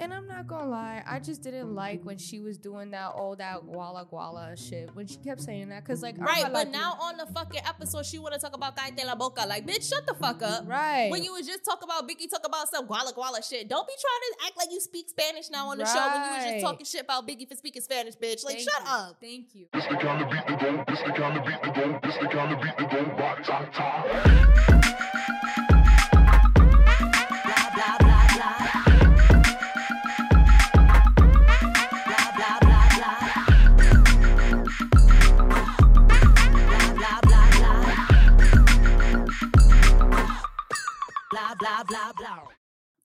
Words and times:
And 0.00 0.14
I'm 0.14 0.26
not 0.26 0.46
gonna 0.46 0.70
lie, 0.70 1.02
I 1.06 1.18
just 1.18 1.42
didn't 1.42 1.74
like 1.74 2.02
when 2.04 2.16
she 2.16 2.40
was 2.40 2.56
doing 2.56 2.90
that 2.92 3.08
all 3.08 3.36
that 3.36 3.60
guala 3.66 4.08
guala 4.10 4.56
shit 4.56 4.88
when 4.94 5.06
she 5.06 5.16
kept 5.18 5.42
saying 5.42 5.68
that. 5.68 5.84
Cause 5.84 6.02
like, 6.02 6.16
Right, 6.18 6.42
but 6.44 6.52
like, 6.52 6.70
now 6.70 6.96
on 7.02 7.18
the 7.18 7.26
fucking 7.26 7.60
episode, 7.68 8.06
she 8.06 8.18
want 8.18 8.32
to 8.32 8.40
talk 8.40 8.56
about 8.56 8.74
Cállate 8.76 9.04
la 9.04 9.14
boca. 9.14 9.46
Like, 9.46 9.66
bitch, 9.66 9.86
shut 9.90 10.06
the 10.06 10.14
fuck 10.14 10.42
up. 10.42 10.66
right? 10.66 11.10
When 11.10 11.22
you 11.22 11.32
was 11.34 11.46
just 11.46 11.66
talk 11.66 11.84
about 11.84 12.08
Biggie, 12.08 12.30
talk 12.30 12.46
about 12.46 12.66
some 12.70 12.88
guala 12.88 13.12
guala 13.14 13.46
shit. 13.46 13.68
Don't 13.68 13.86
be 13.86 13.92
trying 14.00 14.38
to 14.40 14.46
act 14.46 14.56
like 14.56 14.68
you 14.72 14.80
speak 14.80 15.10
Spanish 15.10 15.50
now 15.50 15.68
on 15.68 15.76
the 15.76 15.84
show 15.84 16.00
when 16.00 16.24
you 16.24 16.34
was 16.36 16.44
just 16.44 16.64
talking 16.64 16.86
shit 16.86 17.02
about 17.02 17.28
Biggie 17.28 17.46
for 17.46 17.54
speaking 17.56 17.82
Spanish, 17.82 18.14
bitch. 18.16 18.42
Like, 18.42 18.56
Thank 18.56 18.70
shut 18.70 18.82
you. 18.82 18.88
up. 18.90 19.16
Thank 19.20 19.54
you. 19.54 19.66
This 19.74 19.84
the 19.84 19.96
kind 19.96 20.24
of 20.24 20.30
beat 20.30 20.46
to 20.46 20.56
go, 20.64 20.84
this 20.88 21.00
the 21.00 21.12
kind 21.12 21.38
of 21.38 21.44
beat 21.44 21.62
to 21.62 21.72
go, 21.78 22.00
this 22.02 22.16
the 22.16 22.28
kind 22.28 22.52
of 22.54 22.62
beat 22.62 22.78
to 22.78 22.84
go, 22.96 23.04
ba 23.16 23.36
ta 23.44 23.68
ta. 23.70 24.79
Blah 41.80 42.12
blah 42.12 42.12
blah. 42.12 42.48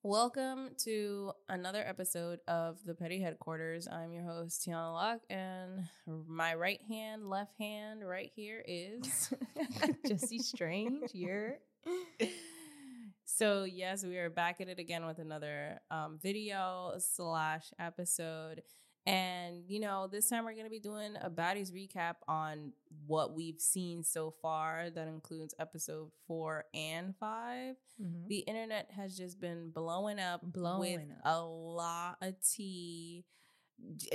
Welcome 0.03 0.71
to 0.79 1.31
another 1.47 1.81
episode 1.88 2.39
of 2.45 2.77
the 2.84 2.93
Petty 2.93 3.21
Headquarters. 3.21 3.88
I'm 3.88 4.11
your 4.11 4.25
host, 4.25 4.67
Tiana 4.67 4.91
Locke, 4.91 5.21
and 5.29 5.88
my 6.27 6.55
right 6.55 6.81
hand, 6.89 7.29
left 7.29 7.53
hand, 7.57 8.05
right 8.05 8.29
here 8.35 8.61
is 8.67 9.34
Jesse 10.05 10.39
Strange, 10.39 11.11
you're 11.13 11.53
so 13.25 13.63
yes, 13.63 14.03
we 14.03 14.17
are 14.17 14.29
back 14.29 14.59
at 14.59 14.67
it 14.67 14.77
again 14.77 15.05
with 15.05 15.20
another 15.20 15.79
um, 15.89 16.20
video 16.21 16.95
slash 16.98 17.71
episode. 17.79 18.62
And 19.05 19.63
you 19.67 19.79
know, 19.79 20.07
this 20.07 20.29
time 20.29 20.45
we're 20.45 20.55
gonna 20.55 20.69
be 20.69 20.79
doing 20.79 21.15
a 21.21 21.29
baddies 21.29 21.71
recap 21.71 22.15
on 22.27 22.73
what 23.05 23.35
we've 23.35 23.59
seen 23.59 24.03
so 24.03 24.31
far. 24.41 24.89
That 24.89 25.07
includes 25.07 25.53
episode 25.59 26.12
four 26.27 26.65
and 26.73 27.15
5 27.17 27.75
Mhm. 28.01 28.27
The 28.27 28.39
internet 28.39 28.91
has 28.91 29.15
just 29.15 29.39
been 29.39 29.70
blowing 29.71 30.20
up, 30.20 30.41
Blowing 30.43 31.07
with 31.07 31.17
up. 31.17 31.21
a 31.23 31.41
lot 31.45 32.17
of 32.21 32.35
tea. 32.41 33.25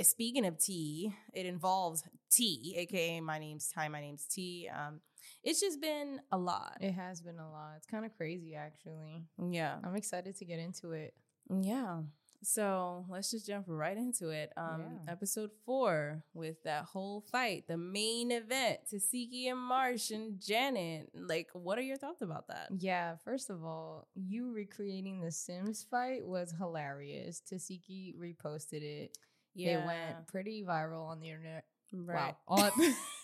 Speaking 0.01 0.45
of 0.45 0.57
tea, 0.57 1.13
it 1.33 1.45
involves 1.45 2.03
tea, 2.29 2.73
aka 2.77 3.21
my 3.21 3.39
name's 3.39 3.69
Ty. 3.69 3.87
My 3.89 4.01
name's 4.01 4.25
T. 4.25 4.67
Um, 4.69 5.01
it's 5.43 5.59
just 5.59 5.79
been 5.81 6.19
a 6.31 6.37
lot. 6.37 6.77
It 6.81 6.91
has 6.93 7.21
been 7.21 7.39
a 7.39 7.49
lot. 7.49 7.73
It's 7.77 7.85
kind 7.87 8.05
of 8.05 8.15
crazy, 8.17 8.55
actually. 8.55 9.23
Yeah. 9.51 9.79
I'm 9.83 9.95
excited 9.95 10.35
to 10.37 10.45
get 10.45 10.59
into 10.59 10.91
it. 10.91 11.13
Yeah. 11.49 12.01
So 12.43 13.05
let's 13.09 13.29
just 13.31 13.45
jump 13.45 13.65
right 13.67 13.95
into 13.95 14.29
it. 14.29 14.51
Um, 14.57 14.99
Yeah. 15.05 15.11
episode 15.11 15.51
four 15.65 16.23
with 16.33 16.63
that 16.63 16.85
whole 16.85 17.21
fight, 17.21 17.67
the 17.67 17.77
main 17.77 18.31
event, 18.31 18.79
Tesehki 18.91 19.45
and 19.45 19.59
Marsh 19.59 20.09
and 20.11 20.39
Janet. 20.41 21.11
Like, 21.13 21.49
what 21.53 21.77
are 21.77 21.83
your 21.83 21.97
thoughts 21.97 22.21
about 22.21 22.47
that? 22.47 22.69
Yeah, 22.79 23.15
first 23.23 23.49
of 23.49 23.63
all, 23.63 24.07
you 24.15 24.51
recreating 24.51 25.21
the 25.21 25.31
Sims 25.31 25.83
fight 25.89 26.25
was 26.25 26.51
hilarious. 26.57 27.41
Tesehki 27.41 28.17
reposted 28.17 28.81
it. 28.81 29.17
Yeah. 29.53 29.83
It 29.83 29.85
went 29.85 30.27
pretty 30.27 30.63
viral 30.63 31.07
on 31.07 31.19
the 31.19 31.29
internet. 31.29 31.65
right. 31.93 32.35
Wow. 32.47 32.57
On 32.57 32.71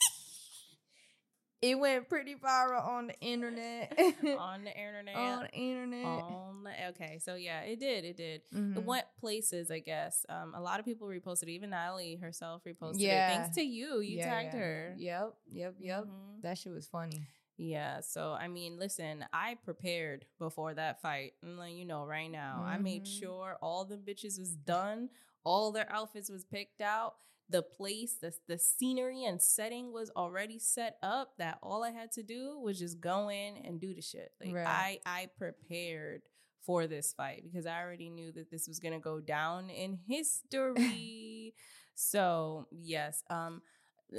it 1.62 1.78
went 1.80 2.08
pretty 2.08 2.36
viral 2.36 2.86
on 2.88 3.08
the 3.08 3.20
internet. 3.20 3.92
on 4.40 4.64
the 4.64 4.72
internet. 4.78 5.16
on 5.16 5.44
the 5.44 5.52
internet. 5.52 6.06
On 6.06 6.64
the, 6.64 6.88
okay, 6.90 7.20
so 7.20 7.36
yeah, 7.36 7.62
it 7.62 7.80
did. 7.80 8.06
It 8.06 8.18
did. 8.18 8.42
It 8.52 8.56
Mhm. 8.56 8.84
went 8.84 9.06
places, 9.20 9.72
I 9.72 9.80
guess. 9.80 10.26
Um, 10.30 10.54
a 10.56 10.62
lot 10.62 10.80
of 10.80 10.86
people 10.86 11.08
reposted. 11.08 11.48
Even 11.50 11.72
Natalie 11.72 12.16
herself 12.16 12.64
reposted 12.64 12.96
Yeah. 13.00 13.30
it. 13.32 13.36
Thanks 13.38 13.56
to 13.56 13.64
you. 13.64 14.00
You 14.02 14.18
Yeah, 14.18 14.26
tagged 14.30 14.54
yeah. 14.54 14.60
her. 14.60 14.94
Yep, 14.98 15.34
yep, 15.52 15.76
yep. 15.80 16.04
Mhm. 16.06 16.42
That 16.44 16.58
shit 16.58 16.74
was 16.74 16.88
funny. 16.88 17.22
Yeah, 17.60 18.02
so 18.02 18.34
I 18.34 18.48
mean, 18.50 18.78
listen, 18.78 19.26
I 19.34 19.56
prepared 19.66 20.26
before 20.38 20.76
that 20.76 21.02
fight. 21.02 21.34
I'm 21.42 21.58
letting 21.58 21.78
you 21.78 21.86
know 21.86 22.06
right 22.06 22.30
now. 22.30 22.62
I 22.64 22.78
made 22.78 23.06
Mhm. 23.06 23.20
sure 23.20 23.58
all 23.64 23.84
the 23.84 23.98
bitches 23.98 24.38
was 24.38 24.56
done, 24.56 25.10
all 25.44 25.72
their 25.72 25.92
outfits 25.92 26.30
was 26.30 26.46
picked 26.46 26.82
out, 26.82 27.16
the 27.50 27.62
place, 27.62 28.16
the 28.22 28.34
the 28.48 28.58
scenery 28.58 29.24
and 29.24 29.42
setting 29.42 29.94
was 29.94 30.10
already 30.16 30.60
set 30.60 30.98
up. 31.02 31.34
That 31.38 31.60
all 31.64 31.84
I 31.84 31.92
had 31.92 32.12
to 32.14 32.24
do 32.24 32.60
was 32.60 32.80
just 32.80 33.00
go 33.00 33.30
in 33.30 33.58
and 33.64 33.80
do 33.80 33.94
the 33.94 34.02
shit. 34.02 34.32
Like 34.44 34.54
Right. 34.54 34.68
I 34.68 35.00
I 35.06 35.30
prepared 35.38 36.24
for 36.66 36.88
this 36.88 37.14
fight 37.14 37.44
because 37.44 37.66
I 37.66 37.82
already 37.82 38.10
knew 38.10 38.32
that 38.34 38.52
this 38.52 38.68
was 38.68 38.80
gonna 38.80 39.00
go 39.00 39.20
down 39.20 39.70
in 39.70 39.98
history. 40.08 41.54
so 41.96 42.68
yes, 42.72 43.24
um 43.30 43.62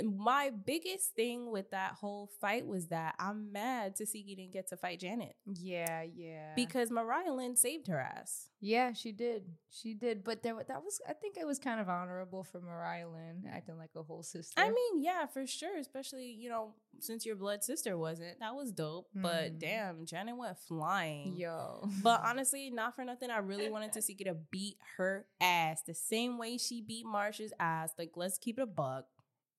my 0.04 0.50
biggest 0.50 1.15
thing 1.15 1.50
with 1.50 1.71
that 1.71 1.93
whole 1.93 2.28
fight 2.41 2.66
was 2.66 2.88
that 2.88 3.15
I'm 3.19 3.53
mad 3.53 3.97
Tesehki 3.97 4.37
didn't 4.37 4.53
get 4.53 4.69
to 4.69 4.76
fight 4.76 5.00
Janet 5.00 5.34
Yeah, 5.47 6.03
yeah. 6.03 6.53
because 6.54 6.91
Mariah 6.91 7.32
Lynn 7.32 7.56
saved 7.56 7.87
her 7.88 7.99
ass. 7.99 8.50
yeah, 8.60 8.93
she 8.93 9.12
did. 9.12 9.44
She 9.71 9.94
did. 9.94 10.25
But 10.25 10.43
there, 10.43 10.54
that 10.66 10.82
was, 10.84 11.00
I 11.09 11.12
think 11.15 11.37
it 11.38 11.47
was 11.47 11.59
kind 11.59 11.81
of 11.81 11.88
honorable 11.88 12.43
for 12.44 12.60
Mariah 12.60 13.09
Lynn 13.09 13.44
acting 13.50 13.78
like 13.78 13.91
a 13.97 14.03
whole 14.03 14.22
sister. 14.22 14.60
I 14.60 14.69
mean, 14.71 15.03
yeah, 15.03 15.26
for 15.26 15.47
sure. 15.47 15.78
Especially, 15.78 16.26
you 16.32 16.49
know, 16.50 16.75
since 17.00 17.25
your 17.25 17.37
blood 17.37 17.62
sister 17.65 17.97
wasn't. 17.97 18.41
That 18.41 18.55
was 18.55 18.72
dope. 18.72 19.09
But 19.15 19.55
Mhm. 19.55 19.59
damn, 19.59 20.06
Janet 20.06 20.37
went 20.37 20.59
flying. 20.59 21.34
yo. 21.37 21.88
But 22.03 22.20
honestly, 22.25 22.70
not 22.70 22.94
for 22.97 23.05
nothing, 23.05 23.31
I 23.31 23.38
really 23.38 23.70
wanted 23.70 23.93
Tesehki 23.93 24.25
to 24.25 24.34
beat 24.34 24.76
her 24.97 25.26
ass 25.41 25.82
the 25.87 25.94
same 25.94 26.37
way 26.38 26.59
she 26.59 26.81
beat 26.82 27.06
Marsha's 27.06 27.53
ass. 27.60 27.93
Like, 27.99 28.12
let's 28.16 28.38
keep 28.38 28.59
it 28.59 28.62
a 28.62 28.66
buck. 28.66 29.06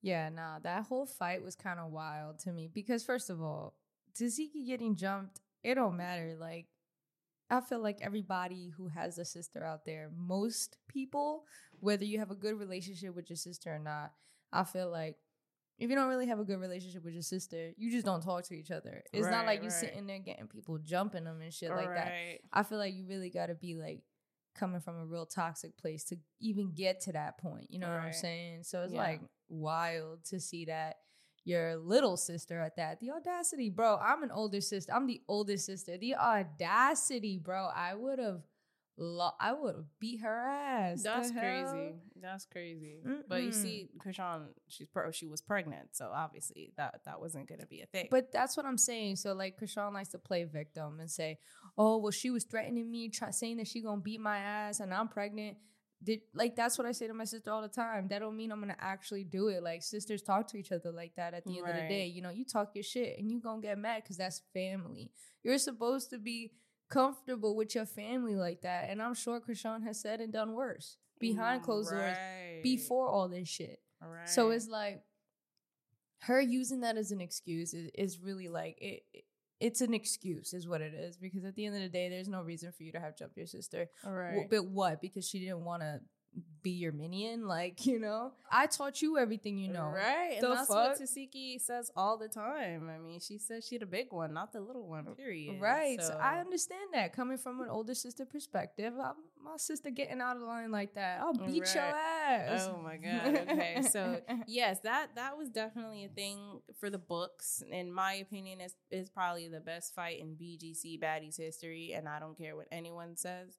Yeah, 0.02 0.30
nah, 0.30 0.60
that 0.60 0.86
whole 0.86 1.06
fight 1.06 1.44
was 1.44 1.56
kind 1.56 1.80
of 1.80 1.92
wild 1.92 2.40
to 2.40 2.52
me 2.52 2.70
because 2.74 3.04
first 3.04 3.30
of 3.30 3.42
all, 3.42 3.76
Tesehki 4.18 4.66
getting 4.66 4.96
jumped, 4.96 5.42
it 5.64 5.76
don't 5.76 5.98
matter. 5.98 6.36
Like, 6.40 6.68
I 7.50 7.62
feel 7.62 7.80
like 7.80 8.00
everybody 8.02 8.72
who 8.76 8.88
has 8.88 9.18
a 9.18 9.26
sister 9.26 9.64
out 9.64 9.86
there, 9.86 10.10
most 10.16 10.78
people, 10.88 11.44
whether 11.80 12.06
you 12.06 12.20
have 12.20 12.32
a 12.32 12.36
good 12.36 12.58
relationship 12.60 13.16
with 13.16 13.30
your 13.30 13.38
sister 13.38 13.74
or 13.74 13.80
not, 13.80 14.14
I 14.54 14.64
feel 14.64 14.90
like 14.90 15.18
if 15.80 15.90
you 15.90 15.96
don't 15.96 16.10
really 16.10 16.28
have 16.28 16.40
a 16.40 16.44
good 16.44 16.60
relationship 16.60 17.04
with 17.04 17.14
your 17.14 17.24
sister, 17.24 17.72
you 17.78 17.90
just 17.90 18.06
don't 18.06 18.22
talk 18.22 18.44
to 18.44 18.54
each 18.54 18.70
other. 18.70 19.02
It's 19.14 19.28
not 19.28 19.46
like 19.46 19.60
Right, 19.60 19.64
you 19.64 19.70
right. 19.70 19.80
sitting 19.80 20.08
there 20.08 20.20
getting 20.20 20.48
people 20.48 20.78
jumping 20.78 21.24
them 21.24 21.42
and 21.42 21.54
shit 21.54 21.72
like 21.72 21.94
that. 21.94 22.14
I 22.52 22.64
feel 22.64 22.78
like 22.78 22.94
you 22.94 23.06
really 23.08 23.30
got 23.30 23.48
to 23.48 23.56
be 23.56 23.76
like 23.76 24.02
coming 24.60 24.82
from 24.82 24.98
a 24.98 25.06
real 25.06 25.26
toxic 25.26 25.78
place 25.78 26.04
to 26.06 26.18
even 26.40 26.72
get 26.76 27.00
to 27.02 27.14
that 27.14 27.38
point. 27.40 27.68
You 27.72 27.80
know 27.80 27.88
what 27.88 28.02
I'm 28.02 28.14
saying? 28.14 28.64
So 28.64 28.84
it's 28.84 28.94
Yeah. 28.94 29.00
like 29.00 29.22
wild 29.48 30.26
to 30.26 30.40
see 30.40 30.66
that 30.66 30.98
your 31.46 31.78
little 31.78 32.18
sister 32.18 32.60
at 32.60 32.76
that. 32.76 33.00
The 33.00 33.12
audacity, 33.12 33.70
bro. 33.70 33.98
I'm 33.98 34.22
an 34.24 34.32
older 34.32 34.62
sister. 34.62 34.92
I'm 34.94 35.08
the 35.08 35.22
oldest 35.28 35.66
sister. 35.66 35.98
The 35.98 36.16
audacity, 36.16 37.38
bro. 37.38 37.68
I 37.74 37.96
would 37.96 38.20
have 38.20 38.42
lo- 39.00 39.32
I 39.40 39.54
would 39.54 39.76
have 39.76 39.86
beat 40.00 40.22
her 40.22 40.48
ass. 40.48 41.02
That's 41.04 41.32
crazy. 41.32 41.94
That's 42.22 42.46
crazy. 42.46 42.98
But 43.28 43.44
you 43.44 43.52
see, 43.54 43.90
Chrisean, 43.98 44.48
she's 44.68 44.88
pro- 44.88 45.12
she 45.12 45.26
was 45.28 45.42
pregnant, 45.42 45.96
so 45.96 46.12
obviously 46.14 46.74
that 46.78 47.02
that 47.06 47.20
wasn't 47.20 47.48
gonna 47.48 47.66
be 47.66 47.82
a 47.82 47.86
thing. 47.86 48.08
But 48.12 48.32
that's 48.32 48.58
what 48.58 48.66
I'm 48.66 48.78
saying. 48.78 49.16
So 49.16 49.34
like 49.34 49.60
Chrisean 49.60 49.94
likes 49.94 50.10
to 50.10 50.20
play 50.20 50.44
victim 50.44 51.00
and 51.00 51.10
say, 51.10 51.40
"Oh, 51.78 51.98
well, 51.98 52.12
she 52.12 52.30
was 52.30 52.44
threatening 52.44 52.92
me, 52.92 53.10
try, 53.10 53.32
saying 53.32 53.58
that 53.58 53.68
she 53.68 53.82
gonna 53.82 54.02
beat 54.02 54.20
my 54.20 54.38
ass, 54.38 54.80
and 54.82 54.94
I'm 54.94 55.08
pregnant." 55.08 55.58
Did 56.02 56.22
like 56.34 56.56
that's 56.56 56.78
what 56.78 56.88
I 56.88 56.94
say 56.94 57.08
to 57.08 57.14
my 57.14 57.26
sister 57.26 57.52
all 57.52 57.62
the 57.62 57.68
time. 57.68 58.08
That 58.08 58.20
don't 58.20 58.38
mean 58.38 58.54
I'm 58.54 58.62
gonna 58.62 58.78
actually 58.80 59.26
do 59.26 59.50
it. 59.50 59.62
Like 59.64 59.84
sisters 59.84 60.22
talk 60.22 60.48
to 60.48 60.58
each 60.58 60.72
other 60.72 60.92
like 60.94 61.14
that. 61.18 61.34
At 61.34 61.44
the 61.46 61.58
end 61.58 61.68
of 61.68 61.76
the 61.76 61.82
day, 61.90 62.06
you 62.06 62.22
know, 62.22 62.30
you 62.30 62.46
talk 62.46 62.72
your 62.74 62.84
shit 62.86 63.20
and 63.20 63.30
you 63.30 63.42
gonna 63.42 63.62
get 63.62 63.78
mad 63.78 64.04
because 64.04 64.16
that's 64.16 64.42
family. 64.54 65.12
You're 65.44 65.58
supposed 65.58 66.10
to 66.12 66.18
be 66.18 66.54
comfortable 66.90 67.56
with 67.56 67.76
your 67.76 67.86
family 67.86 68.36
like 68.36 68.62
that. 68.62 68.90
And 68.90 69.02
I'm 69.02 69.14
sure 69.14 69.40
Chrisean 69.40 69.84
has 69.84 70.00
said 70.02 70.20
and 70.22 70.34
done 70.34 70.54
worse 70.54 70.98
behind 71.20 71.62
mm, 71.62 71.66
closed 71.66 71.92
doors 71.92 72.18
Right. 72.18 72.62
before 72.64 73.08
all 73.08 73.28
this 73.30 73.48
shit. 73.48 73.80
So 74.26 74.50
it's 74.52 74.68
like 74.68 75.04
her 76.24 76.40
using 76.42 76.82
that 76.82 76.98
as 76.98 77.12
an 77.12 77.22
excuse 77.22 77.74
is, 77.74 77.90
is 77.94 78.20
really 78.20 78.48
like 78.50 78.78
it, 78.82 79.04
it- 79.14 79.26
It's 79.60 79.82
an 79.82 79.94
excuse, 79.94 80.54
is 80.54 80.68
what 80.70 80.80
it 80.82 80.94
is. 80.94 81.18
Because 81.18 81.44
at 81.44 81.54
the 81.56 81.66
end 81.66 81.76
of 81.76 81.82
the 81.82 81.90
day, 81.90 82.08
there's 82.10 82.30
no 82.30 82.42
reason 82.42 82.72
for 82.72 82.84
you 82.84 82.94
to 82.94 83.00
have 83.00 83.18
jumped 83.18 83.36
your 83.36 83.46
sister. 83.46 83.88
All 84.06 84.14
right. 84.14 84.48
But 84.50 84.66
what? 84.66 85.02
Because 85.02 85.28
she 85.28 85.40
didn't 85.40 85.66
want 85.66 85.82
to 85.82 86.00
be 86.62 86.72
your 86.72 86.92
minion? 86.92 87.48
Like, 87.48 87.86
you 87.86 88.00
know? 88.00 88.34
I 88.52 88.68
taught 88.68 89.02
you 89.02 89.18
everything 89.18 89.58
you 89.58 89.70
know. 89.72 89.92
Right. 89.96 90.34
And 90.34 90.44
The 90.44 90.56
that's 90.56 90.68
fuck? 90.68 90.90
what 90.90 91.00
Tesehki 91.00 91.62
says 91.62 91.92
all 91.96 92.18
the 92.18 92.28
time. 92.28 92.90
I 92.94 92.98
mean, 92.98 93.20
she 93.20 93.38
says 93.38 93.66
she 93.66 93.78
the 93.78 93.86
big 93.86 94.08
one, 94.12 94.34
not 94.34 94.52
the 94.52 94.60
little 94.60 94.88
one, 94.88 95.06
period. 95.16 95.62
Right. 95.62 96.02
So, 96.02 96.18
I 96.22 96.40
understand 96.40 96.90
that. 96.94 97.14
Coming 97.14 97.38
from 97.38 97.62
an 97.62 97.70
older 97.70 97.96
sister 97.96 98.26
perspective, 98.26 98.94
I'm, 99.02 99.14
my 99.42 99.56
sister 99.58 99.90
getting 99.90 100.20
out 100.20 100.36
of 100.36 100.42
line 100.42 100.72
like 100.72 100.96
that, 100.96 101.22
I'll 101.22 101.34
beat 101.34 101.74
your 101.74 101.84
ass. 101.84 102.70
Oh 102.70 102.82
my 102.84 102.98
god. 102.98 103.48
Okay. 103.50 103.82
So 103.90 104.20
yes, 104.48 104.80
that 104.84 105.16
that 105.16 105.38
was 105.38 105.50
definitely 105.50 106.04
a 106.06 106.10
thing 106.10 106.60
for 106.80 106.90
the 106.90 106.98
books. 106.98 107.64
In 107.72 107.92
my 107.94 108.14
opinion, 108.16 108.60
is 108.60 108.76
is 108.92 109.10
probably 109.10 109.48
the 109.48 109.62
best 109.62 109.96
fight 109.96 110.20
in 110.20 110.36
BGC 110.36 111.00
Baddies 111.00 111.38
history, 111.38 111.94
and 111.96 112.08
I 112.10 112.20
don't 112.20 112.38
care 112.38 112.56
what 112.58 112.68
anyone 112.72 113.16
says. 113.16 113.58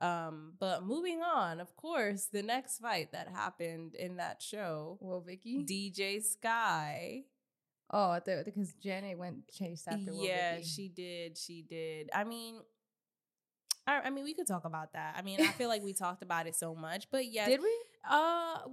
Um, 0.00 0.54
but 0.58 0.82
moving 0.84 1.20
on, 1.22 1.60
of 1.60 1.76
course, 1.76 2.26
the 2.32 2.42
next 2.42 2.78
fight 2.78 3.12
that 3.12 3.28
happened 3.28 3.94
in 3.94 4.16
that 4.16 4.40
show. 4.40 4.96
Well, 5.00 5.20
Vicky? 5.20 5.64
DJ 5.64 6.22
Sky. 6.22 7.24
oh, 7.90 8.10
I 8.10 8.20
thought 8.20 8.44
because 8.46 8.72
Janet 8.82 9.18
went 9.18 9.48
chased 9.52 9.86
after 9.88 10.12
yeah, 10.12 10.54
Vicky. 10.56 10.66
she 10.66 10.88
did. 10.88 11.36
She 11.36 11.62
did. 11.62 12.10
I 12.14 12.24
mean, 12.24 12.56
I, 13.86 14.00
I 14.04 14.10
mean, 14.10 14.24
we 14.24 14.34
could 14.34 14.46
talk 14.46 14.64
about 14.64 14.92
that. 14.94 15.14
I 15.18 15.22
mean, 15.22 15.40
I 15.40 15.52
feel 15.52 15.68
like 15.68 15.82
we 15.82 15.92
talked 16.06 16.22
about 16.22 16.46
it 16.46 16.56
so 16.56 16.74
much, 16.74 17.08
but 17.10 17.26
yes, 17.26 17.48
Did 17.48 17.60
we? 17.60 17.76
uh, 18.08 18.58
mm, 18.58 18.70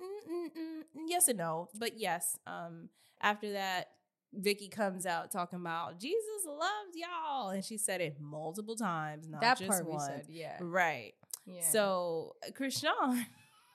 mm, 0.00 0.32
mm, 0.32 0.48
mm, 0.58 0.82
yes 1.06 1.28
and 1.28 1.38
no, 1.38 1.68
but 1.74 1.98
yes. 1.98 2.36
Um, 2.46 2.88
after 3.20 3.52
that, 3.52 3.90
Vicky 4.32 4.68
comes 4.68 5.06
out 5.06 5.30
talking 5.30 5.58
about 5.58 5.98
Jesus 5.98 6.46
loves 6.46 6.94
y'all, 6.94 7.48
and 7.50 7.64
she 7.64 7.76
said 7.76 8.00
it 8.00 8.16
multiple 8.20 8.76
times, 8.76 9.28
not 9.28 9.40
that 9.40 9.58
just 9.58 9.70
part 9.70 9.86
once. 9.86 10.08
we 10.08 10.14
said, 10.14 10.26
yeah. 10.28 10.56
Right. 10.60 11.14
yeah. 11.46 11.62
So, 11.70 12.36
uh, 12.46 12.50
Chrisean, 12.52 13.24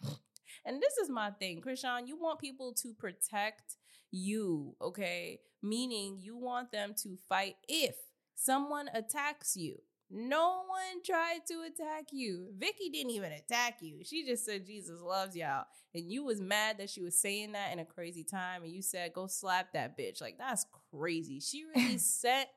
and 0.66 0.82
this 0.82 0.98
is 0.98 1.10
my 1.10 1.32
thing, 1.32 1.62
Chrisean, 1.62 2.08
you 2.08 2.18
want 2.18 2.40
people 2.40 2.74
to 2.82 2.94
protect 2.94 3.78
you, 4.12 4.76
okay? 4.82 5.40
Meaning 5.62 6.18
you 6.20 6.38
want 6.38 6.72
them 6.72 6.94
to 7.04 7.18
fight 7.28 7.56
if 7.68 7.96
someone 8.36 8.90
attacks 8.94 9.56
you. 9.56 9.82
No 10.12 10.64
one 10.68 11.02
tried 11.04 11.40
to 11.48 11.64
attack 11.64 12.06
you. 12.12 12.50
Vicky 12.58 12.90
didn't 12.90 13.12
even 13.12 13.32
attack 13.32 13.78
you. 13.82 14.04
She 14.04 14.26
just 14.26 14.46
said 14.46 14.66
Jesus 14.66 15.02
loves 15.02 15.36
y'all. 15.36 15.66
And 15.94 16.12
you 16.12 16.24
was 16.24 16.40
mad 16.40 16.78
that 16.78 16.90
she 16.90 17.02
was 17.02 17.20
saying 17.20 17.54
that 17.54 17.74
in 17.74 17.80
a 17.80 17.86
crazy 17.86 18.24
time 18.24 18.64
and 18.64 18.72
you 18.72 18.82
said 18.82 19.14
go 19.14 19.28
slap 19.28 19.74
that 19.74 19.98
bitch. 19.98 20.22
Like 20.22 20.38
that's 20.38 20.66
crazy. 20.92 21.40
She 21.40 21.64
really 21.76 21.98
sent 21.98 22.48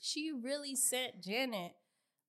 she 0.00 0.30
really 0.32 0.76
sent 0.76 1.22
Janet 1.22 1.72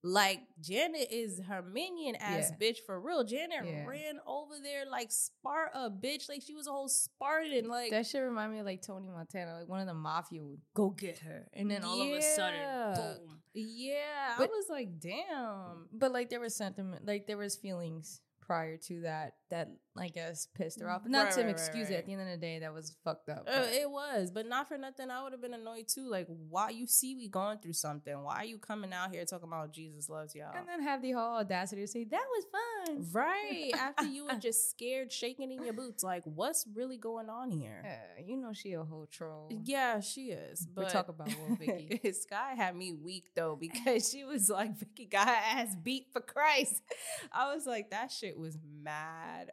like 0.03 0.41
Janet 0.61 1.07
is 1.11 1.41
her 1.47 1.61
minion 1.61 2.15
ass 2.17 2.51
Yeah. 2.51 2.57
bitch 2.71 2.77
for 2.85 2.99
real. 2.99 3.23
Janet 3.23 3.65
Yeah. 3.65 3.85
ran 3.85 4.19
over 4.25 4.55
there 4.61 4.85
like 4.89 5.11
Sparta 5.11 5.89
bitch, 5.89 6.29
like 6.29 6.41
she 6.41 6.53
was 6.53 6.67
a 6.67 6.71
whole 6.71 6.88
Spartan. 6.88 7.67
Like 7.67 7.91
that 7.91 8.05
shit 8.05 8.21
remind 8.21 8.53
me 8.53 8.59
of 8.59 8.65
like 8.65 8.81
Tony 8.81 9.09
Montana, 9.09 9.55
like 9.59 9.67
one 9.67 9.79
of 9.79 9.88
the 9.88 9.94
mafia 9.94 10.44
would 10.44 10.61
go 10.73 10.89
get 10.91 11.19
her, 11.19 11.47
and 11.53 11.69
then 11.69 11.83
all 11.83 12.01
of 12.01 12.09
a 12.17 12.21
sudden, 12.21 12.59
Yeah. 12.59 12.94
boom. 13.17 13.41
Yeah, 13.53 14.35
But- 14.38 14.49
I 14.49 14.53
was 14.53 14.69
like, 14.69 14.99
damn. 14.99 15.89
But 15.91 16.11
like 16.11 16.29
there 16.29 16.39
was 16.39 16.55
sentiment, 16.55 17.05
like 17.05 17.25
there 17.27 17.38
was 17.38 17.55
feelings 17.55 18.21
prior 18.39 18.77
to 18.77 19.01
that 19.01 19.33
that 19.49 19.69
I 19.99 20.07
guess 20.09 20.47
pissed 20.55 20.79
her 20.81 20.89
off. 20.89 21.03
Not 21.05 21.25
Right, 21.25 21.31
to 21.33 21.38
right, 21.39 21.45
right, 21.47 21.51
excuse 21.51 21.89
it. 21.89 21.94
right. 21.94 21.99
At 21.99 22.05
the 22.05 22.13
end 22.13 22.21
of 22.21 22.27
the 22.27 22.38
day, 22.38 22.59
that 22.59 22.73
was 22.73 22.95
fucked 23.03 23.29
up. 23.29 23.47
Uh, 23.47 23.63
it 23.71 23.89
was, 23.89 24.31
but 24.31 24.47
not 24.47 24.67
for 24.67 24.77
nothing. 24.77 25.09
I 25.11 25.23
would 25.23 25.31
have 25.31 25.41
been 25.41 25.53
annoyed 25.53 25.88
too. 25.88 26.09
Like, 26.09 26.27
why 26.49 26.69
you 26.69 26.88
see 26.88 27.15
we 27.15 27.27
going 27.27 27.59
through 27.59 27.73
something? 27.73 28.21
Why 28.23 28.35
are 28.38 28.45
you 28.45 28.57
coming 28.57 28.94
out 28.94 29.11
here 29.13 29.25
talking 29.25 29.47
about 29.47 29.71
Jesus 29.73 30.09
loves 30.09 30.35
y'all? 30.35 30.51
and 30.55 30.67
then 30.67 30.81
have 30.81 31.01
the 31.01 31.11
whole 31.11 31.38
audacity 31.38 31.81
to 31.81 31.88
say 31.88 32.03
that 32.05 32.25
was 32.35 32.45
fun. 32.51 33.07
Right 33.11 33.71
after 33.77 34.05
you 34.05 34.25
were 34.25 34.35
just 34.39 34.69
scared, 34.69 35.11
shaking 35.11 35.51
in 35.51 35.63
your 35.63 35.73
boots. 35.73 36.03
Like, 36.03 36.23
what's 36.25 36.65
really 36.73 36.97
going 36.97 37.29
on 37.29 37.51
here? 37.51 37.83
Uh, 37.85 38.21
you 38.25 38.38
know 38.38 38.53
she 38.53 38.73
a 38.73 38.83
whole 38.83 39.07
troll. 39.11 39.49
Yeah, 39.63 39.99
she 39.99 40.27
is. 40.31 40.67
We 40.75 40.83
But 40.83 40.89
talk 40.89 41.09
about 41.09 41.29
Vicky. 41.59 41.99
Sky 42.13 42.53
had 42.55 42.75
me 42.75 42.94
weak 42.94 43.25
though 43.35 43.55
because 43.59 44.09
she 44.09 44.23
was 44.23 44.49
like, 44.49 44.77
Vicky 44.77 45.05
got 45.05 45.27
her 45.27 45.33
ass 45.33 45.75
beat 45.81 46.07
for 46.11 46.21
Christ. 46.21 46.81
I 47.31 47.53
was 47.53 47.65
like, 47.65 47.91
that 47.91 48.11
shit 48.11 48.38
was 48.38 48.57
mad 48.83 49.51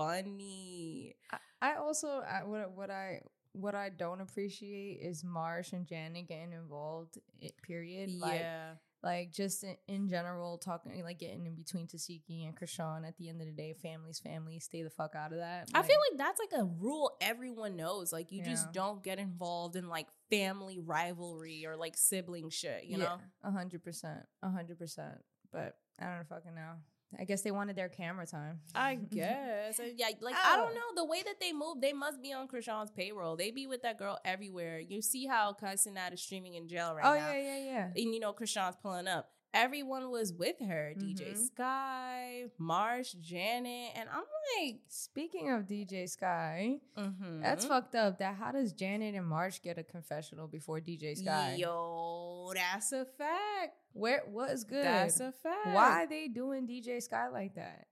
funny. 0.00 1.14
I, 1.32 1.38
I 1.62 1.74
also 1.76 2.08
I, 2.20 2.44
what 2.44 2.72
what 2.76 2.90
I 2.90 3.22
what 3.52 3.74
I 3.74 3.88
don't 3.90 4.20
appreciate 4.20 5.00
is 5.02 5.24
Marsh 5.24 5.72
and 5.72 5.86
Janet 5.86 6.28
getting 6.28 6.52
involved. 6.52 7.18
i- 7.42 7.50
Period. 7.62 8.08
Yeah. 8.10 8.74
like 9.02 9.32
just 9.32 9.64
in, 9.64 9.76
in 9.88 10.08
general, 10.08 10.56
talking 10.58 11.02
like 11.02 11.18
getting 11.18 11.46
in 11.46 11.54
between 11.56 11.86
Tesehki 11.88 12.46
and 12.46 12.56
Chrisean. 12.56 13.06
At 13.06 13.16
the 13.16 13.28
end 13.28 13.40
of 13.40 13.46
the 13.46 13.52
day, 13.52 13.74
families, 13.82 14.20
family, 14.20 14.58
stay 14.60 14.82
the 14.82 14.90
fuck 14.90 15.14
out 15.16 15.32
of 15.32 15.38
that. 15.38 15.68
I 15.74 15.82
feel 15.82 15.96
like 16.10 16.18
that's 16.18 16.38
like 16.40 16.60
a 16.60 16.64
rule 16.64 17.16
everyone 17.20 17.76
knows. 17.76 18.12
Like 18.12 18.30
you 18.30 18.38
Yeah. 18.44 18.50
just 18.50 18.72
don't 18.72 19.02
get 19.02 19.18
involved 19.18 19.74
in 19.76 19.88
like 19.88 20.06
family 20.30 20.78
rivalry 20.78 21.66
or 21.66 21.76
like 21.76 21.96
sibling 21.96 22.50
shit, 22.50 22.84
you 22.84 22.98
know? 22.98 23.18
a 23.42 23.50
hundred 23.50 23.82
percent, 23.82 24.20
a 24.42 24.50
hundred 24.50 24.78
percent. 24.78 25.18
But 25.52 25.76
I 25.98 26.14
don't 26.14 26.28
fucking 26.28 26.54
know. 26.54 26.74
I 27.18 27.24
guess 27.24 27.42
they 27.42 27.50
wanted 27.50 27.76
their 27.76 27.88
camera 27.88 28.26
time. 28.26 28.60
I 28.74 28.94
guess. 29.10 29.80
Uh, 29.80 29.84
yeah, 29.96 30.10
like 30.20 30.34
I 30.36 30.54
Oh. 30.54 30.64
don't 30.64 30.74
know. 30.74 31.02
The 31.02 31.04
way 31.04 31.22
that 31.24 31.40
they 31.40 31.52
move, 31.52 31.80
they 31.80 31.92
must 31.92 32.22
be 32.22 32.32
on 32.32 32.46
Chrisean's 32.48 32.90
payroll. 32.90 33.36
They 33.36 33.50
be 33.50 33.66
with 33.66 33.82
that 33.82 33.98
girl 33.98 34.18
everywhere. 34.24 34.78
You 34.80 35.02
see 35.02 35.26
how 35.26 35.52
Cousinat 35.60 36.12
is 36.12 36.22
streaming 36.22 36.54
in 36.54 36.68
jail 36.68 36.94
right 36.94 37.04
oh 37.04 37.14
now. 37.14 37.28
Oh, 37.30 37.32
yeah, 37.32 37.38
yeah, 37.38 37.64
yeah. 37.64 37.86
And 38.02 38.14
you 38.14 38.20
know, 38.20 38.32
Chrisean's 38.32 38.76
pulling 38.82 39.08
up. 39.08 39.30
Everyone 39.52 40.10
was 40.10 40.32
with 40.32 40.60
her. 40.60 40.94
DJ 40.96 41.32
Mhm. 41.32 41.46
Sky, 41.46 42.44
Marsh, 42.56 43.12
Janet. 43.14 43.92
And 43.96 44.08
I'm 44.08 44.24
like, 44.58 44.80
Speaking 44.88 45.50
of 45.50 45.66
DJ 45.66 46.06
Sky, 46.08 46.78
mhm. 46.96 47.42
that's 47.42 47.64
fucked 47.64 47.94
up. 47.96 48.18
That 48.18 48.36
how 48.36 48.52
does 48.52 48.72
Janet 48.72 49.14
and 49.14 49.26
Marsh 49.26 49.60
get 49.60 49.76
a 49.78 49.82
confessional 49.82 50.46
before 50.46 50.80
DJ 50.80 51.16
Sky? 51.16 51.56
Yo, 51.58 52.52
that's 52.54 52.92
a 52.92 53.04
fact. 53.04 53.76
Where 53.92 54.22
what 54.30 54.50
is 54.50 54.62
good? 54.64 54.84
That's 54.84 55.18
a 55.18 55.32
fact. 55.32 55.66
Why 55.66 56.04
are 56.04 56.06
they 56.06 56.28
doing 56.28 56.66
DJ 56.68 57.00
Sky 57.02 57.28
like 57.28 57.54
that? 57.56 57.86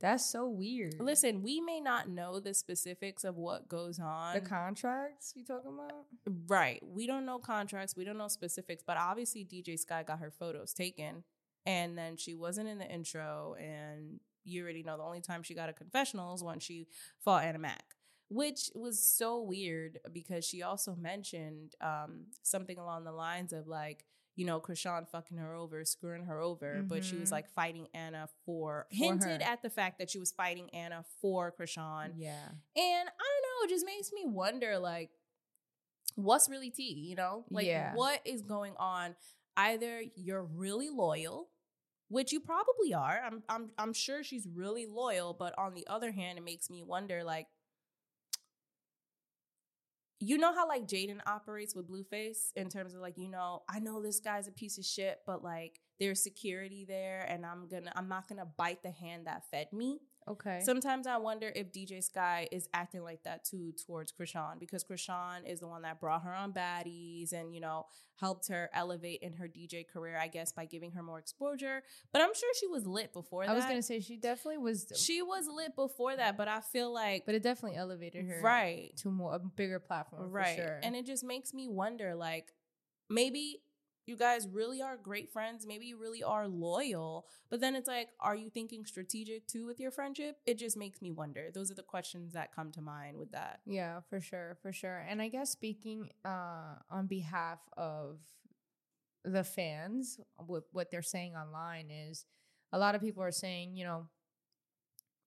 That's 0.00 0.26
so 0.26 0.46
weird. 0.46 1.00
Listen, 1.00 1.42
we 1.42 1.60
may 1.60 1.80
not 1.80 2.08
know 2.08 2.38
the 2.38 2.52
specifics 2.52 3.24
of 3.24 3.36
what 3.36 3.66
goes 3.68 3.98
on. 3.98 4.34
the 4.34 4.40
contracts 4.40 5.32
you 5.34 5.44
talking 5.44 5.72
about? 5.72 6.04
right. 6.48 6.82
We 6.86 7.06
don't 7.06 7.24
know 7.24 7.38
contracts. 7.38 7.96
We 7.96 8.04
don't 8.04 8.18
know 8.18 8.28
specifics. 8.28 8.82
But 8.86 8.98
obviously, 8.98 9.44
DJ 9.44 9.78
Sky 9.78 10.02
got 10.02 10.18
her 10.18 10.30
photos 10.30 10.72
taken. 10.74 11.24
And 11.64 11.96
then 11.96 12.16
she 12.16 12.34
wasn't 12.34 12.68
in 12.68 12.78
the 12.78 12.88
intro. 12.88 13.56
And 13.58 14.20
you 14.44 14.62
already 14.62 14.82
know 14.82 14.96
the 14.96 15.02
only 15.02 15.20
time 15.20 15.42
she 15.42 15.54
got 15.54 15.68
a 15.68 15.72
confessional 15.72 16.34
is 16.34 16.44
when 16.44 16.60
she 16.60 16.86
fought 17.24 17.42
Ahna 17.42 17.58
Mac, 17.58 17.96
which 18.28 18.70
was 18.74 19.02
so 19.02 19.40
weird 19.40 19.98
because 20.12 20.44
she 20.44 20.62
also 20.62 20.94
mentioned 20.94 21.74
um, 21.80 22.26
something 22.42 22.78
along 22.78 23.04
the 23.04 23.12
lines 23.12 23.52
of 23.52 23.66
like, 23.66 24.04
you 24.36 24.44
know, 24.44 24.60
Chrisean 24.60 25.08
fucking 25.08 25.38
her 25.38 25.54
over, 25.54 25.84
screwing 25.84 26.24
her 26.26 26.38
over, 26.40 26.82
but 26.82 27.02
she 27.04 27.16
was 27.16 27.30
Mhm. 27.30 27.32
like 27.32 27.48
fighting 27.48 27.88
Ahna 27.94 28.28
for, 28.44 28.86
For 28.90 28.94
hinted 28.94 29.40
her. 29.42 29.48
at 29.48 29.62
the 29.62 29.70
fact 29.70 29.98
that 29.98 30.10
she 30.10 30.18
was 30.18 30.30
fighting 30.30 30.68
Ahna 30.74 31.04
for 31.22 31.50
Chrisean. 31.50 32.12
Yeah. 32.16 32.44
And 32.76 33.08
I 33.08 33.12
don't 33.12 33.42
know, 33.42 33.64
it 33.64 33.70
just 33.70 33.86
makes 33.86 34.12
me 34.12 34.26
wonder 34.26 34.78
like 34.78 35.10
what's 36.14 36.48
really 36.48 36.70
tea, 36.70 36.92
you 37.08 37.16
know? 37.16 37.44
Like 37.50 37.66
Yeah. 37.66 37.94
what 37.94 38.20
is 38.26 38.42
going 38.42 38.74
on? 38.78 39.16
Either 39.56 40.02
you're 40.14 40.44
really 40.44 40.90
loyal, 40.90 41.50
which 42.08 42.30
you 42.32 42.40
probably 42.40 42.94
are. 42.94 43.20
I'm 43.24 43.42
I'm 43.48 43.70
I'm 43.78 43.92
sure 43.92 44.22
she's 44.22 44.46
really 44.46 44.86
loyal, 44.86 45.32
but 45.34 45.54
on 45.58 45.74
the 45.74 45.86
other 45.86 46.12
hand, 46.12 46.38
it 46.38 46.42
makes 46.44 46.70
me 46.70 46.82
wonder 46.82 47.24
like 47.24 47.48
you 50.20 50.38
know 50.38 50.54
how 50.54 50.66
like 50.66 50.86
Jaidyn 50.86 51.20
operates 51.26 51.74
with 51.74 51.90
Blueface 51.90 52.52
in 52.56 52.68
terms 52.68 52.94
of 52.94 53.00
like, 53.00 53.18
you 53.18 53.28
know, 53.28 53.62
I 53.68 53.80
know 53.80 54.02
this 54.02 54.20
guy's 54.20 54.48
a 54.48 54.52
piece 54.52 54.78
of 54.78 54.84
shit, 54.84 55.20
but 55.26 55.42
like 55.44 55.80
there's 56.00 56.22
security 56.22 56.84
there 56.86 57.26
and 57.28 57.44
I'm 57.44 57.68
gonna 57.68 57.92
I'm 57.94 58.08
not 58.08 58.28
gonna 58.28 58.46
bite 58.56 58.82
the 58.82 58.90
hand 58.90 59.26
that 59.26 59.44
fed 59.50 59.72
me. 59.72 60.00
Okay. 60.28 60.60
Sometimes 60.64 61.06
I 61.06 61.18
wonder 61.18 61.52
if 61.54 61.72
DJ 61.72 62.02
Sky 62.02 62.48
is 62.50 62.68
acting 62.74 63.02
like 63.02 63.22
that 63.22 63.44
too 63.44 63.72
towards 63.86 64.12
Chrisean 64.12 64.58
because 64.58 64.82
Chrisean 64.82 65.48
is 65.48 65.60
the 65.60 65.68
one 65.68 65.82
that 65.82 66.00
brought 66.00 66.22
her 66.22 66.34
on 66.34 66.52
baddies 66.52 67.32
and, 67.32 67.54
you 67.54 67.60
know, 67.60 67.86
helped 68.16 68.48
her 68.48 68.68
elevate 68.72 69.20
in 69.22 69.34
her 69.34 69.46
DJ 69.46 69.86
career, 69.86 70.18
I 70.18 70.26
guess, 70.26 70.50
by 70.50 70.64
giving 70.64 70.92
her 70.92 71.02
more 71.02 71.18
exposure. 71.18 71.82
But 72.12 72.22
I'm 72.22 72.34
sure 72.34 72.50
she 72.58 72.66
was 72.66 72.86
lit 72.86 73.12
before 73.12 73.44
that. 73.44 73.52
I 73.52 73.54
was 73.54 73.64
gonna 73.64 73.82
say 73.82 74.00
she 74.00 74.16
definitely 74.16 74.58
was, 74.58 74.92
she 74.96 75.22
was 75.22 75.46
lit 75.46 75.76
before 75.76 76.16
that, 76.16 76.36
but 76.36 76.48
I 76.48 76.60
feel 76.60 76.92
like 76.92 77.24
but 77.24 77.34
it 77.34 77.42
definitely 77.42 77.78
elevated 77.78 78.26
her 78.26 78.40
right. 78.42 78.96
to 78.96 79.10
more 79.10 79.34
a 79.34 79.38
bigger 79.38 79.78
platform, 79.78 80.30
Right. 80.32 80.56
For 80.56 80.62
sure. 80.62 80.80
And 80.82 80.96
it 80.96 81.06
just 81.06 81.22
makes 81.22 81.54
me 81.54 81.68
wonder 81.68 82.14
like 82.14 82.52
maybe 83.08 83.60
you 84.06 84.16
guys 84.16 84.46
really 84.46 84.80
are 84.80 84.96
great 84.96 85.30
friends. 85.30 85.66
Maybe 85.66 85.86
you 85.86 85.98
really 85.98 86.22
are 86.22 86.46
loyal. 86.46 87.26
But 87.50 87.60
then 87.60 87.74
it's 87.74 87.88
like, 87.88 88.08
are 88.20 88.36
you 88.36 88.50
thinking 88.50 88.86
strategic 88.86 89.46
too 89.46 89.66
with 89.66 89.80
your 89.80 89.90
friendship? 89.90 90.36
It 90.46 90.58
just 90.58 90.76
makes 90.76 91.02
me 91.02 91.10
wonder. 91.10 91.50
Those 91.52 91.70
are 91.70 91.74
the 91.74 91.82
questions 91.82 92.32
that 92.34 92.54
come 92.54 92.70
to 92.72 92.80
mind 92.80 93.18
with 93.18 93.32
that. 93.32 93.60
Yeah, 93.66 94.00
for 94.08 94.20
sure, 94.20 94.56
for 94.62 94.72
sure. 94.72 95.04
And 95.08 95.20
I 95.20 95.28
guess 95.28 95.50
speaking 95.50 96.10
uh, 96.24 96.76
on 96.90 97.06
behalf 97.06 97.58
of 97.76 98.18
the 99.24 99.42
fans, 99.42 100.20
what 100.46 100.90
they're 100.90 101.02
saying 101.02 101.34
online 101.34 101.90
is 101.90 102.24
a 102.72 102.78
lot 102.78 102.94
of 102.94 103.00
people 103.00 103.22
are 103.22 103.32
saying, 103.32 103.76
you 103.76 103.84
know, 103.84 104.06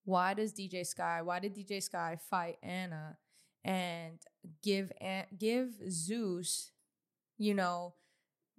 why 0.06 0.34
does 0.34 0.54
DJ 0.54 0.86
Sky, 0.86 1.22
why 1.22 1.40
did 1.40 1.56
DJ 1.56 1.84
Sky 1.84 2.18
fight 2.30 2.58
Ahna 2.64 3.18
and 3.64 4.20
give 4.64 4.92
give 5.38 5.74
Zeus, 5.90 6.72
you 7.38 7.54
know, 7.54 7.94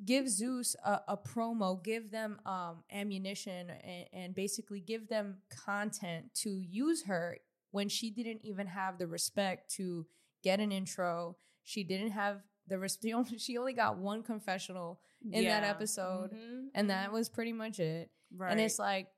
give 0.04 0.28
Zeus 0.28 0.76
a, 0.84 1.00
a 1.08 1.16
promo, 1.16 1.82
give 1.82 2.10
them 2.10 2.38
um 2.46 2.84
ammunition 2.92 3.70
and, 3.70 4.06
and 4.12 4.34
basically 4.34 4.80
give 4.80 5.08
them 5.08 5.38
content 5.64 6.32
to 6.42 6.50
use 6.60 7.04
her 7.04 7.38
when 7.70 7.88
she 7.88 8.10
didn't 8.10 8.40
even 8.44 8.66
have 8.66 8.98
the 8.98 9.06
respect 9.06 9.70
to 9.76 10.06
get 10.42 10.60
an 10.60 10.72
intro. 10.72 11.36
She 11.64 11.84
didn't 11.84 12.10
have 12.12 12.40
the 12.66 12.78
res- 12.78 12.98
she 13.38 13.56
only- 13.58 13.72
got 13.74 13.98
one 13.98 14.22
confessional 14.22 15.00
in 15.22 15.44
that 15.44 15.62
Yeah. 15.62 15.68
episode, 15.70 16.30
Mhm, 16.32 16.68
and 16.74 16.90
that 16.90 17.12
was 17.12 17.28
pretty 17.28 17.52
much 17.52 17.78
it. 17.78 18.10
right. 18.34 18.50
And 18.52 18.60
it's 18.60 18.78
like, 18.78 19.08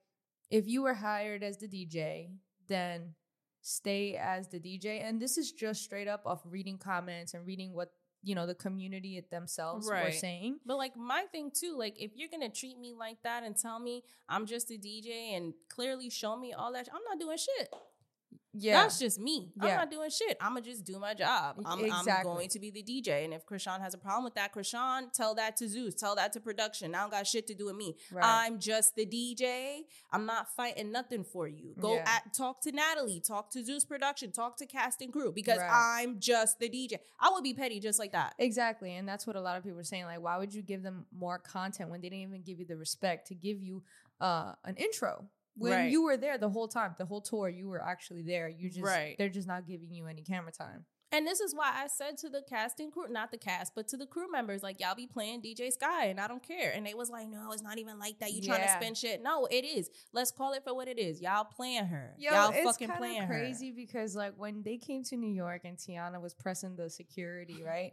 if 0.50 0.66
you 0.68 0.82
were 0.82 0.94
hired 0.94 1.42
as 1.42 1.58
the 1.58 1.68
DJ, 1.68 2.30
then 2.66 3.14
stay 3.60 4.16
as 4.16 4.48
the 4.48 4.58
DJ. 4.58 5.00
And 5.02 5.20
this 5.22 5.38
is 5.38 5.52
just 5.52 5.82
straight 5.84 6.08
up 6.08 6.22
of 6.26 6.40
reading 6.44 6.76
comments 6.78 7.34
and 7.34 7.46
reading 7.46 7.72
what 7.72 7.92
you 8.22 8.34
know 8.34 8.46
the 8.46 8.54
community 8.54 9.18
it 9.18 9.30
themselves 9.30 9.86
were 9.88 10.10
saying. 10.12 10.58
But 10.64 10.76
like 10.76 10.96
my 10.96 11.24
thing 11.32 11.50
too, 11.52 11.76
like 11.76 12.00
if 12.00 12.12
you're 12.14 12.28
gonna 12.30 12.48
treat 12.50 12.78
me 12.78 12.94
like 12.96 13.22
that 13.22 13.42
and 13.42 13.56
tell 13.56 13.78
me 13.78 14.02
I'm 14.28 14.46
just 14.46 14.70
a 14.70 14.74
DJ 14.74 15.36
and 15.36 15.54
clearly 15.68 16.10
show 16.10 16.36
me 16.36 16.52
all 16.52 16.72
that, 16.72 16.88
I'm 16.92 17.02
not 17.08 17.18
doing 17.20 17.36
shit. 17.36 17.68
Yeah, 18.54 18.82
That's 18.82 18.98
just 18.98 19.18
me. 19.18 19.50
I'm 19.60 19.68
not 19.70 19.90
doing 19.90 20.10
shit. 20.10 20.36
I'm 20.40 20.50
gonna 20.52 20.60
just 20.60 20.84
do 20.84 20.98
my 20.98 21.14
job. 21.14 21.56
I'm, 21.64 21.90
I'm 21.90 22.22
going 22.22 22.48
to 22.50 22.58
be 22.58 22.70
the 22.70 22.82
DJ. 22.82 23.24
And 23.24 23.32
if 23.32 23.46
Chrisean 23.46 23.80
has 23.80 23.94
a 23.94 23.98
problem 23.98 24.24
with 24.24 24.34
that, 24.34 24.54
Chrisean, 24.54 25.10
tell 25.12 25.34
that 25.36 25.56
to 25.56 25.68
Zeus. 25.68 25.94
Tell 25.94 26.14
that 26.16 26.32
to 26.34 26.40
production. 26.40 26.94
I 26.94 27.00
don't 27.00 27.10
got 27.10 27.26
shit 27.26 27.46
to 27.46 27.54
do 27.54 27.66
with 27.66 27.76
me. 27.76 27.96
right. 28.12 28.24
I'm 28.46 28.58
just 28.58 28.94
the 28.94 29.06
DJ. 29.06 29.80
I'm 30.12 30.26
not 30.26 30.48
fighting 30.54 30.92
nothing 30.92 31.24
for 31.24 31.48
you. 31.48 31.74
Go 31.80 31.94
Yeah. 31.94 32.04
at 32.06 32.34
talk 32.34 32.60
to 32.62 32.72
Natalie, 32.72 33.20
talk 33.20 33.50
to 33.52 33.64
Zeus 33.64 33.84
production, 33.86 34.32
talk 34.32 34.58
to 34.58 34.66
cast 34.66 35.00
and 35.00 35.12
crew 35.12 35.32
because 35.32 35.58
Right. 35.58 35.70
I'm 36.02 36.20
just 36.20 36.58
the 36.58 36.68
DJ. 36.68 36.98
I 37.18 37.30
would 37.32 37.44
be 37.44 37.54
petty 37.54 37.80
just 37.80 37.98
like 37.98 38.12
that. 38.12 38.34
Exactly. 38.38 38.94
And 38.96 39.08
that's 39.08 39.26
what 39.26 39.36
a 39.36 39.40
lot 39.40 39.56
of 39.56 39.64
people 39.64 39.78
are 39.78 39.84
saying. 39.84 40.04
Like, 40.04 40.20
why 40.20 40.36
would 40.36 40.52
you 40.52 40.60
give 40.62 40.82
them 40.82 41.06
more 41.10 41.38
content 41.38 41.88
when 41.88 42.02
they 42.02 42.10
didn't 42.10 42.22
even 42.28 42.42
give 42.42 42.58
you 42.58 42.66
the 42.66 42.76
respect 42.76 43.28
to 43.28 43.34
give 43.34 43.62
you 43.62 43.82
uh, 44.20 44.52
an 44.64 44.76
intro? 44.76 45.24
When 45.54 45.72
Right. 45.72 45.90
you 45.90 46.02
were 46.02 46.16
there 46.16 46.38
the 46.38 46.48
whole 46.48 46.68
time, 46.68 46.94
the 46.98 47.04
whole 47.04 47.20
tour, 47.20 47.48
you 47.48 47.68
were 47.68 47.82
actually 47.82 48.22
there. 48.22 48.48
You 48.48 48.70
just 48.70 48.82
Right. 48.82 49.16
they're 49.18 49.28
just 49.28 49.46
not 49.48 49.66
giving 49.66 49.92
you 49.92 50.06
any 50.06 50.22
camera 50.22 50.52
time. 50.52 50.86
And 51.12 51.26
this 51.26 51.40
is 51.40 51.54
why 51.54 51.70
I 51.74 51.88
said 51.88 52.16
to 52.18 52.30
the 52.30 52.40
casting 52.40 52.90
crew, 52.90 53.06
not 53.10 53.30
the 53.30 53.36
cast, 53.36 53.74
but 53.74 53.86
to 53.88 53.98
the 53.98 54.06
crew 54.06 54.30
members, 54.30 54.62
like 54.62 54.80
y'all 54.80 54.94
be 54.94 55.06
playing 55.06 55.42
DJ 55.42 55.70
Sky, 55.70 56.06
and 56.06 56.18
I 56.18 56.26
don't 56.26 56.42
care. 56.42 56.72
And 56.74 56.86
they 56.86 56.94
was 56.94 57.10
like, 57.10 57.28
no, 57.28 57.52
it's 57.52 57.62
not 57.62 57.78
even 57.78 57.98
like 57.98 58.18
that. 58.20 58.32
You 58.32 58.40
trying 58.40 58.62
to 58.62 58.72
spin 58.72 58.94
shit? 58.94 59.22
No, 59.22 59.46
it 59.50 59.66
is. 59.66 59.90
Let's 60.14 60.30
call 60.30 60.54
it 60.54 60.64
for 60.64 60.74
what 60.74 60.88
it 60.88 60.98
is. 60.98 61.20
Y'all 61.20 61.44
playing 61.44 61.84
her. 61.84 62.14
Yo, 62.18 62.32
y'all 62.32 62.50
it's 62.54 62.64
fucking 62.64 62.88
playing 62.96 63.22
of 63.22 63.28
her. 63.28 63.34
crazy 63.34 63.70
because 63.70 64.16
like 64.16 64.32
when 64.38 64.62
they 64.62 64.78
came 64.78 65.04
to 65.04 65.16
New 65.16 65.30
York 65.30 65.62
and 65.64 65.76
Tiana 65.76 66.18
was 66.18 66.32
pressing 66.32 66.76
the 66.76 66.88
security, 66.88 67.62
right? 67.62 67.92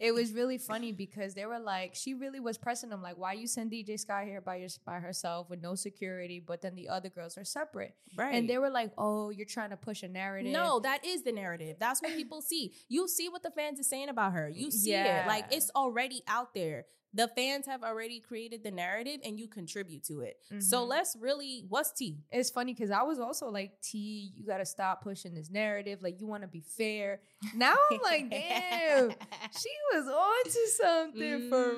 it 0.00 0.14
was 0.14 0.32
really 0.32 0.56
funny 0.56 0.90
because 1.04 1.34
they 1.34 1.44
were 1.44 1.58
like, 1.58 1.94
she 1.94 2.14
really 2.14 2.40
was 2.40 2.56
pressing 2.56 2.88
them, 2.88 3.02
like, 3.02 3.18
why 3.18 3.34
you 3.34 3.46
send 3.46 3.72
DJ 3.72 4.00
Sky 4.00 4.24
here 4.24 4.40
by 4.40 4.56
your, 4.56 4.70
by 4.86 5.00
herself 5.00 5.50
with 5.50 5.60
no 5.60 5.74
security, 5.74 6.40
but 6.40 6.62
then 6.62 6.74
the 6.74 6.88
other 6.88 7.10
girls 7.10 7.36
are 7.36 7.44
separate, 7.44 7.94
right. 8.16 8.34
and 8.34 8.48
they 8.48 8.56
were 8.56 8.70
like, 8.70 8.90
oh, 8.96 9.28
you're 9.28 9.44
trying 9.44 9.70
to 9.70 9.76
push 9.76 10.02
a 10.02 10.08
narrative. 10.08 10.50
No, 10.50 10.80
that 10.80 11.04
is 11.04 11.24
the 11.24 11.32
narrative. 11.32 11.76
That's 11.78 12.00
what 12.00 12.16
people 12.16 12.40
see. 12.40 12.53
You 12.88 13.08
see 13.08 13.28
what 13.28 13.42
the 13.42 13.50
fans 13.50 13.78
are 13.80 13.84
saying 13.84 14.08
about 14.08 14.32
her. 14.32 14.48
You 14.48 14.70
see 14.70 14.90
Yeah. 14.90 15.24
it. 15.24 15.28
Like 15.28 15.46
it's 15.50 15.70
already 15.74 16.22
out 16.26 16.54
there. 16.54 16.86
The 17.14 17.28
fans 17.28 17.66
have 17.66 17.82
already 17.84 18.20
created 18.20 18.62
the 18.64 18.70
narrative 18.72 19.20
and 19.24 19.38
you 19.38 19.46
contribute 19.48 20.02
to 20.04 20.20
it. 20.20 20.36
So 20.58 20.84
Mhm. 20.84 20.88
let's 20.88 21.16
really 21.18 21.64
what's 21.68 21.92
T? 21.92 22.18
it's 22.32 22.50
funny 22.50 22.74
because 22.74 22.90
I 22.90 23.02
was 23.02 23.18
also 23.20 23.48
like, 23.50 23.80
T, 23.80 24.32
you 24.36 24.44
got 24.44 24.58
to 24.58 24.66
stop 24.66 25.02
pushing 25.02 25.32
this 25.34 25.48
narrative. 25.50 26.02
Like, 26.02 26.20
you 26.20 26.26
want 26.26 26.42
to 26.42 26.48
be 26.48 26.60
fair. 26.60 27.20
Now 27.54 27.76
I'm 27.90 27.98
like, 28.02 28.30
damn, 28.30 29.10
she 29.10 29.70
was 29.92 30.06
on 30.08 30.44
to 30.44 30.68
something 30.82 31.48
for 31.50 31.74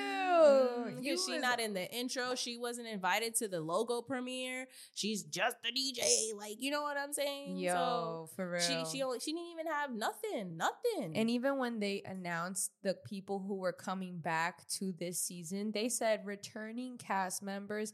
real. 0.00 0.90
You 0.90 0.96
Because 1.00 1.24
she 1.26 1.32
was- 1.32 1.42
not 1.42 1.60
in 1.60 1.72
the 1.74 1.90
intro. 1.94 2.34
She 2.34 2.56
wasn't 2.56 2.88
invited 2.88 3.34
to 3.36 3.48
the 3.48 3.60
logo 3.60 4.02
premiere. 4.02 4.68
She's 4.94 5.22
just 5.22 5.56
a 5.64 5.72
DJ. 5.72 6.32
Like, 6.36 6.56
you 6.60 6.70
know 6.70 6.82
what 6.82 6.96
I'm 6.96 7.12
saying? 7.12 7.56
Yo, 7.58 8.28
for 8.36 8.50
real. 8.50 8.60
she 8.60 8.84
she 8.92 9.02
only, 9.02 9.18
she 9.20 9.32
didn't 9.32 9.50
even 9.52 9.66
have 9.66 9.90
nothing. 9.92 10.56
Nothing. 10.56 11.16
and 11.16 11.30
even 11.30 11.58
when 11.58 11.80
they 11.80 12.02
announced 12.04 12.70
the 12.82 12.94
people 12.94 13.38
who 13.40 13.54
were 13.56 13.72
coming 13.72 14.18
back 14.18 14.66
to 14.68 14.75
this 14.98 15.20
season, 15.20 15.72
they 15.72 15.88
said 15.88 16.24
returning 16.24 16.98
cast 16.98 17.42
members 17.42 17.92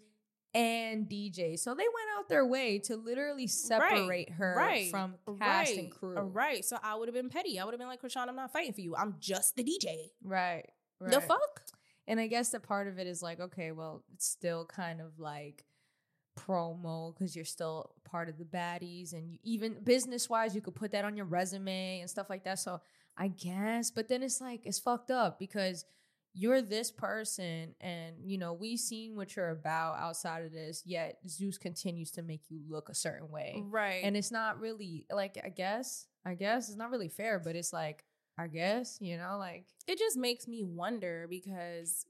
and 0.55 1.09
DJ. 1.09 1.59
So 1.59 1.75
they 1.75 1.85
went 1.85 2.09
out 2.19 2.29
their 2.29 2.45
way 2.47 2.79
to 2.81 2.97
literally 2.97 3.47
separate 3.47 4.31
her 4.31 4.55
right, 4.57 4.91
from 4.91 5.15
cast 5.39 5.73
and 5.73 5.83
right, 5.85 5.91
crew. 5.91 6.19
uh, 6.19 6.23
Right. 6.23 6.65
So 6.65 6.79
I 6.83 6.95
would 6.95 7.09
have 7.09 7.15
been 7.15 7.31
petty. 7.31 7.59
I 7.59 7.65
would 7.65 7.73
have 7.73 7.79
been 7.79 7.89
like, 7.89 8.03
Chrisean, 8.03 8.29
I'm 8.29 8.37
not 8.37 8.53
fighting 8.53 8.73
for 8.73 8.83
you. 8.83 8.95
I'm 8.95 9.15
just 9.19 9.57
the 9.57 9.65
DJ. 9.65 10.11
Right. 10.23 10.69
The 11.01 11.21
fuck? 11.21 11.62
And 12.07 12.21
I 12.21 12.27
guess 12.27 12.51
the 12.51 12.61
part 12.61 12.89
of 12.89 12.99
it 12.99 13.07
is 13.07 13.23
like, 13.23 13.41
okay, 13.41 13.73
well, 13.73 14.05
it's 14.12 14.27
still 14.27 14.67
kind 14.67 15.01
of 15.01 15.19
like 15.19 15.65
promo 16.39 17.15
because 17.15 17.35
you're 17.37 17.45
still 17.45 17.95
part 18.05 18.29
of 18.29 18.39
the 18.39 18.45
baddies, 18.45 19.12
and 19.12 19.31
you, 19.31 19.39
even 19.43 19.77
business 19.85 20.29
wise, 20.29 20.55
you 20.55 20.61
could 20.61 20.75
put 20.75 20.93
that 20.93 21.05
on 21.05 21.17
your 21.17 21.27
resume 21.27 22.01
and 22.01 22.11
stuff 22.11 22.29
like 22.31 22.45
that. 22.45 22.59
So 22.59 22.81
I 23.17 23.29
guess, 23.29 23.91
but 23.91 24.09
then 24.09 24.23
it's 24.23 24.41
like 24.41 24.61
it's 24.65 24.79
fucked 24.79 25.11
up 25.11 25.39
because 25.39 25.85
you're 26.35 26.62
this 26.62 26.91
person, 26.91 27.75
and 27.81 28.17
you 28.25 28.39
know 28.39 28.53
we've 28.55 28.79
seen 28.79 29.17
what 29.17 29.37
you're 29.37 29.51
about 29.51 29.99
outside 29.99 30.45
of 30.45 30.53
this. 30.53 30.83
Yet 30.87 31.19
Zeus 31.29 31.59
continues 31.59 32.11
to 32.12 32.23
make 32.23 32.43
you 32.51 32.61
look 32.69 32.89
a 32.89 32.95
certain 32.95 33.29
way, 33.31 33.62
Right. 33.69 34.03
and 34.05 34.17
it's 34.17 34.31
not 34.33 34.61
really 34.61 35.07
like 35.12 35.39
I 35.45 35.49
guess, 35.51 36.07
I 36.25 36.35
guess 36.35 36.69
it's 36.69 36.79
not 36.79 36.91
really 36.91 37.09
fair, 37.09 37.39
but 37.39 37.55
it's 37.57 37.73
like 37.73 38.05
I 38.39 38.47
guess 38.47 38.97
you 39.01 39.19
know 39.19 39.37
like. 39.39 39.67
it 39.87 39.99
just 39.99 40.17
makes 40.17 40.49
me 40.49 40.62
wonder 40.62 41.27
because 41.29 42.07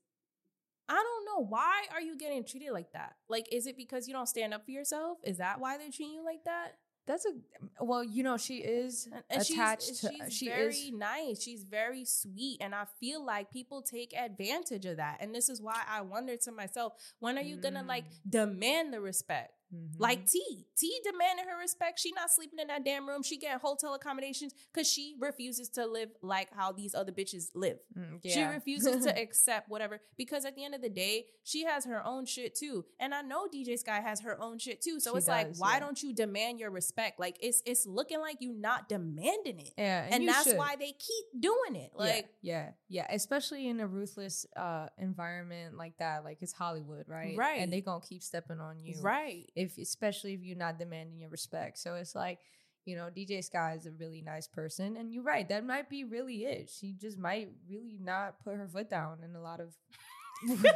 I 0.88 0.94
don't 0.94 1.24
know 1.24 1.46
why 1.48 1.84
are 1.92 2.00
you 2.00 2.16
getting 2.18 2.44
treated 2.44 2.72
like 2.72 2.92
that? 2.92 3.14
Like, 3.28 3.46
is 3.52 3.66
it 3.66 3.76
because 3.76 4.06
you 4.06 4.14
don't 4.14 4.28
stand 4.28 4.52
up 4.52 4.64
for 4.64 4.70
yourself? 4.72 5.18
Is 5.24 5.38
that 5.38 5.58
why 5.58 5.78
they're 5.78 5.90
treating 5.90 6.14
you 6.14 6.24
like 6.24 6.44
that? 6.44 6.74
That's 7.06 7.26
a 7.26 7.84
well, 7.84 8.04
you 8.04 8.22
know, 8.22 8.36
she 8.36 8.58
is 8.58 9.06
And- 9.06 9.22
and 9.28 9.42
attached 9.42 9.88
she's, 9.88 10.00
to. 10.00 10.12
she's 10.24 10.32
she 10.34 10.48
very 10.48 10.68
is 10.74 10.90
nice. 10.92 11.42
She's 11.42 11.64
very 11.64 12.04
sweet, 12.04 12.58
and 12.60 12.74
I 12.74 12.84
feel 13.00 13.24
like 13.24 13.52
people 13.52 13.82
take 13.82 14.14
advantage 14.16 14.86
of 14.86 14.98
that. 14.98 15.18
And 15.20 15.34
this 15.34 15.48
is 15.48 15.60
why 15.60 15.82
I 15.88 16.02
wonder 16.02 16.36
to 16.36 16.52
myself, 16.52 16.92
when 17.18 17.36
are 17.38 17.42
you 17.42 17.56
gonna 17.56 17.82
like 17.82 18.04
Mm. 18.04 18.30
demand 18.30 18.92
the 18.94 19.00
respect? 19.00 19.52
Mhm. 19.74 19.98
Like 19.98 20.26
T, 20.26 20.66
T 20.76 21.00
demanding 21.04 21.46
her 21.48 21.58
respect. 21.58 21.98
She 21.98 22.12
not 22.12 22.30
sleeping 22.30 22.58
in 22.58 22.66
that 22.68 22.84
damn 22.84 23.08
room. 23.08 23.22
She 23.22 23.38
getting 23.38 23.58
hotel 23.58 23.94
accommodations 23.94 24.52
because 24.72 24.88
she 24.90 25.16
refuses 25.18 25.68
to 25.70 25.86
live 25.86 26.10
like 26.22 26.48
how 26.54 26.72
these 26.72 26.94
other 26.94 27.12
bitches 27.12 27.50
live. 27.54 27.78
Mm, 27.98 28.20
She 28.22 28.42
refuses 28.42 29.04
to 29.06 29.18
accept 29.22 29.68
whatever 29.68 30.00
because 30.16 30.44
at 30.44 30.56
the 30.56 30.64
end 30.64 30.74
of 30.74 30.82
the 30.82 30.88
day, 30.90 31.26
she 31.44 31.64
has 31.64 31.84
her 31.86 32.04
own 32.06 32.26
shit 32.26 32.54
too. 32.54 32.84
And 33.00 33.14
I 33.14 33.22
know 33.22 33.46
DJ 33.52 33.78
Sky 33.78 34.00
has 34.00 34.20
her 34.20 34.40
own 34.40 34.58
shit 34.58 34.82
too. 34.82 35.00
So 35.00 35.12
She 35.12 35.18
it's 35.18 35.28
like, 35.28 35.56
why 35.56 35.74
yeah. 35.74 35.80
don't 35.80 36.02
you 36.02 36.12
demand 36.12 36.58
your 36.60 36.70
respect? 36.70 37.18
Like 37.18 37.36
it's 37.40 37.62
it's 37.64 37.86
looking 37.86 38.20
like 38.20 38.36
you 38.40 38.52
not 38.52 38.88
demanding 38.88 39.60
it. 39.60 39.72
yeah, 39.78 40.06
And, 40.10 40.22
you 40.24 40.30
that's 40.30 40.44
should. 40.48 40.58
why 40.58 40.76
they 40.76 40.92
keep 40.92 41.40
doing 41.40 41.76
it. 41.76 41.92
Like 41.94 42.28
yeah, 42.42 42.70
yeah, 42.88 43.06
especially 43.10 43.68
in 43.68 43.80
a 43.80 43.86
ruthless 43.86 44.44
uh 44.56 44.88
environment 44.98 45.76
like 45.76 45.96
that, 45.98 46.24
like 46.24 46.38
it's 46.42 46.52
Hollywood, 46.52 47.04
right? 47.08 47.36
Right. 47.36 47.60
and 47.60 47.72
they 47.72 47.80
gonna 47.80 48.00
keep 48.06 48.22
stepping 48.22 48.60
on 48.60 48.78
you, 48.78 48.94
right. 49.00 49.50
If 49.62 49.78
especially 49.78 50.34
if 50.34 50.42
you're 50.42 50.56
not 50.56 50.78
demanding 50.78 51.18
your 51.18 51.30
respect. 51.30 51.78
So 51.78 51.94
it's 51.94 52.14
like. 52.14 52.38
You 52.84 52.96
know, 52.96 53.10
DJ 53.16 53.44
Sky 53.44 53.76
is 53.78 53.86
a 53.86 53.92
really 53.92 54.22
nice 54.22 54.48
person, 54.48 54.96
and 54.96 55.14
you're 55.14 55.22
right. 55.22 55.48
That 55.48 55.64
might 55.64 55.88
be 55.88 56.02
really 56.02 56.46
it. 56.46 56.68
She 56.68 56.94
just 56.94 57.16
might 57.16 57.48
really 57.70 57.96
not 58.02 58.42
put 58.42 58.56
her 58.56 58.66
foot 58.66 58.90
down 58.90 59.18
in 59.24 59.36
a 59.36 59.40
lot 59.40 59.60
of 59.60 59.76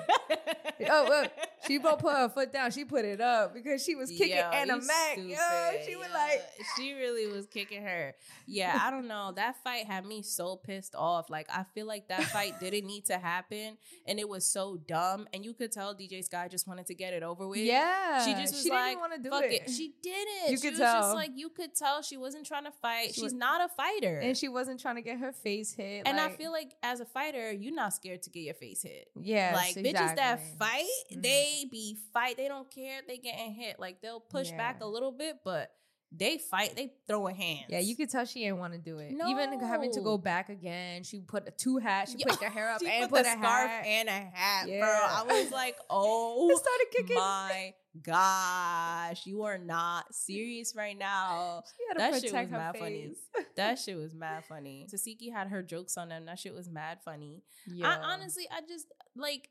oh, 0.90 1.06
well, 1.08 1.26
she 1.66 1.78
won't 1.78 1.98
put 1.98 2.14
her 2.16 2.28
foot 2.28 2.52
down. 2.52 2.70
She 2.70 2.84
put 2.84 3.04
it 3.04 3.20
up 3.20 3.54
because 3.54 3.82
she 3.84 3.94
was 3.94 4.10
kicking 4.10 4.36
Yo, 4.36 4.42
Ahna 4.42 4.86
Mac. 4.86 5.16
Yo, 5.16 5.84
she 5.86 5.96
was 5.96 6.08
like, 6.12 6.42
she 6.76 6.92
really 6.94 7.26
was 7.26 7.46
kicking 7.46 7.82
her. 7.82 8.14
Yeah, 8.46 8.78
I 8.80 8.90
don't 8.90 9.08
know. 9.08 9.32
That 9.34 9.56
fight 9.64 9.86
had 9.86 10.04
me 10.06 10.22
so 10.22 10.56
pissed 10.56 10.94
off. 10.94 11.28
Like, 11.30 11.48
I 11.50 11.64
feel 11.74 11.86
like 11.86 12.08
that 12.08 12.22
fight 12.24 12.60
didn't 12.60 12.86
need 12.86 13.06
to 13.06 13.18
happen, 13.18 13.76
and 14.06 14.18
it 14.18 14.28
was 14.28 14.46
so 14.46 14.76
dumb. 14.76 15.26
And 15.32 15.44
you 15.44 15.54
could 15.54 15.72
tell 15.72 15.94
DJ 15.94 16.24
Sky 16.24 16.48
just 16.48 16.66
wanted 16.68 16.86
to 16.86 16.94
get 16.94 17.12
it 17.12 17.22
over 17.22 17.46
with. 17.48 17.58
yeah. 17.60 18.24
She 18.24 18.32
just 18.34 18.54
was 18.54 18.62
she 18.62 18.70
like, 18.70 18.90
didn't 18.90 19.00
want 19.00 19.12
to 19.14 19.22
do 19.22 19.30
Fuck 19.30 19.44
it. 19.44 19.62
it. 19.66 19.70
She 19.70 19.94
didn't. 20.02 20.50
You 20.50 20.56
she 20.56 20.62
could 20.62 20.70
was 20.72 20.78
just 20.78 21.08
tell. 21.08 21.14
like 21.14 21.30
you 21.34 21.48
could 21.48 21.74
tell 21.74 22.02
she 22.02 22.16
wasn't 22.16 22.46
trying 22.46 22.64
to 22.64 22.72
fight. 22.82 23.08
She 23.08 23.12
She's 23.14 23.22
was- 23.24 23.32
not 23.32 23.60
a 23.60 23.68
fighter. 23.68 24.18
and 24.20 24.36
she 24.36 24.48
wasn't 24.48 24.80
trying 24.80 24.96
to 24.96 25.02
get 25.02 25.18
her 25.18 25.32
face 25.32 25.72
hit. 25.72 26.02
and 26.06 26.20
I 26.20 26.28
feel 26.30 26.52
like 26.52 26.72
as 26.82 27.00
a 27.00 27.04
fighter, 27.04 27.52
you're 27.52 27.74
not 27.74 27.92
scared 27.94 28.22
to 28.22 28.30
get 28.30 28.40
your 28.40 28.54
face 28.54 28.82
hit. 28.82 29.08
yeah, 29.20 29.55
like 29.56 29.74
bitches 29.76 29.92
that 30.16 30.38
exactly. 30.40 30.56
fight, 30.58 30.88
Mhm. 31.12 31.22
they 31.22 31.64
be 31.70 31.96
fight. 32.12 32.36
They 32.36 32.48
don't 32.48 32.70
care 32.70 33.00
if 33.00 33.06
they 33.06 33.18
getting 33.18 33.52
hit. 33.54 33.78
Like 33.80 34.00
they'll 34.00 34.20
push 34.20 34.50
back 34.52 34.80
a 34.82 34.86
little 34.86 35.12
bit, 35.12 35.38
but 35.44 35.70
they 36.12 36.38
fight. 36.38 36.76
They 36.76 36.92
throw 37.08 37.26
a 37.26 37.32
hands. 37.34 37.66
Yeah, 37.68 37.80
you 37.80 37.96
could 37.96 38.08
tell 38.08 38.24
she 38.24 38.44
didn't 38.44 38.58
want 38.58 38.72
to 38.74 38.78
do 38.78 38.98
it. 38.98 39.12
Even 39.12 39.58
having 39.60 39.92
to 39.92 40.00
go 40.00 40.16
back 40.16 40.48
again, 40.48 41.02
she 41.02 41.20
put 41.20 41.48
a 41.48 41.50
two 41.50 41.78
hats. 41.78 42.12
She 42.12 42.18
Yeah, 42.18 42.26
put 42.28 42.42
her 42.44 42.48
hair 42.50 42.70
up 42.74 42.80
and 42.82 43.10
put 43.10 43.24
put, 43.24 43.26
a 43.26 43.30
scarf 43.32 43.70
hat. 43.70 43.84
and 43.86 44.08
a 44.08 44.12
hat, 44.12 44.66
bro. 44.66 44.74
Yeah. 44.76 45.06
I 45.10 45.22
was 45.26 45.50
like, 45.50 45.76
oh 45.90 46.48
It 46.50 46.56
started 46.58 46.86
kicking. 46.92 47.16
my 47.16 47.74
gosh, 48.02 49.26
you 49.26 49.42
are 49.42 49.58
not 49.58 50.14
serious 50.14 50.74
right 50.76 50.96
now. 50.98 51.62
She 51.76 51.84
had 51.88 51.94
to 51.94 51.98
That 51.98 52.22
shit 52.22 52.32
was 52.32 52.50
mad 52.50 52.76
funny. 52.78 53.14
That 53.56 53.78
shit 53.84 53.96
was 53.96 54.14
mad 54.14 54.44
funny. 54.48 54.86
Tesehki 54.92 55.32
had 55.32 55.48
her 55.48 55.62
jokes 55.62 55.96
on 55.96 56.08
them. 56.10 56.26
That 56.26 56.38
shit 56.38 56.54
was 56.54 56.68
mad 56.68 56.98
funny. 57.04 57.42
Yeah. 57.66 57.88
I 57.88 58.12
honestly, 58.12 58.46
I 58.50 58.60
just 58.66 58.86
like 59.16 59.48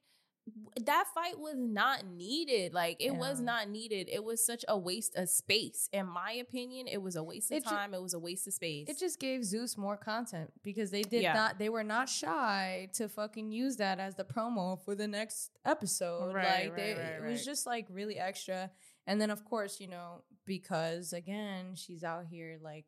that 0.85 1.05
fight 1.15 1.39
was 1.39 1.55
not 1.57 2.05
needed. 2.05 2.71
Like 2.71 2.97
it 2.99 3.15
was 3.15 3.41
not 3.41 3.67
needed. 3.67 4.07
It 4.11 4.23
was 4.23 4.45
such 4.45 4.63
a 4.67 4.77
waste 4.77 5.15
of 5.15 5.27
space. 5.27 5.89
In 5.91 6.05
my 6.05 6.33
opinion, 6.33 6.87
it 6.87 7.01
was 7.01 7.15
a 7.15 7.23
waste 7.23 7.49
of 7.51 7.57
It 7.57 7.63
ju- 7.63 7.69
time. 7.71 7.95
it 7.95 8.01
was 8.01 8.13
a 8.13 8.19
waste 8.19 8.45
of 8.45 8.53
space. 8.53 8.87
It 8.87 8.99
just 8.99 9.19
gave 9.19 9.43
Zeus 9.43 9.75
more 9.75 9.97
content 9.97 10.51
because 10.63 10.91
they 10.91 11.01
did 11.01 11.23
Yeah. 11.23 11.33
not 11.33 11.57
they 11.57 11.69
were 11.69 11.83
not 11.83 12.09
shy 12.09 12.89
to 12.93 13.09
fucking 13.09 13.51
use 13.51 13.77
that 13.77 13.99
as 13.99 14.13
the 14.13 14.23
promo 14.23 14.79
for 14.85 14.93
the 14.93 15.07
next 15.07 15.49
episode. 15.65 16.35
Right, 16.35 16.65
like 16.65 16.75
they, 16.75 16.93
right, 16.93 16.99
right, 17.21 17.27
it 17.27 17.31
was 17.31 17.43
just 17.43 17.65
like 17.65 17.87
really 17.89 18.19
extra. 18.19 18.69
And 19.07 19.19
then 19.19 19.31
of 19.31 19.45
course, 19.45 19.79
you 19.79 19.87
know, 19.87 20.21
because 20.45 21.11
again, 21.11 21.73
she's 21.73 22.03
out 22.03 22.25
here 22.27 22.59
like 22.61 22.85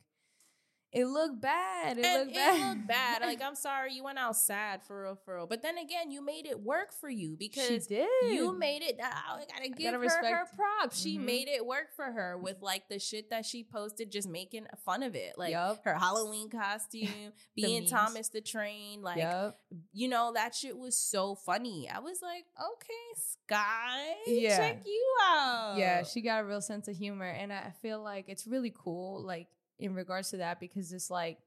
it 0.93 1.05
looked 1.05 1.41
bad. 1.41 1.97
It 1.97 2.05
and 2.05 2.19
looked 2.19 2.31
it 2.31 2.35
bad. 2.35 2.69
looked 2.77 2.87
bad. 2.87 3.21
Like 3.21 3.41
I'm 3.45 3.55
sorry, 3.55 3.93
you 3.93 4.03
went 4.03 4.17
out 4.17 4.35
sad 4.37 4.83
for 4.83 5.03
real, 5.03 5.15
for 5.25 5.35
real. 5.35 5.47
But 5.47 5.61
then 5.61 5.77
again, 5.77 6.11
you 6.11 6.21
made 6.23 6.45
it 6.45 6.59
work 6.61 6.93
for 6.93 7.09
you 7.09 7.35
because 7.37 7.67
she 7.67 7.79
did. 7.79 8.07
you 8.33 8.53
made 8.57 8.81
it. 8.83 8.99
I 9.03 9.43
gotta 9.53 9.69
give 9.69 9.87
her 9.93 9.99
her 9.99 10.03
respect- 10.03 10.55
props. 10.55 10.99
She 10.99 11.17
Mhm. 11.17 11.25
made 11.25 11.47
it 11.49 11.65
work 11.65 11.93
for 11.95 12.05
her 12.05 12.37
with 12.37 12.61
like 12.61 12.87
the 12.89 12.99
shit 12.99 13.29
that 13.31 13.45
she 13.45 13.63
posted, 13.63 14.11
just 14.11 14.27
making 14.29 14.65
fun 14.85 15.03
of 15.03 15.13
it, 15.15 15.37
like 15.37 15.51
Yup. 15.51 15.83
her 15.83 15.93
Halloween 15.95 16.49
costume, 16.49 17.09
being 17.55 17.81
memes. 17.81 17.91
Thomas 17.91 18.29
the 18.29 18.41
Train, 18.41 19.01
like 19.01 19.17
Yep. 19.17 19.59
you 19.93 20.07
know 20.07 20.31
that 20.33 20.55
shit 20.55 20.77
was 20.77 20.97
so 20.97 21.35
funny. 21.35 21.89
I 21.89 21.99
was 21.99 22.21
like, 22.21 22.45
okay, 22.59 23.21
Sky, 23.43 24.15
Yeah. 24.25 24.57
check 24.57 24.81
you 24.85 25.15
out. 25.27 25.75
Yeah, 25.77 26.03
she 26.03 26.21
got 26.21 26.41
a 26.43 26.45
real 26.45 26.61
sense 26.61 26.87
of 26.87 26.95
humor. 26.95 27.25
And 27.29 27.51
I 27.51 27.73
feel 27.81 28.01
like 28.01 28.25
it's 28.29 28.47
really 28.47 28.73
cool, 28.75 29.21
like 29.23 29.47
in 29.79 29.93
regards 29.93 30.29
to 30.31 30.37
that, 30.37 30.59
because 30.59 30.91
it's 30.93 31.09
like 31.09 31.39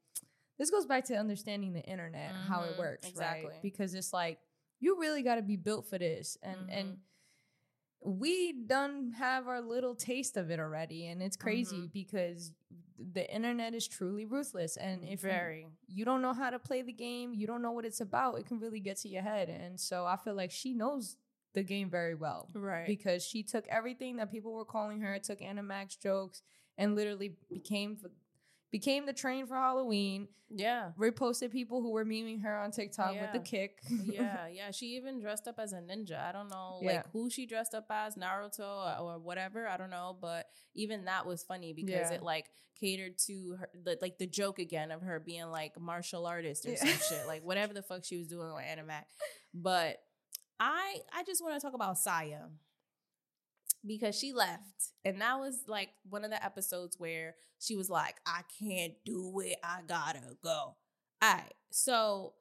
this 0.59 0.71
goes 0.71 0.85
back 0.87 1.05
to 1.07 1.15
understanding 1.17 1.73
the 1.73 1.83
internet, 1.83 2.33
how 2.49 2.63
it 2.65 2.75
Mhm, 2.75 2.79
works, 2.79 3.09
exactly. 3.09 3.49
right? 3.51 3.63
Because 3.63 3.95
it's 3.95 4.13
like 4.13 4.39
you 4.79 4.99
really 5.01 5.23
got 5.23 5.37
to 5.37 5.43
be 5.43 5.57
built 5.57 5.87
for 5.87 5.99
this, 5.99 6.37
and 6.43 6.71
and 6.71 6.99
we 8.03 8.53
done 8.53 9.13
have 9.13 9.47
our 9.47 9.61
little 9.61 9.95
taste 9.95 10.37
of 10.39 10.51
it 10.51 10.59
already, 10.59 11.07
and 11.09 11.23
it's 11.23 11.37
crazy 11.37 11.83
Mhm. 11.89 11.93
because 11.93 12.53
the 12.99 13.31
internet 13.35 13.75
is 13.75 13.87
truly 13.87 14.25
ruthless, 14.25 14.77
and 14.79 15.05
if 15.05 15.11
you- 15.23 15.29
very. 15.29 15.67
you 15.87 16.05
don't 16.07 16.23
know 16.23 16.33
how 16.33 16.49
to 16.51 16.59
play 16.59 16.81
the 16.83 16.93
game, 16.93 17.35
you 17.35 17.47
don't 17.47 17.61
know 17.61 17.73
what 17.73 17.85
it's 17.85 18.01
about, 18.01 18.39
it 18.39 18.47
can 18.47 18.59
really 18.59 18.81
get 18.81 18.97
to 18.99 19.09
your 19.09 19.23
head, 19.23 19.49
and 19.51 19.79
so 19.79 20.07
I 20.07 20.17
feel 20.17 20.35
like 20.35 20.51
she 20.51 20.73
knows 20.75 21.17
the 21.53 21.63
game 21.63 21.91
very 21.91 22.15
well 22.15 22.49
Right. 22.55 22.87
because 22.87 23.23
she 23.25 23.43
took 23.43 23.67
everything 23.69 24.17
that 24.17 24.31
people 24.31 24.55
were 24.55 24.65
calling 24.65 25.01
her, 25.01 25.19
took 25.19 25.41
Ahna 25.41 25.63
Mac's 25.65 25.97
jokes, 25.97 26.43
and 26.81 26.97
literally 26.97 27.37
became 27.53 27.97
became 28.71 29.05
the 29.07 29.13
train 29.13 29.47
for 29.47 29.55
Halloween. 29.57 30.29
yeah. 30.49 30.91
Reposted 30.99 31.51
people 31.51 31.83
who 31.83 31.91
were 31.91 32.05
memeing 32.05 32.43
her 32.43 32.57
on 32.57 32.71
TikTok 32.71 33.13
with 33.21 33.33
the 33.33 33.39
kick. 33.41 33.79
yeah, 34.05 34.47
yeah. 34.53 34.71
She 34.71 34.97
even 34.97 35.21
dressed 35.21 35.49
up 35.49 35.59
as 35.59 35.73
a 35.73 35.79
ninja. 35.81 36.19
I 36.25 36.31
don't 36.33 36.49
know, 36.49 36.79
Yeah. 36.81 36.89
like 36.99 37.11
who 37.13 37.31
she 37.31 37.47
dressed 37.47 37.75
up 37.75 37.87
as, 37.91 38.15
Naruto 38.15 39.01
or, 39.01 39.19
whatever. 39.19 39.67
I 39.67 39.77
don't 39.77 39.91
know, 39.91 40.17
but 40.21 40.47
even 40.75 41.05
that 41.07 41.27
was 41.27 41.43
funny 41.43 41.73
because 41.73 42.11
Yeah. 42.11 42.15
it 42.19 42.23
like 42.23 42.47
catered 42.79 43.19
to 43.27 43.57
her, 43.59 43.69
the, 43.85 43.99
like 44.01 44.19
the 44.19 44.27
joke 44.27 44.59
again 44.61 44.91
of 44.93 45.03
her 45.03 45.19
being 45.21 45.51
like 45.51 45.79
martial 45.79 46.25
artist 46.27 46.65
or 46.65 46.71
Yeah. 46.71 46.77
some 46.85 46.89
shit, 47.19 47.27
like 47.33 47.43
whatever 47.43 47.75
the 47.75 47.83
fuck 47.83 48.05
she 48.05 48.17
was 48.19 48.29
doing 48.29 48.55
with 48.55 48.65
Ahna 48.65 48.87
Mac. 48.87 49.09
But 49.53 49.97
I, 50.61 50.99
I 51.13 51.25
just 51.25 51.43
want 51.43 51.55
to 51.55 51.61
talk 51.61 51.75
about 51.75 51.99
Saya 51.99 52.43
because 53.87 54.19
she 54.19 54.33
left, 54.33 54.93
and 55.05 55.21
that 55.21 55.39
was 55.39 55.63
like 55.67 55.91
one 56.09 56.25
of 56.25 56.31
the 56.31 56.45
episodes 56.45 56.97
where 56.99 57.35
she 57.59 57.77
was 57.77 57.91
like, 57.91 58.17
"I 58.27 58.43
can't 58.59 58.95
do 59.05 59.41
it. 59.41 59.57
I 59.63 59.81
gotta 59.87 60.37
go." 60.43 60.77
All 61.23 61.35
right, 61.35 61.55
so 61.71 62.35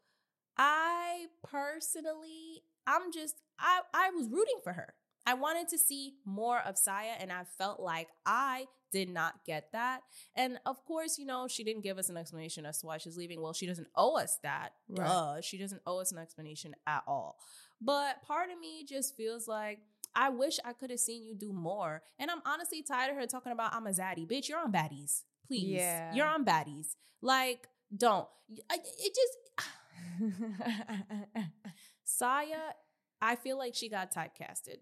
I 0.58 1.28
personally, 1.44 2.64
I'm 2.86 3.12
just, 3.12 3.36
I, 3.58 3.82
I 3.94 4.10
was 4.12 4.30
rooting 4.30 4.60
for 4.64 4.74
her. 4.74 4.94
I 5.26 5.34
wanted 5.34 5.70
to 5.70 5.78
see 5.78 6.16
more 6.26 6.60
of 6.60 6.78
Saya, 6.78 7.14
and 7.20 7.32
I 7.32 7.44
felt 7.58 7.80
like 7.80 8.08
I 8.26 8.66
did 8.92 9.10
not 9.10 9.46
get 9.46 9.72
that. 9.74 10.02
And 10.36 10.60
of 10.66 10.84
course, 10.86 11.18
you 11.18 11.26
know, 11.26 11.48
she 11.48 11.64
didn't 11.64 11.84
give 11.84 11.98
us 11.98 12.10
an 12.10 12.18
explanation 12.18 12.66
as 12.66 12.80
to 12.80 12.88
why 12.88 12.98
she's 12.98 13.18
leaving. 13.18 13.42
Well, 13.42 13.54
she 13.54 13.68
doesn't 13.68 13.88
owe 13.96 14.18
us 14.18 14.40
that. 14.44 14.70
Right. 14.88 15.08
Duh. 15.08 15.42
She 15.42 15.58
doesn't 15.58 15.82
owe 15.86 16.00
us 16.00 16.12
an 16.12 16.18
explanation 16.18 16.76
at 16.88 17.04
all. 17.08 17.38
But 17.82 18.24
part 18.24 18.50
of 18.50 18.60
me 18.60 18.86
just 18.86 19.16
feels 19.16 19.48
like 19.48 19.80
I 20.16 20.30
wish 20.30 20.60
I 20.66 20.74
could 20.74 20.90
have 20.90 21.00
seen 21.00 21.24
you 21.24 21.36
do 21.36 21.54
more. 21.54 22.02
And 22.18 22.30
I'm 22.32 22.42
honestly 22.46 22.82
tired 22.84 23.12
of 23.12 23.18
her 23.18 23.26
talking 23.28 23.52
about 23.52 23.74
I'm 23.74 23.88
a 23.88 23.92
zaddy. 23.92 24.28
Bitch, 24.28 24.50
you're 24.50 24.60
on 24.60 24.72
baddies. 24.72 25.24
Please. 25.48 25.64
Yeah. 25.70 26.14
You're 26.14 26.28
on 26.28 26.44
baddies. 26.46 26.96
Like, 27.22 27.68
don't. 27.96 28.28
I- 28.70 28.80
It 28.84 29.16
just 29.16 29.38
Saya, 32.04 32.74
I 33.22 33.36
feel 33.36 33.58
like 33.58 33.76
she 33.76 33.90
got 33.90 34.14
typecasted. 34.14 34.78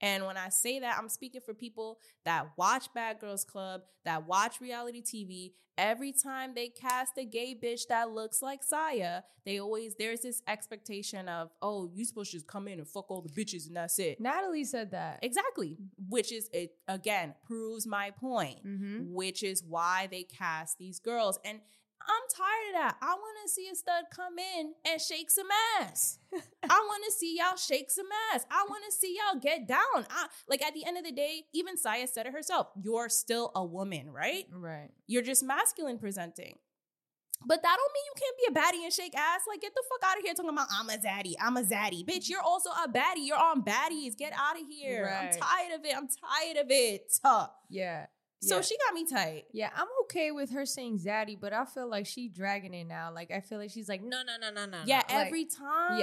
And 0.00 0.26
when 0.26 0.36
I 0.36 0.48
say 0.48 0.80
that, 0.80 0.96
I'm 0.98 1.08
speaking 1.08 1.40
for 1.40 1.54
people 1.54 1.98
that 2.24 2.48
watch 2.56 2.92
Bad 2.94 3.20
Girls 3.20 3.44
Club, 3.44 3.82
that 4.04 4.26
watch 4.26 4.60
reality 4.60 5.02
TV. 5.02 5.52
Every 5.78 6.12
time 6.12 6.52
they 6.54 6.68
cast 6.68 7.16
a 7.16 7.24
gay 7.24 7.54
bitch 7.60 7.86
that 7.88 8.10
looks 8.10 8.42
like 8.42 8.62
Saya, 8.62 9.22
they 9.46 9.60
always, 9.60 9.94
there's 9.98 10.20
this 10.20 10.42
expectation 10.46 11.26
of, 11.26 11.50
oh, 11.62 11.90
you 11.94 12.04
supposed 12.04 12.32
to 12.32 12.36
just 12.36 12.46
come 12.46 12.68
in 12.68 12.78
and 12.78 12.86
fuck 12.86 13.10
all 13.10 13.22
the 13.22 13.30
bitches 13.30 13.66
and 13.66 13.76
that's 13.76 13.98
it. 13.98 14.20
Natalie 14.20 14.64
said 14.64 14.90
that. 14.90 15.20
Exactly. 15.22 15.78
Which 16.08 16.32
is, 16.32 16.50
it 16.52 16.72
again, 16.86 17.34
proves 17.46 17.86
my 17.86 18.10
point 18.10 18.66
mm-hmm. 18.66 19.12
which 19.12 19.42
is 19.42 19.62
why 19.66 20.08
they 20.10 20.24
cast 20.24 20.78
these 20.78 21.00
girls. 21.00 21.38
And 21.44 21.60
I'm 22.02 22.22
tired 22.34 22.74
of 22.74 22.80
that. 22.80 22.96
I 23.02 23.14
want 23.14 23.36
to 23.44 23.48
see 23.50 23.68
a 23.68 23.74
stud 23.74 24.04
come 24.14 24.38
in 24.38 24.72
and 24.86 25.00
shake 25.00 25.30
some 25.30 25.48
ass. 25.80 26.18
I 26.32 26.78
want 26.78 27.04
to 27.06 27.12
see 27.12 27.38
y'all 27.38 27.56
shake 27.56 27.90
some 27.90 28.08
ass. 28.32 28.44
I 28.50 28.64
want 28.68 28.84
to 28.86 28.92
see 28.92 29.16
y'all 29.16 29.40
get 29.40 29.68
down. 29.68 29.78
I, 29.94 30.26
like 30.48 30.62
at 30.62 30.74
the 30.74 30.84
end 30.86 30.96
of 30.96 31.04
the 31.04 31.12
day, 31.12 31.44
even 31.54 31.76
Saya 31.76 32.06
said 32.06 32.26
it 32.26 32.32
herself. 32.32 32.68
You're 32.82 33.08
still 33.08 33.52
a 33.54 33.64
woman, 33.64 34.10
right? 34.10 34.46
Right. 34.52 34.90
You're 35.06 35.22
just 35.22 35.42
masculine 35.42 35.98
presenting. 35.98 36.56
But 37.46 37.62
that 37.62 37.76
don't 37.76 37.92
mean 37.92 38.02
you 38.06 38.14
can't 38.20 38.36
be 38.36 38.44
a 38.50 38.62
baddie 38.62 38.84
and 38.84 38.92
shake 38.92 39.16
ass. 39.16 39.40
Like, 39.48 39.62
get 39.62 39.72
the 39.74 39.82
fuck 39.88 40.10
out 40.10 40.18
of 40.18 40.24
here 40.24 40.34
talking 40.34 40.50
about 40.50 40.66
I'm 40.78 40.90
a 40.90 40.98
zaddy. 40.98 41.34
I'm 41.40 41.56
a 41.56 41.62
zaddy. 41.62 42.04
Bitch, 42.04 42.28
you're 42.28 42.42
also 42.42 42.68
a 42.70 42.86
baddie. 42.86 43.24
You're 43.26 43.38
on 43.38 43.62
baddies. 43.62 44.16
Get 44.16 44.34
out 44.36 44.60
of 44.60 44.66
here. 44.68 45.10
I'm 45.10 45.30
tired 45.30 45.78
of 45.78 45.84
it. 45.84 45.96
I'm 45.96 46.06
tired 46.08 46.56
of 46.58 46.70
it. 46.70 47.12
Yeah. 47.70 48.06
So 48.42 48.56
Yeah. 48.56 48.60
she 48.62 48.76
got 48.78 48.94
me 48.94 49.04
tight. 49.04 49.44
Yeah, 49.52 49.68
I'm 49.76 49.86
okay 50.04 50.30
with 50.30 50.50
her 50.52 50.64
saying 50.64 50.98
Zaddy, 51.00 51.38
but 51.38 51.52
I 51.52 51.66
feel 51.66 51.88
like 51.90 52.06
she 52.06 52.28
dragging 52.28 52.72
it 52.72 52.84
now. 52.84 53.12
Like 53.12 53.30
I 53.30 53.40
feel 53.40 53.58
like 53.58 53.70
she's 53.70 53.88
like, 53.88 54.02
no, 54.02 54.22
no, 54.22 54.32
no, 54.40 54.50
no, 54.50 54.64
no. 54.64 54.78
Yeah, 54.86 55.02
no. 55.10 55.14
Like, 55.16 55.26
every 55.26 55.44
time. 55.44 55.98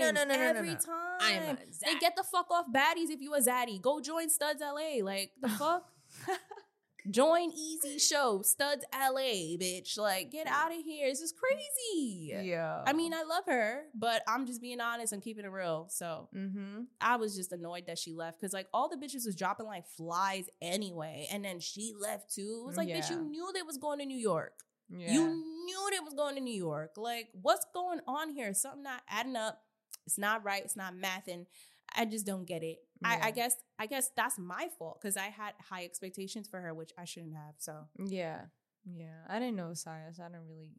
No, 0.00 0.10
no, 0.10 0.24
no, 0.24 0.24
no, 0.24 0.34
no, 0.36 0.58
Every 0.58 0.68
no. 0.70 0.74
time. 0.76 1.18
I 1.20 1.32
am 1.32 1.42
a 1.42 1.46
Like, 1.48 1.70
Zaddy. 1.70 2.00
get 2.00 2.16
the 2.16 2.22
fuck 2.24 2.50
off 2.50 2.66
baddies 2.72 3.10
if 3.10 3.20
you 3.20 3.34
a 3.34 3.40
zaddy. 3.40 3.80
Go 3.80 4.00
join 4.00 4.30
Studs 4.30 4.62
LA. 4.62 5.04
Like, 5.04 5.32
the 5.40 5.48
fuck? 5.58 5.86
join 7.10 7.50
Easy 7.52 7.98
Show, 7.98 8.42
Studs 8.42 8.84
LA, 8.92 9.56
bitch. 9.58 9.98
Like, 9.98 10.30
get 10.30 10.46
out 10.46 10.72
of 10.72 10.82
here. 10.84 11.08
This 11.08 11.20
is 11.20 11.32
crazy. 11.32 12.32
yeah. 12.48 12.82
I 12.86 12.92
mean, 12.92 13.12
I 13.12 13.22
love 13.22 13.44
her, 13.46 13.82
but 13.94 14.22
I'm 14.26 14.46
just 14.46 14.60
being 14.60 14.80
honest 14.80 15.12
and 15.12 15.22
keeping 15.22 15.44
it 15.44 15.50
real. 15.50 15.86
So 15.90 16.28
mm-hmm. 16.34 16.82
I 17.00 17.16
was 17.16 17.36
just 17.36 17.52
annoyed 17.52 17.86
that 17.86 17.98
she 17.98 18.12
left 18.12 18.40
because, 18.40 18.52
like, 18.52 18.68
all 18.72 18.88
the 18.88 18.96
bitches 18.96 19.26
was 19.26 19.36
dropping 19.36 19.66
like 19.66 19.86
flies 19.86 20.46
anyway. 20.60 21.26
And 21.32 21.44
then 21.44 21.60
she 21.60 21.94
left 21.98 22.34
too. 22.34 22.62
It 22.62 22.66
was 22.66 22.76
like, 22.76 22.88
bitch, 22.88 23.10
you 23.10 23.20
knew 23.20 23.50
they 23.54 23.62
was 23.62 23.78
going 23.78 23.98
to 23.98 24.06
New 24.06 24.18
York. 24.18 24.54
Yeah. 24.88 25.12
You 25.12 25.26
knew 25.64 25.88
they 25.90 26.00
was 26.00 26.14
going 26.14 26.34
to 26.34 26.40
New 26.40 26.54
York. 26.54 26.92
Like, 26.96 27.28
what's 27.32 27.66
going 27.72 28.00
on 28.06 28.30
here? 28.30 28.52
Something 28.54 28.82
not 28.82 29.02
adding 29.08 29.36
up. 29.36 29.62
It's 30.06 30.18
not 30.18 30.44
right. 30.44 30.62
It's 30.62 30.76
not 30.76 30.96
math, 30.96 31.28
and 31.28 31.46
I 31.94 32.04
just 32.04 32.26
don't 32.26 32.44
get 32.44 32.62
it. 32.62 32.78
I, 33.04 33.16
Yeah. 33.16 33.26
I 33.26 33.30
guess 33.30 33.56
I 33.78 33.86
guess 33.86 34.10
that's 34.16 34.38
my 34.38 34.68
fault 34.78 34.98
because 35.00 35.16
I 35.16 35.26
had 35.28 35.54
high 35.70 35.84
expectations 35.84 36.48
for 36.48 36.60
her, 36.60 36.72
which 36.74 36.92
I 36.98 37.04
shouldn't 37.04 37.34
have. 37.34 37.54
So 37.58 37.88
Yeah. 37.98 38.46
Yeah. 38.84 39.24
I 39.28 39.38
didn't 39.38 39.56
know 39.56 39.70
Sias. 39.70 40.20
I 40.20 40.28
didn't 40.28 40.46
really 40.48 40.70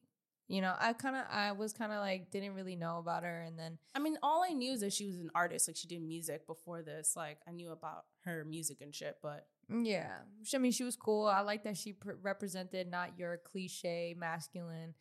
you 0.49 0.59
know, 0.61 0.75
I 0.77 0.91
kinda 0.93 1.25
I 1.31 1.53
was 1.53 1.71
kinda 1.73 1.99
like 1.99 2.29
didn't 2.29 2.53
really 2.53 2.75
know 2.75 2.97
about 2.99 3.23
her 3.23 3.41
and 3.41 3.57
then 3.57 3.77
I 3.95 3.99
mean, 3.99 4.17
all 4.21 4.43
I 4.43 4.53
knew 4.53 4.73
is 4.73 4.81
that 4.81 4.93
she 4.93 5.05
was 5.07 5.15
an 5.17 5.31
artist. 5.33 5.67
Like 5.67 5.77
she 5.77 5.87
did 5.87 6.01
music 6.01 6.45
before 6.47 6.81
this. 6.81 7.15
Like 7.15 7.39
I 7.47 7.51
knew 7.51 7.71
about 7.71 8.05
her 8.25 8.43
music 8.45 8.81
and 8.81 8.93
shit, 8.93 9.17
but 9.21 9.47
yeah. 9.69 10.17
I 10.53 10.57
mean 10.57 10.73
she 10.73 10.83
was 10.83 10.97
cool. 10.97 11.25
I 11.27 11.39
like 11.41 11.63
that 11.63 11.77
she 11.77 11.93
pr- 11.93 12.11
represented 12.21 12.89
not 12.91 13.17
your 13.17 13.37
cliche 13.37 14.13
masculine 14.17 14.93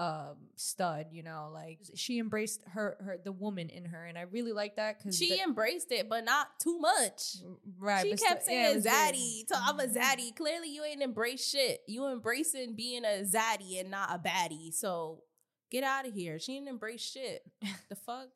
um 0.00 0.36
stud, 0.56 1.08
you 1.12 1.22
know, 1.22 1.50
like 1.52 1.78
she 1.94 2.18
embraced 2.18 2.62
her 2.68 2.96
her 3.00 3.18
the 3.22 3.32
woman 3.32 3.68
in 3.68 3.84
her 3.84 4.06
and 4.06 4.16
I 4.16 4.22
really 4.22 4.52
like 4.52 4.76
that 4.76 5.02
cuz 5.02 5.18
she 5.18 5.38
embraced 5.42 5.92
it, 5.92 6.08
but 6.08 6.24
not 6.24 6.58
too 6.58 6.78
much. 6.78 7.36
right 7.78 8.06
she 8.06 8.16
kept 8.16 8.48
yeah, 8.48 8.70
it 8.70 8.82
saying 8.82 8.82
weird. 8.82 8.84
zaddy. 8.84 9.44
So 9.46 9.56
I'm 9.58 9.78
a 9.78 9.86
zaddy. 9.86 10.34
Clearly, 10.34 10.70
you 10.70 10.82
ain't 10.84 11.02
embrace 11.02 11.46
shit. 11.46 11.82
You 11.86 12.08
embracing 12.08 12.74
being 12.76 13.04
a 13.04 13.24
zaddy 13.24 13.78
and 13.78 13.90
not 13.90 14.08
a 14.10 14.18
baddie. 14.18 14.72
So 14.72 15.24
get 15.70 15.84
out 15.84 16.06
of 16.06 16.14
here. 16.14 16.38
She 16.38 16.54
didn't 16.54 16.68
embrace 16.68 17.02
shit. 17.02 17.42
the 17.90 17.94
fuck? 17.94 18.28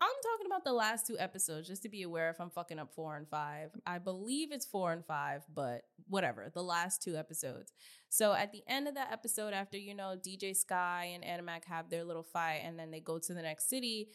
I'm 0.00 0.08
talking 0.22 0.46
about 0.46 0.64
the 0.64 0.72
last 0.72 1.06
two 1.06 1.16
episodes, 1.18 1.68
just 1.68 1.82
to 1.82 1.88
be 1.88 2.02
aware 2.02 2.30
if 2.30 2.40
I'm 2.40 2.50
fucking 2.50 2.78
up 2.78 2.94
four 2.94 3.16
and 3.16 3.28
five. 3.28 3.70
I 3.86 3.98
believe 3.98 4.52
it's 4.52 4.66
four 4.66 4.92
and 4.92 5.04
five, 5.04 5.42
but 5.54 5.82
whatever. 6.08 6.50
The 6.52 6.62
last 6.62 7.02
two 7.02 7.16
episodes. 7.16 7.72
So 8.08 8.32
at 8.32 8.52
the 8.52 8.62
end 8.66 8.88
of 8.88 8.94
that 8.94 9.12
episode, 9.12 9.52
after 9.52 9.76
you 9.76 9.94
know 9.94 10.16
DJ 10.16 10.56
Sky 10.56 11.10
and 11.14 11.24
Ahna 11.24 11.44
Mac 11.44 11.66
have 11.66 11.90
their 11.90 12.04
little 12.04 12.22
fight, 12.22 12.62
and 12.64 12.78
then 12.78 12.90
they 12.90 13.00
go 13.00 13.18
to 13.18 13.34
the 13.34 13.42
next 13.42 13.68
city. 13.68 14.08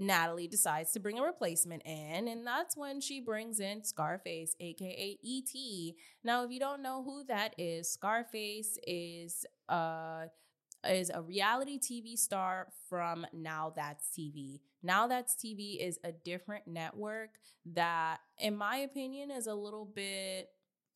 Natalie 0.00 0.48
decides 0.48 0.90
to 0.92 1.00
bring 1.00 1.18
a 1.18 1.22
replacement 1.22 1.82
in, 1.84 2.26
and 2.26 2.44
that's 2.44 2.76
when 2.76 3.00
she 3.00 3.20
brings 3.20 3.60
in 3.60 3.84
Scarface, 3.84 4.56
aka 4.58 5.18
ET. 5.24 5.94
Now, 6.24 6.44
if 6.44 6.50
you 6.50 6.58
don't 6.58 6.82
know 6.82 7.04
who 7.04 7.22
that 7.28 7.54
is, 7.56 7.88
Scarface 7.90 8.78
is 8.86 9.44
uh 9.68 10.26
is 10.88 11.10
a 11.12 11.22
reality 11.22 11.78
TV 11.78 12.18
star 12.18 12.68
from 12.88 13.26
Now 13.32 13.72
That's 13.74 14.08
TV. 14.08 14.60
Now 14.82 15.06
That's 15.06 15.34
TV 15.34 15.78
is 15.80 15.98
a 16.04 16.12
different 16.12 16.66
network 16.66 17.30
that, 17.74 18.18
in 18.38 18.56
my 18.56 18.78
opinion, 18.78 19.30
is 19.30 19.46
a 19.46 19.54
little 19.54 19.84
bit 19.84 20.48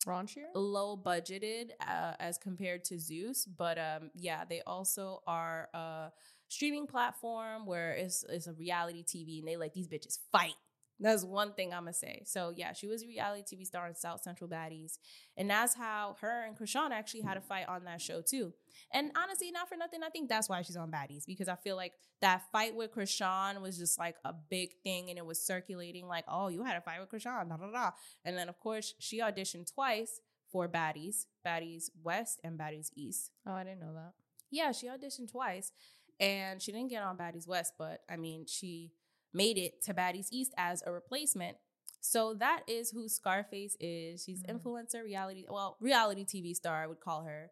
Raunchier? 0.06 0.46
low 0.54 0.96
budgeted 0.96 1.70
uh, 1.86 2.14
as 2.18 2.38
compared 2.38 2.84
to 2.84 2.98
Zeus, 2.98 3.44
but 3.44 3.78
um, 3.78 4.10
yeah, 4.14 4.44
they 4.48 4.62
also 4.66 5.22
are 5.26 5.68
a 5.74 6.10
streaming 6.48 6.86
platform 6.86 7.66
where 7.66 7.92
it's 7.92 8.24
it's 8.28 8.46
a 8.46 8.52
reality 8.52 9.04
TV 9.04 9.40
and 9.40 9.48
they 9.48 9.56
let 9.56 9.74
these 9.74 9.88
bitches 9.88 10.18
fight. 10.32 10.54
That's 11.00 11.24
one 11.24 11.54
thing 11.54 11.72
I'm 11.72 11.84
gonna 11.84 11.94
say. 11.94 12.22
So 12.26 12.52
yeah, 12.54 12.72
she 12.72 12.86
was 12.86 13.02
a 13.02 13.06
reality 13.06 13.56
TV 13.56 13.64
star 13.64 13.88
in 13.88 13.94
South 13.94 14.22
Central 14.22 14.48
Baddies, 14.50 14.98
and 15.36 15.48
that's 15.48 15.74
how 15.74 16.16
her 16.20 16.44
and 16.46 16.56
Chrisean 16.56 16.90
actually 16.90 17.22
had 17.22 17.38
a 17.38 17.40
fight 17.40 17.68
on 17.68 17.84
that 17.84 18.00
show 18.00 18.20
too. 18.20 18.52
And 18.92 19.10
honestly, 19.16 19.50
not 19.50 19.68
for 19.68 19.76
nothing, 19.76 20.02
I 20.02 20.10
think 20.10 20.28
that's 20.28 20.48
why 20.48 20.60
she's 20.62 20.76
on 20.76 20.90
Baddies 20.90 21.24
because 21.26 21.48
I 21.48 21.56
feel 21.56 21.76
like 21.76 21.92
that 22.20 22.42
fight 22.52 22.76
with 22.76 22.94
Chrisean 22.94 23.62
was 23.62 23.78
just 23.78 23.98
like 23.98 24.16
a 24.24 24.34
big 24.50 24.74
thing, 24.84 25.08
and 25.08 25.18
it 25.18 25.24
was 25.24 25.44
circulating 25.44 26.06
like, 26.06 26.24
oh, 26.28 26.48
you 26.48 26.64
had 26.64 26.76
a 26.76 26.82
fight 26.82 27.00
with 27.00 27.08
Chrisean, 27.08 27.48
da 27.48 27.56
da 27.56 27.70
da. 27.72 27.90
And 28.24 28.36
then 28.36 28.48
of 28.48 28.60
course 28.60 28.94
she 28.98 29.20
auditioned 29.20 29.72
twice 29.72 30.20
for 30.52 30.68
Baddies, 30.68 31.26
Baddies 31.46 31.90
West 32.02 32.40
and 32.44 32.58
Baddies 32.58 32.90
East. 32.94 33.30
Oh, 33.46 33.52
I 33.52 33.64
didn't 33.64 33.80
know 33.80 33.94
that. 33.94 34.12
Yeah, 34.50 34.72
she 34.72 34.88
auditioned 34.88 35.30
twice 35.30 35.72
and 36.18 36.60
she 36.60 36.72
didn't 36.72 36.90
get 36.90 37.02
on 37.02 37.16
Baddies 37.16 37.48
West, 37.48 37.74
but 37.78 38.00
I 38.08 38.16
mean, 38.16 38.44
she 38.46 38.92
made 39.32 39.58
it 39.58 39.82
to 39.82 39.94
Baddies 39.94 40.28
East 40.30 40.52
as 40.56 40.82
a 40.86 40.92
replacement. 40.92 41.56
So 42.00 42.34
that 42.34 42.62
is 42.66 42.90
who 42.90 43.08
Scarface 43.08 43.76
is. 43.78 44.24
She's 44.24 44.42
Mhm. 44.42 44.60
influencer, 44.60 45.04
reality, 45.04 45.46
well, 45.48 45.76
reality 45.80 46.24
TV 46.24 46.54
star, 46.54 46.82
I 46.82 46.86
would 46.86 47.00
call 47.00 47.24
her. 47.24 47.50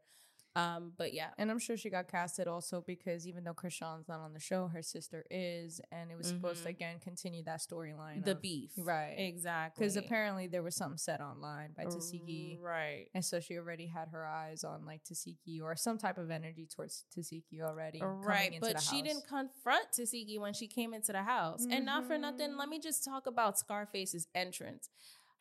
Um, 0.59 0.93
but 0.97 1.13
yeah. 1.15 1.29
And 1.39 1.51
I'm 1.51 1.59
sure 1.59 1.77
she 1.77 1.91
got 1.91 2.09
casted 2.09 2.49
also 2.49 2.83
because 2.87 3.27
even 3.27 3.45
though 3.45 3.55
Chrisean's 3.55 4.09
not 4.09 4.21
on 4.21 4.33
the 4.33 4.41
show, 4.41 4.67
her 4.69 4.83
sister 4.83 5.25
is, 5.31 5.81
and 5.93 6.11
it 6.11 6.17
was 6.19 6.27
supposed 6.29 6.63
to 6.63 6.69
Mhm. 6.69 6.71
again 6.77 6.99
continue 7.01 7.43
that 7.45 7.61
storyline. 7.61 8.25
The 8.25 8.33
of- 8.33 8.43
beef. 8.43 8.73
right? 8.77 9.15
Exactly. 9.19 9.81
Because 9.83 9.97
apparently 9.97 10.47
there 10.49 10.63
was 10.63 10.75
something 10.75 10.99
said 10.99 11.21
online 11.21 11.73
by 11.77 11.85
Tesehki, 11.85 12.59
Right. 12.61 13.09
and 13.15 13.25
so 13.25 13.41
she 13.41 13.57
already 13.57 13.87
had 13.87 14.09
her 14.09 14.27
eyes 14.27 14.65
on 14.65 14.85
like 14.85 15.05
Tesehki 15.05 15.61
or 15.63 15.77
some 15.77 15.99
type 15.99 16.19
of 16.19 16.31
energy 16.31 16.67
towards 16.67 17.05
Tesehki 17.17 17.61
already. 17.61 18.01
Right, 18.03 18.59
but 18.61 18.81
she 18.81 19.03
didn't 19.03 19.27
confront 19.27 19.93
Tesehki 19.93 20.39
when 20.41 20.55
she 20.55 20.67
came 20.67 20.93
into 20.95 21.13
the 21.13 21.23
house. 21.23 21.67
And 21.71 21.85
not 21.87 22.07
for 22.07 22.19
nothing, 22.19 22.57
let 22.57 22.67
Mhm. 22.67 22.71
me 22.71 22.79
just 22.81 23.05
talk 23.05 23.27
about 23.27 23.59
Scarface's 23.59 24.27
entrance. 24.35 24.89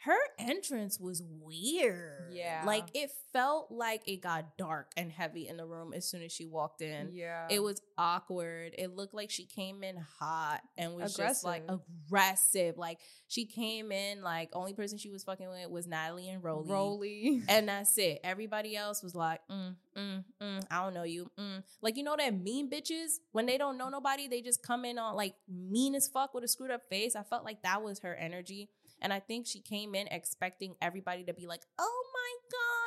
Her 0.02 0.18
entrance 0.38 1.00
was 1.00 1.24
weird. 1.24 2.32
Yeah. 2.32 2.64
Like 2.66 2.86
it 2.94 3.10
felt 3.34 3.72
like 3.72 4.08
it 4.08 4.22
got 4.22 4.56
dark 4.58 4.92
and 4.96 5.12
heavy 5.12 5.48
in 5.48 5.58
the 5.58 5.66
room 5.66 5.92
as 5.94 6.08
soon 6.08 6.22
as 6.22 6.32
she 6.32 6.46
walked 6.46 6.82
in. 6.82 7.10
Yeah, 7.12 7.48
It 7.50 7.62
was 7.62 7.82
awkward. 7.98 8.74
It 8.78 8.96
looked 8.96 9.14
like 9.16 9.32
she 9.32 9.46
came 9.46 9.84
in 9.84 9.98
hot 10.20 10.62
and 10.78 10.94
was 10.96 11.16
just 11.16 11.44
like 11.44 11.64
Aggressive. 11.64 11.82
aggressive. 12.08 12.78
Like 12.78 13.00
she 13.28 13.46
came 13.46 13.92
in 13.92 14.22
like 14.22 14.50
only 14.54 14.74
person 14.74 14.98
she 14.98 15.10
was 15.10 15.24
fucking 15.24 15.50
with 15.50 15.70
was 15.70 15.88
Natalie 15.88 16.30
and 16.30 16.44
Rollie. 16.44 16.68
Rollie. 16.70 17.44
And 17.50 17.68
that's 17.68 17.98
it. 17.98 18.20
Everybody 18.24 18.76
else 18.76 19.02
was 19.02 19.16
like, 19.16 19.40
mm, 19.52 19.76
mm, 19.98 20.24
mm, 20.42 20.64
I 20.70 20.84
don't 20.84 20.94
know 20.94 21.04
you. 21.04 21.32
Mm. 21.40 21.64
Like, 21.82 21.98
you 21.98 22.04
know 22.04 22.16
that 22.18 22.40
mean 22.40 22.70
bitches? 22.70 23.16
When 23.32 23.46
they 23.48 23.58
don't 23.58 23.78
know 23.78 23.90
nobody, 23.90 24.28
they 24.28 24.42
just 24.42 24.62
come 24.62 24.86
in 24.86 25.00
on 25.00 25.16
like 25.16 25.34
mean 25.50 25.96
as 25.96 26.08
fuck 26.08 26.34
with 26.34 26.44
a 26.44 26.48
screwed 26.48 26.72
up 26.72 26.82
face. 26.90 27.16
I 27.16 27.24
felt 27.24 27.44
like 27.44 27.64
that 27.64 27.82
was 27.82 28.00
her 28.00 28.14
energy. 28.16 28.70
And 29.02 29.14
I 29.14 29.20
think 29.20 29.46
she 29.48 29.60
came 29.62 29.94
in 29.96 30.08
expecting 30.08 30.76
everybody 30.82 31.24
to 31.26 31.34
be 31.34 31.46
like, 31.48 31.62
oh 31.78 32.04
my 32.14 32.34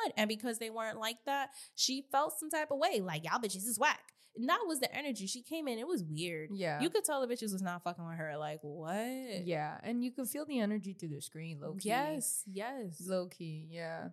God. 0.09 0.13
And 0.17 0.27
because 0.27 0.57
they 0.59 0.69
weren't 0.69 0.99
like 0.99 1.17
that, 1.25 1.49
she 1.75 2.05
felt 2.11 2.33
some 2.39 2.49
type 2.49 2.69
of 2.71 2.79
way. 2.79 2.99
Like, 3.01 3.23
y'all 3.23 3.39
bitches 3.39 3.67
is 3.67 3.77
whack. 3.79 4.01
And 4.37 4.47
that 4.49 4.59
was 4.65 4.79
the 4.79 4.93
energy. 4.95 5.27
She 5.27 5.41
came 5.41 5.67
in, 5.67 5.77
it 5.77 5.87
was 5.87 6.03
weird. 6.03 6.49
yeah, 6.53 6.79
You 6.81 6.89
could 6.89 7.03
tell 7.03 7.19
the 7.25 7.33
bitches 7.33 7.51
was 7.51 7.61
not 7.61 7.83
fucking 7.83 8.05
with 8.07 8.15
her. 8.17 8.37
Like, 8.37 8.59
what? 8.61 9.45
yeah, 9.45 9.77
and 9.83 10.03
you 10.03 10.11
could 10.11 10.27
feel 10.29 10.45
the 10.45 10.59
energy 10.59 10.93
through 10.93 11.09
the 11.09 11.21
screen, 11.21 11.59
low 11.61 11.73
key. 11.73 11.89
Yes, 11.89 12.43
yes. 12.51 13.03
low 13.05 13.27
key, 13.27 13.67
yeah. 13.69 14.07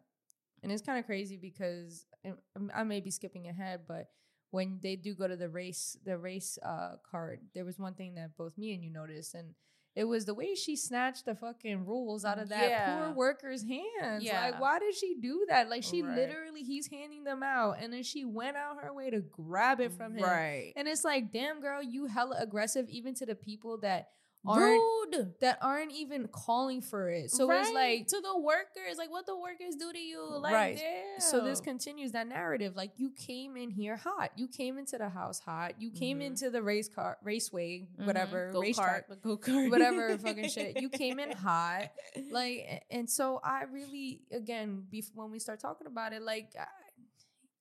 And 0.62 0.72
it's 0.72 0.82
kind 0.82 0.98
of 0.98 1.06
crazy 1.06 1.36
because 1.36 2.04
I'm- 2.24 2.70
I 2.74 2.82
may 2.82 3.00
be 3.00 3.12
skipping 3.12 3.46
ahead, 3.46 3.82
but 3.86 4.10
when 4.50 4.80
they 4.82 4.96
do 4.96 5.14
go 5.14 5.28
to 5.28 5.36
the 5.36 5.48
race, 5.48 5.96
the 6.04 6.18
race 6.18 6.58
uh 6.64 6.96
card, 7.08 7.40
there 7.54 7.64
was 7.64 7.78
one 7.78 7.94
thing 7.94 8.14
that 8.16 8.36
both 8.36 8.58
me 8.58 8.74
and 8.74 8.82
you 8.82 8.90
noticed, 8.90 9.34
and 9.34 9.54
it 9.96 10.04
was 10.04 10.24
the 10.26 10.34
way 10.34 10.54
she 10.54 10.76
snatched 10.76 11.24
the 11.24 11.34
fucking 11.34 11.84
rules 11.84 12.24
out 12.24 12.38
of 12.38 12.48
that 12.50 12.68
Yeah. 12.68 13.04
poor 13.06 13.14
worker's 13.14 13.62
hands. 13.64 14.22
Yeah. 14.22 14.42
Like, 14.46 14.60
why 14.60 14.78
did 14.78 14.94
she 14.94 15.16
do 15.20 15.44
that? 15.48 15.68
Like, 15.68 15.82
she 15.82 16.02
Right. 16.02 16.14
literally, 16.16 16.62
he's 16.62 16.88
handing 16.88 17.24
them 17.24 17.42
out, 17.42 17.78
and 17.80 17.92
then 17.92 18.02
she 18.04 18.24
went 18.24 18.56
out 18.56 18.82
her 18.82 18.92
way 18.94 19.10
to 19.10 19.20
grab 19.20 19.80
it 19.80 19.92
from 19.92 20.16
him. 20.16 20.22
Right. 20.24 20.72
And 20.76 20.86
it's 20.86 21.04
like, 21.04 21.32
damn, 21.32 21.60
girl, 21.60 21.82
you 21.82 22.06
hella 22.06 22.36
aggressive, 22.38 22.88
even 22.88 23.14
to 23.14 23.26
the 23.26 23.34
people 23.34 23.78
that 23.78 24.10
aren't 24.46 24.80
Rude. 25.12 25.34
that 25.40 25.58
aren't 25.60 25.92
even 25.92 26.28
calling 26.28 26.80
for 26.80 27.10
it. 27.10 27.30
So 27.30 27.50
it's 27.50 27.70
like 27.72 28.06
to 28.08 28.20
the 28.20 28.38
workers, 28.38 28.96
like 28.96 29.10
what 29.10 29.26
the 29.26 29.36
workers 29.36 29.74
do 29.78 29.92
to 29.92 29.98
you, 29.98 30.24
like 30.38 30.52
Right. 30.52 30.76
damn. 30.76 31.20
So 31.20 31.44
this 31.44 31.60
continues 31.60 32.12
that 32.12 32.26
narrative. 32.28 32.76
Like 32.76 32.92
you 32.96 33.10
came 33.10 33.56
in 33.56 33.70
here 33.70 33.96
hot. 33.96 34.30
You 34.36 34.46
came 34.48 34.78
into 34.78 34.96
the 34.98 35.08
house 35.08 35.40
hot. 35.40 35.80
You 35.80 35.90
came 35.90 36.20
Mhm. 36.20 36.26
into 36.26 36.50
the 36.50 36.62
race 36.62 36.88
car, 36.88 37.18
raceway, 37.22 37.88
Mhm. 37.98 38.06
whatever, 38.06 38.50
go 38.52 38.60
racetrack, 38.60 39.08
kart, 39.08 39.22
go 39.22 39.36
kart, 39.36 39.70
whatever 39.70 40.16
fucking 40.18 40.48
shit. 40.48 40.80
You 40.80 40.88
came 40.88 41.18
in 41.18 41.32
hot. 41.32 41.90
Like, 42.30 42.84
and 42.90 43.08
so 43.10 43.40
I 43.42 43.64
really, 43.64 44.22
again, 44.30 44.86
bef- 44.92 45.10
when 45.14 45.30
we 45.30 45.38
start 45.38 45.60
talking 45.60 45.86
about 45.86 46.12
it, 46.12 46.22
like. 46.22 46.52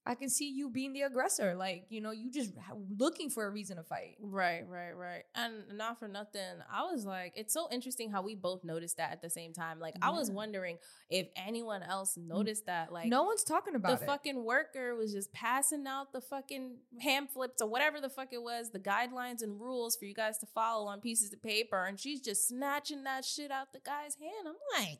I, 0.08 0.16
can 0.16 0.30
see 0.30 0.50
you 0.50 0.70
being 0.70 0.94
the 0.94 1.02
aggressor, 1.02 1.56
like 1.56 1.86
you 1.90 2.02
know, 2.02 2.12
you 2.12 2.32
just 2.32 2.54
looking 2.98 3.30
for 3.30 3.46
a 3.46 3.50
reason 3.50 3.78
to 3.78 3.84
fight. 3.84 4.18
Right, 4.20 4.64
right, 4.68 4.92
right. 4.92 5.24
And 5.36 5.78
not 5.78 6.00
for 6.00 6.08
nothing, 6.08 6.42
I 6.72 6.84
was 6.84 7.06
like, 7.06 7.34
it's 7.36 7.54
so 7.54 7.68
interesting 7.72 8.12
how 8.12 8.22
we 8.22 8.36
both 8.36 8.64
noticed 8.64 8.98
that 8.98 9.12
at 9.12 9.22
the 9.22 9.30
same 9.30 9.54
time. 9.54 9.80
Like, 9.80 9.96
I 10.02 10.12
was 10.12 10.32
wondering 10.32 10.78
if 11.10 11.28
anyone 11.36 11.84
else 11.84 12.18
mm. 12.18 12.28
noticed 12.28 12.66
that. 12.66 12.92
Like, 12.92 13.08
no 13.08 13.24
one's 13.24 13.44
talking 13.44 13.76
about 13.76 14.00
the 14.00 14.04
it. 14.06 14.08
fucking 14.08 14.44
worker 14.44 14.96
was 14.96 15.14
just 15.14 15.32
passing 15.34 15.86
out 15.88 16.14
the 16.14 16.22
fucking 16.22 16.78
pamphlets 17.00 17.62
or 17.62 17.70
whatever 17.70 18.02
the 18.02 18.10
fuck 18.10 18.30
it 18.32 18.42
was, 18.42 18.72
the 18.72 18.80
guidelines 18.80 19.42
and 19.42 19.60
rules 19.60 19.96
for 19.96 20.06
you 20.06 20.14
guys 20.14 20.38
to 20.40 20.46
follow 20.46 20.88
on 20.88 21.02
pieces 21.02 21.34
of 21.34 21.42
paper, 21.42 21.86
and 21.86 22.00
she's 22.00 22.22
just 22.22 22.48
snatching 22.48 23.04
that 23.04 23.26
shit 23.26 23.52
out 23.52 23.74
the 23.74 23.80
guy's 23.80 24.16
hand. 24.16 24.48
I'm 24.48 24.84
like, 24.84 25.00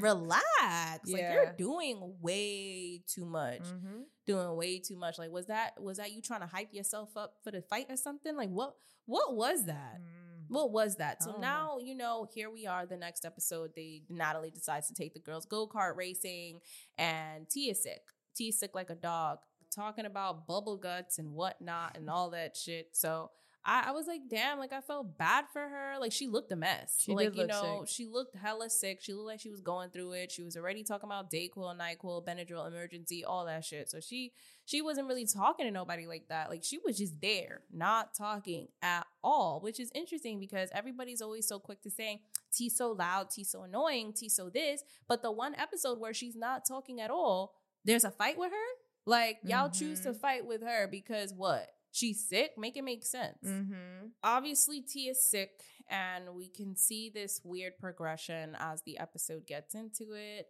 relax. 0.00 1.08
Like 1.08 1.22
you're 1.32 1.54
doing 1.56 2.14
way 2.20 3.02
too 3.06 3.24
much. 3.24 3.62
Mhm. 3.62 4.04
Doing 4.26 4.56
way 4.56 4.78
too 4.78 4.96
much. 4.96 5.18
Like, 5.18 5.30
was 5.30 5.46
that 5.46 5.80
was 5.80 5.96
that 5.98 6.12
you 6.12 6.22
trying 6.22 6.40
to 6.40 6.46
hype 6.46 6.72
yourself 6.72 7.16
up 7.16 7.36
for 7.42 7.50
the 7.50 7.62
fight 7.62 7.86
or 7.88 7.96
something? 7.96 8.36
Like 8.36 8.50
what 8.50 8.76
what 9.06 9.34
was 9.34 9.66
that? 9.66 10.00
Mm. 10.00 10.44
What 10.48 10.72
was 10.72 10.96
that? 10.96 11.22
So 11.22 11.32
don't 11.32 11.40
now, 11.40 11.78
you 11.78 11.94
know, 11.94 12.26
here 12.34 12.50
we 12.50 12.66
are, 12.66 12.84
the 12.84 12.96
next 12.96 13.24
episode. 13.24 13.70
They 13.74 14.02
Natalie 14.08 14.50
decides 14.50 14.88
to 14.88 14.94
take 14.94 15.14
the 15.14 15.20
girls 15.20 15.46
go-kart 15.46 15.96
racing 15.96 16.60
and 16.98 17.48
T 17.48 17.70
is 17.70 17.82
sick. 17.82 18.02
T 18.34 18.48
is 18.48 18.58
sick 18.58 18.74
like 18.74 18.90
a 18.90 18.94
dog, 18.96 19.38
talking 19.74 20.06
about 20.06 20.46
bubble 20.46 20.76
guts 20.76 21.18
and 21.18 21.32
whatnot 21.34 21.96
and 21.96 22.10
all 22.10 22.30
that 22.30 22.56
shit. 22.56 22.88
So 22.92 23.30
I, 23.64 23.84
I 23.88 23.90
was 23.90 24.06
like, 24.06 24.22
damn, 24.28 24.58
like 24.58 24.72
I 24.72 24.80
felt 24.80 25.18
bad 25.18 25.44
for 25.52 25.60
her. 25.60 25.96
Like 26.00 26.12
she 26.12 26.26
looked 26.28 26.50
a 26.50 26.56
mess. 26.56 26.96
She 26.98 27.12
like, 27.12 27.36
you 27.36 27.46
know, 27.46 27.82
sick. 27.84 27.94
she 27.94 28.06
looked 28.06 28.34
hella 28.34 28.70
sick. 28.70 29.00
She 29.02 29.12
looked 29.12 29.26
like 29.26 29.40
she 29.40 29.50
was 29.50 29.60
going 29.60 29.90
through 29.90 30.12
it. 30.12 30.32
She 30.32 30.42
was 30.42 30.56
already 30.56 30.82
talking 30.82 31.06
about 31.08 31.30
DayQuil, 31.30 31.76
NyQuil, 31.78 32.24
Benadryl 32.26 32.66
emergency, 32.66 33.22
all 33.24 33.44
that 33.44 33.64
shit. 33.64 33.90
So 33.90 34.00
she 34.00 34.32
she 34.64 34.80
wasn't 34.80 35.08
really 35.08 35.26
talking 35.26 35.66
to 35.66 35.70
nobody 35.72 36.06
like 36.06 36.28
that. 36.28 36.48
Like 36.48 36.64
she 36.64 36.78
was 36.78 36.96
just 36.96 37.20
there, 37.20 37.60
not 37.70 38.14
talking 38.14 38.68
at 38.80 39.06
all, 39.22 39.60
which 39.60 39.78
is 39.78 39.90
interesting 39.94 40.40
because 40.40 40.70
everybody's 40.72 41.20
always 41.20 41.46
so 41.46 41.58
quick 41.58 41.82
to 41.82 41.90
saying 41.90 42.20
T 42.52 42.70
so 42.70 42.92
loud, 42.92 43.28
T 43.30 43.44
so 43.44 43.64
annoying, 43.64 44.14
T 44.14 44.30
so 44.30 44.48
this. 44.48 44.82
But 45.06 45.22
the 45.22 45.32
one 45.32 45.54
episode 45.54 45.98
where 46.00 46.14
she's 46.14 46.34
not 46.36 46.66
talking 46.66 47.00
at 47.00 47.10
all, 47.10 47.52
there's 47.84 48.04
a 48.04 48.10
fight 48.10 48.38
with 48.38 48.52
her. 48.52 48.68
Like 49.04 49.38
y'all 49.44 49.68
choose 49.70 50.00
to 50.02 50.10
Mhm. 50.12 50.20
fight 50.20 50.46
with 50.46 50.62
her 50.62 50.86
because 50.86 51.34
what? 51.34 51.68
She's 51.92 52.26
sick. 52.28 52.52
Make 52.56 52.76
it 52.76 52.84
make 52.84 53.04
sense 53.04 53.38
Mm-hmm. 53.44 54.06
obviously 54.22 54.80
T 54.80 55.08
is 55.08 55.22
sick 55.22 55.62
and 55.88 56.34
we 56.34 56.48
can 56.48 56.76
see 56.76 57.10
this 57.10 57.40
weird 57.44 57.78
progression 57.78 58.56
as 58.58 58.82
the 58.82 58.98
episode 58.98 59.46
gets 59.46 59.74
into 59.74 60.12
it. 60.14 60.46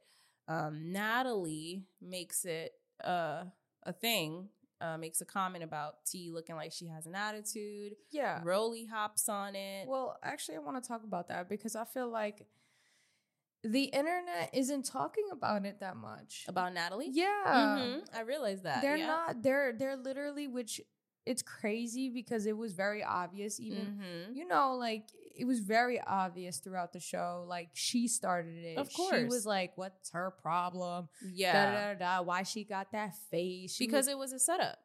Um, 0.49 0.93
Natalie 0.93 1.85
makes 2.03 2.45
it 2.45 2.73
uh, 3.03 3.45
a 3.85 3.93
thing, 3.93 4.49
uh, 4.83 4.99
makes 4.99 5.21
a 5.23 5.25
comment 5.25 5.65
about 5.65 6.05
T 6.05 6.31
looking 6.31 6.57
like 6.57 6.73
she 6.73 6.89
has 6.89 7.07
an 7.07 7.15
attitude. 7.15 7.93
Yeah. 8.11 8.43
Rollie 8.45 8.89
hops 8.89 9.29
on 9.29 9.55
it. 9.55 9.87
Well, 9.89 10.19
actually, 10.23 10.57
I 10.57 10.61
want 10.61 10.83
to 10.83 10.87
talk 10.87 11.05
about 11.05 11.29
that 11.29 11.49
because 11.49 11.75
I 11.77 11.85
feel 11.87 12.11
like 12.11 12.47
the 13.63 13.85
internet 13.85 14.51
isn't 14.55 14.87
talking 14.87 15.29
about 15.33 15.65
it 15.67 15.81
that 15.81 15.97
much. 15.97 16.45
about 16.49 16.73
Natalie? 16.75 17.11
yeah, 17.13 17.45
Mhm, 17.79 18.01
I 18.15 18.23
realized 18.23 18.65
that. 18.65 18.81
they're 18.83 18.97
yeah. 18.97 19.07
not. 19.07 19.43
They're 19.43 19.73
they're 19.73 19.97
literally 19.97 20.49
which 20.49 20.81
it's 21.27 21.43
crazy 21.43 22.09
because 22.09 22.47
it 22.47 22.57
was 22.57 22.73
very 22.73 23.03
obvious 23.05 23.61
even 23.61 23.99
Mhm. 24.01 24.35
you 24.37 24.47
know 24.47 24.75
like 24.77 25.05
it 25.37 25.45
was 25.45 25.61
very 25.61 26.01
obvious 26.01 26.59
throughout 26.59 26.93
the 26.93 27.01
show 27.01 27.45
like 27.49 27.69
she 27.75 28.09
started 28.09 28.65
it 28.65 28.79
Of 28.79 28.93
course 28.93 29.17
she 29.19 29.25
was 29.27 29.45
like 29.47 29.77
what's 29.77 30.11
her 30.11 30.31
problem 30.31 31.09
Yeah. 31.33 31.53
da, 31.53 31.95
da, 31.95 32.17
da, 32.19 32.23
why 32.23 32.43
she 32.43 32.65
got 32.65 32.93
that 32.93 33.15
face 33.31 33.75
She 33.75 33.87
because 33.87 34.07
was- 34.07 34.09
it 34.09 34.19
was 34.19 34.33
a 34.33 34.39
setup. 34.39 34.79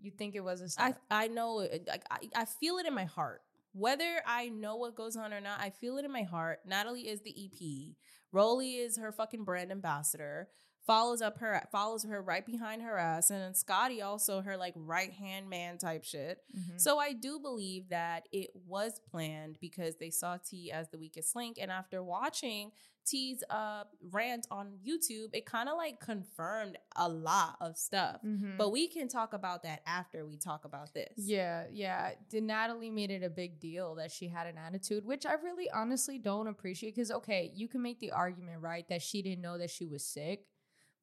you 0.00 0.10
think 0.10 0.34
it 0.34 0.40
was 0.40 0.60
a 0.62 0.64
I 0.64 0.68
setup. 0.68 1.02
I 1.10 1.28
know 1.28 1.60
it- 1.60 1.86
like 1.86 2.04
I, 2.10 2.18
I 2.34 2.44
feel 2.46 2.78
it 2.78 2.86
in 2.86 2.94
my 2.94 3.04
heart. 3.04 3.42
Whether 3.72 4.22
I 4.26 4.48
know 4.48 4.76
what 4.76 4.96
goes 4.96 5.14
on 5.16 5.32
or 5.32 5.40
not, 5.40 5.60
I 5.60 5.70
feel 5.70 5.96
it 5.98 6.04
in 6.04 6.10
my 6.10 6.22
heart. 6.24 6.60
Natalie 6.66 7.06
is 7.08 7.20
the 7.20 7.30
EP. 7.44 7.94
Rollie 8.34 8.78
is 8.84 8.96
her 8.96 9.12
fucking 9.12 9.44
brand 9.44 9.70
ambassador. 9.70 10.48
Follows 10.90 11.22
up 11.22 11.38
her 11.38 11.62
follows 11.70 12.02
her 12.04 12.20
right 12.20 12.44
behind 12.44 12.82
her 12.82 12.98
ass, 12.98 13.30
and 13.30 13.40
then 13.40 13.54
Scotty 13.54 14.02
also 14.02 14.40
her 14.40 14.56
like 14.56 14.74
right 14.76 15.12
hand 15.12 15.48
man 15.48 15.78
type 15.78 16.02
shit. 16.04 16.42
Mhm. 16.56 16.80
So 16.80 16.98
I 16.98 17.12
do 17.12 17.38
believe 17.38 17.90
that 17.90 18.26
it 18.32 18.50
was 18.66 18.98
planned 19.10 19.58
because 19.60 19.96
they 19.96 20.10
saw 20.10 20.36
T 20.38 20.72
as 20.72 20.88
the 20.88 20.98
weakest 20.98 21.36
link, 21.36 21.58
and 21.60 21.70
after 21.70 22.02
watching 22.02 22.72
T's 23.06 23.42
uh 23.48 23.84
rant 24.10 24.46
on 24.50 24.78
YouTube, 24.86 25.28
it 25.32 25.46
kind 25.46 25.68
of 25.68 25.76
like 25.76 26.00
confirmed 26.00 26.76
a 26.96 27.08
lot 27.08 27.56
of 27.60 27.76
stuff. 27.78 28.20
Mhm. 28.22 28.56
But 28.58 28.70
we 28.70 28.88
can 28.88 29.08
talk 29.08 29.32
about 29.32 29.62
that 29.62 29.82
after 29.86 30.26
we 30.26 30.36
talk 30.36 30.64
about 30.64 30.92
this. 30.92 31.14
Yeah, 31.16 31.66
yeah. 31.70 32.14
Did 32.28 32.42
Natalie 32.44 32.90
made 32.90 33.10
it 33.10 33.22
a 33.22 33.30
big 33.30 33.58
deal 33.58 33.94
that 33.94 34.10
she 34.12 34.28
had 34.28 34.46
an 34.46 34.58
attitude, 34.58 35.04
which 35.04 35.24
I 35.24 35.32
really 35.34 35.70
honestly 35.70 36.18
don't 36.18 36.46
appreciate. 36.46 36.94
Because 36.94 37.10
okay, 37.10 37.50
you 37.54 37.68
can 37.68 37.80
make 37.80 38.00
the 38.00 38.10
argument, 38.12 38.60
right, 38.60 38.86
that 38.88 39.02
she 39.02 39.22
didn't 39.22 39.42
know 39.42 39.56
that 39.56 39.70
she 39.70 39.86
was 39.86 40.04
sick. 40.04 40.46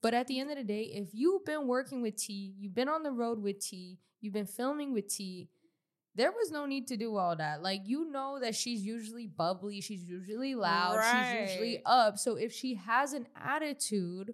But 0.01 0.13
at 0.13 0.27
the 0.27 0.39
end 0.39 0.51
of 0.51 0.57
the 0.57 0.63
day, 0.63 0.83
if 0.93 1.09
you've 1.13 1.43
been 1.45 1.67
working 1.67 2.01
with 2.01 2.15
T, 2.17 2.53
you've 2.57 2.75
been 2.75 2.89
on 2.89 3.03
the 3.03 3.11
road 3.11 3.41
with 3.41 3.59
T, 3.59 3.99
you've 4.21 4.33
been 4.33 4.45
filming 4.45 4.93
with 4.93 5.07
T, 5.07 5.49
there 6.15 6.31
was 6.31 6.51
no 6.51 6.65
need 6.65 6.87
to 6.87 6.97
do 6.97 7.15
all 7.17 7.35
that. 7.35 7.61
Like 7.61 7.81
you 7.85 8.09
know 8.09 8.39
that 8.41 8.55
she's 8.55 8.81
usually 8.85 9.27
bubbly, 9.27 9.81
she's 9.81 10.03
usually 10.03 10.55
loud, 10.55 10.99
she's 11.03 11.51
usually 11.51 11.81
up. 11.85 12.17
So 12.17 12.35
if 12.35 12.51
she 12.53 12.75
has 12.75 13.13
an 13.13 13.27
attitude 13.35 14.33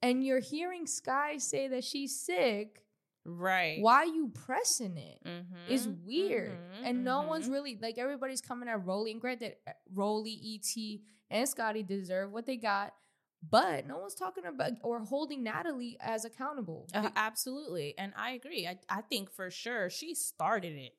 and 0.00 0.24
you're 0.24 0.40
hearing 0.40 0.86
Sky 0.86 1.36
say 1.38 1.68
that 1.68 1.84
she's 1.84 2.20
sick, 2.20 2.78
Right. 3.24 3.80
why 3.80 4.02
you 4.04 4.30
pressing 4.34 4.96
it? 4.96 5.22
Mhm, 5.24 5.46
It's 5.68 5.86
weird. 5.86 6.50
mhm, 6.58 6.82
and 6.88 7.04
no 7.04 7.22
one's 7.22 7.48
mhm. 7.48 7.52
really 7.52 7.76
like 7.80 7.96
everybody's 7.98 8.40
coming 8.40 8.68
at 8.68 8.84
Rollie. 8.84 9.12
And 9.12 9.20
granted, 9.20 9.56
Rollie, 9.94 10.38
ET, 10.56 11.02
and 11.30 11.48
Scotty 11.48 11.84
deserve 11.84 12.32
what 12.32 12.46
they 12.46 12.56
got, 12.56 12.94
but 13.48 13.86
no 13.86 13.98
one's 13.98 14.14
talking 14.14 14.44
about 14.46 14.72
or 14.82 15.00
holding 15.00 15.42
Natalie 15.42 15.96
as 16.00 16.24
accountable. 16.24 16.88
Uh, 16.94 17.10
absolutely. 17.16 17.94
And 17.98 18.12
I 18.16 18.32
agree. 18.32 18.66
I, 18.66 18.78
I 18.88 19.02
think 19.02 19.30
for 19.30 19.50
sure 19.50 19.90
she 19.90 20.14
started 20.14 20.76
it. 20.76 20.92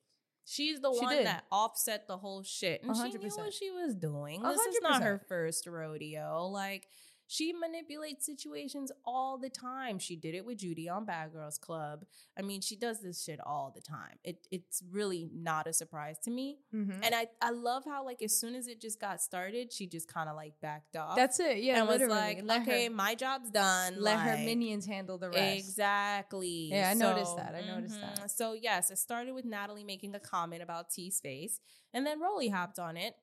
She's 0.45 0.81
the 0.81 0.93
She 0.93 1.05
one 1.05 1.15
did. 1.15 1.25
that 1.25 1.45
offset 1.51 2.07
the 2.07 2.17
whole 2.17 2.43
shit. 2.43 2.83
And 2.83 2.95
she 2.95 3.17
knew 3.17 3.29
what 3.29 3.53
she 3.53 3.71
was 3.71 3.95
doing. 3.95 4.41
This 4.43 4.59
is 4.59 4.79
not 4.81 5.01
her 5.01 5.21
first 5.29 5.67
rodeo. 5.67 6.49
Like, 6.51 6.87
she 7.27 7.53
manipulates 7.53 8.25
situations 8.25 8.91
all 9.05 9.37
the 9.37 9.49
time. 9.49 9.99
She 9.99 10.15
did 10.15 10.35
it 10.35 10.45
with 10.45 10.57
Judy 10.59 10.89
on 10.89 11.05
Bad 11.05 11.33
Girls 11.33 11.57
Club. 11.57 12.05
I 12.37 12.41
mean, 12.41 12.61
she 12.61 12.75
does 12.75 13.01
this 13.01 13.23
shit 13.23 13.39
all 13.45 13.71
the 13.73 13.81
time. 13.81 14.17
It, 14.23 14.47
it's 14.51 14.83
really 14.91 15.29
not 15.33 15.67
a 15.67 15.73
surprise 15.73 16.17
to 16.23 16.31
me. 16.31 16.59
Mhm. 16.73 16.99
And 17.01 17.15
I, 17.15 17.27
I 17.41 17.51
love 17.51 17.83
how, 17.85 18.05
like, 18.05 18.21
as 18.21 18.37
soon 18.37 18.55
as 18.55 18.67
it 18.67 18.81
just 18.81 18.99
got 18.99 19.21
started, 19.21 19.71
she 19.71 19.87
just 19.87 20.07
kind 20.07 20.29
of 20.29 20.35
like 20.35 20.53
backed 20.61 20.95
off. 20.95 21.15
That's 21.15 21.39
it. 21.39 21.59
Yeah, 21.59 21.79
and 21.79 21.87
was 21.87 22.01
like, 22.01 22.41
let 22.43 22.63
okay, 22.63 22.85
her, 22.85 22.91
my 22.91 23.15
job's 23.15 23.49
done. 23.49 23.95
let 23.97 24.19
her 24.19 24.37
minions 24.37 24.85
handle 24.85 25.17
the 25.17 25.29
rest. 25.29 25.57
Exactly. 25.57 26.69
Yeah, 26.71 26.89
I 26.89 26.93
noticed 26.93 27.37
that. 27.37 27.55
I 27.55 27.65
noticed 27.65 27.99
mhm. 27.99 28.15
that. 28.15 28.31
So 28.31 28.53
yes, 28.53 28.91
it 28.91 28.97
started 28.97 29.33
with 29.33 29.45
Natalie 29.45 29.83
making 29.83 30.15
a 30.15 30.19
comment 30.19 30.61
about 30.61 30.89
T's 30.89 31.19
face, 31.19 31.59
and 31.93 32.05
then 32.05 32.19
Rollie 32.21 32.51
hopped 32.51 32.79
on 32.79 32.97
it. 32.97 33.15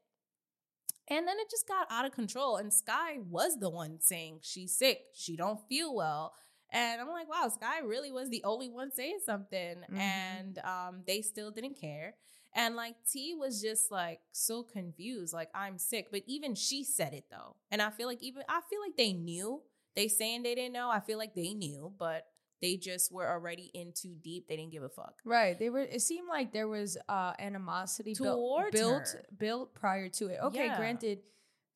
And 1.10 1.26
then 1.26 1.38
it 1.40 1.50
just 1.50 1.66
got 1.66 1.88
out 1.90 2.06
of 2.06 2.12
control. 2.12 2.56
And 2.56 2.72
Sky 2.72 3.18
was 3.28 3.58
the 3.58 3.68
one 3.68 3.98
saying 4.00 4.38
she's 4.42 4.76
sick, 4.76 5.06
she 5.12 5.36
don't 5.36 5.60
feel 5.68 5.94
well. 5.94 6.32
And 6.72 7.00
I'm 7.00 7.08
like, 7.08 7.28
wow, 7.28 7.48
Sky 7.48 7.80
really 7.80 8.12
was 8.12 8.30
the 8.30 8.44
only 8.44 8.68
one 8.70 8.92
saying 8.92 9.18
something. 9.26 9.78
Mhm. 9.90 9.98
And 9.98 10.58
um, 10.58 11.02
they 11.06 11.20
still 11.20 11.50
didn't 11.50 11.80
care. 11.80 12.14
And 12.54 12.76
like 12.76 12.94
T 13.10 13.34
was 13.34 13.60
just 13.60 13.90
like 13.90 14.20
so 14.32 14.62
confused, 14.62 15.32
like 15.32 15.50
I'm 15.54 15.78
sick. 15.78 16.08
But 16.10 16.22
even 16.26 16.54
she 16.54 16.84
said 16.84 17.12
it 17.12 17.24
though. 17.30 17.56
And 17.70 17.82
I 17.82 17.90
feel 17.90 18.06
like 18.06 18.22
even 18.22 18.42
I 18.48 18.60
feel 18.68 18.80
like 18.80 18.96
they 18.96 19.12
knew. 19.12 19.62
They 19.96 20.06
saying 20.06 20.44
they 20.44 20.54
didn't 20.54 20.72
know. 20.72 20.88
I 20.88 21.00
feel 21.00 21.18
like 21.18 21.34
they 21.34 21.52
knew, 21.52 21.92
but 21.98 22.26
they 22.62 22.76
just 22.76 23.10
were 23.12 23.28
already 23.28 23.70
in 23.74 23.92
too 23.94 24.14
deep. 24.22 24.46
They 24.48 24.56
didn't 24.56 24.72
give 24.72 24.82
a 24.82 24.88
fuck. 24.88 25.14
Right. 25.24 25.58
They 25.58 25.70
were 25.70 25.80
it 25.80 26.02
seemed 26.02 26.28
like 26.28 26.52
there 26.52 26.68
was 26.68 26.96
uh 27.08 27.32
animosity 27.38 28.14
built 28.18 28.36
Towards 28.38 28.72
built, 28.78 29.08
her. 29.08 29.24
built 29.38 29.74
prior 29.74 30.08
to 30.10 30.26
it. 30.28 30.38
Okay, 30.44 30.66
Yeah. 30.66 30.76
granted 30.76 31.20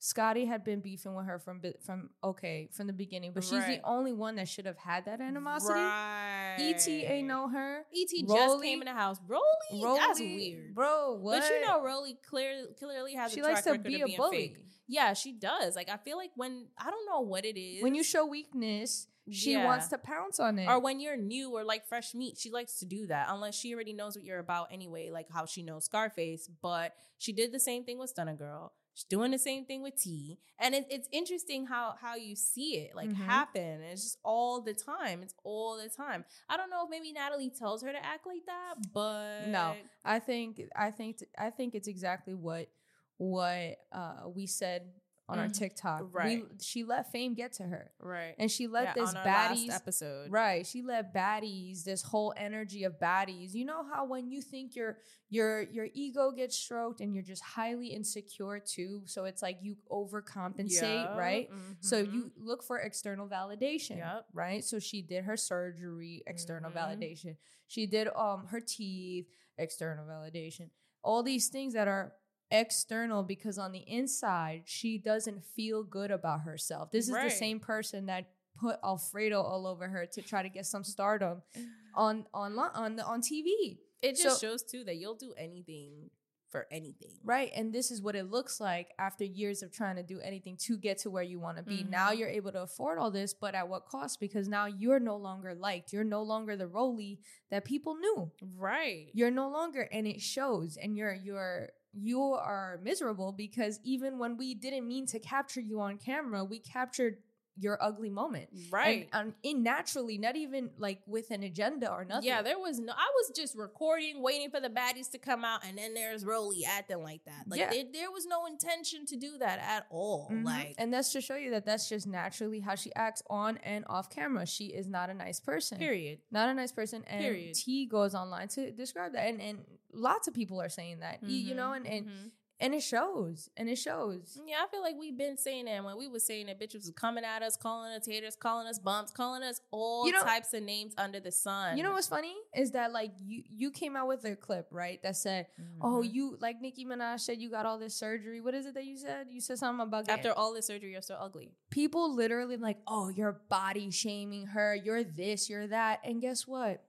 Scotty 0.01 0.44
had 0.44 0.64
been 0.64 0.81
beefing 0.81 1.14
with 1.14 1.25
her 1.25 1.38
from 1.38 1.62
from 1.87 2.11
okay, 2.23 2.68
from 2.75 2.87
the 2.88 2.92
beginning, 2.92 3.33
but 3.33 3.42
she's 3.42 3.53
Right. 3.61 3.81
the 3.81 3.88
only 3.88 4.12
one 4.12 4.35
that 4.37 4.49
should 4.49 4.66
have 4.66 4.77
had 4.77 5.07
that 5.07 5.23
animosity. 5.23 5.73
Right. 5.81 6.57
ET 6.59 6.87
ain't 6.87 7.27
know 7.27 7.49
her. 7.49 7.87
ET 7.94 8.11
just 8.29 8.62
came 8.62 8.83
in 8.83 8.87
the 8.87 8.92
house. 8.92 9.18
Rollie, 9.27 9.97
that's 9.97 10.20
weird. 10.20 10.75
Bro, 10.75 11.20
what? 11.23 11.40
But 11.40 11.51
you 11.51 11.61
know, 11.62 11.81
Rollie 11.81 12.18
clear, 12.29 12.66
clearly 12.79 13.14
has 13.14 13.33
she 13.33 13.40
a 13.40 13.44
likes 13.44 13.62
track 13.62 13.83
to 13.83 13.88
be 13.88 14.03
a 14.03 14.09
bully. 14.14 14.37
fake. 14.37 14.59
Yeah, 14.87 15.14
she 15.14 15.33
does. 15.33 15.75
Like 15.75 15.88
I 15.88 15.97
feel 15.97 16.18
like 16.18 16.33
when 16.37 16.66
I 16.77 16.90
don't 16.90 17.07
know 17.07 17.20
what 17.20 17.47
it 17.47 17.59
is. 17.59 17.83
When 17.83 17.94
you 17.94 18.03
show 18.05 18.27
weakness, 18.27 19.07
she 19.30 19.52
Yeah. 19.52 19.64
wants 19.64 19.88
to 19.88 19.98
pounce 19.98 20.38
on 20.38 20.58
it. 20.58 20.68
or 20.68 20.78
when 20.80 21.00
you're 21.00 21.16
new 21.16 21.50
or 21.50 21.64
like 21.64 21.87
fresh 21.87 22.14
meat, 22.14 22.37
she 22.38 22.50
likes 22.50 22.78
to 22.80 22.84
do 22.87 23.06
that 23.06 23.28
unless 23.30 23.54
she 23.54 23.74
already 23.74 23.92
knows 23.92 24.14
what 24.16 24.24
you're 24.24 24.38
about 24.38 24.68
anyway, 24.72 25.10
like 25.10 25.28
how 25.30 25.46
she 25.46 25.62
knows 25.62 25.84
Scarface. 25.87 26.48
But 26.60 26.94
she 27.18 27.32
did 27.32 27.50
the 27.52 27.60
same 27.60 27.84
thing 27.84 27.98
with 27.98 28.14
Stunna 28.14 28.37
Girl. 28.37 28.72
She's 28.96 29.04
doing 29.04 29.32
the 29.32 29.38
same 29.38 29.64
thing 29.64 29.82
with 29.82 29.96
T, 30.00 30.38
and 30.56 30.72
it, 30.72 30.87
it's 30.88 31.08
interesting 31.10 31.66
how 31.66 31.96
how 32.00 32.14
you 32.14 32.37
see 32.37 32.76
it 32.76 32.94
like 32.94 33.08
Mhm. 33.10 33.16
happen. 33.16 33.80
It's 33.82 34.02
just 34.04 34.18
all 34.22 34.60
the 34.60 34.72
time. 34.74 35.20
It's 35.24 35.34
all 35.42 35.76
the 35.76 35.88
time. 35.88 36.24
I 36.48 36.56
don't 36.56 36.70
know 36.70 36.84
if 36.84 36.90
maybe 36.90 37.10
Natalie 37.12 37.50
tells 37.50 37.82
her 37.82 37.90
to 37.90 38.04
act 38.04 38.24
like 38.24 38.46
that, 38.46 38.74
but 38.92 39.48
No. 39.48 39.74
I 40.04 40.20
think 40.20 40.60
I 40.76 40.92
think 40.92 41.24
I 41.37 41.50
think 41.50 41.74
it's 41.74 41.88
exactly 41.88 42.34
what 42.34 42.68
what 43.16 43.78
uh 43.92 44.28
we 44.32 44.46
said 44.46 44.92
on 45.26 45.38
our 45.38 45.46
Mhm. 45.48 45.54
TikTok. 45.54 46.08
Right. 46.12 46.44
We, 46.50 46.56
she 46.60 46.84
let 46.84 47.10
fame 47.10 47.34
get 47.34 47.52
to 47.54 47.62
her. 47.62 47.92
right. 47.98 48.34
And 48.38 48.50
she 48.50 48.66
let 48.66 48.84
Yeah, 48.84 48.92
this 48.94 49.08
on 49.10 49.16
our 49.16 49.24
last 49.24 49.52
baddies 49.66 49.74
episode, 49.74 50.30
Right. 50.30 50.66
She 50.66 50.82
let 50.82 51.14
baddies, 51.14 51.82
this 51.84 52.02
whole 52.02 52.34
energy 52.37 52.84
of 52.84 52.98
baddies. 53.00 53.54
You 53.54 53.64
know 53.64 53.84
how 53.84 54.04
when 54.04 54.28
you 54.28 54.42
think 54.42 54.76
your 54.76 54.98
your 55.30 55.62
your 55.62 55.88
ego 55.94 56.30
gets 56.30 56.56
stroked 56.56 57.00
and 57.00 57.14
you're 57.14 57.22
just 57.22 57.42
highly 57.42 57.88
insecure 57.88 58.58
too. 58.60 59.02
So 59.06 59.24
it's 59.24 59.40
like 59.40 59.58
you 59.62 59.76
overcompensate, 59.90 61.04
Yeah, 61.04 61.16
right? 61.16 61.48
So 61.80 62.04
mhm. 62.04 62.12
you 62.12 62.32
look 62.37 62.62
for 62.62 62.78
external 62.80 63.26
validation, 63.28 63.96
Yep. 63.98 64.26
right? 64.32 64.64
So 64.64 64.78
she 64.78 65.02
did 65.02 65.24
her 65.24 65.37
surgery, 65.37 66.22
external 66.26 66.70
Mhm. 66.70 66.74
validation. 66.76 67.37
She 67.66 67.87
did 67.87 68.08
um 68.14 68.46
her 68.48 68.60
teeth, 68.60 69.26
external 69.56 70.04
validation. 70.06 70.70
All 71.02 71.22
these 71.22 71.48
things 71.48 71.72
that 71.74 71.88
are 71.88 72.14
external 72.50 73.22
because 73.22 73.59
on 73.59 73.72
the 73.72 73.85
inside 73.88 74.62
she 74.66 74.98
doesn't 74.98 75.44
feel 75.44 75.83
good 75.83 76.11
about 76.11 76.42
herself. 76.42 76.90
This 76.90 77.07
is 77.09 77.14
Right. 77.14 77.24
the 77.24 77.30
same 77.35 77.61
person 77.61 78.07
that 78.07 78.26
put 78.61 78.76
Alfredo 78.85 79.40
all 79.42 79.66
over 79.66 79.88
her 79.88 80.07
to 80.07 80.22
try 80.22 80.42
to 80.42 80.48
get 80.48 80.66
some 80.66 80.85
stardom 80.85 81.42
on 81.94 82.26
on 82.33 82.57
on 82.59 83.00
on 83.00 83.20
TV. 83.20 83.78
it 84.02 84.16
just 84.16 84.40
so- 84.40 84.48
shows 84.48 84.62
too 84.62 84.85
that 84.85 84.96
you'll 84.96 85.14
do 85.16 85.33
anything 85.38 86.11
for 86.50 86.68
anything. 86.70 87.18
Right. 87.24 87.50
And 87.57 87.72
this 87.72 87.90
is 87.90 88.00
what 88.00 88.14
it 88.14 88.30
looks 88.30 88.61
like 88.61 88.92
after 88.96 89.24
years 89.24 89.62
of 89.64 89.72
trying 89.72 89.96
to 89.96 90.04
do 90.04 90.20
anything 90.20 90.57
to 90.59 90.76
get 90.76 90.98
to 90.98 91.11
where 91.11 91.22
you 91.24 91.40
want 91.40 91.57
to 91.57 91.64
be. 91.64 91.83
Now 91.83 92.11
Mhm. 92.12 92.18
you're 92.18 92.28
able 92.28 92.52
to 92.52 92.62
afford 92.62 92.96
all 92.98 93.11
this, 93.11 93.35
but 93.35 93.57
at 93.57 93.68
what 93.68 93.87
cost? 93.87 94.20
Because 94.20 94.46
now 94.46 94.66
you're 94.66 95.00
no 95.00 95.16
longer 95.16 95.52
liked. 95.52 95.92
You're 95.92 96.04
no 96.04 96.22
longer 96.22 96.54
the 96.57 96.68
Rollie 96.68 97.18
that 97.50 97.64
people 97.64 97.96
knew. 97.96 98.30
Right. 98.57 99.11
You're 99.14 99.33
no 99.33 99.48
longer, 99.48 99.88
and 99.90 100.07
it 100.07 100.20
shows. 100.20 100.76
And 100.76 100.96
you're 100.96 101.14
you're 101.14 101.70
you 101.96 102.20
are 102.20 102.80
miserable 102.83 103.33
because 103.33 103.80
even 103.85 104.18
when 104.18 104.37
we 104.37 104.54
didn't 104.54 104.87
mean 104.87 105.07
to 105.07 105.18
capture 105.18 105.61
you 105.61 105.80
on 105.80 105.98
camera, 105.98 106.44
we 106.44 106.59
captured 106.59 107.18
your 107.57 107.79
ugly 107.81 108.11
moment. 108.11 108.49
right. 108.73 109.09
And, 109.12 109.27
and 109.29 109.35
in 109.45 109.62
naturally, 109.62 110.19
not 110.19 110.35
even 110.37 110.71
like 110.77 111.01
with 111.07 111.31
an 111.31 111.43
agenda 111.45 111.90
or 111.90 112.05
nothing. 112.05 112.27
Yeah, 112.29 112.43
there 112.43 112.59
was 112.59 112.81
no. 112.81 112.93
I 112.93 113.11
was 113.17 113.31
just 113.37 113.57
recording, 113.57 114.23
waiting 114.23 114.51
for 114.51 114.61
the 114.61 114.69
baddies 114.69 115.11
to 115.12 115.19
come 115.19 115.45
out, 115.45 115.64
and 115.64 115.79
then 115.79 115.95
there's 115.95 116.25
Rollie 116.25 116.64
acting 116.69 117.03
like 117.03 117.25
that. 117.27 117.45
Like 117.47 117.61
Yeah. 117.61 117.71
there, 117.71 117.85
there 117.93 118.11
was 118.11 118.27
no 118.27 118.47
intention 118.47 119.07
to 119.07 119.17
do 119.17 119.38
that 119.38 119.61
at 119.61 119.87
all. 119.90 120.29
Mhm. 120.33 120.45
Like, 120.45 120.75
and 120.79 120.93
that's 120.93 121.12
to 121.12 121.21
show 121.21 121.37
you 121.37 121.51
that 121.53 121.64
that's 121.64 121.88
just 121.88 122.07
naturally 122.07 122.61
how 122.61 122.75
she 122.75 122.93
acts 122.95 123.23
on 123.31 123.59
and 123.59 123.85
off 123.88 124.11
camera. 124.11 124.47
She 124.47 124.67
is 124.67 124.88
not 124.88 125.09
a 125.11 125.14
nice 125.14 125.38
person. 125.40 125.79
period. 125.79 126.19
Not 126.33 126.49
a 126.49 126.55
nice 126.55 126.73
person. 126.73 127.05
And 127.07 127.21
Period. 127.23 127.55
T 127.55 127.87
goes 127.87 128.14
online 128.14 128.49
to 128.49 128.71
describe 128.73 129.12
that. 129.12 129.29
And 129.29 129.40
and 129.40 129.59
lots 129.93 130.27
of 130.27 130.35
people 130.35 130.61
are 130.61 130.69
saying 130.69 131.01
that. 131.01 131.23
Y- 131.23 131.29
You 131.29 131.55
know, 131.55 131.73
and, 131.73 131.87
and 131.87 132.07
Mhm. 132.07 132.31
And 132.61 132.73
it 132.73 132.83
shows, 132.83 133.51
and 133.57 133.69
it 133.69 133.77
shows. 133.77 134.38
Yeah, 134.47 134.57
I 134.64 134.69
feel 134.69 134.81
like 134.81 134.95
we've 134.99 135.17
been 135.19 135.37
saying 135.37 135.64
that 135.64 135.85
when 135.85 135.99
we 135.99 136.07
was 136.07 136.25
saying 136.25 136.47
that 136.47 136.61
bitches 136.61 136.75
was 136.87 136.93
coming 136.97 137.25
at 137.25 137.43
us, 137.43 137.57
calling 137.57 137.93
us 137.93 138.07
haters, 138.07 138.37
calling 138.37 138.67
us 138.69 138.79
bumps, 138.79 139.11
calling 139.11 139.43
us 139.43 139.61
all 139.73 140.07
You 140.07 140.12
know- 140.12 140.23
types 140.23 140.55
of 140.55 140.62
names 140.62 140.95
under 140.97 141.19
the 141.21 141.33
sun. 141.33 141.77
You 141.77 141.83
know 141.83 141.93
what's 141.93 142.07
funny 142.09 142.35
is 142.55 142.71
that 142.73 142.93
like 142.93 143.12
you 143.21 143.43
you 143.49 143.71
came 143.71 143.97
out 143.97 144.07
with 144.09 144.25
a 144.25 144.37
clip 144.37 144.69
right 144.71 145.03
that 145.03 145.17
said, 145.17 145.49
"Oh, 145.81 146.01
Mhm. 146.03 146.12
you 146.14 146.37
like 146.40 146.61
Nicki 146.61 146.85
Minaj 146.85 147.21
said 147.21 147.40
you 147.40 147.51
got 147.51 147.67
all 147.67 147.79
this 147.79 147.95
surgery. 147.97 148.40
What 148.40 148.55
is 148.55 148.67
it 148.67 148.75
that 148.75 148.85
you 148.85 148.97
said? 148.97 149.29
You 149.31 149.40
said 149.40 149.59
something 149.59 149.83
about 149.87 150.09
after 150.09 150.33
all 150.33 150.53
this 150.55 150.67
surgery, 150.67 150.93
you're 150.93 151.03
so 151.03 151.17
ugly. 151.17 151.53
people 151.71 152.14
literally 152.14 152.57
like, 152.57 152.79
oh, 152.87 153.09
you're 153.09 153.40
body 153.49 153.90
shaming 153.90 154.47
her. 154.47 154.75
You're 154.77 155.03
this, 155.03 155.51
you're 155.51 155.67
that. 155.67 156.01
And 156.05 156.21
guess 156.21 156.47
what? 156.47 156.85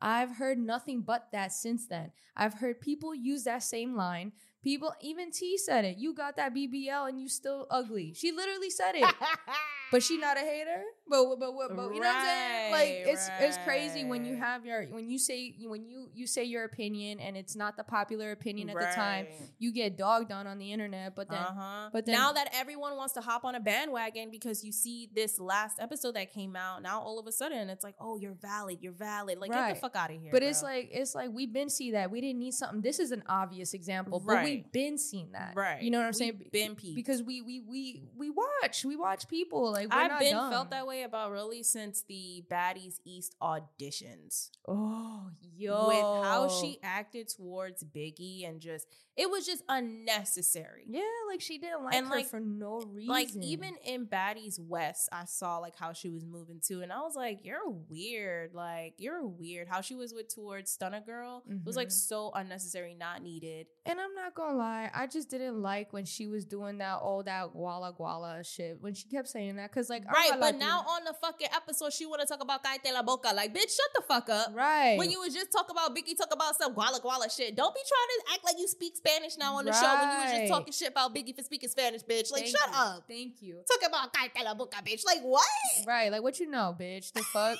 I've 0.00 0.36
heard 0.36 0.58
nothing 0.58 1.02
but 1.02 1.30
that 1.32 1.52
since 1.52 1.86
then. 1.86 2.12
I've 2.34 2.54
heard 2.54 2.80
people 2.80 3.14
use 3.14 3.44
that 3.44 3.62
same 3.62 3.94
line. 3.94 4.32
People, 4.62 4.94
even 5.00 5.32
T 5.32 5.58
said 5.58 5.84
it. 5.84 5.98
You 5.98 6.14
got 6.14 6.36
that 6.36 6.54
BBL 6.54 7.08
and 7.08 7.20
you 7.20 7.28
still 7.28 7.66
ugly. 7.70 8.12
She 8.14 8.30
literally 8.30 8.70
said 8.70 8.94
it. 8.94 9.12
but 9.90 10.02
she 10.02 10.18
not 10.18 10.36
a 10.36 10.40
hater. 10.40 10.82
But 11.08 11.24
but 11.38 11.40
but, 11.40 11.76
but 11.76 11.94
you 11.94 12.00
know 12.00 12.06
what 12.06 12.16
I'm 12.16 12.24
saying? 12.24 12.72
Like 12.72 12.82
Right, 12.82 13.02
it's 13.06 13.30
it's 13.40 13.58
crazy 13.64 14.04
when 14.04 14.24
you 14.24 14.36
have 14.36 14.64
your 14.64 14.84
when 14.86 15.08
you 15.08 15.18
say 15.18 15.54
when 15.62 15.84
you 15.84 16.08
you 16.14 16.26
say 16.26 16.44
your 16.44 16.64
opinion 16.64 17.20
and 17.20 17.36
it's 17.36 17.54
not 17.56 17.76
the 17.76 17.84
popular 17.84 18.32
opinion 18.32 18.70
at 18.70 18.78
the 18.78 18.86
time. 18.94 19.26
You 19.58 19.72
get 19.72 19.96
dogged 19.96 20.32
on 20.32 20.46
on 20.46 20.58
the 20.58 20.72
internet. 20.72 21.14
But 21.14 21.28
then 21.28 21.38
uh-huh. 21.38 21.90
but 21.92 22.06
then- 22.06 22.14
now 22.14 22.32
that 22.32 22.48
everyone 22.54 22.96
wants 22.96 23.14
to 23.14 23.20
hop 23.20 23.44
on 23.44 23.54
a 23.54 23.60
bandwagon 23.60 24.30
because 24.30 24.64
you 24.64 24.72
see 24.72 25.10
this 25.14 25.38
last 25.38 25.78
episode 25.80 26.14
that 26.14 26.32
came 26.32 26.56
out, 26.56 26.82
now 26.82 27.00
all 27.00 27.18
of 27.18 27.26
a 27.26 27.32
sudden 27.32 27.68
it's 27.68 27.84
like, 27.84 27.94
oh, 28.00 28.16
you're 28.16 28.34
valid, 28.40 28.78
you're 28.80 28.92
valid. 28.92 29.38
Like 29.38 29.50
get 29.50 29.74
the 29.74 29.80
fuck 29.80 29.96
out 29.96 30.10
of 30.10 30.20
here. 30.20 30.30
But 30.32 30.42
it's 30.42 30.62
like 30.62 30.90
it's 30.92 31.14
like 31.14 31.30
we've 31.32 31.52
been 31.52 31.68
see 31.68 31.92
that 31.92 32.10
we 32.10 32.20
didn't 32.20 32.38
need 32.38 32.54
something. 32.54 32.80
This 32.80 32.98
is 32.98 33.12
an 33.12 33.22
obvious 33.28 33.74
example, 33.74 34.22
but 34.24 34.44
we've 34.44 34.70
been 34.72 34.98
seeing 34.98 35.32
that, 35.32 35.52
right. 35.56 35.82
You 35.82 35.90
know 35.90 35.98
what 35.98 36.06
I'm 36.06 36.12
saying? 36.12 36.40
Been 36.52 36.74
peeped. 36.74 36.96
because 36.96 37.22
we 37.22 37.42
we 37.42 37.60
we 37.60 38.02
we 38.16 38.30
watch 38.30 38.84
we 38.84 38.96
watch 38.96 39.28
people 39.28 39.72
like 39.72 39.92
we're 39.92 40.00
I've 40.00 40.10
not 40.10 40.20
been 40.20 40.32
dumb. 40.32 40.50
felt 40.50 40.70
that 40.70 40.86
way 40.86 40.91
about 41.00 41.30
really 41.30 41.62
since 41.62 42.04
the 42.06 42.44
Baddies 42.50 43.00
East 43.06 43.34
auditions. 43.42 44.50
Oh 44.68 45.30
yo, 45.56 45.88
With 45.88 46.24
how 46.26 46.48
she 46.48 46.78
acted 46.82 47.28
towards 47.28 47.82
Biggie 47.82 48.46
and 48.46 48.60
just 48.60 48.86
it 49.16 49.30
was 49.30 49.44
just 49.46 49.62
unnecessary. 49.68 50.84
yeah, 50.88 51.02
like 51.28 51.40
she 51.40 51.58
didn't 51.58 51.84
like 51.84 51.94
And, 51.94 52.06
her 52.06 52.16
like- 52.16 52.26
for 52.28 52.40
no 52.40 52.80
reason. 52.80 53.08
Like 53.12 53.28
even 53.40 53.74
in 53.84 54.06
Baddies 54.06 54.58
West, 54.58 55.08
I 55.12 55.24
saw 55.24 55.58
like 55.58 55.76
how 55.76 55.92
she 55.92 56.08
was 56.10 56.24
moving 56.24 56.60
too, 56.60 56.80
and 56.82 56.92
I 56.92 57.00
was 57.00 57.14
like, 57.14 57.40
"You're 57.44 57.68
weird. 57.68 58.54
Like 58.54 58.94
you're 58.98 59.24
weird." 59.26 59.68
How 59.68 59.80
she 59.80 59.94
was 59.94 60.12
with 60.14 60.34
towards 60.34 60.76
Stunna 60.76 61.04
Girl 61.04 61.42
it 61.48 61.64
was 61.64 61.76
like 61.76 61.88
Mhm. 61.88 61.92
so 61.92 62.30
unnecessary, 62.34 62.94
not 62.94 63.22
needed. 63.22 63.66
and 63.84 64.00
I'm 64.00 64.14
not 64.14 64.34
gonna 64.34 64.56
lie, 64.56 64.90
I 64.94 65.06
just 65.06 65.28
didn't 65.28 65.60
like 65.60 65.92
when 65.92 66.04
she 66.04 66.26
was 66.26 66.44
doing 66.44 66.78
that 66.78 66.98
all 67.00 67.22
that 67.24 67.52
guala 67.54 67.96
guala 67.96 68.44
shit 68.46 68.80
when 68.80 68.94
she 68.94 69.08
kept 69.08 69.28
saying 69.28 69.56
that 69.56 69.70
because 69.70 69.90
like 69.90 70.04
right, 70.10 70.30
but 70.32 70.40
like 70.40 70.56
now 70.56 70.82
you. 70.82 70.88
on 70.88 71.04
the 71.04 71.12
fucking 71.14 71.48
episode, 71.54 71.92
she 71.92 72.06
want 72.06 72.20
to 72.20 72.26
talk 72.26 72.42
about 72.42 72.62
Cállate 72.64 72.92
la 72.92 73.02
boca. 73.02 73.32
Like, 73.34 73.52
bitch, 73.54 73.74
shut 73.76 73.90
the 73.94 74.02
fuck 74.02 74.28
up. 74.28 74.54
right 74.54 74.96
When 74.98 75.10
you 75.10 75.20
was 75.20 75.34
just 75.34 75.50
talk 75.52 75.70
about 75.70 75.94
Biggie, 75.96 76.16
talk 76.16 76.32
about 76.32 76.56
some 76.56 76.74
guala 76.74 77.00
guala 77.00 77.34
shit. 77.34 77.54
Don't 77.56 77.74
be 77.74 77.80
trying 77.86 78.26
to 78.26 78.34
act 78.34 78.44
like 78.44 78.58
you 78.58 78.68
speak 78.68 78.96
Spanish 79.04 79.36
now 79.38 79.56
on 79.56 79.64
the 79.64 79.72
show 79.72 79.80
when 79.94 80.08
you 80.16 80.22
was 80.24 80.32
just 80.32 80.52
talking 80.52 80.72
shit 80.72 80.88
about 80.90 81.14
Biggie 81.14 81.34
for 81.34 81.42
speaking 81.42 81.68
Spanish, 81.68 82.02
bitch. 82.02 82.30
Like, 82.30 82.42
Thank 82.44 82.56
shut 82.56 82.68
you. 82.68 82.76
up. 82.76 83.04
Thank 83.08 83.42
you. 83.42 83.56
Talk 83.70 83.88
about 83.88 84.12
Cállate 84.14 84.44
la 84.44 84.54
boca, 84.54 84.78
bitch. 84.84 85.04
Like, 85.04 85.20
what? 85.22 85.44
Right, 85.86 86.10
like 86.12 86.22
what 86.22 86.38
you 86.38 86.48
know, 86.48 86.76
bitch. 86.78 87.12
The 87.12 87.22
fuck, 87.22 87.58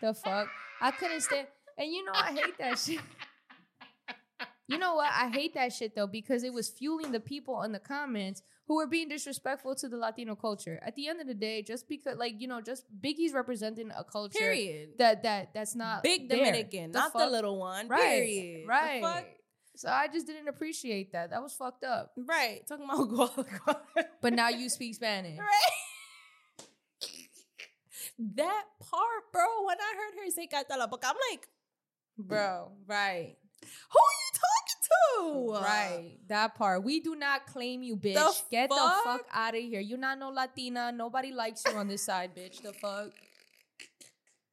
the 0.00 0.14
fuck. 0.14 0.48
I 0.80 0.90
couldn't 0.92 1.20
stand, 1.20 1.48
and 1.76 1.90
you 1.92 2.04
know 2.04 2.12
I 2.14 2.32
hate 2.32 2.56
that 2.58 2.78
shit. 2.78 3.00
You 4.68 4.76
know 4.76 4.96
what? 4.96 5.10
I 5.10 5.28
hate 5.30 5.54
that 5.54 5.72
shit 5.72 5.94
though 5.96 6.06
because 6.06 6.44
it 6.44 6.52
was 6.52 6.68
fueling 6.68 7.10
the 7.10 7.20
people 7.20 7.62
in 7.62 7.72
the 7.72 7.78
comments 7.78 8.42
who 8.66 8.76
were 8.76 8.86
being 8.86 9.08
disrespectful 9.08 9.74
to 9.76 9.88
the 9.88 9.96
Latino 9.96 10.34
culture. 10.34 10.78
At 10.82 10.94
the 10.94 11.08
end 11.08 11.22
of 11.22 11.26
the 11.26 11.32
day, 11.32 11.62
just 11.62 11.88
because, 11.88 12.18
like 12.18 12.34
you 12.38 12.46
know, 12.48 12.60
just 12.60 12.84
Biggie's 13.02 13.32
representing 13.32 13.90
a 13.96 14.04
culture 14.04 14.38
Period. 14.38 14.90
that 14.98 15.22
that 15.22 15.54
that's 15.54 15.74
not 15.74 16.02
Big 16.02 16.28
there. 16.28 16.38
Dominican, 16.38 16.92
The 16.92 16.98
not 16.98 17.12
the 17.14 17.26
little 17.26 17.58
one. 17.58 17.88
right, 17.88 17.98
Period. 18.00 18.64
The 18.64 18.68
right. 18.68 19.26
So 19.78 19.88
I 19.88 20.08
just 20.08 20.26
didn't 20.26 20.48
appreciate 20.48 21.12
that. 21.12 21.30
That 21.30 21.40
was 21.40 21.54
fucked 21.54 21.84
up. 21.84 22.10
Right. 22.16 22.66
Talking 22.66 22.84
about 22.84 23.08
guala. 23.08 23.76
But 24.20 24.32
now 24.32 24.48
you 24.48 24.68
speak 24.68 24.96
Spanish. 24.96 25.38
Right. 25.38 26.66
that 28.34 28.64
part, 28.80 29.32
bro, 29.32 29.44
when 29.64 29.76
I 29.78 29.94
heard 29.94 30.24
her 30.24 30.30
say 30.32 30.48
la 30.76 30.88
boca, 30.88 31.06
I'm 31.06 31.14
like, 31.30 31.46
Bro, 32.18 32.72
right. 32.88 33.36
who 33.92 33.98
are 34.00 34.18
you 34.18 34.32
talking 34.34 34.80
to? 34.82 35.64
Right, 35.64 36.18
that 36.26 36.56
part. 36.56 36.82
We 36.82 36.98
do 36.98 37.14
not 37.14 37.46
claim 37.46 37.84
you, 37.84 37.96
bitch. 37.96 38.14
The 38.14 38.34
Get 38.50 38.70
the 38.70 38.74
fuck? 38.74 39.04
fuck 39.04 39.26
out 39.32 39.54
of 39.54 39.60
here. 39.62 39.78
You're 39.78 39.98
not 39.98 40.18
no 40.18 40.30
Latina. 40.30 40.90
Nobody 40.90 41.30
likes 41.30 41.62
you 41.64 41.76
on 41.76 41.86
this 41.86 42.02
side, 42.02 42.34
bitch. 42.36 42.62
The 42.62 42.72
fuck. 42.72 43.12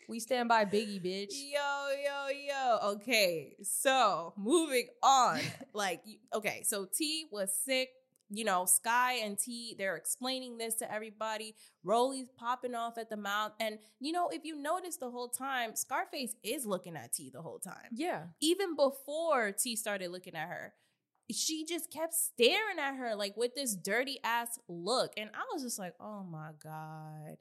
We 0.07 0.19
stand 0.19 0.49
by 0.49 0.65
Biggie, 0.65 1.01
bitch. 1.03 1.33
Yo, 1.33 1.87
yo, 2.03 2.27
yo. 2.29 2.91
Okay, 2.93 3.55
so 3.63 4.33
moving 4.37 4.87
on. 5.01 5.39
like, 5.73 6.01
okay, 6.33 6.61
so 6.63 6.85
T 6.85 7.25
was 7.31 7.55
sick. 7.65 7.89
You 8.31 8.43
know, 8.43 8.65
Sky 8.65 9.19
and 9.23 9.37
T, 9.37 9.75
they're 9.77 9.95
explaining 9.95 10.57
this 10.57 10.75
to 10.75 10.91
everybody. 10.91 11.55
Rollie's 11.83 12.29
popping 12.35 12.73
off 12.73 12.97
at 12.97 13.09
the 13.09 13.17
mouth. 13.17 13.51
And, 13.59 13.77
you 13.99 14.11
know, 14.11 14.29
if 14.29 14.43
you 14.43 14.59
notice 14.59 14.97
the 14.97 15.11
whole 15.11 15.29
time, 15.29 15.75
Scarface 15.75 16.35
is 16.43 16.65
looking 16.65 16.97
at 16.97 17.13
T 17.13 17.29
the 17.31 17.43
whole 17.43 17.59
time. 17.59 17.89
Yeah. 17.91 18.23
Even 18.41 18.75
before 18.75 19.51
T 19.51 19.75
started 19.75 20.09
looking 20.09 20.35
at 20.35 20.47
her, 20.47 20.73
she 21.31 21.65
just 21.65 21.91
kept 21.91 22.13
staring 22.13 22.79
at 22.79 22.95
her 22.95 23.15
like 23.15 23.35
with 23.37 23.55
this 23.55 23.75
dirty 23.75 24.19
ass 24.23 24.59
look. 24.67 25.11
And 25.17 25.29
I 25.33 25.43
was 25.53 25.63
just 25.63 25.79
like, 25.79 25.93
oh 25.99 26.23
my 26.23 26.51
God, 26.63 27.37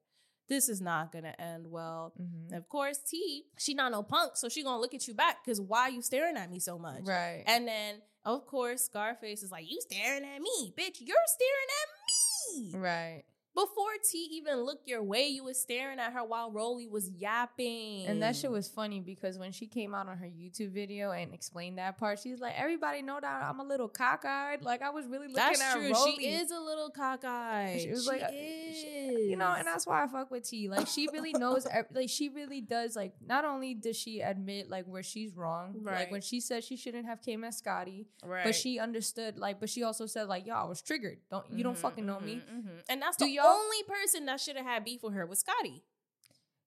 this 0.48 0.68
is 0.68 0.80
not 0.80 1.12
gonna 1.12 1.34
end 1.38 1.66
well. 1.66 2.12
Mm-hmm. 2.20 2.54
Of 2.54 2.68
course, 2.68 2.98
T, 2.98 3.44
she 3.58 3.74
not 3.74 3.92
no 3.92 4.02
punk, 4.02 4.36
so 4.36 4.48
she 4.48 4.62
gonna 4.62 4.80
look 4.80 4.94
at 4.94 5.08
you 5.08 5.14
back 5.14 5.44
because 5.44 5.60
why 5.60 5.88
you 5.88 6.02
staring 6.02 6.36
at 6.36 6.50
me 6.50 6.60
so 6.60 6.78
much? 6.78 7.00
Right. 7.02 7.44
And 7.46 7.66
then, 7.66 7.96
of 8.24 8.46
course, 8.46 8.84
Scarface 8.84 9.42
is 9.42 9.50
like, 9.50 9.70
you 9.70 9.80
staring 9.80 10.24
at 10.24 10.40
me, 10.40 10.72
bitch. 10.76 10.98
You're 11.00 11.16
staring 11.26 11.70
at 11.82 12.72
me. 12.72 12.78
right. 12.78 13.22
Before 13.54 13.90
T 14.10 14.18
even 14.32 14.64
looked 14.64 14.88
your 14.88 15.02
way, 15.02 15.28
you 15.28 15.44
was 15.44 15.60
staring 15.60 15.98
at 16.00 16.12
her 16.12 16.24
while 16.24 16.50
Rollie 16.50 16.90
was 16.90 17.08
yapping. 17.10 18.06
And 18.06 18.20
that 18.22 18.34
shit 18.36 18.50
was 18.50 18.68
funny 18.68 19.00
because 19.00 19.38
when 19.38 19.52
she 19.52 19.66
came 19.66 19.94
out 19.94 20.08
on 20.08 20.18
her 20.18 20.26
YouTube 20.26 20.70
video 20.70 21.12
and 21.12 21.32
explained 21.32 21.78
that 21.78 21.96
part, 21.96 22.18
she's 22.18 22.40
like, 22.40 22.54
"Everybody 22.58 23.02
know 23.02 23.18
that 23.20 23.42
I'm 23.44 23.60
a 23.60 23.64
little 23.64 23.88
cockeyed. 23.88 24.62
Like 24.64 24.82
I 24.82 24.90
was 24.90 25.06
really 25.06 25.28
looking 25.28 25.34
That's 25.36 25.60
at 25.60 25.74
true. 25.74 25.92
Rollie. 25.92 26.16
She 26.16 26.26
is 26.26 26.50
a 26.50 26.58
little 26.58 26.90
cockeyed. 26.90 27.80
She 27.80 27.90
was 27.90 28.04
She 28.04 28.10
like, 28.10 28.22
uh, 28.22 28.26
is. 28.32 28.76
she- 28.76 29.26
you 29.30 29.36
know, 29.36 29.54
and 29.56 29.66
that's 29.66 29.86
why 29.86 30.02
I 30.02 30.06
fuck 30.06 30.30
with 30.30 30.48
T. 30.48 30.68
Like 30.68 30.86
she 30.88 31.08
really 31.12 31.32
knows, 31.38 31.66
like 31.92 32.08
she 32.08 32.28
really 32.30 32.60
does. 32.60 32.96
Like 32.96 33.14
not 33.24 33.44
only 33.44 33.74
does 33.74 33.96
she 33.96 34.20
admit 34.20 34.68
like 34.68 34.86
where 34.86 35.02
she's 35.02 35.34
wrong, 35.36 35.74
Right. 35.80 36.00
like 36.00 36.10
when 36.10 36.20
she 36.20 36.40
said 36.40 36.64
she 36.64 36.76
shouldn't 36.76 37.06
have 37.06 37.22
came 37.22 37.44
at 37.44 37.54
Scotty, 37.54 38.06
right. 38.24 38.44
but 38.44 38.54
she 38.54 38.78
understood. 38.80 39.38
Like, 39.38 39.60
but 39.60 39.70
she 39.70 39.82
also 39.84 40.06
said 40.06 40.28
like, 40.28 40.46
"Yo, 40.46 40.54
I 40.54 40.64
was 40.64 40.82
triggered. 40.82 41.18
Don't 41.30 41.44
you 41.52 41.62
don't 41.62 41.74
Mhm, 41.74 41.78
fucking 41.78 42.04
know 42.06 42.18
me." 42.20 42.36
mhm, 42.36 42.62
mhm. 42.64 42.68
And 42.88 43.00
that's 43.00 43.16
Do 43.16 43.26
the 43.26 43.38
only 43.44 43.82
person 43.88 44.26
that 44.26 44.40
should 44.40 44.56
have 44.56 44.66
had 44.66 44.84
beef 44.84 45.02
with 45.02 45.14
her 45.14 45.26
was 45.26 45.40
Scotty. 45.40 45.82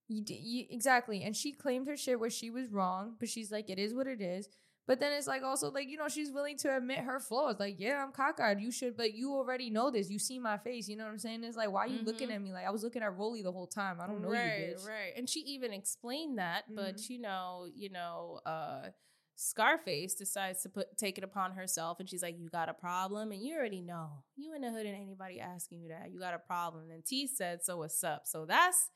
You, 0.10 0.24
you 0.28 0.66
exactly, 0.70 1.24
and 1.24 1.36
she 1.36 1.52
claimed 1.52 1.88
her 1.88 1.98
shit 1.98 2.20
where 2.20 2.30
she 2.30 2.50
was 2.50 2.70
wrong, 2.72 3.16
but 3.20 3.28
she's 3.28 3.52
like, 3.52 3.70
"It 3.70 3.78
is 3.78 3.94
what 3.94 4.08
it 4.08 4.22
is." 4.22 4.48
But 4.88 5.02
then 5.02 5.12
it's 5.12 5.28
like 5.28 5.44
also 5.44 5.70
like 5.70 5.90
you 5.90 5.98
know 5.98 6.08
she's 6.08 6.32
willing 6.32 6.56
to 6.60 6.78
admit 6.78 7.00
her 7.00 7.20
flaws. 7.20 7.58
Like, 7.60 7.76
yeah, 7.78 8.02
I'm 8.02 8.14
cockeyed. 8.14 8.62
You 8.62 8.72
should, 8.72 8.96
but 8.96 9.14
you 9.14 9.34
already 9.34 9.70
know 9.70 9.92
this. 9.92 10.10
You 10.10 10.18
see 10.18 10.40
my 10.40 10.58
face. 10.58 10.88
You 10.88 10.96
know 10.96 11.04
what 11.04 11.12
I'm 11.12 11.20
saying? 11.20 11.44
It's 11.44 11.58
like, 11.58 11.70
why 11.74 11.82
are 11.82 11.88
you 11.88 12.06
looking 12.06 12.30
Mhm. 12.30 12.36
at 12.36 12.42
me? 12.42 12.54
Like 12.54 12.66
I 12.66 12.70
was 12.72 12.84
looking 12.84 13.02
at 13.04 13.18
Rollie 13.18 13.44
the 13.44 13.52
whole 13.52 13.68
time. 13.68 14.00
I 14.00 14.08
don't 14.08 14.22
know 14.22 14.30
right, 14.30 14.58
you, 14.58 14.76
bitch. 14.76 14.88
Right, 14.88 15.12
And 15.18 15.30
she 15.30 15.42
even 15.42 15.74
explained 15.74 16.38
that, 16.38 16.64
but 16.74 16.96
Mhm. 16.96 17.10
you 17.10 17.20
know, 17.20 17.68
you 17.76 17.90
know, 17.90 18.40
uh 18.46 18.92
Scarface 19.40 20.16
decides 20.16 20.64
to 20.64 20.70
put 20.70 20.98
take 20.98 21.20
it 21.20 21.24
upon 21.24 21.52
herself 21.52 22.00
and 22.00 22.10
she's 22.10 22.24
like, 22.24 22.40
You 22.40 22.50
got 22.50 22.70
a 22.70 22.74
problem? 22.74 23.32
And 23.32 23.40
you 23.40 23.56
already 23.56 23.82
know. 23.82 24.24
You 24.36 24.56
in 24.56 24.62
the 24.62 24.72
hood 24.72 24.88
and 24.88 24.96
anybody 24.96 25.40
asking 25.40 25.82
you 25.82 25.90
that. 25.90 26.12
You 26.12 26.20
got 26.20 26.34
a 26.34 26.40
problem. 26.40 26.90
And 26.90 27.06
T 27.06 27.28
said, 27.28 27.64
So 27.64 27.78
what's 27.78 28.04
up? 28.04 28.24
So 28.26 28.46
that's 28.46 28.90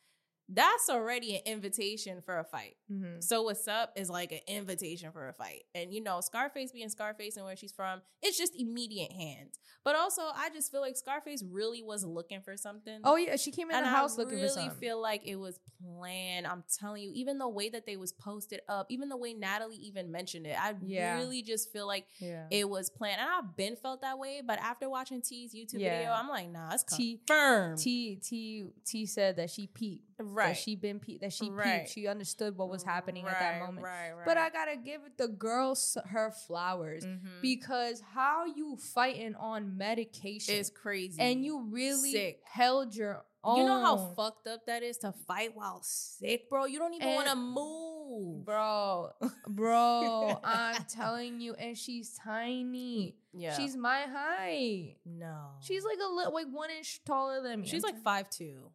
that's 0.49 0.89
already 0.89 1.35
an 1.35 1.41
invitation 1.45 2.21
for 2.21 2.37
a 2.39 2.43
fight. 2.43 2.75
Mhm. 2.91 3.23
So 3.23 3.43
what's 3.43 3.67
up 3.67 3.93
is 3.95 4.09
like 4.09 4.31
an 4.33 4.41
invitation 4.47 5.11
for 5.11 5.29
a 5.29 5.33
fight. 5.33 5.63
And 5.73 5.93
you 5.93 6.01
know, 6.03 6.19
Scarface 6.21 6.71
being 6.71 6.89
Scarface 6.89 7.37
and 7.37 7.45
where 7.45 7.55
she's 7.55 7.71
from, 7.71 8.01
it's 8.21 8.37
just 8.37 8.53
immediate 8.55 9.11
hands. 9.13 9.57
But 9.83 9.95
also 9.95 10.21
I 10.23 10.49
just 10.53 10.69
feel 10.71 10.81
like 10.81 10.97
Scarface 10.97 11.43
really 11.49 11.81
was 11.83 12.03
looking 12.03 12.41
for 12.41 12.57
something. 12.57 12.99
Oh 13.03 13.15
yeah, 13.15 13.35
she 13.37 13.51
came 13.51 13.69
in 13.69 13.77
and 13.77 13.85
the 13.85 13.89
house 13.89 14.17
I 14.17 14.23
looking 14.23 14.35
really 14.35 14.47
for 14.49 14.53
something. 14.53 14.69
I 14.69 14.73
really 14.73 14.79
feel 14.79 15.01
like 15.01 15.21
it 15.25 15.35
was 15.37 15.59
planned. 15.81 16.45
I'm 16.45 16.63
telling 16.79 17.01
you, 17.03 17.11
even 17.13 17.37
the 17.37 17.47
way 17.49 17.69
that 17.69 17.85
they 17.85 17.95
was 17.97 18.11
posted 18.11 18.59
up, 18.67 18.87
even 18.89 19.09
the 19.09 19.17
way 19.17 19.33
Natalie 19.33 19.77
even 19.77 20.11
mentioned 20.11 20.45
it, 20.47 20.57
I 20.61 20.75
Yeah. 20.85 21.17
really 21.17 21.41
just 21.43 21.71
feel 21.71 21.87
like 21.87 22.07
yeah. 22.19 22.47
it 22.51 22.67
was 22.69 22.89
planned. 22.89 23.21
And 23.21 23.29
I've 23.29 23.55
been 23.55 23.75
felt 23.75 24.01
that 24.01 24.19
way, 24.19 24.41
but 24.45 24.59
after 24.59 24.89
watching 24.89 25.21
T's 25.21 25.53
YouTube 25.55 25.79
Yeah. 25.79 25.97
video, 25.97 26.11
I'm 26.11 26.27
like, 26.27 26.49
nah, 26.49 26.73
it's 26.73 26.83
T- 26.83 27.17
confirmed. 27.17 27.77
T 27.77 28.17
T 28.17 28.65
T 28.85 29.05
said 29.05 29.37
that 29.37 29.49
she 29.49 29.67
peeped. 29.67 30.09
That 30.23 30.57
she 30.57 30.75
been 30.75 30.99
pe- 30.99 31.17
that 31.19 31.33
she 31.33 31.49
Right. 31.49 31.81
peeped. 31.81 31.89
She 31.93 32.07
understood 32.07 32.57
what 32.57 32.69
was 32.69 32.83
happening 32.83 33.25
at 33.27 33.39
that 33.39 33.59
moment. 33.61 33.83
Right, 33.85 34.11
right. 34.11 34.25
But 34.25 34.37
I 34.37 34.49
gotta 34.49 34.77
give 34.77 35.01
the 35.17 35.27
girl 35.27 35.77
her 36.07 36.31
flowers 36.31 37.05
Mhm. 37.05 37.41
because 37.41 38.01
how 38.01 38.45
you 38.45 38.77
fighting 38.77 39.35
on 39.35 39.77
medication 39.77 40.55
it's 40.55 40.69
crazy. 40.69 41.21
and 41.21 41.43
you 41.43 41.61
really 41.69 42.11
Sick. 42.11 42.41
held 42.43 42.95
your 42.95 43.23
own. 43.43 43.57
You 43.57 43.65
know 43.65 43.81
how 43.81 43.97
fucked 44.15 44.47
up 44.47 44.65
that 44.67 44.83
is 44.83 44.97
to 44.99 45.11
fight 45.11 45.55
while 45.55 45.81
sick, 45.81 46.47
bro? 46.49 46.65
You 46.65 46.77
don't 46.79 46.93
even 46.93 47.15
want 47.15 47.27
to 47.27 47.35
move. 47.35 48.45
bro, 48.45 49.09
bro. 49.47 50.39
I'm 50.43 50.83
telling 50.85 51.39
you, 51.41 51.53
and 51.55 51.77
she's 51.77 52.13
tiny. 52.23 53.15
Yeah. 53.33 53.55
She's 53.57 53.75
my 53.75 54.01
height. 54.01 54.97
no. 55.05 55.51
She's 55.61 55.83
like 55.85 55.97
a 56.05 56.13
little, 56.13 56.33
like 56.33 56.47
one 56.51 56.69
inch 56.71 57.01
taller 57.05 57.41
than 57.41 57.61
me. 57.61 57.67
She's 57.67 57.83
like 57.83 57.97
five 58.03 58.29
two. 58.29 58.69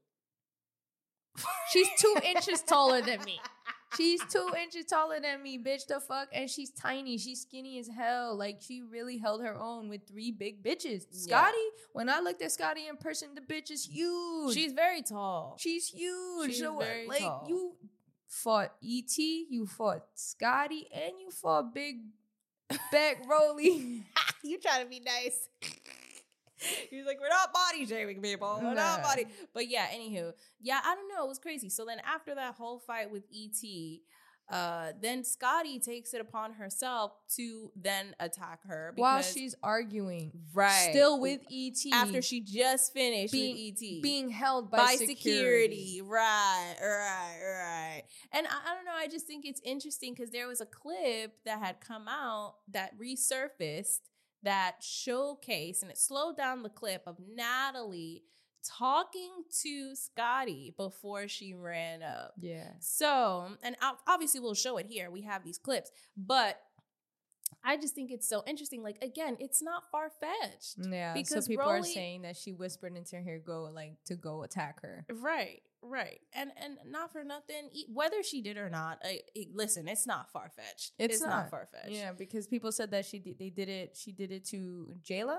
She's 1.70 1.88
two 1.98 2.14
inches 2.24 2.62
taller 2.62 3.02
than 3.02 3.22
me. 3.24 3.40
She's 3.96 4.20
two 4.28 4.50
inches 4.60 4.84
taller 4.84 5.20
than 5.20 5.42
me, 5.42 5.58
bitch. 5.58 5.86
The 5.86 6.00
fuck, 6.00 6.28
and 6.32 6.50
she's 6.50 6.70
tiny. 6.70 7.16
She's 7.18 7.42
skinny 7.42 7.78
as 7.78 7.88
hell. 7.88 8.36
Like 8.36 8.60
she 8.60 8.82
really 8.82 9.16
held 9.16 9.42
her 9.42 9.56
own 9.56 9.88
with 9.88 10.06
three 10.06 10.32
big 10.32 10.62
bitches. 10.62 11.06
Scotty, 11.10 11.56
when 11.92 12.10
I 12.10 12.20
looked 12.20 12.42
at 12.42 12.52
Scotty 12.52 12.88
in 12.88 12.96
person, 12.96 13.30
the 13.34 13.40
bitch 13.40 13.70
is 13.70 13.84
huge. 13.86 14.54
She's 14.54 14.72
very 14.72 15.02
tall. 15.02 15.56
she's 15.58 15.88
huge. 15.88 16.50
she's 16.50 16.60
so 16.60 16.76
uh, 16.76 16.80
very 16.80 17.06
like 17.06 17.20
tall. 17.20 17.46
you 17.48 17.76
fought 18.28 18.72
Et, 18.82 19.16
you 19.18 19.66
fought 19.66 20.02
Scotty, 20.14 20.88
and 20.92 21.12
you 21.20 21.30
fought 21.30 21.72
Big 21.74 22.00
Beck 22.90 23.26
Rollie. 23.26 24.02
you 24.42 24.58
trying 24.58 24.82
to 24.84 24.90
be 24.90 25.00
nice. 25.00 25.48
He's 26.90 27.04
like, 27.04 27.20
we're 27.20 27.28
not 27.28 27.52
body 27.52 27.86
shaming 27.86 28.20
people. 28.20 28.58
We're 28.62 28.74
not 28.74 29.00
Nah. 29.00 29.08
body. 29.08 29.26
But 29.52 29.68
yeah, 29.68 29.86
anywho, 29.88 30.32
yeah, 30.60 30.80
I 30.84 30.94
don't 30.94 31.08
know. 31.08 31.24
It 31.24 31.28
was 31.28 31.38
crazy. 31.38 31.68
So 31.68 31.84
then 31.84 31.98
after 32.04 32.34
that 32.34 32.54
whole 32.54 32.78
fight 32.78 33.10
with 33.10 33.24
ET, 33.34 34.00
uh, 34.48 34.92
then 35.02 35.24
Scotty 35.24 35.80
takes 35.80 36.14
it 36.14 36.20
upon 36.20 36.52
herself 36.52 37.12
to 37.34 37.72
then 37.74 38.14
attack 38.20 38.60
her 38.68 38.92
While 38.94 39.20
she's 39.22 39.56
arguing, 39.60 40.30
right 40.54 40.90
still 40.90 41.20
with 41.20 41.40
Et, 41.50 41.74
after 41.92 42.22
she 42.22 42.40
just 42.42 42.92
finished 42.92 43.32
being, 43.32 43.72
ET 43.72 44.02
being 44.02 44.28
held 44.30 44.70
by, 44.70 44.76
by, 44.76 44.96
security. 44.96 45.16
security. 45.16 46.02
Right, 46.02 46.74
right, 46.80 47.38
right. 47.42 48.02
And 48.32 48.46
I, 48.46 48.70
I 48.70 48.74
don't 48.76 48.84
know. 48.84 48.92
I 48.96 49.08
just 49.08 49.26
think 49.26 49.44
it's 49.44 49.60
interesting 49.64 50.14
because 50.14 50.30
there 50.30 50.46
was 50.46 50.60
a 50.60 50.66
clip 50.66 51.32
that 51.44 51.58
had 51.58 51.80
come 51.80 52.06
out 52.06 52.54
that 52.70 52.92
resurfaced 52.98 54.02
that 54.46 54.80
showcased 54.80 55.82
and 55.82 55.90
it 55.90 55.98
slowed 55.98 56.36
down 56.36 56.62
the 56.62 56.68
clip 56.68 57.02
of 57.06 57.16
Natalie 57.34 58.22
talking 58.64 59.30
to 59.62 59.94
Scotty 59.94 60.72
before 60.76 61.28
she 61.28 61.52
ran 61.54 62.02
up. 62.02 62.32
Yeah. 62.40 62.70
So, 62.80 63.48
and 63.62 63.76
obviously 64.08 64.40
we'll 64.40 64.54
show 64.54 64.76
it 64.78 64.86
here. 64.86 65.10
We 65.10 65.22
have 65.22 65.44
these 65.44 65.58
clips, 65.58 65.90
but 66.16 66.60
I 67.64 67.76
just 67.76 67.94
think 67.94 68.10
it's 68.12 68.28
so 68.28 68.44
interesting. 68.46 68.82
Like 68.82 69.02
again, 69.02 69.36
it's 69.40 69.62
not 69.62 69.84
far 69.90 70.10
fetched. 70.20 70.76
Yeah, 70.78 71.14
Because 71.14 71.44
so 71.44 71.48
people 71.48 71.68
are 71.68 71.82
saying 71.82 72.22
that 72.22 72.36
she 72.36 72.52
whispered 72.52 72.96
into 72.96 73.16
her 73.16 73.40
go 73.44 73.64
like 73.72 73.96
to 74.06 74.14
go 74.14 74.44
attack 74.44 74.80
her. 74.82 75.04
Right, 75.12 75.62
right, 75.88 76.20
and 76.32 76.50
and 76.62 76.78
not 76.86 77.12
for 77.12 77.24
nothing. 77.24 77.70
Whether 77.92 78.22
she 78.22 78.42
did 78.42 78.56
or 78.56 78.68
not, 78.70 78.98
I, 79.04 79.20
I- 79.36 79.46
listen, 79.52 79.88
it's 79.88 80.06
not 80.06 80.30
far 80.32 80.50
fetched. 80.50 80.92
It's 80.98 81.14
It's, 81.16 81.22
not, 81.22 81.28
not. 81.30 81.50
far 81.50 81.66
fetched. 81.72 81.94
Yeah, 81.94 82.12
because 82.12 82.46
people 82.46 82.72
said 82.72 82.90
that 82.92 83.04
she 83.06 83.18
did, 83.18 83.38
they 83.38 83.50
did 83.50 83.68
it. 83.68 83.96
She 83.96 84.12
did 84.12 84.30
it 84.32 84.44
to 84.46 84.94
Jayla. 85.02 85.38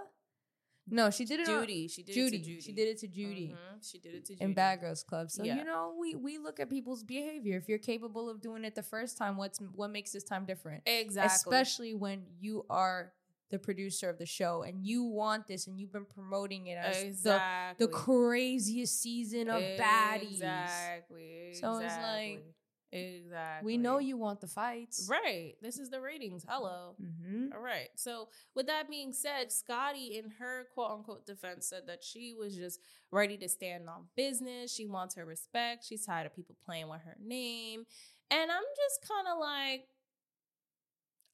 No, 0.89 1.10
she 1.10 1.26
did 1.26 1.41
it. 1.41 1.50
on- 1.50 1.62
Judy, 1.62 1.89
she 1.89 2.02
did 2.02 2.14
Judy. 2.16 2.38
it 2.38 2.39
to 2.39 2.45
Judy. 2.45 2.62
She 2.62 2.72
did 2.72 2.88
it 2.88 2.98
to 3.00 3.08
Judy 3.10 3.54
Mhm, 3.54 3.91
She 3.91 4.00
did 4.00 4.16
it 4.16 4.26
to 4.26 4.34
Judy. 4.34 4.43
in 4.45 4.54
Bad 4.54 4.80
Girls 4.80 5.04
Club. 5.04 5.30
So 5.30 5.43
Yeah. 5.43 5.58
you 5.58 5.66
know, 5.66 5.95
we 6.00 6.16
we 6.16 6.38
look 6.38 6.62
at 6.62 6.70
people's 6.70 7.04
behavior. 7.04 7.58
If 7.58 7.68
you're 7.68 7.78
capable 7.78 8.30
of 8.30 8.39
doing 8.39 8.64
it 8.64 8.74
the 8.74 8.84
first 8.84 9.18
time, 9.18 9.36
what's 9.36 9.60
what 9.60 9.89
makes 9.91 10.14
this 10.14 10.24
time 10.24 10.45
different? 10.45 10.84
exactly. 10.86 11.34
Especially 11.36 11.93
when 11.93 12.26
you 12.39 12.66
are 12.70 13.12
the 13.50 13.60
producer 13.60 14.10
of 14.10 14.18
the 14.18 14.26
show 14.26 14.64
and 14.64 14.86
you 14.86 15.04
want 15.04 15.48
this 15.48 15.68
and 15.68 15.80
you've 15.80 15.93
been 15.93 16.06
promoting 16.06 16.68
it 16.68 16.78
as 16.78 17.02
exactly. 17.02 17.86
the 17.86 17.91
the 17.91 17.98
craziest 17.98 19.02
season 19.02 19.50
of 19.50 19.62
baddies. 19.62 20.34
Exactly. 20.34 21.54
So 21.54 21.80
it's 21.80 21.95
like, 21.98 22.43
exactly. 22.91 23.66
We 23.66 23.78
know 23.78 24.00
you 24.00 24.18
want 24.18 24.41
the 24.41 24.48
fights, 24.48 25.08
Right. 25.10 25.56
This 25.62 25.80
is 25.80 25.89
the 25.89 26.02
ratings. 26.02 26.45
Hello. 26.48 26.95
Mm-hmm. 27.02 27.54
All 27.54 27.62
right. 27.62 27.89
So, 27.95 28.28
with 28.56 28.68
that 28.68 28.89
being 28.89 29.14
said, 29.14 29.52
Scotty, 29.52 30.18
in 30.18 30.32
her 30.39 30.68
quote 30.74 30.91
unquote 30.91 31.26
defense, 31.26 31.68
said 31.70 31.84
that 31.88 32.04
she 32.04 32.34
was 32.34 32.56
just 32.56 32.80
ready 33.12 33.38
to 33.38 33.48
stand 33.48 33.88
on 33.88 34.06
business. 34.16 34.74
She 34.74 34.86
wants 34.86 35.16
her 35.16 35.26
respect. 35.26 35.86
She's 35.88 36.06
tired 36.06 36.26
of 36.26 36.36
people 36.36 36.56
playing 36.66 36.89
with 36.89 37.02
her 37.02 37.18
name. 37.24 37.86
And 38.30 38.52
I'm 38.52 38.64
just 38.76 39.08
kind 39.08 39.28
of 39.28 39.39
like, 39.39 39.88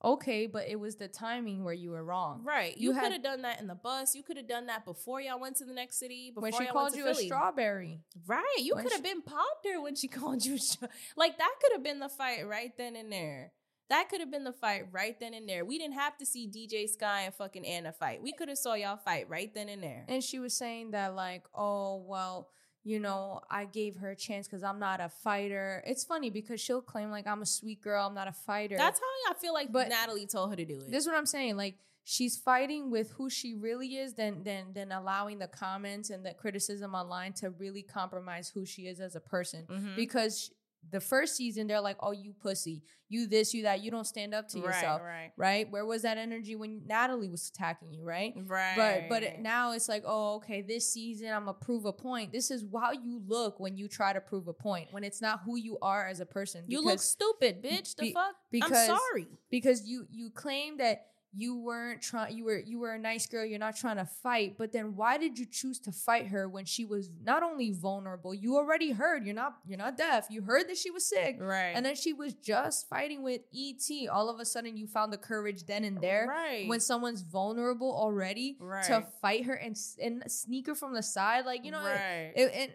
Okay, 0.06 0.47
but 0.47 0.68
it 0.68 0.78
was 0.80 0.97
the 0.97 1.08
timing 1.08 1.64
where 1.64 1.74
you 1.74 1.91
were 1.91 2.04
wrong. 2.04 2.41
right. 2.43 2.78
You 2.78 2.93
You, 2.93 2.99
could 2.99 3.12
have 3.14 3.24
done 3.24 3.43
that 3.43 3.62
in 3.62 3.68
the 3.68 3.76
bus. 3.76 4.16
You 4.16 4.24
could 4.24 4.36
have 4.38 4.47
done 4.49 4.66
that 4.68 4.84
before 4.84 5.22
y'all 5.22 5.39
went 5.39 5.56
to 5.58 5.66
the 5.66 5.74
next 5.74 5.97
city. 5.99 6.30
Before 6.32 6.43
When 6.43 6.51
she 6.54 6.64
y'all 6.66 6.74
called 6.74 6.95
you 6.95 7.08
a 7.08 7.14
Philly. 7.14 7.28
strawberry. 7.28 8.01
Right. 8.28 8.43
You 8.60 8.74
could 8.76 8.91
have 8.91 9.06
she- 9.06 9.14
been 9.14 9.22
popped 9.22 9.66
her 9.66 9.80
when 9.82 9.95
she 9.95 10.08
called 10.20 10.43
you 10.45 10.56
a 10.56 10.88
Like, 11.16 11.38
that 11.38 11.54
could 11.62 11.72
have 11.74 11.84
been 11.84 11.99
the 11.99 12.10
fight 12.10 12.45
right 12.47 12.72
then 12.78 12.95
and 12.97 13.12
there. 13.12 13.54
That 13.89 14.10
could 14.10 14.22
have 14.22 14.32
been 14.32 14.43
the 14.43 14.54
fight 14.54 14.86
right 14.91 15.18
then 15.20 15.34
and 15.34 15.47
there. 15.47 15.64
We 15.64 15.78
didn't 15.78 15.95
have 15.95 16.18
to 16.18 16.26
see 16.26 16.47
DJ 16.49 16.89
Sky 16.89 17.22
and 17.24 17.34
fucking 17.34 17.64
Ahna 17.64 17.93
fight. 17.95 18.22
We 18.24 18.32
could 18.34 18.49
have 18.49 18.58
saw 18.58 18.74
y'all 18.74 18.97
fight 18.97 19.30
right 19.30 19.54
then 19.54 19.70
and 19.70 19.84
there. 19.84 20.06
And 20.08 20.24
she 20.24 20.39
was 20.39 20.56
saying 20.56 20.91
that, 20.91 21.16
like, 21.16 21.43
oh, 21.54 21.97
well, 22.08 22.49
you 22.84 22.99
know, 22.99 23.41
I 23.49 23.65
gave 23.65 23.97
her 23.97 24.09
a 24.11 24.15
chance 24.15 24.47
because 24.47 24.63
I'm 24.63 24.79
not 24.79 24.99
a 24.99 25.09
fighter. 25.09 25.84
It's 25.88 26.03
funny 26.03 26.29
because 26.29 26.59
she'll 26.59 26.81
claim, 26.81 27.09
like, 27.11 27.25
I'm 27.27 27.41
a 27.41 27.45
sweet 27.45 27.81
girl, 27.81 28.07
I'm 28.07 28.13
not 28.13 28.27
a 28.27 28.34
fighter. 28.34 28.75
That's 28.77 28.99
how 28.99 29.31
I 29.31 29.36
feel 29.39 29.53
like 29.53 29.71
But- 29.71 29.89
Natalie 29.89 30.27
told 30.27 30.49
her 30.49 30.55
to 30.57 30.65
do 30.65 30.75
it. 30.75 30.91
this 30.91 31.03
is 31.03 31.07
what 31.07 31.15
I'm 31.17 31.25
saying. 31.25 31.55
Like, 31.57 31.75
she's 32.05 32.36
fighting 32.38 32.91
with 32.91 33.11
who 33.11 33.29
she 33.29 33.53
really 33.53 33.95
is, 33.95 34.15
than 34.15 34.43
than 34.43 34.73
than 34.73 34.91
allowing 34.91 35.39
the 35.39 35.47
comments 35.47 36.09
and 36.09 36.25
the 36.25 36.34
criticism 36.34 36.93
online 36.93 37.31
to 37.34 37.49
really 37.51 37.81
compromise 37.84 38.49
who 38.49 38.65
she 38.65 38.88
is 38.88 38.99
as 38.99 39.15
a 39.15 39.21
person. 39.21 39.65
Mhm. 39.67 39.95
Because 39.95 40.51
the 40.91 40.99
first 40.99 41.36
season, 41.36 41.67
they're 41.67 41.81
like, 41.81 41.97
oh, 42.01 42.11
you 42.11 42.34
pussy, 42.41 42.84
you 43.09 43.27
this, 43.27 43.53
you 43.53 43.63
that, 43.63 43.84
you 43.84 43.91
don't 43.91 44.05
stand 44.05 44.34
up 44.34 44.47
to 44.49 44.59
right, 44.59 44.65
yourself, 44.65 45.01
right, 45.01 45.31
right? 45.38 45.71
Where 45.71 45.86
was 45.86 46.01
that 46.03 46.17
energy 46.17 46.55
when 46.55 46.81
Natalie 46.86 47.29
was 47.29 47.51
attacking 47.53 47.93
you, 47.93 48.03
right? 48.03 48.34
right. 48.47 48.75
But 48.75 49.09
but 49.09 49.23
it, 49.23 49.39
now 49.39 49.73
it's 49.73 49.88
like, 49.88 50.03
oh, 50.05 50.36
okay, 50.36 50.61
this 50.61 50.91
season 50.91 51.29
I'm 51.31 51.45
gonna 51.45 51.53
prove 51.53 51.86
a 51.86 51.93
point. 51.93 52.31
This 52.31 52.51
is 52.51 52.65
how 52.73 52.91
you 52.91 53.21
look 53.25 53.59
when 53.59 53.77
you 53.77 53.88
try 53.88 54.13
to 54.13 54.21
prove 54.21 54.47
a 54.47 54.53
point. 54.53 54.88
When 54.91 55.03
it's 55.03 55.21
not 55.21 55.41
who 55.45 55.57
you 55.57 55.77
are 55.81 56.07
as 56.07 56.19
a 56.19 56.25
person. 56.25 56.63
you 56.67 56.84
look 56.84 56.99
stupid, 56.99 57.63
bitch. 57.63 57.95
The 57.95 58.03
be- 58.03 58.13
fuck? 58.13 58.36
because- 58.51 58.89
I'm 58.89 58.97
sorry. 58.97 59.27
because 59.49 59.88
you 59.88 60.07
you 60.11 60.29
claim 60.29 60.77
that 60.77 61.07
you 61.36 61.55
weren't 61.57 62.01
trying 62.01 62.36
you 62.38 62.43
were 62.45 62.59
you 62.59 62.77
were 62.79 62.93
a 62.93 62.99
nice 62.99 63.25
girl 63.25 63.43
you're 63.45 63.57
not 63.59 63.75
trying 63.75 63.97
to 63.97 64.05
fight 64.05 64.55
but 64.57 64.71
then 64.71 64.95
why 64.95 65.17
did 65.17 65.38
you 65.39 65.45
choose 65.45 65.79
to 65.79 65.91
fight 65.91 66.27
her 66.27 66.47
when 66.47 66.63
she 66.65 66.86
was 66.86 67.09
not 67.23 67.41
only 67.43 67.71
vulnerable 67.71 68.34
you 68.34 68.55
already 68.55 68.91
heard 68.91 69.25
you're 69.25 69.34
not 69.34 69.57
you're 69.67 69.77
not 69.77 69.97
deaf 69.97 70.27
you 70.29 70.41
heard 70.43 70.67
that 70.69 70.77
she 70.77 70.91
was 70.91 71.05
sick 71.05 71.38
Right. 71.39 71.73
and 71.75 71.86
then 71.86 71.95
she 71.95 72.13
was 72.13 72.34
just 72.36 72.88
fighting 72.88 73.23
with 73.23 73.41
et 73.55 74.07
all 74.11 74.29
of 74.29 74.39
a 74.39 74.45
sudden 74.45 74.77
you 74.77 74.86
found 74.88 75.11
the 75.11 75.17
courage 75.17 75.65
then 75.65 75.84
and 75.84 75.99
there 75.99 76.27
Right. 76.27 76.67
when 76.67 76.79
someone's 76.79 77.21
vulnerable 77.21 77.91
already 77.91 78.55
right. 78.59 78.84
to 78.86 79.05
fight 79.21 79.45
her 79.45 79.53
and 79.53 79.75
and 80.01 80.23
sneak 80.31 80.67
her 80.67 80.75
from 80.75 80.93
the 80.93 81.03
side 81.03 81.45
like 81.45 81.65
you 81.65 81.71
know 81.71 81.84
right. 81.84 82.31
it, 82.36 82.51
and 82.53 82.71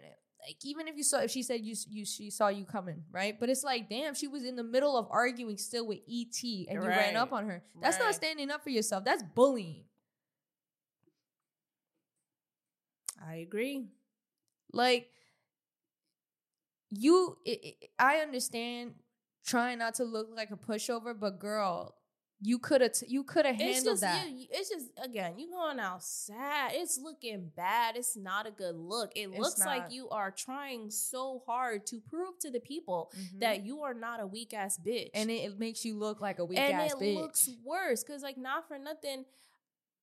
like 0.47 0.57
even 0.63 0.87
if 0.87 0.95
you 0.97 1.03
saw 1.03 1.19
if 1.19 1.31
she 1.31 1.43
said 1.43 1.61
you 1.61 1.75
you 1.89 2.05
she 2.05 2.29
saw 2.29 2.47
you 2.47 2.65
coming 2.65 3.03
right? 3.11 3.39
But 3.39 3.49
it's 3.49 3.63
like 3.63 3.89
damn 3.89 4.13
she 4.15 4.27
was 4.27 4.43
in 4.43 4.55
the 4.55 4.63
middle 4.63 4.97
of 4.97 5.07
arguing 5.11 5.57
still 5.57 5.85
with 5.87 5.99
et 6.09 6.35
and 6.43 6.75
you 6.75 6.79
ran 6.87 7.15
up 7.17 7.33
on 7.33 7.45
her. 7.47 7.63
That's 7.81 7.97
not 7.99 8.15
standing 8.15 8.49
up 8.49 8.63
for 8.63 8.69
yourself. 8.69 9.03
That's 9.03 9.23
bullying. 9.23 9.83
I 13.25 13.35
agree. 13.35 13.87
like 14.71 15.09
you 16.89 17.37
it, 17.45 17.59
it- 17.63 17.89
i 17.99 18.17
understand 18.17 18.93
trying 19.45 19.77
not 19.77 19.93
to 19.95 20.03
look 20.03 20.29
like 20.35 20.49
a 20.51 20.55
pushover 20.57 21.13
but 21.19 21.39
girl 21.39 21.95
you 22.41 22.57
could 22.57 22.79
have 22.81 22.93
you 23.07 23.23
could 23.25 23.45
have 23.45 23.55
It's 23.59 23.63
handled 23.75 23.93
just, 23.95 24.01
that 24.01 24.29
you- 24.29 24.47
it's 24.49 24.69
just 24.69 24.87
again, 25.03 25.37
you 25.37 25.49
going 25.51 25.79
out 25.79 26.01
sad. 26.03 26.71
It's 26.73 26.97
looking 26.97 27.51
bad. 27.55 27.97
It's 27.97 28.15
not 28.15 28.47
a 28.47 28.51
good 28.51 28.75
look. 28.75 29.11
It 29.15 29.29
It's 29.29 29.37
looks 29.39 29.59
like 29.65 29.91
you 29.91 30.07
are 30.09 30.31
trying 30.31 30.89
so 30.89 31.43
hard 31.45 31.85
to 31.87 31.99
prove 31.99 32.39
to 32.39 32.49
the 32.49 32.59
people 32.61 33.11
Mhm. 33.15 33.39
that 33.41 33.65
you 33.65 33.81
are 33.83 33.93
not 33.93 34.21
a 34.21 34.27
weak 34.27 34.53
ass 34.53 34.77
bitch. 34.77 35.09
and 35.13 35.29
it, 35.29 35.43
it 35.51 35.59
makes 35.59 35.83
you 35.83 35.97
look 35.97 36.21
like 36.21 36.39
a 36.39 36.45
weak 36.45 36.59
and 36.59 36.73
ass 36.73 36.93
bitch. 36.93 36.99
And 36.99 37.03
it 37.03 37.15
looks 37.21 37.49
worse 37.63 38.03
because 38.03 38.23
like 38.23 38.37
not 38.37 38.67
for 38.67 38.77
nothing 38.79 39.25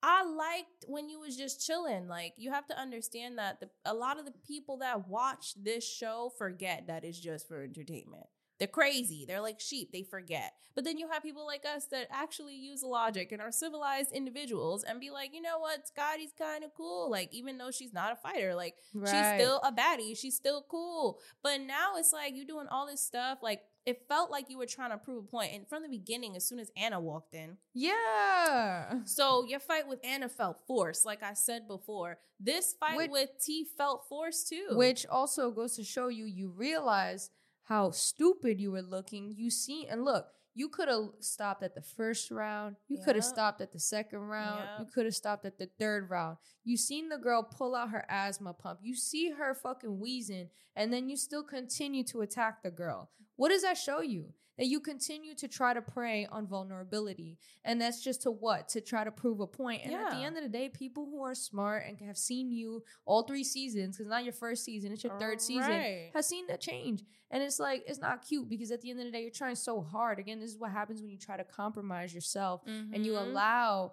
i 0.03 0.22
liked 0.22 0.84
when 0.89 1.09
you 1.09 1.18
was 1.18 1.39
just 1.39 1.66
chilling 1.66 2.07
like 2.07 2.34
you 2.37 2.51
have 2.53 2.66
to 2.66 2.78
understand 2.78 3.39
that 3.39 3.59
the, 3.61 3.70
a 3.87 3.95
lot 3.95 4.18
of 4.18 4.26
the 4.26 4.32
people 4.47 4.76
that 4.76 5.09
watch 5.09 5.55
this 5.55 5.89
show 5.91 6.30
forget 6.37 6.87
that 6.87 7.03
it's 7.03 7.18
just 7.18 7.49
for 7.49 7.62
entertainment 7.62 8.26
They're 8.59 8.68
crazy. 8.68 9.24
They're 9.26 9.40
like 9.40 9.61
sheep. 9.61 9.90
They 9.92 10.02
forget. 10.02 10.52
But 10.74 10.84
then 10.84 10.98
you 10.98 11.09
have 11.11 11.22
people 11.22 11.46
like 11.46 11.64
us 11.64 11.86
that 11.86 12.09
actually 12.11 12.54
use 12.54 12.82
logic 12.82 13.32
and 13.32 13.40
are 13.40 13.50
civilized 13.50 14.12
individuals 14.12 14.84
and 14.84 15.00
be 15.00 15.11
like, 15.11 15.32
you 15.34 15.40
know 15.40 15.59
what? 15.59 15.88
Scotty's 15.88 16.32
kind 16.38 16.62
of 16.64 16.74
cool. 16.76 17.11
Like, 17.11 17.32
even 17.32 17.57
though 17.57 17.70
she's 17.70 17.94
not 17.94 18.12
a 18.12 18.16
fighter, 18.16 18.54
like, 18.54 18.74
she's 18.92 19.09
still 19.09 19.59
a 19.64 19.72
baddie. 19.72 20.16
She's 20.16 20.36
still 20.36 20.66
cool. 20.68 21.18
But 21.42 21.62
now 21.62 21.94
it's 21.96 22.12
like 22.12 22.34
you're 22.36 22.44
doing 22.44 22.66
all 22.70 22.86
this 22.86 23.00
stuff. 23.00 23.38
Like, 23.42 23.62
it 23.86 24.02
felt 24.09 24.30
like 24.30 24.50
you 24.50 24.59
were 24.59 24.66
trying 24.66 24.90
to 24.90 24.98
prove 24.98 25.24
a 25.24 25.26
point. 25.26 25.52
And 25.54 25.66
from 25.66 25.82
the 25.82 25.88
beginning, 25.88 26.36
as 26.36 26.44
soon 26.46 26.59
as 26.59 26.70
Ahna 26.76 27.00
walked 27.00 27.32
in, 27.32 27.57
yeah. 27.72 28.96
so 29.04 29.44
your 29.44 29.61
fight 29.61 29.88
with 29.88 30.02
Ahna 30.02 30.30
felt 30.30 30.59
forced, 30.66 31.07
like 31.07 31.22
I 31.22 31.34
said 31.34 31.66
before. 31.68 32.18
This 32.38 32.74
fight 32.78 32.96
Which- 32.98 33.11
with 33.11 33.30
T 33.42 33.64
felt 33.78 34.07
forced 34.09 34.48
too. 34.48 34.68
Which 34.72 35.07
also 35.07 35.50
goes 35.50 35.76
to 35.76 35.84
show 35.84 36.09
you, 36.09 36.24
you 36.26 36.50
realize 36.50 37.30
how 37.67 37.91
stupid 37.91 38.61
you 38.61 38.71
were 38.73 38.83
looking. 38.83 39.35
You 39.37 39.51
see, 39.51 39.87
and 39.87 40.05
look, 40.05 40.27
you 40.55 40.69
could 40.69 40.89
have 40.89 41.09
stopped 41.21 41.62
at 41.62 41.75
the 41.75 41.83
first 41.83 42.31
round. 42.31 42.77
You 42.89 42.99
could 43.05 43.14
have 43.17 43.25
stopped 43.25 43.61
at 43.61 43.73
the 43.73 43.79
second 43.79 44.21
round. 44.21 44.62
You 44.81 44.87
could 44.87 45.05
have 45.05 45.14
stopped 45.14 45.45
at 45.45 45.59
the 45.59 45.69
third 45.79 46.09
round. 46.09 46.39
You 46.64 46.77
seen 46.79 47.11
the 47.11 47.19
girl 47.19 47.43
pull 47.43 47.75
out 47.75 47.91
her 47.91 48.07
asthma 48.09 48.55
pump. 48.55 48.81
You 48.83 48.95
see 48.97 49.31
her 49.31 49.55
fucking 49.55 50.01
wheezing, 50.01 50.49
and 50.75 50.93
then 50.93 51.11
you 51.11 51.17
still 51.17 51.43
continue 51.43 52.05
to 52.05 52.23
attack 52.23 52.62
the 52.62 52.71
girl. 52.71 53.11
What 53.37 53.51
does 53.51 53.62
that 53.62 53.76
show 53.78 54.01
you? 54.01 54.32
That 54.59 54.66
you 54.68 54.80
continue 54.80 55.34
to 55.34 55.49
try 55.49 55.74
to 55.74 55.82
prey 55.82 56.26
on 56.32 56.47
vulnerability. 56.47 57.37
And 57.62 57.78
that's 57.78 58.03
just 58.03 58.22
to 58.22 58.30
what? 58.30 58.70
To 58.70 58.80
try 58.80 59.05
to 59.05 59.11
prove 59.11 59.41
a 59.41 59.47
point. 59.47 59.82
And 59.84 59.93
at 59.95 60.11
the 60.11 60.16
end 60.24 60.39
of 60.39 60.43
the 60.43 60.49
day, 60.49 60.70
people 60.70 61.05
who 61.05 61.22
are 61.22 61.34
smart 61.34 61.84
and 61.87 61.99
have 62.01 62.16
seen 62.16 62.51
you 62.51 62.82
all 63.05 63.24
three 63.24 63.45
seasons, 63.45 63.99
because 63.99 64.09
not 64.09 64.24
your 64.24 64.32
first 64.32 64.64
season, 64.64 64.93
it's 64.93 65.05
your 65.05 65.18
third 65.18 65.43
season, 65.43 65.70
Right. 65.72 66.11
has 66.14 66.26
seen 66.26 66.47
that 66.47 66.62
change. 66.62 67.03
And 67.30 67.43
it's 67.43 67.59
like, 67.61 67.84
it's 67.87 67.99
not 68.01 68.26
cute 68.26 68.49
because 68.49 68.70
at 68.70 68.80
the 68.80 68.89
end 68.91 68.99
of 69.01 69.05
the 69.05 69.11
day, 69.12 69.20
you're 69.20 69.30
trying 69.30 69.57
so 69.57 69.82
hard. 69.82 70.18
Again, 70.18 70.41
this 70.41 70.53
is 70.53 70.57
what 70.59 70.70
happens 70.70 71.03
when 71.03 71.11
you 71.11 71.18
try 71.18 71.37
to 71.37 71.45
compromise 71.45 72.14
yourself 72.14 72.62
and 72.66 73.05
you 73.05 73.12
Mhm. 73.12 73.22
allow. 73.26 73.93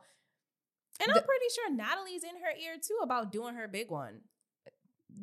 And 1.02 1.14
the- 1.14 1.20
I'm 1.20 1.26
pretty 1.26 1.46
sure 1.56 1.70
Natalie's 1.72 2.24
in 2.24 2.38
her 2.38 2.52
ear 2.58 2.78
too 2.82 3.00
about 3.02 3.34
doing 3.34 3.56
her 3.56 3.68
big 3.68 3.90
one. 3.92 4.22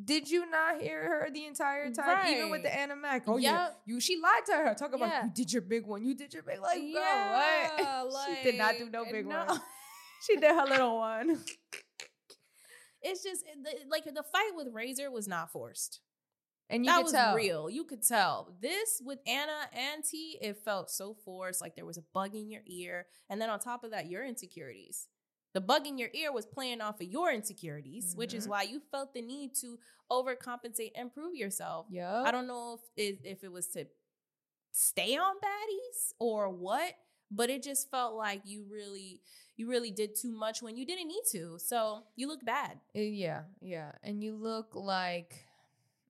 Did 0.05 0.29
you 0.29 0.49
not 0.49 0.81
hear 0.81 1.01
her 1.03 1.29
the 1.31 1.45
entire 1.45 1.91
time? 1.91 2.27
Even 2.27 2.49
with 2.49 2.63
the 2.63 2.69
Ahna 2.69 2.99
Mac. 2.99 3.23
Oh, 3.27 3.37
yeah. 3.37 3.69
You 3.85 3.99
she 3.99 4.17
lied 4.17 4.45
to 4.47 4.53
her. 4.53 4.73
Talk 4.73 4.93
about 4.93 5.09
Yeah. 5.09 5.25
you 5.25 5.31
did 5.33 5.51
your 5.53 5.61
big 5.61 5.85
one. 5.85 6.03
You 6.03 6.15
did 6.15 6.33
your 6.33 6.43
big 6.43 6.59
like, 6.59 6.79
girl, 6.79 6.87
Yeah, 6.89 8.03
what? 8.03 8.29
she 8.43 8.51
did 8.51 8.57
not 8.57 8.75
do 8.77 8.89
no 8.89 9.05
big 9.05 9.27
no. 9.27 9.45
one. 9.45 9.59
She 10.27 10.35
did 10.35 10.51
her 10.51 10.65
little 10.65 10.97
one. 10.97 11.39
It's 13.01 13.23
just 13.23 13.43
like 13.89 14.05
the 14.05 14.23
fight 14.23 14.51
with 14.55 14.67
Razor 14.71 15.09
was 15.09 15.27
not 15.27 15.51
forced. 15.51 15.99
And 16.69 16.85
you 16.85 16.91
that 16.91 17.03
was 17.03 17.11
tell. 17.11 17.35
real. 17.35 17.69
You 17.69 17.83
could 17.83 18.05
tell. 18.05 18.53
This 18.61 19.01
with 19.03 19.19
Ahna 19.27 19.65
and 19.73 20.03
T, 20.03 20.37
it 20.39 20.57
felt 20.63 20.89
so 20.91 21.15
forced. 21.25 21.59
Like 21.59 21.75
there 21.75 21.85
was 21.85 21.97
a 21.97 22.03
bug 22.13 22.35
in 22.35 22.49
your 22.49 22.61
ear, 22.67 23.07
and 23.29 23.41
then 23.41 23.49
on 23.49 23.59
top 23.59 23.83
of 23.83 23.91
that, 23.91 24.07
your 24.07 24.23
insecurities. 24.23 25.07
The 25.53 25.61
bug 25.61 25.85
in 25.87 25.97
your 25.97 26.09
ear 26.13 26.31
was 26.31 26.45
playing 26.45 26.79
off 26.81 27.01
of 27.01 27.07
your 27.07 27.31
insecurities, 27.31 28.15
which 28.15 28.33
is 28.33 28.45
Mhm. 28.45 28.49
why 28.49 28.61
you 28.63 28.79
felt 28.91 29.13
the 29.13 29.21
need 29.21 29.53
to 29.55 29.77
overcompensate 30.09 30.91
and 30.95 31.13
prove 31.13 31.35
yourself. 31.35 31.87
Yeah. 31.89 32.21
I 32.23 32.31
don't 32.31 32.47
know 32.47 32.75
if 32.75 32.81
it, 32.95 33.19
if 33.25 33.43
it 33.43 33.51
was 33.51 33.67
to 33.69 33.85
stay 34.71 35.17
on 35.17 35.35
baddies 35.39 36.13
or 36.19 36.49
what, 36.49 36.93
but 37.29 37.49
it 37.49 37.63
just 37.63 37.89
felt 37.89 38.15
like 38.15 38.41
you 38.45 38.63
really 38.69 39.21
you 39.57 39.67
really 39.69 39.91
did 39.91 40.15
too 40.15 40.31
much 40.31 40.61
when 40.63 40.75
you 40.75 40.85
didn't 40.85 41.07
need 41.07 41.23
to. 41.31 41.59
So 41.59 42.03
you 42.15 42.27
look 42.27 42.43
bad. 42.43 42.79
Uh, 42.95 42.99
Yeah, 42.99 43.43
yeah. 43.59 43.91
And 44.01 44.23
you 44.23 44.35
look 44.35 44.73
like 44.73 45.45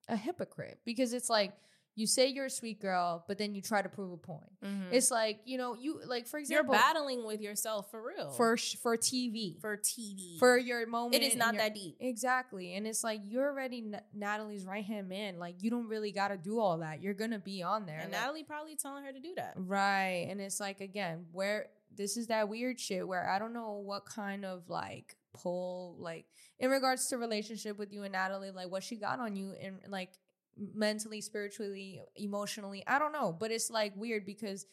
a 0.08 0.16
hypocrite 0.16 0.80
because 0.84 1.12
it's 1.12 1.28
like 1.28 1.52
you 1.94 2.06
say 2.06 2.26
you're 2.28 2.46
a 2.46 2.50
sweet 2.50 2.80
girl, 2.80 3.22
but 3.28 3.36
then 3.36 3.54
you 3.54 3.60
try 3.60 3.82
to 3.82 3.88
prove 3.88 4.12
a 4.12 4.16
point. 4.16 4.50
Mm-hmm. 4.64 4.92
It's 4.94 5.10
like, 5.10 5.40
you 5.44 5.58
know, 5.58 5.74
you 5.74 6.00
like 6.06 6.26
for 6.26 6.38
example, 6.38 6.72
You're 6.72 6.80
battling 6.82 7.26
with 7.26 7.40
yourself 7.42 7.90
for 7.90 8.02
real. 8.06 8.30
for 8.30 8.56
sh- 8.56 8.76
for 8.76 8.96
TV. 8.96 9.60
for 9.60 9.76
TV. 9.76 10.38
for 10.38 10.56
your 10.56 10.86
moment. 10.86 11.14
it 11.14 11.22
is 11.22 11.36
not 11.36 11.52
your- 11.54 11.62
that 11.62 11.74
deep. 11.74 11.96
Exactly. 12.00 12.74
And 12.74 12.86
it's 12.86 13.04
like 13.04 13.20
you're 13.24 13.46
already 13.50 13.78
N- 13.86 14.00
Natalie's 14.14 14.64
right 14.64 14.84
hand 14.84 15.08
man. 15.08 15.38
Like 15.38 15.56
you 15.62 15.70
don't 15.70 15.86
really 15.88 16.12
got 16.12 16.28
to 16.28 16.38
do 16.38 16.58
all 16.58 16.78
that. 16.78 17.02
You're 17.02 17.12
going 17.14 17.32
to 17.32 17.38
be 17.38 17.62
on 17.62 17.84
there. 17.84 17.98
And 17.98 18.10
Like- 18.10 18.20
Natalie 18.20 18.44
probably 18.44 18.76
telling 18.76 19.04
her 19.04 19.12
to 19.12 19.20
do 19.20 19.34
that. 19.36 19.52
Right. 19.56 20.26
And 20.30 20.40
it's 20.40 20.60
like 20.60 20.80
again, 20.80 21.26
where 21.32 21.66
this 21.94 22.16
is 22.16 22.28
that 22.28 22.48
weird 22.48 22.80
shit 22.80 23.06
where 23.06 23.28
I 23.28 23.38
don't 23.38 23.52
know 23.52 23.82
what 23.84 24.06
kind 24.06 24.46
of 24.46 24.70
like 24.70 25.14
pull 25.34 25.96
like 25.98 26.24
in 26.58 26.70
regards 26.70 27.08
to 27.08 27.16
relationship 27.18 27.78
with 27.78 27.92
you 27.92 28.02
and 28.04 28.12
Natalie, 28.12 28.50
like 28.50 28.70
what 28.70 28.82
she 28.82 28.96
got 28.96 29.18
on 29.18 29.36
you 29.36 29.52
and 29.60 29.76
like 29.88 30.10
mentally, 30.56 31.20
spiritually, 31.20 32.02
emotionally. 32.16 32.84
I 32.86 32.98
don't 32.98 33.12
know. 33.12 33.36
But 33.38 33.50
it's 33.50 33.70
like 33.70 33.92
weird 33.96 34.24
because 34.26 34.66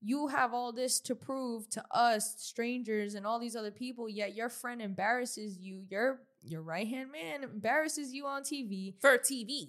you 0.00 0.28
have 0.28 0.52
all 0.52 0.72
this 0.72 1.00
to 1.00 1.14
prove 1.14 1.68
to 1.70 1.84
us, 1.90 2.34
strangers, 2.38 3.14
and 3.14 3.26
all 3.26 3.38
these 3.38 3.54
other 3.56 3.70
people, 3.70 4.08
yet 4.08 4.34
your 4.34 4.48
friend 4.48 4.82
embarrasses 4.82 5.58
you. 5.58 5.82
Your 5.88 6.20
your 6.44 6.62
right 6.62 6.88
hand 6.88 7.12
man 7.12 7.44
embarrasses 7.44 8.12
you 8.12 8.26
on 8.26 8.42
TV 8.42 8.94
For 9.00 9.16
TV. 9.16 9.68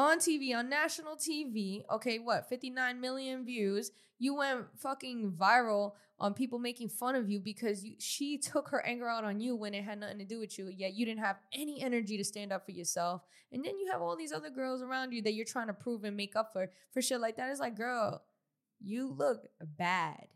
On 0.00 0.18
TV, 0.18 0.54
on 0.54 0.68
national 0.68 1.16
TV. 1.16 1.82
Okay, 1.90 2.18
what, 2.18 2.48
59 2.48 3.00
million 3.00 3.44
views. 3.44 3.90
You 4.18 4.34
went 4.34 4.66
fucking 4.78 5.32
viral 5.38 5.92
on 6.18 6.34
people 6.34 6.58
making 6.58 6.90
fun 6.90 7.14
of 7.14 7.30
you 7.30 7.40
because 7.40 7.82
you, 7.82 7.94
she 7.98 8.36
took 8.36 8.68
her 8.68 8.84
anger 8.84 9.08
out 9.08 9.24
on 9.24 9.40
you 9.40 9.56
when 9.56 9.72
it 9.72 9.82
had 9.82 9.98
nothing 9.98 10.18
to 10.18 10.24
do 10.26 10.38
with 10.38 10.58
you, 10.58 10.68
yet 10.68 10.92
you 10.92 11.06
didn't 11.06 11.24
have 11.24 11.38
any 11.54 11.80
energy 11.82 12.18
to 12.18 12.24
stand 12.24 12.52
up 12.52 12.66
for 12.66 12.72
yourself. 12.72 13.22
And 13.52 13.64
then 13.64 13.78
you 13.78 13.90
have 13.90 14.02
all 14.02 14.16
these 14.16 14.32
other 14.32 14.50
girls 14.50 14.82
around 14.82 15.12
you 15.12 15.22
that 15.22 15.32
you're 15.32 15.46
trying 15.46 15.68
to 15.68 15.72
prove 15.72 16.04
and 16.04 16.16
make 16.16 16.36
up 16.36 16.52
for 16.52 16.70
for 16.92 17.00
shit 17.00 17.20
like 17.20 17.36
that. 17.36 17.50
It's 17.50 17.60
like, 17.60 17.76
girl, 17.76 18.22
you 18.80 19.08
look 19.10 19.46
bad. 19.78 20.26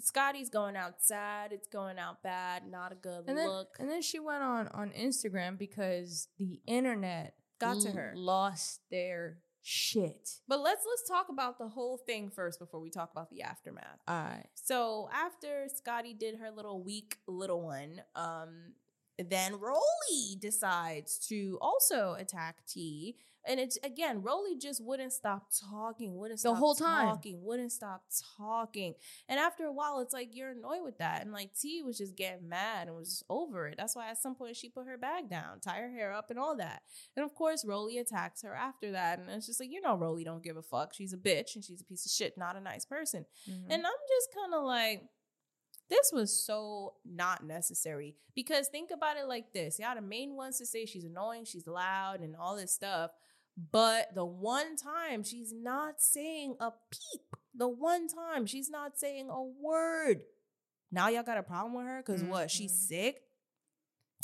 Scotty's 0.00 0.48
going 0.48 0.76
outside. 0.76 1.48
It's 1.52 1.68
going 1.68 1.98
out 1.98 2.22
bad. 2.22 2.62
Not 2.70 2.92
a 2.92 2.94
good 2.94 3.24
And 3.26 3.36
then, 3.36 3.48
look. 3.48 3.76
and 3.78 3.90
then 3.90 4.00
she 4.00 4.18
went 4.20 4.42
on 4.42 4.68
on 4.68 4.90
Instagram 4.90 5.58
because 5.58 6.28
the 6.38 6.60
internet 6.66 7.34
Got 7.58 7.80
to 7.82 7.90
her. 7.90 8.12
lost 8.16 8.80
their 8.90 9.38
shit. 9.62 10.30
But 10.46 10.60
let's 10.60 10.84
let's 10.88 11.08
talk 11.08 11.28
about 11.28 11.58
the 11.58 11.68
whole 11.68 11.98
thing 11.98 12.30
first 12.30 12.58
before 12.58 12.80
we 12.80 12.90
talk 12.90 13.10
about 13.12 13.30
the 13.30 13.42
aftermath. 13.42 13.98
All 14.06 14.14
right. 14.14 14.46
So 14.54 15.08
after 15.12 15.66
Scotty 15.74 16.14
did 16.14 16.36
her 16.36 16.50
little 16.50 16.82
weak 16.82 17.16
little 17.26 17.62
one, 17.62 18.00
um, 18.14 18.72
then 19.18 19.54
Rollie 19.54 20.38
decides 20.40 21.18
to 21.28 21.58
also 21.60 22.14
attack 22.18 22.58
T. 22.66 23.16
And 23.46 23.58
it's 23.58 23.78
again, 23.82 24.22
Rollie 24.22 24.60
just 24.60 24.84
wouldn't 24.84 25.12
stop 25.12 25.48
talking, 25.70 26.16
wouldn't 26.16 26.38
The 26.38 26.50
stop 26.50 26.58
whole 26.58 26.74
time. 26.74 27.06
talking, 27.08 27.42
wouldn't 27.42 27.72
stop 27.72 28.02
talking. 28.36 28.94
And 29.28 29.38
after 29.38 29.64
a 29.64 29.72
while, 29.72 30.00
it's 30.00 30.12
like 30.12 30.30
you're 30.32 30.50
annoyed 30.50 30.82
with 30.84 30.98
that. 30.98 31.22
And 31.22 31.32
like 31.32 31.50
T 31.54 31.82
was 31.82 31.96
just 31.96 32.16
getting 32.16 32.48
mad 32.48 32.88
and 32.88 32.96
was 32.96 33.08
just 33.08 33.24
over 33.30 33.66
it. 33.68 33.76
That's 33.78 33.96
why 33.96 34.10
at 34.10 34.18
some 34.18 34.34
point 34.34 34.56
she 34.56 34.68
put 34.68 34.86
her 34.86 34.98
bag 34.98 35.30
down, 35.30 35.60
tie 35.60 35.78
her 35.78 35.90
hair 35.90 36.12
up, 36.12 36.30
and 36.30 36.38
all 36.38 36.56
that. 36.56 36.82
And 37.16 37.24
of 37.24 37.34
course, 37.34 37.64
Rollie 37.64 38.00
attacks 38.00 38.42
her 38.42 38.54
after 38.54 38.92
that. 38.92 39.18
And 39.18 39.30
it's 39.30 39.46
just 39.46 39.60
like, 39.60 39.70
you 39.70 39.80
know, 39.80 39.96
Rollie 39.96 40.24
don't 40.24 40.42
give 40.42 40.56
a 40.56 40.62
fuck. 40.62 40.92
She's 40.94 41.12
a 41.12 41.18
bitch 41.18 41.54
and 41.54 41.64
she's 41.64 41.80
a 41.80 41.84
piece 41.84 42.04
of 42.04 42.12
shit, 42.12 42.36
not 42.36 42.56
a 42.56 42.60
nice 42.60 42.84
person. 42.84 43.24
Mm-hmm. 43.48 43.70
And 43.70 43.86
I'm 43.86 43.92
just 44.08 44.34
kind 44.34 44.54
of 44.54 44.64
like, 44.64 45.04
this 45.88 46.10
was 46.12 46.44
so 46.44 46.94
not 47.04 47.46
necessary. 47.46 48.14
Because 48.34 48.68
think 48.68 48.90
about 48.90 49.16
it 49.16 49.26
like 49.26 49.52
this. 49.52 49.78
Y'all 49.78 49.94
the 49.94 50.02
main 50.02 50.34
ones 50.34 50.58
to 50.58 50.66
say 50.66 50.84
she's 50.84 51.04
annoying, 51.04 51.44
she's 51.44 51.66
loud, 51.66 52.20
and 52.20 52.36
all 52.36 52.56
this 52.56 52.72
stuff. 52.72 53.10
But 53.72 54.14
the 54.14 54.24
one 54.24 54.76
time 54.76 55.24
she's 55.24 55.52
not 55.52 56.00
saying 56.00 56.56
a 56.60 56.70
peep. 56.90 57.22
The 57.56 57.68
one 57.68 58.06
time 58.06 58.46
she's 58.46 58.70
not 58.70 58.98
saying 58.98 59.28
a 59.30 59.42
word. 59.42 60.20
Now 60.92 61.08
y'all 61.08 61.24
got 61.24 61.38
a 61.38 61.42
problem 61.42 61.74
with 61.74 61.86
her 61.86 62.02
because 62.06 62.22
what? 62.22 62.50
She's 62.50 62.72
Mhm. 62.72 62.88
sick. 62.88 63.22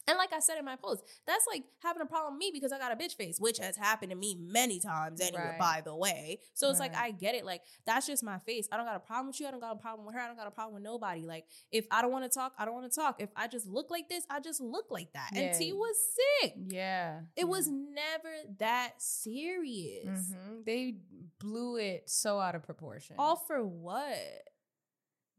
And 0.07 0.19
like 0.19 0.33
I 0.33 0.41
said 0.41 0.59
in 0.59 0.65
my 0.65 0.77
post, 0.77 1.03
that's 1.27 1.47
like 1.51 1.65
having 1.83 2.03
a 2.03 2.07
problem 2.07 2.35
with 2.35 2.39
me 2.41 2.51
because 2.53 2.73
I 2.73 2.79
got 2.79 2.93
a 2.93 2.97
bitch 2.97 3.15
face, 3.17 3.39
which 3.41 3.59
has 3.59 3.77
happened 3.77 4.11
to 4.11 4.17
me 4.17 4.37
many 4.39 4.79
times 4.81 5.21
anyway, 5.21 5.43
Right. 5.43 5.59
by 5.59 5.83
the 5.85 5.97
way. 5.97 6.41
So 6.53 6.69
it's 6.71 6.79
like 6.79 6.95
I 6.95 7.11
get 7.11 7.35
it. 7.35 7.45
Like 7.45 7.63
that's 7.87 8.07
just 8.07 8.23
my 8.23 8.39
face. 8.41 8.69
I 8.71 8.77
don't 8.77 8.85
got 8.87 8.97
a 8.97 9.01
problem 9.01 9.29
with 9.29 9.41
you. 9.41 9.47
I 9.47 9.51
don't 9.51 9.61
got 9.61 9.73
a 9.73 9.79
problem 9.79 10.07
with 10.07 10.15
her. 10.15 10.21
I 10.21 10.27
don't 10.27 10.37
got 10.37 10.47
a 10.47 10.51
problem 10.51 10.75
with 10.75 10.83
nobody. 10.83 11.23
Like 11.23 11.47
if 11.73 11.87
I 11.91 12.03
don't 12.03 12.13
want 12.13 12.25
to 12.25 12.31
talk, 12.39 12.53
I 12.59 12.65
don't 12.65 12.75
want 12.75 12.91
to 12.93 12.95
talk. 13.01 13.17
If 13.21 13.31
I 13.35 13.49
just 13.49 13.67
look 13.67 13.91
like 13.91 14.09
this, 14.09 14.25
I 14.29 14.41
just 14.41 14.61
look 14.61 14.87
like 14.91 15.13
that. 15.15 15.31
And 15.35 15.57
T 15.59 15.73
was 15.73 15.97
sick. 16.43 16.55
Yeah. 16.69 17.21
It 17.37 17.49
was 17.49 17.69
never 17.69 18.29
that 18.59 19.01
serious. 19.01 20.07
Mhm. 20.33 20.65
They 20.65 20.97
blew 21.39 21.77
it 21.77 22.11
so 22.11 22.39
out 22.39 22.55
of 22.55 22.63
proportion. 22.63 23.17
All 23.19 23.37
for 23.37 23.65
what? 23.65 24.19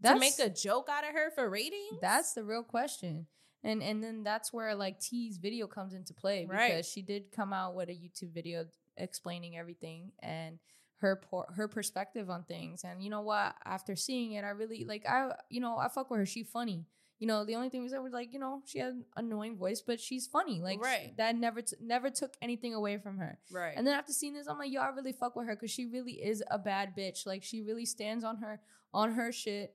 that's, 0.02 0.16
to 0.16 0.20
make 0.20 0.40
a 0.40 0.50
joke 0.54 0.88
out 0.92 1.04
of 1.08 1.12
her 1.14 1.32
for 1.32 1.50
ratings? 1.50 2.00
That's 2.02 2.34
the 2.34 2.44
real 2.44 2.64
question. 2.64 3.28
And 3.66 3.82
and 3.84 4.02
then 4.04 4.24
that's 4.24 4.54
where 4.54 4.74
like 4.76 5.00
T's 5.00 5.38
video 5.38 5.68
comes 5.68 5.94
into 5.94 6.14
play 6.14 6.44
because 6.46 6.56
Right. 6.58 6.86
she 6.86 7.02
did 7.02 7.32
come 7.32 7.52
out 7.52 7.76
with 7.76 7.90
a 7.90 7.94
YouTube 7.94 8.32
video 8.34 8.66
explaining 8.96 9.58
everything 9.58 10.12
and 10.20 10.60
her 11.00 11.18
por- 11.18 11.52
her 11.56 11.68
perspective 11.68 12.30
on 12.30 12.44
things. 12.44 12.84
And 12.86 13.04
you 13.04 13.10
know 13.10 13.22
what? 13.22 13.56
After 13.66 13.96
seeing 13.96 14.32
it, 14.34 14.44
I 14.46 14.50
really 14.50 14.86
like 14.86 15.06
I 15.08 15.32
you 15.50 15.60
know 15.60 15.78
I 15.78 15.88
fuck 15.90 16.10
with 16.10 16.20
her. 16.20 16.26
She 16.26 16.44
funny. 16.44 16.86
you 17.18 17.28
know, 17.28 17.46
the 17.46 17.56
only 17.56 17.70
thing 17.70 17.82
was 17.82 17.94
that 17.94 18.04
we're 18.04 18.10
like, 18.10 18.34
you 18.34 18.40
know, 18.40 18.62
she 18.66 18.78
had 18.80 18.90
an 18.92 19.06
annoying 19.16 19.56
voice, 19.56 19.82
but 19.82 20.02
she's 20.02 20.28
funny. 20.28 20.60
Like, 20.60 20.82
Right. 20.84 21.16
that 21.16 21.34
never 21.38 21.62
t- 21.62 21.78
never 21.82 22.10
took 22.10 22.34
anything 22.42 22.74
away 22.74 22.98
from 22.98 23.18
her. 23.20 23.40
Right. 23.50 23.74
And 23.78 23.88
then 23.88 23.94
after 23.98 24.12
seeing 24.12 24.34
this, 24.34 24.48
I'm 24.50 24.58
like, 24.60 24.70
yo, 24.70 24.82
I 24.82 24.90
really 24.90 25.14
fuck 25.14 25.34
with 25.34 25.48
her 25.48 25.56
because 25.56 25.72
she 25.72 25.86
really 25.86 26.12
is 26.22 26.44
a 26.52 26.60
bad 26.60 26.94
bitch. 26.96 27.26
Like, 27.26 27.42
she 27.42 27.62
really 27.62 27.86
stands 27.86 28.26
on 28.26 28.36
her 28.44 28.60
on 28.94 29.14
her 29.14 29.32
shit. 29.32 29.74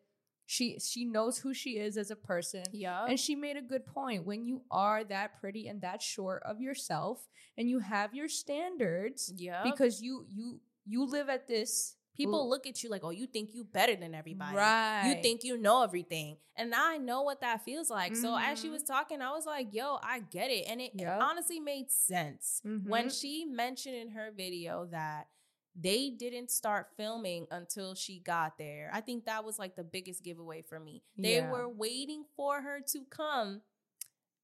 She 0.51 0.80
she 0.80 1.05
knows 1.05 1.38
who 1.38 1.55
she 1.55 1.78
is 1.78 1.96
as 1.96 2.11
a 2.11 2.16
person. 2.16 2.64
yeah. 2.72 3.05
And 3.07 3.20
she 3.20 3.36
made 3.36 3.57
a 3.57 3.62
good 3.62 3.86
point. 3.86 4.26
When 4.26 4.44
you 4.44 4.62
are 4.68 5.05
that 5.05 5.40
pretty 5.40 5.68
and 5.68 5.80
that 5.82 6.03
short 6.03 6.42
of 6.44 6.61
yourself, 6.61 7.28
and 7.57 7.68
you 7.70 7.78
have 7.78 8.14
your 8.14 8.28
standards, 8.28 9.32
yeah. 9.36 9.62
because 9.62 10.03
you 10.03 10.26
you 10.34 10.61
you 10.84 11.05
live 11.07 11.28
at 11.28 11.46
this 11.46 11.94
people 12.16 12.51
look 12.51 12.66
at 12.66 12.82
you 12.82 12.90
like, 12.90 13.03
oh, 13.05 13.11
you 13.11 13.26
think 13.26 13.55
you 13.55 13.64
better 13.64 13.96
than 13.96 14.14
everybody. 14.14 14.55
right. 14.57 15.05
You 15.09 15.22
think 15.22 15.42
you 15.44 15.57
know 15.57 15.82
everything. 15.84 16.36
And 16.57 16.68
now 16.68 16.86
I 16.86 16.98
know 16.98 17.22
what 17.22 17.40
that 17.40 17.64
feels 17.64 17.88
like. 17.88 18.14
So 18.14 18.36
as 18.36 18.61
she 18.61 18.68
was 18.68 18.82
talking, 18.82 19.22
I 19.22 19.30
was 19.30 19.46
like, 19.46 19.68
yo, 19.72 19.98
I 20.03 20.20
get 20.20 20.51
it. 20.51 20.66
And 20.68 20.80
it, 20.82 20.90
it 20.98 21.07
honestly 21.09 21.61
made 21.61 21.90
sense. 21.90 22.61
When 22.64 23.07
Mhm. 23.07 23.20
she 23.20 23.46
mentioned 23.46 23.94
in 23.94 24.11
her 24.11 24.30
video 24.36 24.86
that 24.90 25.28
they 25.75 26.11
didn't 26.11 26.51
start 26.51 26.89
filming 26.97 27.47
until 27.51 27.95
she 27.95 28.18
got 28.21 28.59
there. 28.59 28.91
I 28.93 29.01
think 29.01 29.25
that 29.27 29.45
was 29.45 29.59
like 29.59 29.77
the 29.77 29.85
biggest 29.85 30.23
giveaway 30.25 30.62
for 30.62 30.81
me. 30.81 31.03
They 31.16 31.37
Yeah. 31.37 31.51
were 31.51 31.68
waiting 31.68 32.25
for 32.37 32.61
her 32.61 32.81
to 32.93 33.05
come, 33.05 33.62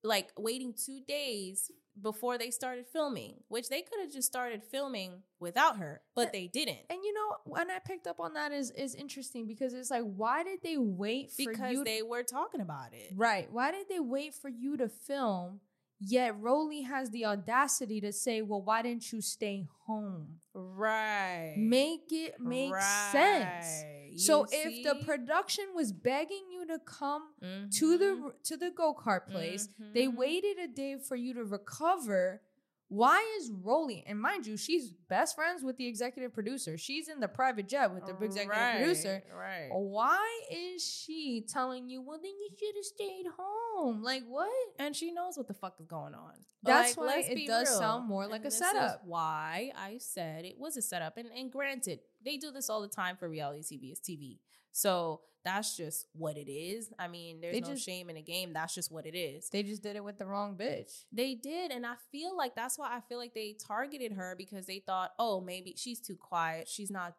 like 0.02 0.32
waiting 0.38 0.72
two 0.72 1.00
days 1.00 1.70
before 2.00 2.36
they 2.38 2.50
started 2.50 2.86
filming, 2.86 3.42
which 3.48 3.68
they 3.70 3.80
could 3.82 3.98
have 4.00 4.12
just 4.12 4.28
started 4.28 4.62
filming 4.62 5.22
without 5.40 5.78
her, 5.78 6.02
but 6.14 6.30
they 6.30 6.46
didn't. 6.46 6.80
And 6.90 7.02
you 7.02 7.12
know, 7.14 7.36
when 7.44 7.70
I 7.70 7.78
picked 7.78 8.06
up 8.06 8.20
on 8.20 8.34
that 8.34 8.52
is 8.52 8.70
is 8.72 8.94
interesting 8.94 9.46
because 9.46 9.72
it's 9.74 9.90
like, 9.90 10.04
why 10.04 10.44
did 10.44 10.60
they 10.62 10.76
wait 10.76 11.30
for 11.32 11.50
Because 11.50 11.82
they 11.84 12.02
were 12.02 12.22
talking 12.22 12.60
about 12.60 12.92
it. 12.92 13.12
right? 13.16 13.50
Why 13.50 13.72
did 13.72 13.88
they 13.88 13.98
wait 14.00 14.34
for 14.34 14.48
you 14.50 14.76
to 14.76 14.88
film? 14.88 15.60
Yet 15.98 16.34
Rollie 16.40 16.84
has 16.86 17.10
the 17.10 17.24
audacity 17.24 18.00
to 18.02 18.12
say, 18.12 18.42
"Well, 18.42 18.60
why 18.62 18.82
didn't 18.82 19.12
you 19.12 19.20
stay 19.20 19.66
home? 19.86 20.40
Right. 20.52 21.54
Make 21.56 22.12
it 22.12 22.40
make 22.40 22.74
sense." 22.80 23.84
Right. 23.84 24.12
So 24.18 24.40
You 24.40 24.46
if 24.52 24.82
the 24.84 25.04
production 25.04 25.64
was 25.74 25.92
begging 25.92 26.50
you 26.50 26.66
to 26.66 26.78
come 26.78 27.34
to 27.40 27.96
Mhm. 27.96 27.98
the 27.98 28.34
to 28.44 28.56
the 28.56 28.70
go 28.70 28.94
kart 28.94 29.26
place, 29.28 29.68
they 29.94 30.06
Mhm. 30.06 30.16
waited 30.16 30.58
a 30.58 30.68
day 30.68 30.96
for 30.98 31.16
you 31.16 31.34
to 31.34 31.44
recover. 31.44 32.42
Why 32.88 33.24
is 33.40 33.50
Rollie? 33.50 34.04
And 34.06 34.20
mind 34.20 34.46
you, 34.46 34.56
she's 34.56 34.92
best 35.08 35.34
friends 35.34 35.64
with 35.64 35.76
the 35.76 35.86
executive 35.88 36.32
producer. 36.32 36.78
She's 36.78 37.08
in 37.08 37.18
the 37.18 37.26
private 37.26 37.66
jet 37.68 37.92
with 37.92 38.06
the 38.06 38.12
executive 38.24 38.76
producer. 38.76 39.22
Right. 39.36 39.68
Why 39.72 40.40
is 40.52 40.84
she 40.88 41.44
telling 41.48 41.88
you? 41.88 42.00
Well, 42.00 42.18
then 42.22 42.30
you 42.30 42.48
should 42.56 42.76
have 42.76 42.84
stayed 42.84 43.26
home. 43.36 44.02
Like 44.02 44.22
what? 44.28 44.48
and 44.78 44.94
she 44.94 45.10
knows 45.10 45.36
what 45.36 45.48
the 45.48 45.54
fuck 45.54 45.74
is 45.80 45.86
going 45.86 46.14
on. 46.14 46.32
That's 46.62 46.96
Like, 46.96 47.06
why 47.06 47.20
it 47.28 47.46
does 47.46 47.68
real. 47.70 47.78
sound 47.78 48.08
more 48.08 48.26
like 48.26 48.42
And 48.42 48.46
a 48.46 48.50
setup. 48.50 49.02
why 49.04 49.72
I 49.76 49.98
said 49.98 50.44
it 50.44 50.56
was 50.58 50.76
a 50.76 50.82
setup. 50.82 51.16
And 51.16 51.28
and 51.36 51.50
granted, 51.50 52.00
they 52.24 52.36
do 52.36 52.50
this 52.52 52.70
all 52.70 52.82
the 52.82 52.88
time 52.88 53.16
for 53.16 53.28
reality 53.28 53.62
TV. 53.62 53.90
It's 53.92 54.00
TV. 54.00 54.38
So 54.76 55.22
that's 55.42 55.74
just 55.74 56.06
what 56.12 56.36
it 56.36 56.50
is. 56.52 56.92
I 56.98 57.08
mean, 57.08 57.40
there's 57.40 57.54
They 57.54 57.60
no 57.62 57.68
just- 57.68 57.84
shame 57.86 58.10
in 58.10 58.16
the 58.16 58.20
game. 58.22 58.52
That's 58.52 58.74
just 58.74 58.92
what 58.92 59.06
it 59.06 59.14
is. 59.16 59.48
They 59.48 59.62
just 59.62 59.82
did 59.82 59.96
it 59.96 60.04
with 60.04 60.18
the 60.18 60.26
wrong 60.26 60.54
bitch. 60.54 61.04
They 61.10 61.34
did, 61.34 61.70
and 61.70 61.86
I 61.86 61.94
feel 62.12 62.36
like 62.36 62.54
that's 62.54 62.76
why 62.76 62.94
I 62.94 63.00
feel 63.08 63.16
like 63.16 63.32
they 63.32 63.54
targeted 63.54 64.12
her 64.12 64.34
because 64.36 64.66
they 64.66 64.80
thought, 64.80 65.12
oh, 65.18 65.40
maybe 65.40 65.72
she's 65.78 65.98
too 66.00 66.16
quiet. 66.16 66.68
She's 66.68 66.90
not, 66.90 67.14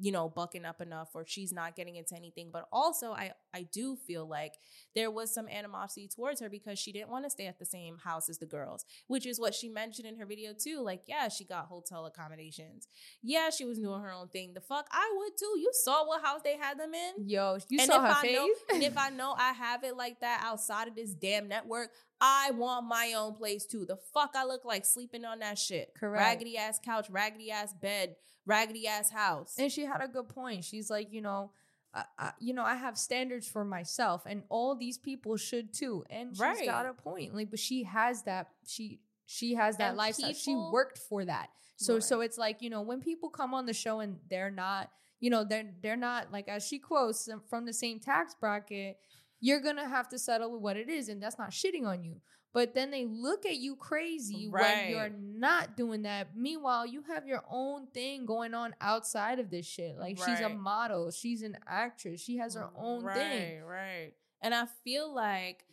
you 0.00 0.10
know, 0.10 0.28
bucking 0.28 0.64
up 0.64 0.80
enough, 0.80 1.10
or 1.14 1.24
she's 1.26 1.52
not 1.52 1.76
getting 1.76 1.96
into 1.96 2.14
anything. 2.16 2.50
But 2.52 2.66
also, 2.72 3.12
I 3.12 3.32
I 3.54 3.62
do 3.72 3.96
feel 3.96 4.26
like 4.26 4.54
there 4.94 5.10
was 5.10 5.32
some 5.32 5.48
animosity 5.48 6.08
towards 6.08 6.40
her 6.40 6.48
because 6.48 6.78
she 6.78 6.92
didn't 6.92 7.10
want 7.10 7.24
to 7.24 7.30
stay 7.30 7.46
at 7.46 7.58
the 7.58 7.66
same 7.66 7.98
house 7.98 8.28
as 8.28 8.38
the 8.38 8.46
girls, 8.46 8.84
which 9.06 9.26
is 9.26 9.38
what 9.38 9.54
she 9.54 9.68
mentioned 9.68 10.08
in 10.08 10.16
her 10.16 10.26
video 10.26 10.52
too. 10.58 10.80
Like, 10.80 11.02
yeah, 11.06 11.28
she 11.28 11.44
got 11.44 11.66
hotel 11.66 12.06
accommodations. 12.06 12.88
Yeah, 13.22 13.50
she 13.50 13.64
was 13.64 13.78
doing 13.78 14.00
her 14.00 14.12
own 14.12 14.28
thing. 14.28 14.54
The 14.54 14.60
fuck, 14.60 14.86
I 14.90 15.12
would 15.18 15.32
too. 15.38 15.58
You 15.58 15.70
saw 15.72 16.06
what 16.06 16.22
house 16.22 16.40
they 16.42 16.56
had 16.56 16.78
them 16.78 16.94
in 16.94 17.28
Yo, 17.28 17.58
you 17.68 17.78
and 17.80 17.86
saw 17.90 17.96
if 17.96 18.02
her 18.02 18.18
I 18.18 18.22
face. 18.22 18.36
know, 18.36 18.48
and 18.72 18.82
if 18.82 18.96
I 18.96 19.10
know 19.10 19.34
I 19.36 19.52
have 19.52 19.84
it 19.84 19.96
like 19.96 20.20
that 20.20 20.42
outside 20.44 20.88
of 20.88 20.94
this 20.94 21.12
damn 21.12 21.48
network, 21.48 21.90
I 22.20 22.52
want 22.52 22.86
my 22.86 23.14
own 23.16 23.34
place 23.34 23.66
too. 23.66 23.84
The 23.84 23.98
fuck 24.14 24.30
I 24.34 24.44
look 24.44 24.64
like 24.64 24.86
sleeping 24.86 25.24
on 25.24 25.40
that 25.40 25.58
shit. 25.58 25.92
Correct. 25.98 26.22
Raggedy 26.22 26.56
ass 26.56 26.78
couch, 26.82 27.10
raggedy 27.10 27.50
ass 27.50 27.74
bed, 27.74 28.16
raggedy 28.46 28.86
ass 28.86 29.10
house. 29.10 29.56
And 29.58 29.70
she 29.70 29.84
had 29.84 30.02
a 30.02 30.08
good 30.08 30.28
point. 30.28 30.64
She's 30.64 30.90
like, 30.90 31.12
you 31.12 31.20
know, 31.20 31.50
I, 31.94 32.04
I, 32.18 32.32
you 32.40 32.54
know, 32.54 32.64
I 32.64 32.74
have 32.74 32.96
standards 32.96 33.46
for 33.46 33.64
myself, 33.64 34.22
and 34.26 34.42
all 34.48 34.74
these 34.74 34.96
people 34.98 35.36
should 35.36 35.72
too. 35.74 36.04
And 36.10 36.30
she's 36.30 36.40
Right. 36.40 36.66
got 36.66 36.86
a 36.86 36.94
point. 36.94 37.34
Like, 37.34 37.50
but 37.50 37.58
she 37.58 37.84
has 37.84 38.22
that. 38.22 38.48
She 38.66 39.00
she 39.26 39.54
has 39.54 39.76
that 39.78 39.88
And 39.90 39.96
lifestyle. 39.96 40.32
she 40.32 40.54
worked 40.54 40.98
for 40.98 41.24
that. 41.24 41.50
So 41.76 41.98
so 42.00 42.20
it's 42.20 42.38
like 42.38 42.62
you 42.62 42.70
know 42.70 42.80
when 42.82 43.00
people 43.00 43.28
come 43.28 43.54
on 43.54 43.66
the 43.66 43.72
show 43.72 44.00
and 44.00 44.18
they're 44.30 44.50
not, 44.50 44.90
you 45.20 45.30
know, 45.30 45.44
they're 45.44 45.70
they're 45.82 45.96
not 45.96 46.30
like 46.32 46.48
as 46.48 46.66
she 46.66 46.78
quotes 46.78 47.28
from 47.50 47.64
the 47.66 47.72
same 47.72 47.98
tax 48.00 48.34
bracket. 48.34 48.96
You're 49.40 49.60
gonna 49.60 49.88
have 49.88 50.08
to 50.10 50.18
settle 50.18 50.52
with 50.52 50.60
what 50.62 50.76
it 50.76 50.88
is, 50.88 51.08
and 51.08 51.20
that's 51.22 51.36
not 51.38 51.50
shitting 51.50 51.84
on 51.86 52.04
you. 52.04 52.20
But 52.54 52.74
then 52.74 52.90
they 52.90 53.06
look 53.06 53.46
at 53.46 53.56
you 53.56 53.76
crazy 53.76 54.46
when 54.48 54.90
you're 54.90 55.08
not 55.08 55.76
doing 55.76 56.02
that. 56.02 56.36
Meanwhile, 56.36 56.86
you 56.86 57.02
have 57.08 57.26
your 57.26 57.42
own 57.50 57.86
thing 57.86 58.26
going 58.26 58.52
on 58.52 58.74
outside 58.80 59.38
of 59.38 59.50
this 59.50 59.66
shit. 59.66 59.96
Like 59.98 60.18
she's 60.18 60.40
a 60.40 60.50
model, 60.50 61.10
she's 61.10 61.42
an 61.42 61.56
actress, 61.66 62.20
she 62.20 62.36
has 62.36 62.54
her 62.54 62.68
own 62.76 63.02
right, 63.02 63.16
thing. 63.16 63.62
Right, 63.62 64.02
right. 64.02 64.12
And 64.42 64.54
I 64.54 64.66
feel 64.84 65.14
like 65.14 65.64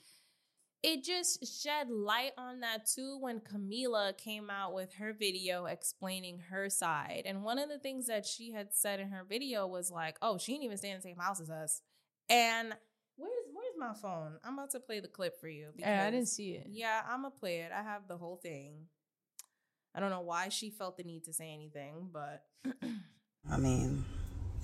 it 0.82 1.04
just 1.04 1.62
shed 1.62 1.90
light 1.90 2.32
on 2.38 2.62
that 2.62 2.86
too 2.86 3.18
when 3.20 3.42
Camilla 3.42 4.14
came 4.18 4.50
out 4.50 4.74
with 4.74 4.94
her 4.94 5.12
video 5.12 5.66
explaining 5.66 6.40
her 6.50 6.70
side. 6.70 7.24
And 7.26 7.44
one 7.44 7.60
of 7.60 7.68
the 7.68 7.80
things 7.80 8.08
that 8.08 8.26
she 8.26 8.52
had 8.52 8.74
said 8.74 9.02
in 9.02 9.10
her 9.10 9.26
video 9.28 9.68
was 9.68 9.92
like, 9.92 10.18
"Oh, 10.22 10.38
she 10.38 10.54
didn't 10.54 10.64
even 10.64 10.78
stay 10.78 10.92
in 10.92 10.96
the 10.96 11.02
same 11.02 11.18
house 11.18 11.42
as 11.42 11.50
us." 11.50 11.82
And 12.30 12.74
where's 13.20 13.46
where's 13.54 13.76
my 13.78 13.94
phone? 13.94 14.38
I'm 14.44 14.54
about 14.54 14.72
to 14.72 14.80
play 14.80 15.00
the 15.00 15.08
clip 15.08 15.40
for 15.40 15.48
you. 15.48 15.68
Yeah, 15.76 16.06
I 16.08 16.12
didn't 16.12 16.30
see 16.30 16.52
it. 16.52 16.68
Yeah, 16.70 17.02
I'm 17.08 17.24
gonna 17.24 17.34
play 17.40 17.60
it. 17.60 17.72
I 17.72 17.84
have 17.84 18.08
the 18.08 18.18
whole 18.18 18.38
thing. 18.38 18.88
I 19.94 20.00
don't 20.00 20.12
know 20.12 20.22
why 20.22 20.50
she 20.50 20.70
felt 20.70 20.98
the 20.98 21.04
need 21.04 21.26
to 21.26 21.34
say 21.34 21.54
anything, 21.54 22.10
but 22.14 22.44
I 23.52 23.58
mean, 23.58 24.06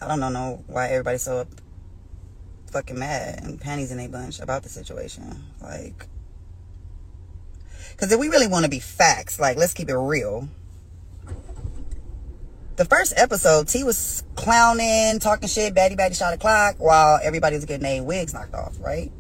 I 0.01 0.07
don't 0.07 0.19
know 0.19 0.29
no 0.29 0.63
why 0.67 0.87
everybody's 0.89 1.23
so 1.23 1.45
fucking 2.71 2.97
mad 2.97 3.41
and 3.43 3.59
panties 3.59 3.91
in 3.91 3.99
a 3.99 4.07
bunch 4.07 4.39
about 4.39 4.63
the 4.63 4.69
situation. 4.69 5.43
Like, 5.61 6.07
because 7.91 8.11
if 8.11 8.19
we 8.19 8.29
really 8.29 8.47
want 8.47 8.65
to 8.65 8.69
be 8.69 8.79
facts, 8.79 9.39
like, 9.39 9.57
let's 9.57 9.73
keep 9.73 9.89
it 9.89 9.97
real. 9.97 10.47
The 12.75 12.85
first 12.85 13.13
episode, 13.15 13.69
T 13.69 13.83
was 13.83 14.14
clowning, 14.35 15.19
talking 15.19 15.47
shit, 15.47 15.73
batty 15.73 15.95
batty 15.95 16.15
shot 16.15 16.33
a 16.33 16.37
clock, 16.37 16.75
while 16.77 17.19
everybody 17.23 17.55
was 17.55 17.65
getting 17.65 17.83
their 17.83 18.03
wigs 18.03 18.33
knocked 18.33 18.53
off, 18.53 18.75
right? 18.79 19.11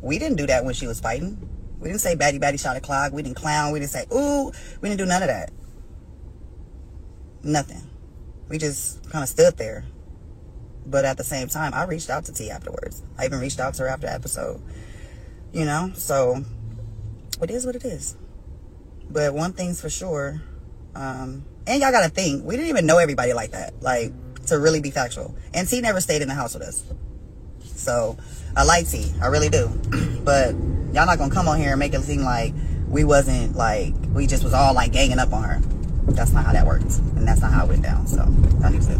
We 0.00 0.18
didn't 0.18 0.36
do 0.36 0.46
that 0.46 0.64
when 0.64 0.74
she 0.74 0.86
was 0.86 1.00
fighting. 1.00 1.48
We 1.80 1.88
didn't 1.88 2.00
say 2.00 2.14
batty 2.14 2.38
batty 2.38 2.58
shot 2.58 2.76
a 2.76 2.80
clock. 2.80 3.12
We 3.12 3.22
didn't 3.22 3.36
clown. 3.36 3.72
We 3.72 3.80
didn't 3.80 3.90
say 3.90 4.06
ooh. 4.12 4.50
We 4.80 4.88
didn't 4.88 4.98
do 4.98 5.06
none 5.06 5.22
of 5.22 5.28
that. 5.28 5.50
Nothing. 7.42 7.82
We 8.48 8.58
just 8.58 9.08
kind 9.10 9.22
of 9.22 9.28
stood 9.28 9.56
there. 9.56 9.84
But 10.86 11.04
at 11.04 11.16
the 11.16 11.24
same 11.24 11.48
time, 11.48 11.74
I 11.74 11.84
reached 11.84 12.10
out 12.10 12.24
to 12.26 12.32
T 12.32 12.50
afterwards. 12.50 13.02
I 13.18 13.26
even 13.26 13.40
reached 13.40 13.58
out 13.58 13.74
to 13.74 13.82
her 13.82 13.88
after 13.88 14.06
the 14.06 14.12
episode. 14.12 14.62
You 15.52 15.64
know, 15.64 15.90
so 15.94 16.44
it 17.42 17.50
is 17.50 17.66
what 17.66 17.76
it 17.76 17.84
is. 17.84 18.16
But 19.10 19.34
one 19.34 19.52
thing's 19.52 19.80
for 19.80 19.90
sure, 19.90 20.42
um, 20.94 21.44
and 21.66 21.80
y'all 21.80 21.90
gotta 21.90 22.08
think, 22.08 22.44
we 22.44 22.56
didn't 22.56 22.68
even 22.68 22.86
know 22.86 22.98
everybody 22.98 23.32
like 23.32 23.52
that. 23.52 23.74
Like, 23.82 24.12
to 24.46 24.58
really 24.58 24.80
be 24.80 24.90
factual. 24.90 25.34
And 25.54 25.68
T 25.68 25.80
never 25.80 26.00
stayed 26.00 26.22
in 26.22 26.28
the 26.28 26.34
house 26.34 26.54
with 26.54 26.62
us. 26.62 26.84
So 27.64 28.16
I 28.56 28.64
like 28.64 28.88
T, 28.88 29.12
I 29.20 29.26
really 29.26 29.48
do. 29.48 29.68
but 30.24 30.52
y'all 30.92 31.06
not 31.06 31.18
gonna 31.18 31.34
come 31.34 31.48
on 31.48 31.58
here 31.58 31.70
and 31.70 31.78
make 31.78 31.94
it 31.94 32.00
seem 32.02 32.22
like 32.22 32.54
we 32.88 33.04
wasn't 33.04 33.56
like 33.56 33.94
we 34.14 34.26
just 34.26 34.44
was 34.44 34.54
all 34.54 34.74
like 34.74 34.92
ganging 34.92 35.18
up 35.18 35.32
on 35.32 35.42
her. 35.42 35.60
That's 36.12 36.32
not 36.32 36.46
how 36.46 36.52
that 36.52 36.66
works. 36.66 36.98
and 36.98 37.26
that's 37.26 37.40
not 37.40 37.52
how 37.52 37.64
it 37.64 37.68
went 37.68 37.82
down. 37.82 38.06
So 38.06 38.22
I 38.64 38.70
need 38.70 38.82
to 38.82 38.94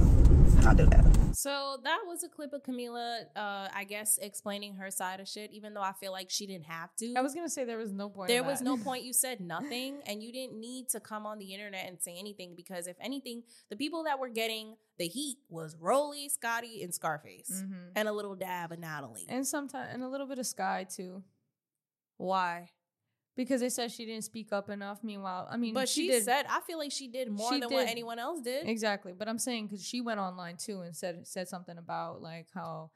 not 0.62 0.76
do 0.76 0.86
that. 0.86 1.04
So 1.36 1.76
that 1.84 2.00
was 2.06 2.24
a 2.24 2.28
clip 2.28 2.52
of 2.54 2.62
Camilla, 2.62 3.22
uh, 3.36 3.68
I 3.74 3.84
guess, 3.84 4.18
explaining 4.18 4.74
her 4.76 4.90
side 4.90 5.20
of 5.20 5.28
shit, 5.28 5.52
even 5.52 5.74
though 5.74 5.82
I 5.82 5.92
feel 5.92 6.10
like 6.10 6.30
she 6.30 6.46
didn't 6.46 6.64
have 6.66 6.94
to. 6.96 7.14
I 7.14 7.20
was 7.20 7.34
gonna 7.34 7.48
say 7.50 7.64
there 7.64 7.76
was 7.78 7.92
no 7.92 8.08
point. 8.08 8.28
there 8.28 8.42
was 8.42 8.62
no 8.62 8.76
point. 8.88 9.04
You 9.04 9.12
said 9.12 9.40
nothing, 9.40 10.00
and 10.06 10.22
you 10.22 10.32
didn't 10.32 10.58
need 10.58 10.88
to 10.90 11.00
come 11.00 11.26
on 11.26 11.38
the 11.38 11.52
internet 11.52 11.86
and 11.88 12.00
say 12.00 12.16
anything 12.18 12.54
because, 12.56 12.86
if 12.86 12.96
anything, 13.00 13.42
the 13.70 13.76
people 13.76 14.04
that 14.04 14.18
were 14.18 14.30
getting 14.30 14.76
the 14.98 15.06
heat 15.08 15.36
was 15.50 15.74
Rollie, 15.76 16.30
Scotty, 16.30 16.82
and 16.82 16.94
Scarface, 16.94 17.62
Mhm. 17.64 17.90
and 17.94 18.08
a 18.08 18.12
little 18.12 18.34
dab 18.34 18.72
of 18.72 18.78
Natalie. 18.78 19.26
and 19.28 19.46
sometimes 19.46 19.90
and 19.92 20.02
a 20.02 20.08
little 20.08 20.26
bit 20.26 20.38
of 20.38 20.46
Sky 20.46 20.84
too, 20.88 21.22
Why? 22.16 22.70
Because 23.36 23.60
they 23.60 23.68
said 23.68 23.92
she 23.92 24.06
didn't 24.06 24.24
speak 24.24 24.52
up 24.52 24.70
enough. 24.70 25.04
Meanwhile, 25.04 25.48
I 25.50 25.56
mean, 25.56 25.74
But 25.74 25.88
she, 25.88 26.08
did 26.08 26.24
said, 26.24 26.46
I 26.48 26.60
feel 26.60 26.78
like 26.78 26.90
she 26.92 27.06
did 27.06 27.30
more 27.30 27.52
She 27.52 27.60
than 27.60 27.70
what 27.70 27.86
anyone 27.86 28.18
else 28.18 28.40
did. 28.40 28.66
Exactly, 28.66 29.12
but 29.12 29.28
I'm 29.28 29.38
saying 29.38 29.66
because 29.66 29.84
she 29.86 30.00
went 30.00 30.18
online 30.18 30.56
too 30.56 30.80
and 30.80 30.96
said 30.96 31.26
said 31.26 31.48
something 31.48 31.78
about 31.78 32.22
like 32.22 32.46
how 32.54 32.90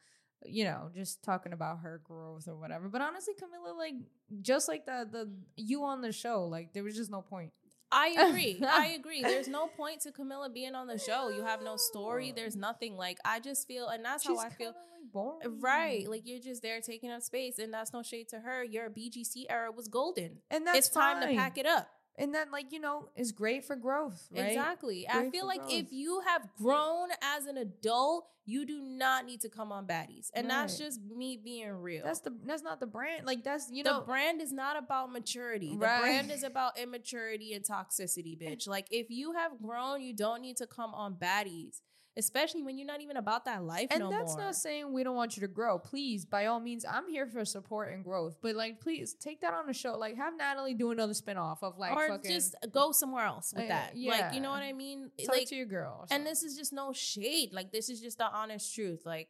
you 0.47 0.65
know, 0.65 0.91
just 0.95 1.23
talking 1.23 1.53
about 1.53 1.81
her 1.81 2.01
growth 2.03 2.49
or 2.49 2.57
whatever. 2.57 2.89
But 2.89 3.03
honestly, 3.03 3.35
Camilla, 3.35 3.75
like 3.77 3.95
just 4.41 4.69
like 4.69 4.87
the 4.87 5.07
the 5.11 5.31
you 5.57 5.85
on 5.85 6.01
the 6.01 6.13
show, 6.13 6.47
like 6.47 6.73
there 6.73 6.83
was 6.83 6.97
just 6.97 7.11
no 7.11 7.21
point. 7.21 7.53
I 7.93 8.09
agree. 8.29 8.61
I 8.67 8.87
agree. 8.99 9.23
There's 9.23 9.49
no 9.49 9.67
point 9.67 10.01
to 10.03 10.13
Camilla 10.13 10.49
being 10.49 10.75
on 10.75 10.87
the 10.87 10.99
show. 10.99 11.29
You 11.29 11.43
have 11.45 11.63
no 11.63 11.77
story. 11.77 12.33
There's 12.35 12.57
nothing. 12.57 12.97
Like 12.97 13.19
I 13.25 13.41
just 13.41 13.67
feel, 13.67 13.89
and 13.89 14.05
that's 14.05 14.27
how 14.27 14.39
I 14.39 14.49
feel. 14.51 14.69
like 14.69 14.77
boring. 15.13 15.61
Right, 15.61 16.09
like 16.09 16.23
you're 16.25 16.39
just 16.41 16.63
there 16.63 16.81
taking 16.81 17.11
up 17.11 17.23
space, 17.23 17.59
and 17.59 17.73
that's 17.75 17.93
no 17.93 18.03
shade 18.03 18.29
to 18.29 18.41
her. 18.41 18.63
Your 18.63 18.89
BGC 18.91 19.45
era 19.49 19.73
was 19.73 19.89
golden. 19.89 20.39
and 20.51 20.67
that's 20.67 20.79
it's 20.79 20.89
time 20.89 21.21
to 21.21 21.35
pack 21.35 21.59
it 21.59 21.67
up. 21.67 21.89
And 22.21 22.35
then, 22.35 22.51
like 22.53 22.71
you 22.71 22.81
know, 22.81 23.09
is 23.17 23.33
great 23.33 23.65
for 23.65 23.75
growth, 23.77 24.29
right? 24.31 24.49
Exactly. 24.49 25.09
I 25.09 25.31
feel 25.31 25.47
like 25.47 25.63
if 25.71 25.91
you 25.91 26.21
have 26.27 26.43
grown 26.59 27.09
as 27.23 27.47
an 27.47 27.57
adult, 27.57 28.27
you 28.45 28.67
do 28.67 28.81
not 28.83 29.25
need 29.25 29.41
to 29.41 29.49
come 29.49 29.73
on 29.73 29.87
baddies, 29.87 30.31
and 30.35 30.51
that's 30.51 30.77
just 30.77 31.01
me 31.03 31.41
being 31.43 31.71
real. 31.73 32.05
That's 32.05 32.21
the 32.21 32.37
that's 32.45 32.63
not 32.63 32.79
the 32.79 32.87
brand. 32.87 33.27
Like 33.27 33.43
that's 33.43 33.71
you 33.73 33.83
know 33.83 34.01
the 34.01 34.05
brand 34.05 34.43
is 34.43 34.53
not 34.53 34.77
about 34.77 35.11
maturity. 35.11 35.71
The 35.71 35.87
Right. 35.87 36.01
brand 36.01 36.31
is 36.31 36.43
about 36.53 36.79
immaturity 36.79 37.55
and 37.55 37.65
toxicity, 37.65 38.39
bitch. 38.39 38.69
Like 38.69 38.87
if 38.91 39.07
you 39.09 39.33
have 39.33 39.53
grown, 39.63 40.03
you 40.03 40.15
don't 40.15 40.43
need 40.43 40.59
to 40.59 40.67
come 40.67 40.93
on 40.93 41.15
baddies, 41.15 41.81
especially 42.21 42.63
when 42.63 42.79
you're 42.79 42.87
not 42.87 43.01
even 43.01 43.17
about 43.17 43.45
that 43.47 43.65
life 43.65 43.89
and 43.91 44.01
no 44.05 44.11
that's 44.11 44.35
more. 44.37 44.45
not 44.45 44.55
saying 44.55 44.93
we 44.93 45.03
don't 45.03 45.17
want 45.17 45.37
you 45.37 45.41
to 45.41 45.49
grow. 45.49 45.79
Please, 45.79 46.25
by 46.25 46.47
all 46.47 46.61
means, 46.61 46.85
I'm 46.85 47.09
here 47.09 47.27
for 47.27 47.45
support 47.45 47.93
and 47.93 48.05
growth. 48.05 48.37
But 48.41 48.55
like, 48.55 48.81
please 48.81 49.15
take 49.15 49.41
that 49.41 49.55
on 49.55 49.67
the 49.67 49.73
show. 49.73 49.97
Like, 49.99 50.17
have 50.17 50.37
Natalie 50.37 50.75
do 50.75 50.93
another 50.93 51.13
spinoff 51.15 51.59
of 51.63 51.79
like 51.79 51.93
or 51.97 52.07
fucking 52.09 52.31
just 52.31 52.55
go 52.71 52.93
somewhere 52.93 53.25
else 53.25 53.53
with 53.55 53.65
Uh, 53.65 53.69
that. 53.69 53.97
Like, 53.97 54.35
you 54.35 54.41
know 54.41 54.51
what 54.51 54.63
I 54.63 54.73
mean? 54.73 55.11
talk 55.27 55.35
like 55.35 55.49
to 55.49 55.57
your 55.57 55.67
girl. 55.67 56.07
and 56.11 56.25
this 56.27 56.43
is 56.45 56.57
just 56.57 56.73
no 56.73 56.93
shade. 56.93 57.53
Like 57.53 57.73
this 57.73 57.89
is 57.89 58.01
just 58.01 58.19
the 58.19 58.31
honest 58.31 58.73
truth. 58.75 59.03
Like 59.05 59.29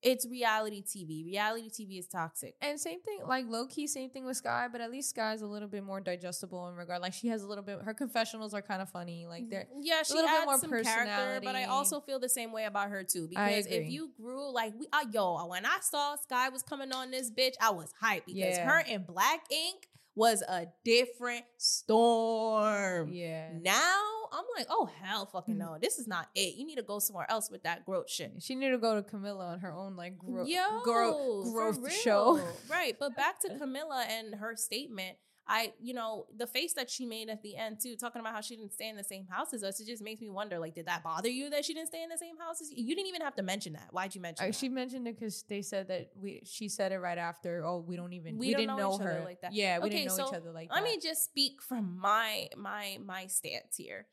it's 0.00 0.26
reality 0.26 0.82
TV. 0.82 1.24
Reality 1.26 1.68
TV 1.70 1.98
is 1.98 2.06
toxic. 2.06 2.54
And 2.60 2.78
same 2.78 3.00
thing, 3.02 3.18
like 3.26 3.46
low 3.48 3.66
key, 3.66 3.86
same 3.86 4.10
thing 4.10 4.24
with 4.24 4.36
Sky, 4.36 4.68
but 4.70 4.80
at 4.80 4.90
least 4.90 5.10
Sky's 5.10 5.42
a 5.42 5.46
little 5.46 5.68
bit 5.68 5.82
more 5.82 6.00
digestible 6.00 6.68
in 6.68 6.74
regard. 6.76 7.02
Like 7.02 7.12
she 7.12 7.28
has 7.28 7.42
a 7.42 7.46
little 7.46 7.64
bit. 7.64 7.80
Her 7.82 7.94
confessionals 7.94 8.54
are 8.54 8.62
kind 8.62 8.80
of 8.80 8.88
funny. 8.90 9.26
Like 9.26 9.50
they're 9.50 9.66
Yeah, 9.80 10.02
she 10.04 10.14
little 10.14 10.30
bit 10.30 10.44
more 10.44 10.58
some 10.58 10.70
character, 10.70 11.40
but 11.42 11.56
I 11.56 11.64
also 11.64 12.00
feel 12.00 12.18
the 12.20 12.28
same 12.28 12.52
way 12.52 12.64
about 12.64 12.90
her 12.90 13.02
too. 13.02 13.26
Because 13.28 13.66
if 13.66 13.88
you 13.90 14.10
grew 14.16 14.52
like 14.52 14.74
we, 14.78 14.86
uh, 14.92 15.04
yo, 15.12 15.44
when 15.46 15.66
I 15.66 15.78
saw 15.82 16.14
Sky 16.16 16.48
was 16.48 16.62
coming 16.62 16.92
on 16.92 17.10
this 17.10 17.30
bitch, 17.30 17.54
I 17.60 17.70
was 17.70 17.92
hyped 18.02 18.26
because 18.26 18.56
Yeah. 18.56 18.68
her 18.70 18.84
and 18.88 19.06
Black 19.06 19.40
Ink 19.50 19.88
was 20.18 20.42
a 20.42 20.66
different 20.84 21.44
storm. 21.56 23.12
yeah. 23.12 23.48
Now 23.62 24.02
I'm 24.32 24.44
like, 24.56 24.66
oh 24.68 24.90
hell, 25.00 25.26
fucking 25.26 25.54
Mm. 25.54 25.58
no, 25.58 25.78
this 25.80 25.98
is 25.98 26.06
not 26.06 26.28
it. 26.34 26.56
You 26.56 26.66
need 26.66 26.76
to 26.76 26.82
go 26.82 26.98
somewhere 26.98 27.26
else 27.30 27.50
with 27.50 27.62
that 27.62 27.86
growth 27.86 28.10
shit. 28.10 28.32
She 28.40 28.54
need 28.54 28.70
to 28.70 28.78
go 28.78 28.94
to 28.96 29.02
Camilla 29.02 29.46
on 29.46 29.60
her 29.60 29.72
own 29.72 29.96
like 29.96 30.18
gro- 30.18 30.44
Yo, 30.44 30.80
gro- 30.82 31.44
growth 31.50 31.92
show. 31.92 32.40
right? 32.70 32.94
But 32.98 33.16
back 33.16 33.40
to 33.42 33.56
Camilla 33.58 34.04
and 34.08 34.34
her 34.34 34.54
statement. 34.56 35.16
I, 35.48 35.72
you 35.80 35.94
know, 35.94 36.26
the 36.36 36.46
face 36.46 36.74
that 36.74 36.90
she 36.90 37.06
made 37.06 37.30
at 37.30 37.42
the 37.42 37.56
end 37.56 37.78
too, 37.82 37.96
talking 37.96 38.20
about 38.20 38.34
how 38.34 38.40
she 38.42 38.54
didn't 38.56 38.74
stay 38.74 38.88
in 38.88 38.96
the 38.96 39.04
same 39.04 39.26
house 39.26 39.54
as 39.54 39.64
us. 39.64 39.80
It 39.80 39.86
just 39.86 40.02
makes 40.02 40.20
me 40.20 40.28
wonder, 40.28 40.58
like, 40.58 40.74
did 40.74 40.86
that 40.86 41.02
bother 41.02 41.28
you 41.30 41.48
that 41.50 41.64
she 41.64 41.72
didn't 41.72 41.88
stay 41.88 42.02
in 42.02 42.10
the 42.10 42.18
same 42.18 42.36
house 42.38 42.60
as 42.60 42.70
you? 42.70 42.84
You 42.84 42.94
didn't 42.94 43.08
even 43.08 43.22
have 43.22 43.34
to 43.36 43.42
mention 43.42 43.72
that. 43.72 43.88
Why'd 43.90 44.14
you 44.14 44.20
mention 44.20 44.48
Uh, 44.48 44.52
she 44.52 44.68
mentioned 44.68 45.08
it 45.08 45.18
because 45.18 45.42
they 45.48 45.62
said 45.62 45.88
that 45.88 46.10
we. 46.14 46.42
She 46.44 46.68
said 46.68 46.92
it 46.92 46.98
right 46.98 47.18
after. 47.18 47.64
Oh, 47.64 47.78
we 47.78 47.96
don't 47.96 48.12
even. 48.12 48.36
We 48.36 48.48
We, 48.48 48.52
don't 48.52 48.60
didn't 48.62 48.76
know 48.76 48.98
know, 48.98 49.04
her 49.04 49.22
like 49.24 49.40
that. 49.40 49.54
Yeah, 49.54 49.78
we 49.78 49.86
Okay, 49.88 49.98
didn't 50.04 50.08
know 50.08 50.16
so 50.16 50.28
each 50.28 50.34
other 50.34 50.52
like 50.52 50.68
Let 50.70 50.76
that. 50.76 50.82
Let 50.82 50.90
me 50.96 50.98
just 51.02 51.24
speak 51.24 51.62
from 51.62 51.98
my 51.98 52.48
my 52.56 52.98
my 53.04 53.26
stance 53.26 53.76
here. 53.76 54.06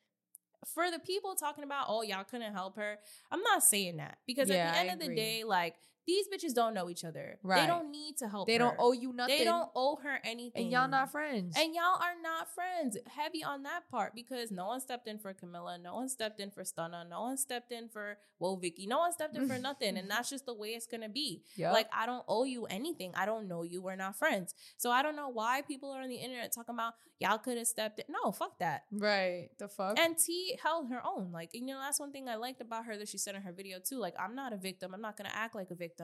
For 0.74 0.90
the 0.90 1.00
people 1.00 1.36
talking 1.36 1.64
about, 1.64 1.86
oh, 1.90 2.02
y'all 2.02 2.24
couldn't 2.24 2.54
help 2.54 2.78
her, 2.78 2.98
I'm 3.32 3.42
not 3.44 3.64
saying 3.64 3.98
that 3.98 4.18
because 4.26 4.50
Yeah, 4.50 4.68
at 4.68 4.74
the 4.74 4.78
I 4.80 4.82
end 4.82 4.92
of 4.92 5.00
the 5.00 5.06
agree. 5.06 5.16
day, 5.16 5.44
like 5.44 5.76
these 6.08 6.28
bitches 6.28 6.54
don't 6.54 6.74
know 6.74 6.90
each 6.90 7.04
other. 7.04 7.38
Right. 7.42 7.62
They 7.62 7.68
don't 7.68 7.92
need 7.92 8.18
to 8.18 8.28
help. 8.30 8.48
They 8.48 8.58
don't 8.58 8.76
owe 8.78 8.92
you 8.92 9.12
nothing. 9.12 9.40
They 9.40 9.44
don't 9.44 9.70
owe 9.76 9.96
her 10.04 10.20
anything. 10.24 10.64
and 10.64 10.72
y'all 10.72 10.88
not 10.88 11.12
friends. 11.12 11.56
And 11.58 11.74
y'all 11.74 12.00
are 12.00 12.16
not 12.22 12.48
friends. 12.54 12.98
Heavy 13.08 13.44
on 13.44 13.64
that 13.64 13.90
part 13.90 14.14
because 14.14 14.52
no 14.52 14.68
one 14.68 14.82
stepped 14.82 15.08
in 15.08 15.18
for 15.18 15.34
Camilla, 15.34 15.78
no 15.82 15.96
one 15.96 16.10
stepped 16.10 16.40
in 16.40 16.52
for 16.52 16.64
Stunna, 16.64 17.08
no 17.10 17.22
one 17.22 17.38
stepped 17.38 17.72
in 17.72 17.90
for 17.90 18.18
Well 18.40 18.56
Vicky, 18.58 18.86
no 18.88 19.00
one 19.00 19.14
stepped 19.14 19.36
in 19.36 19.48
for 19.48 19.58
nothing. 19.70 19.98
And 19.98 20.10
that's 20.10 20.30
just 20.30 20.46
the 20.46 20.54
way 20.54 20.70
it's 20.70 20.88
gonna 20.88 21.10
be. 21.10 21.42
Yup. 21.56 21.74
Like 21.74 21.88
I 21.94 22.06
don't 22.06 22.24
owe 22.28 22.44
you 22.44 22.66
anything. 22.66 23.12
I 23.16 23.26
don't 23.26 23.48
know 23.48 23.64
you. 23.64 23.82
We're 23.82 23.96
not 23.96 24.16
friends. 24.16 24.54
So 24.78 24.92
I 24.92 25.02
don't 25.02 25.16
know 25.16 25.30
why 25.30 25.62
people 25.62 25.92
are 25.92 26.02
on 26.02 26.10
the 26.10 26.16
internet 26.16 26.52
talking 26.54 26.76
about 26.76 26.94
y'all 27.20 27.38
could 27.38 27.58
have 27.58 27.68
stepped 27.68 28.00
in. 28.00 28.06
No, 28.10 28.32
fuck 28.32 28.60
that. 28.60 28.84
right. 28.92 29.50
The 29.58 29.68
fuck. 29.68 29.98
And 29.98 30.18
T 30.18 30.60
held 30.62 30.90
her 30.90 31.02
own. 31.06 31.32
Like, 31.32 31.50
you 31.54 31.66
know, 31.66 31.80
that's 31.80 32.00
one 32.00 32.12
thing 32.12 32.28
I 32.28 32.36
liked 32.36 32.62
about 32.62 32.86
her 32.86 32.98
that 32.98 33.08
she 33.08 33.18
said 33.18 33.36
in 33.36 33.42
her 33.42 33.54
video 33.54 33.80
too. 33.80 33.98
Like, 33.98 34.14
I'm 34.20 34.36
not 34.36 34.54
a 34.54 34.58
victim. 34.58 34.94
I'm 34.94 35.02
not 35.02 35.18
gonna 35.18 35.32
act 35.34 35.56
like 35.56 35.72
a 35.72 35.76
victim. 35.76 35.95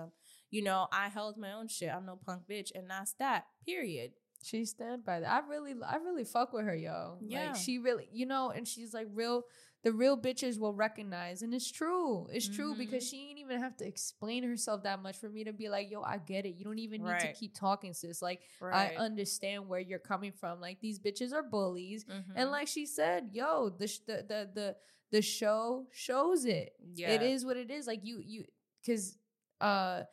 You 0.49 0.63
know, 0.63 0.87
I 0.91 1.07
held 1.09 1.37
my 1.37 1.53
own 1.53 1.67
shit. 1.67 1.89
I'm 1.89 2.05
no 2.05 2.17
punk 2.25 2.43
bitch. 2.49 2.71
And 2.75 2.89
that's 2.89 3.13
that. 3.13 3.45
Period. 3.65 4.11
she 4.43 4.65
stand 4.65 5.05
by 5.05 5.19
that. 5.19 5.29
I 5.29 5.47
really, 5.47 5.75
I 5.87 5.97
really 5.97 6.23
fuck 6.23 6.51
with 6.51 6.65
her, 6.65 6.75
yo. 6.75 7.17
Yeah. 7.21 7.47
Like 7.47 7.55
she 7.57 7.77
really, 7.77 8.07
you 8.11 8.25
know, 8.25 8.49
and 8.49 8.67
she's 8.67 8.93
like 8.93 9.07
real. 9.13 9.43
The 9.83 9.91
real 9.91 10.15
bitches 10.15 10.59
will 10.59 10.75
recognize, 10.75 11.41
and 11.41 11.53
it's 11.55 11.71
true. 11.71 12.27
It's 12.31 12.47
true 12.47 12.75
because 12.75 13.03
Mhm. 13.03 13.09
she 13.09 13.29
ain't 13.29 13.39
even 13.39 13.59
have 13.61 13.75
to 13.77 13.87
explain 13.87 14.43
herself 14.43 14.83
that 14.83 15.01
much 15.01 15.17
for 15.17 15.27
me 15.27 15.43
to 15.45 15.53
be 15.53 15.69
like, 15.69 15.89
yo, 15.89 16.03
I 16.03 16.19
get 16.19 16.45
it. 16.45 16.53
You 16.55 16.63
don't 16.65 16.77
even 16.77 17.01
need 17.01 17.09
Right. 17.09 17.33
to 17.33 17.39
keep 17.39 17.55
talking, 17.55 17.93
sis. 17.93 18.21
Like 18.21 18.41
Right. 18.59 18.91
I 18.91 18.95
understand 18.95 19.67
where 19.67 19.79
you're 19.79 19.97
coming 19.97 20.33
from. 20.33 20.59
Like 20.61 20.81
these 20.81 20.99
bitches 20.99 21.33
are 21.33 21.41
bullies, 21.41 22.05
Mhm. 22.05 22.33
and 22.35 22.51
like 22.51 22.67
she 22.67 22.85
said, 22.85 23.29
yo, 23.33 23.69
the 23.69 23.87
sh- 23.87 23.99
the 24.05 24.17
the 24.27 24.49
the 24.53 24.77
the 25.11 25.21
show 25.23 25.87
shows 25.91 26.45
it. 26.45 26.75
yeah. 26.93 27.09
It 27.11 27.21
is 27.23 27.43
what 27.43 27.57
it 27.57 27.69
is. 27.71 27.85
Like 27.87 28.01
you 28.03 28.19
you 28.19 28.45
because 28.81 29.17
uh 29.61 30.03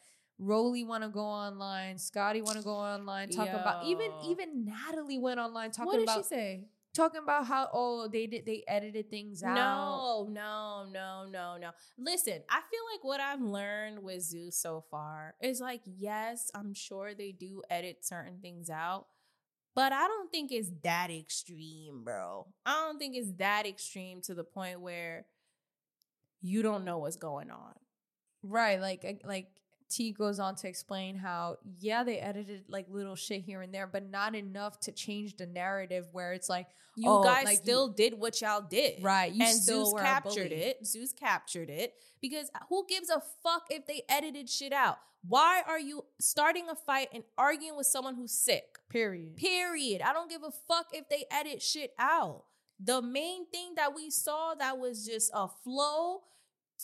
Rollie 0.40 0.86
want 0.86 1.02
to 1.02 1.08
go 1.08 1.24
online, 1.24 1.98
Scotty 1.98 2.42
want 2.42 2.58
to 2.58 2.62
go 2.62 2.74
online, 2.74 3.28
talk 3.30 3.48
about 3.48 3.84
even 3.84 4.10
even 4.24 4.64
Natalie 4.64 5.18
went 5.18 5.40
online 5.40 5.70
talking 5.72 5.84
about 5.84 5.92
what 5.92 5.98
did 5.98 6.04
about 6.04 6.24
she 6.24 6.28
say? 6.28 6.68
talking 6.94 7.20
about 7.22 7.46
how 7.46 7.68
oh 7.72 8.08
they 8.08 8.26
did 8.26 8.44
they 8.46 8.64
edited 8.66 9.10
things 9.10 9.42
out. 9.42 9.54
No, 9.54 10.28
no, 10.30 10.86
no, 10.92 11.26
no, 11.30 11.56
no. 11.58 11.70
Listen, 11.96 12.40
I 12.50 12.60
feel 12.70 12.80
like 12.92 13.02
what 13.02 13.20
I've 13.20 13.40
learned 13.40 14.02
with 14.02 14.22
Zeus 14.22 14.56
so 14.56 14.84
far 14.90 15.34
is 15.40 15.60
like, 15.60 15.82
yes, 15.84 16.50
I'm 16.54 16.74
sure 16.74 17.14
they 17.14 17.32
do 17.32 17.62
edit 17.70 18.04
certain 18.04 18.38
things 18.40 18.70
out, 18.70 19.06
but 19.74 19.92
I 19.92 20.06
don't 20.06 20.30
think 20.30 20.52
it's 20.52 20.70
that 20.82 21.10
extreme, 21.10 22.04
bro. 22.04 22.46
I 22.66 22.72
don't 22.86 22.98
think 22.98 23.16
it's 23.16 23.32
that 23.38 23.66
extreme 23.66 24.20
to 24.22 24.34
the 24.34 24.44
point 24.44 24.80
where 24.80 25.26
you 26.40 26.62
don't 26.62 26.84
know 26.84 26.98
what's 26.98 27.16
going 27.16 27.50
on. 27.50 27.74
Right, 28.48 28.80
like 28.80 29.04
uh, 29.06 29.26
like 29.28 29.48
T 29.90 30.12
goes 30.12 30.38
on 30.38 30.54
to 30.56 30.68
explain 30.68 31.16
how 31.16 31.58
yeah 31.80 32.02
they 32.04 32.18
edited 32.18 32.64
like 32.68 32.86
little 32.90 33.14
shit 33.16 33.42
here 33.42 33.62
and 33.62 33.72
there, 33.72 33.86
but 33.86 34.08
not 34.10 34.34
enough 34.34 34.78
to 34.80 34.92
change 34.92 35.36
the 35.36 35.46
narrative 35.46 36.06
where 36.12 36.32
it's 36.32 36.48
like 36.48 36.66
You 36.96 37.08
Oh, 37.10 37.22
guys 37.22 37.44
like 37.44 37.58
you- 37.58 37.62
still 37.64 37.88
did 37.88 38.14
what 38.18 38.40
y'all 38.40 38.60
did. 38.60 39.02
right 39.02 39.32
you 39.32 39.44
and 39.44 39.54
still 39.54 39.86
Zeus 39.90 40.00
captured 40.02 40.52
it. 40.52 40.86
Zeus 40.86 41.12
captured 41.12 41.70
it 41.70 41.94
because 42.20 42.50
who 42.68 42.84
gives 42.88 43.08
a 43.10 43.22
fuck 43.42 43.66
if 43.70 43.86
they 43.86 44.02
edited 44.08 44.48
shit 44.50 44.72
out? 44.72 44.98
Why 45.26 45.62
are 45.66 45.80
you 45.80 46.04
starting 46.20 46.68
a 46.68 46.74
fight 46.76 47.08
and 47.12 47.24
arguing 47.36 47.76
with 47.76 47.86
someone 47.86 48.14
who's 48.14 48.32
sick? 48.32 48.78
Period. 48.88 49.36
Period. 49.36 50.00
I 50.02 50.12
don't 50.12 50.30
give 50.30 50.42
a 50.42 50.50
fuck 50.68 50.86
if 50.92 51.08
they 51.08 51.24
edit 51.30 51.60
shit 51.62 51.92
out. 51.98 52.44
The 52.80 53.02
main 53.02 53.46
thing 53.50 53.74
that 53.76 53.94
we 53.94 54.10
saw 54.10 54.54
that 54.54 54.78
was 54.78 55.04
just 55.04 55.30
a 55.34 55.48
flow. 55.48 56.20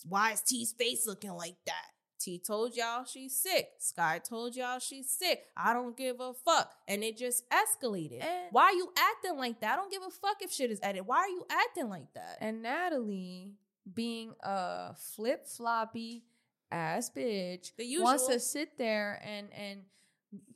Why 0.09 0.33
is 0.33 0.41
T's 0.43 0.73
face 0.73 1.07
looking 1.07 1.33
like 1.33 1.57
that? 1.67 1.87
T 2.19 2.39
told 2.39 2.75
y'all 2.77 3.05
she's 3.05 3.37
sick. 3.37 3.69
Sky 3.79 4.19
told 4.27 4.57
y'all 4.57 4.79
she's 4.79 5.11
sick. 5.11 5.45
I 5.57 5.73
don't 5.75 5.97
give 5.97 6.21
a 6.21 6.33
fuck. 6.33 6.73
And 6.89 7.03
it 7.05 7.17
just 7.19 7.45
escalated. 7.51 8.23
And- 8.23 8.49
Why 8.51 8.65
are 8.65 8.73
you 8.73 8.93
acting 8.97 9.37
like 9.39 9.61
that? 9.61 9.73
I 9.75 9.77
don't 9.77 9.91
give 9.91 10.03
a 10.07 10.11
fuck 10.11 10.37
if 10.41 10.53
shit 10.53 10.71
is 10.71 10.81
edited. 10.83 11.07
Why 11.07 11.19
are 11.19 11.29
you 11.29 11.45
acting 11.51 11.89
like 11.89 12.13
that? 12.15 12.39
And 12.41 12.63
Natalie, 12.63 13.53
being 13.93 14.33
a 14.43 14.95
flip 14.95 15.47
floppy 15.47 16.25
ass 16.71 17.11
bitch, 17.15 17.73
wants 18.03 18.27
to 18.27 18.41
sit 18.41 18.79
there 18.79 19.21
and 19.25 19.49
and 19.53 19.81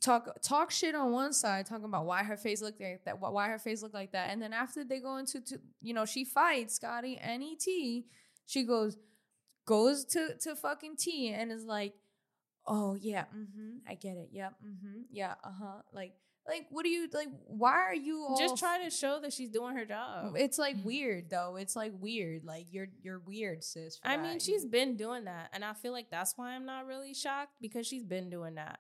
talk 0.01 0.41
talk 0.43 0.71
shit 0.71 0.95
on 0.95 1.13
one 1.13 1.33
side, 1.33 1.67
talking 1.67 1.85
about 1.85 2.07
why 2.07 2.23
her 2.23 2.37
face 2.37 2.63
looked 2.63 2.81
like 2.81 3.05
that, 3.05 3.21
why 3.21 3.49
her 3.49 3.59
face 3.59 3.83
looked 3.83 3.95
like 3.95 4.13
that, 4.13 4.31
and 4.31 4.41
then 4.41 4.53
after 4.53 4.85
they 4.85 5.01
go 5.01 5.17
into 5.19 5.41
to, 5.43 5.61
you 5.83 5.93
know 5.95 6.05
she 6.07 6.25
fights 6.25 6.75
Scotty 6.77 7.19
and 7.19 7.43
Et, 7.43 8.05
she 8.47 8.63
goes 8.65 8.97
goes 9.69 10.05
to 10.07 10.31
to 10.41 10.57
fucking 10.57 10.97
T 10.97 11.29
and 11.29 11.53
is 11.53 11.65
like, 11.65 11.93
oh 12.67 12.97
yeah, 13.01 13.27
mm-hmm, 13.37 13.79
I 13.87 13.95
get 13.95 14.17
it, 14.17 14.31
yep, 14.33 14.55
mm-hmm, 14.67 15.03
yeah, 15.11 15.35
uh 15.45 15.51
huh, 15.63 15.83
like. 15.93 16.15
Like, 16.49 16.65
what 16.71 16.83
do 16.83 16.89
you 16.89 17.11
like? 17.13 17.29
Why 17.47 17.73
are 17.73 17.95
you 17.95 18.25
all 18.27 18.39
just 18.39 18.57
trying 18.57 18.83
to 18.83 18.89
show 18.89 19.21
that 19.21 19.35
she's 19.35 19.51
doing 19.51 19.77
her 19.77 19.85
job. 19.85 20.33
it's 20.35 20.57
like 20.57 20.77
weird 20.83 21.29
though. 21.29 21.57
It's 21.57 21.77
like 21.77 21.93
weird. 22.01 22.43
Like 22.43 22.69
you're 22.71 22.87
you're 23.03 23.19
weird, 23.19 23.63
sis. 23.63 24.01
I 24.03 24.17
that. 24.17 24.23
mean, 24.23 24.39
she's 24.41 24.65
been 24.65 24.97
doing 24.97 25.25
that. 25.25 25.51
And 25.53 25.63
I 25.63 25.75
feel 25.75 25.93
like 25.93 26.11
that's 26.11 26.39
why 26.39 26.53
I'm 26.53 26.65
not 26.65 26.87
really 26.87 27.13
shocked 27.13 27.53
because 27.61 27.87
she's 27.87 28.03
been 28.03 28.31
doing 28.31 28.55
that. 28.55 28.79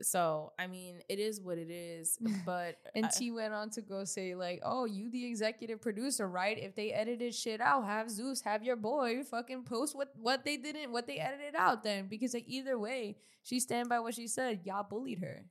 So 0.00 0.52
I 0.58 0.66
mean, 0.66 1.00
it 1.08 1.18
is 1.18 1.40
what 1.40 1.58
it 1.58 1.70
is. 1.70 2.18
But 2.46 2.76
And 2.94 3.06
I- 3.06 3.08
T 3.08 3.30
went 3.30 3.52
on 3.54 3.70
to 3.70 3.80
go 3.82 4.04
say, 4.04 4.34
like, 4.34 4.60
oh, 4.64 4.84
you 4.84 5.10
the 5.10 5.24
executive 5.26 5.80
producer, 5.80 6.28
right? 6.28 6.56
If 6.58 6.74
they 6.76 6.92
edited 6.92 7.34
shit 7.34 7.60
out, 7.60 7.84
have 7.84 8.10
Zeus, 8.10 8.40
have 8.42 8.62
your 8.62 8.76
boy 8.76 9.22
fucking 9.24 9.64
post 9.64 9.96
what 9.96 10.12
what 10.16 10.44
they 10.44 10.56
didn't, 10.56 10.92
what 10.92 11.06
they 11.06 11.18
edited 11.18 11.54
out 11.56 11.82
then. 11.82 12.06
Because 12.08 12.34
like 12.34 12.44
either 12.46 12.78
way, 12.78 13.16
she 13.42 13.58
stand 13.60 13.88
by 13.88 14.00
what 14.00 14.14
she 14.14 14.26
said. 14.28 14.60
Y'all 14.64 14.84
bullied 14.88 15.18
her. 15.20 15.44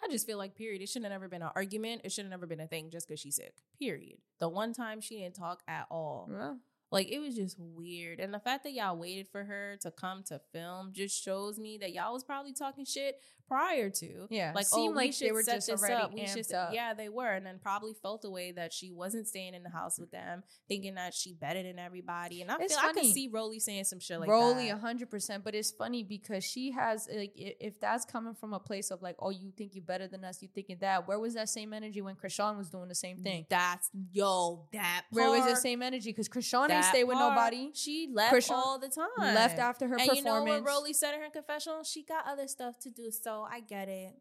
I 0.00 0.06
just 0.08 0.26
feel 0.26 0.38
like, 0.38 0.54
period, 0.54 0.80
it 0.80 0.88
should 0.88 1.02
have 1.02 1.10
never 1.10 1.26
been 1.26 1.42
an 1.42 1.50
argument. 1.56 2.02
It 2.04 2.12
should 2.12 2.24
have 2.24 2.30
never 2.30 2.46
been 2.46 2.60
a 2.60 2.68
thing 2.68 2.88
just 2.90 3.08
because 3.08 3.18
she's 3.18 3.34
sick. 3.34 3.54
Period. 3.80 4.18
The 4.38 4.48
one 4.48 4.72
time 4.72 5.00
she 5.00 5.18
didn't 5.18 5.34
talk 5.34 5.60
at 5.66 5.86
all. 5.90 6.28
Well, 6.30 6.60
Like 6.92 7.08
it 7.10 7.18
was 7.18 7.34
just 7.34 7.56
weird. 7.58 8.20
And 8.20 8.32
the 8.32 8.38
fact 8.38 8.62
that 8.62 8.72
y'all 8.74 8.96
waited 8.96 9.26
for 9.26 9.42
her 9.42 9.76
to 9.80 9.90
come 9.90 10.22
to 10.28 10.40
film 10.52 10.92
just 10.92 11.20
shows 11.20 11.58
me 11.58 11.78
that 11.78 11.92
y'all 11.92 12.12
was 12.12 12.22
probably 12.22 12.52
talking 12.52 12.84
shit 12.84 13.16
prior 13.48 13.90
to. 13.90 14.26
Yeah, 14.30 14.52
Like, 14.54 14.66
seemed 14.66 14.92
oh, 14.92 14.96
like 14.96 15.04
we 15.04 15.08
they 15.08 15.12
should 15.12 15.32
were 15.32 15.42
set 15.42 15.54
just 15.56 15.66
this 15.68 15.80
already 15.82 15.94
up. 16.02 16.14
We 16.14 16.26
should 16.26 16.52
up. 16.52 16.70
Yeah, 16.74 16.94
they 16.94 17.08
were. 17.08 17.30
And 17.32 17.44
then 17.46 17.58
probably 17.60 17.94
felt 17.94 18.24
a 18.24 18.30
way 18.30 18.52
that 18.52 18.72
she 18.72 18.90
wasn't 18.92 19.26
staying 19.26 19.54
in 19.54 19.62
the 19.62 19.70
house 19.70 19.98
with 19.98 20.10
them, 20.10 20.42
thinking 20.68 20.94
that 20.96 21.14
she 21.14 21.32
better 21.32 21.62
than 21.62 21.78
everybody. 21.78 22.42
And 22.42 22.50
I 22.50 22.56
It's 22.60 22.74
feel 22.74 22.84
I 22.84 22.92
could 22.92 22.96
funny. 22.98 23.12
see 23.12 23.28
Rollie 23.28 23.60
saying 23.60 23.84
some 23.84 24.00
shit 24.00 24.20
like 24.20 24.28
Rollie, 24.28 24.68
that. 24.68 24.78
hundred 24.80 25.10
percent. 25.10 25.44
But 25.44 25.54
it's 25.54 25.70
funny 25.70 26.02
because 26.02 26.44
she 26.44 26.72
has 26.72 27.08
like, 27.12 27.32
if 27.36 27.80
that's 27.80 28.04
coming 28.04 28.34
from 28.34 28.52
a 28.52 28.60
place 28.60 28.90
of 28.90 29.02
like, 29.02 29.16
oh, 29.18 29.30
you 29.30 29.50
think 29.56 29.74
you're 29.74 29.84
better 29.84 30.06
than 30.06 30.24
us, 30.24 30.42
you 30.42 30.48
thinking 30.54 30.76
that. 30.80 31.08
Where 31.08 31.18
was 31.18 31.34
that 31.34 31.48
same 31.48 31.72
energy 31.72 32.02
when 32.02 32.14
Chrisean 32.16 32.56
was 32.58 32.68
doing 32.68 32.88
the 32.88 32.94
same 32.94 33.18
thing? 33.18 33.46
That's 33.48 33.90
yo, 34.12 34.66
that 34.72 35.04
Where 35.10 35.30
was 35.30 35.44
the 35.46 35.56
same 35.56 35.82
energy? 35.82 36.10
Because 36.10 36.28
Chrisean 36.28 36.70
ain't 36.70 36.84
stay 36.84 37.04
with 37.04 37.16
part, 37.16 37.34
nobody. 37.34 37.70
She 37.74 38.08
left 38.12 38.34
Chrisean 38.34 38.50
all 38.52 38.78
the 38.78 38.88
time. 38.88 39.34
Left 39.34 39.58
after 39.58 39.86
her 39.88 39.94
and 39.94 40.08
performance. 40.08 40.18
you 40.18 40.24
know 40.24 40.60
what 40.60 40.64
Rollie 40.64 40.94
said 40.94 41.14
in 41.14 41.20
her 41.22 41.30
confessional? 41.30 41.82
She 41.84 42.02
got 42.02 42.26
other 42.26 42.46
stuff 42.46 42.78
to 42.80 42.90
do, 42.90 43.10
so 43.10 43.37
I 43.44 43.60
get 43.60 43.88
it. 43.88 44.14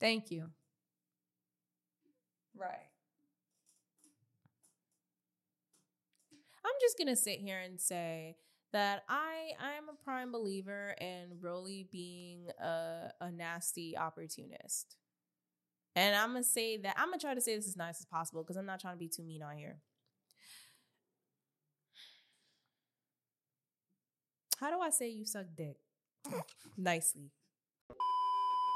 Thank 0.00 0.30
you. 0.30 0.50
Right. 2.56 2.88
I'm 6.64 6.74
just 6.80 6.98
gonna 6.98 7.16
sit 7.16 7.40
here 7.40 7.58
and 7.58 7.80
say 7.80 8.36
that 8.72 9.04
I 9.08 9.52
I 9.60 9.72
am 9.72 9.88
a 9.88 10.04
prime 10.04 10.32
believer 10.32 10.94
in 11.00 11.38
Rollie 11.42 11.90
being 11.90 12.48
a 12.60 13.10
a 13.20 13.30
nasty 13.30 13.96
opportunist. 13.96 14.96
And 15.96 16.16
I'm 16.16 16.28
gonna 16.30 16.42
say 16.44 16.76
that 16.78 16.94
I'm 16.98 17.08
gonna 17.08 17.18
try 17.20 17.34
to 17.34 17.40
say 17.40 17.56
this 17.56 17.68
as 17.68 17.76
nice 17.76 18.00
as 18.00 18.06
possible 18.06 18.42
because 18.42 18.56
I'm 18.56 18.66
not 18.66 18.80
trying 18.80 18.94
to 18.94 18.98
be 18.98 19.08
too 19.08 19.22
mean 19.22 19.42
on 19.42 19.56
here. 19.56 19.78
How 24.58 24.70
do 24.70 24.80
I 24.80 24.90
say 24.90 25.08
you 25.10 25.24
suck 25.26 25.46
dick? 25.56 25.76
Nicely. 26.76 27.30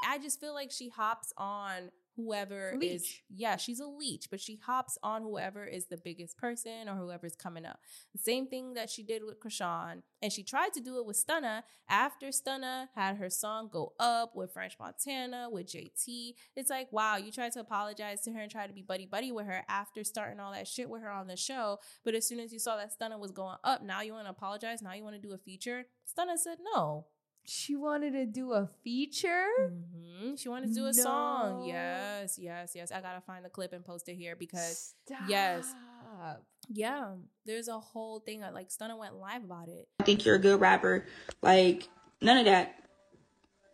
I 0.06 0.18
just 0.18 0.40
feel 0.40 0.54
like 0.54 0.70
she 0.70 0.88
hops 0.88 1.32
on 1.36 1.90
whoever 2.18 2.76
is 2.82 3.20
yeah, 3.30 3.56
she's 3.56 3.78
a 3.78 3.86
leech, 3.86 4.28
but 4.28 4.40
she 4.40 4.58
hops 4.66 4.98
on 5.04 5.22
whoever 5.22 5.64
is 5.64 5.86
the 5.86 5.96
biggest 5.96 6.36
person 6.36 6.88
or 6.88 6.96
whoever's 6.96 7.36
coming 7.36 7.64
up. 7.64 7.78
The 8.12 8.18
same 8.18 8.48
thing 8.48 8.74
that 8.74 8.90
she 8.90 9.04
did 9.04 9.22
with 9.24 9.40
Chrisean. 9.40 10.02
And 10.20 10.32
she 10.32 10.42
tried 10.42 10.72
to 10.72 10.80
do 10.80 10.98
it 10.98 11.06
with 11.06 11.24
Stunna 11.24 11.62
after 11.88 12.28
Stunna 12.28 12.88
had 12.96 13.16
her 13.16 13.30
song 13.30 13.68
go 13.72 13.92
up 14.00 14.34
with 14.34 14.52
French 14.52 14.76
Montana, 14.80 15.48
with 15.50 15.66
JT. 15.66 16.34
It's 16.56 16.70
like, 16.70 16.92
wow, 16.92 17.16
you 17.16 17.30
tried 17.30 17.52
to 17.52 17.60
apologize 17.60 18.20
to 18.22 18.32
her 18.32 18.40
and 18.40 18.50
try 18.50 18.66
to 18.66 18.72
be 18.72 18.82
buddy 18.82 19.06
buddy 19.06 19.30
with 19.30 19.46
her 19.46 19.62
after 19.68 20.02
starting 20.02 20.40
all 20.40 20.52
that 20.52 20.66
shit 20.66 20.90
with 20.90 21.02
her 21.02 21.10
on 21.10 21.28
the 21.28 21.36
show. 21.36 21.78
But 22.04 22.14
as 22.14 22.26
soon 22.26 22.40
as 22.40 22.52
you 22.52 22.58
saw 22.58 22.76
that 22.76 22.90
Stunna 22.98 23.18
was 23.18 23.30
going 23.30 23.58
up, 23.62 23.84
now 23.84 24.00
you 24.00 24.12
want 24.12 24.26
to 24.26 24.30
apologize, 24.30 24.82
now 24.82 24.94
you 24.94 25.04
want 25.04 25.14
to 25.14 25.22
do 25.22 25.34
a 25.34 25.38
feature. 25.38 25.84
Stunna 26.04 26.36
said 26.36 26.58
no. 26.74 27.06
She 27.50 27.76
wanted 27.76 28.12
to 28.12 28.26
do 28.26 28.52
a 28.52 28.68
feature. 28.84 29.46
hmm 29.58 30.34
She 30.36 30.50
wanted 30.50 30.68
to 30.68 30.74
do 30.74 30.86
a 30.86 30.92
song. 30.92 31.64
Yes, 31.66 32.38
yes, 32.38 32.72
yes. 32.74 32.92
I 32.92 33.00
gotta 33.00 33.22
find 33.22 33.42
the 33.42 33.48
clip 33.48 33.72
and 33.72 33.82
post 33.82 34.06
it 34.10 34.16
here 34.16 34.36
because 34.36 34.94
yes. 35.26 35.74
Yeah, 36.70 37.14
there's 37.46 37.68
a 37.68 37.78
whole 37.78 38.20
thing. 38.20 38.42
uh, 38.42 38.50
Like 38.52 38.68
Stunna 38.68 38.98
went 38.98 39.14
live 39.14 39.44
about 39.44 39.68
it. 39.68 39.88
I 40.00 40.04
think 40.04 40.26
you're 40.26 40.34
a 40.34 40.38
good 40.38 40.60
rapper. 40.60 41.06
Like 41.40 41.88
none 42.20 42.36
of 42.36 42.44
that. 42.44 42.74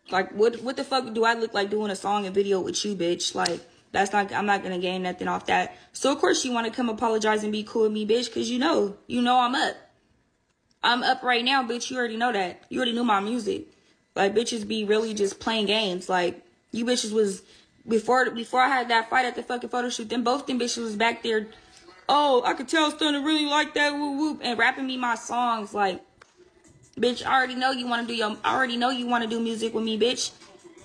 Like 0.09 0.31
what 0.31 0.61
what 0.61 0.77
the 0.77 0.85
fuck 0.85 1.13
do 1.13 1.25
I 1.25 1.33
look 1.33 1.53
like 1.53 1.69
doing 1.69 1.91
a 1.91 1.95
song 1.97 2.25
and 2.25 2.33
video 2.33 2.61
with 2.61 2.85
you, 2.85 2.95
bitch? 2.95 3.35
Like 3.35 3.59
that's 3.91 4.13
not 4.13 4.31
I'm 4.31 4.45
not 4.45 4.63
gonna 4.63 4.79
gain 4.79 5.03
nothing 5.03 5.27
off 5.27 5.47
that. 5.47 5.75
So 5.91 6.13
of 6.13 6.19
course 6.19 6.45
you 6.45 6.53
wanna 6.53 6.71
come 6.71 6.87
apologize 6.87 7.43
and 7.43 7.51
be 7.51 7.63
cool 7.63 7.83
with 7.83 7.91
me, 7.91 8.07
bitch, 8.07 8.33
cause 8.33 8.47
you 8.47 8.57
know, 8.59 8.95
you 9.07 9.21
know 9.21 9.37
I'm 9.37 9.55
up. 9.55 9.75
I'm 10.85 11.03
up 11.03 11.23
right 11.23 11.43
now, 11.43 11.63
bitch. 11.63 11.89
You 11.89 11.97
already 11.97 12.15
know 12.15 12.31
that. 12.31 12.63
You 12.69 12.79
already 12.79 12.93
knew 12.93 13.03
my 13.03 13.19
music. 13.19 13.65
Like 14.15 14.33
bitches 14.33 14.65
be 14.65 14.85
really 14.85 15.13
just 15.13 15.39
playing 15.39 15.65
games. 15.65 16.07
Like 16.07 16.41
you 16.71 16.85
bitches 16.85 17.11
was 17.11 17.41
before 17.87 18.29
before 18.31 18.61
I 18.61 18.69
had 18.69 18.89
that 18.89 19.09
fight 19.09 19.25
at 19.25 19.35
the 19.35 19.43
fucking 19.43 19.69
photo 19.69 19.89
shoot, 19.89 20.09
then 20.09 20.23
both 20.23 20.47
them 20.47 20.59
bitches 20.59 20.83
was 20.83 20.95
back 20.95 21.23
there. 21.23 21.47
Oh, 22.07 22.43
I 22.45 22.53
could 22.53 22.69
tell 22.69 22.91
Stunna 22.91 23.25
really 23.25 23.45
like 23.45 23.73
that 23.73 23.93
whoop 23.93 24.17
whoop 24.17 24.41
and 24.43 24.57
rapping 24.57 24.87
me 24.87 24.95
my 24.95 25.15
songs 25.15 25.73
like 25.73 26.01
Bitch, 26.99 27.25
I 27.25 27.35
already 27.35 27.55
know 27.55 27.71
you 27.71 27.87
want 27.87 28.07
to 28.07 28.13
do 28.13 28.17
your. 28.17 28.37
I 28.43 28.55
already 28.55 28.77
know 28.77 28.89
you 28.89 29.05
want 29.05 29.23
to 29.23 29.29
do 29.29 29.41
music 29.41 29.73
with 29.73 29.83
me, 29.83 29.99
bitch. 29.99 30.31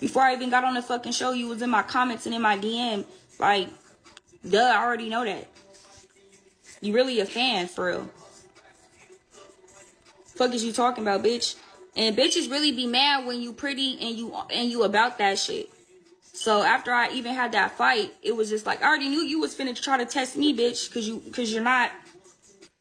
Before 0.01 0.23
I 0.23 0.33
even 0.33 0.51
got 0.51 0.65
on 0.65 0.75
the 0.75 0.83
fucking 0.83 1.13
show, 1.13 1.33
you 1.33 1.47
was 1.47 1.63
in 1.63 1.71
my 1.71 1.83
comments 1.83 2.27
and 2.27 2.35
in 2.35 2.43
my 2.43 2.59
DM. 2.59 3.05
Like, 3.39 3.69
duh, 4.49 4.59
I 4.59 4.83
already 4.83 5.09
know 5.09 5.25
that. 5.25 5.47
You 6.81 6.95
really 6.95 7.21
a 7.21 7.27
fan, 7.27 7.69
for 7.69 7.87
real. 7.87 8.11
Fuck 10.41 10.55
is 10.55 10.65
you 10.65 10.73
talking 10.73 11.05
about, 11.05 11.23
bitch? 11.23 11.55
And 11.95 12.17
bitches 12.17 12.51
really 12.51 12.73
be 12.73 12.87
mad 12.87 13.27
when 13.27 13.43
you 13.43 13.53
pretty 13.53 13.99
and 14.01 14.17
you 14.17 14.35
and 14.51 14.71
you 14.71 14.85
about 14.85 15.19
that 15.19 15.39
shit. 15.39 15.69
So 16.33 16.63
after 16.63 16.93
I 16.93 17.11
even 17.11 17.35
had 17.35 17.53
that 17.53 17.73
fight, 17.73 18.15
it 18.23 18.35
was 18.35 18.49
just 18.49 18.65
like 18.65 18.83
I 18.83 18.89
already 18.89 19.11
knew 19.11 19.21
you 19.21 19.39
was 19.39 19.55
finna 19.55 19.79
try 19.79 19.99
to 19.99 20.07
test 20.07 20.39
me, 20.39 20.57
bitch, 20.57 20.91
cause 20.95 21.07
you 21.07 21.23
cause 21.31 21.53
you're 21.53 21.63
not 21.63 21.91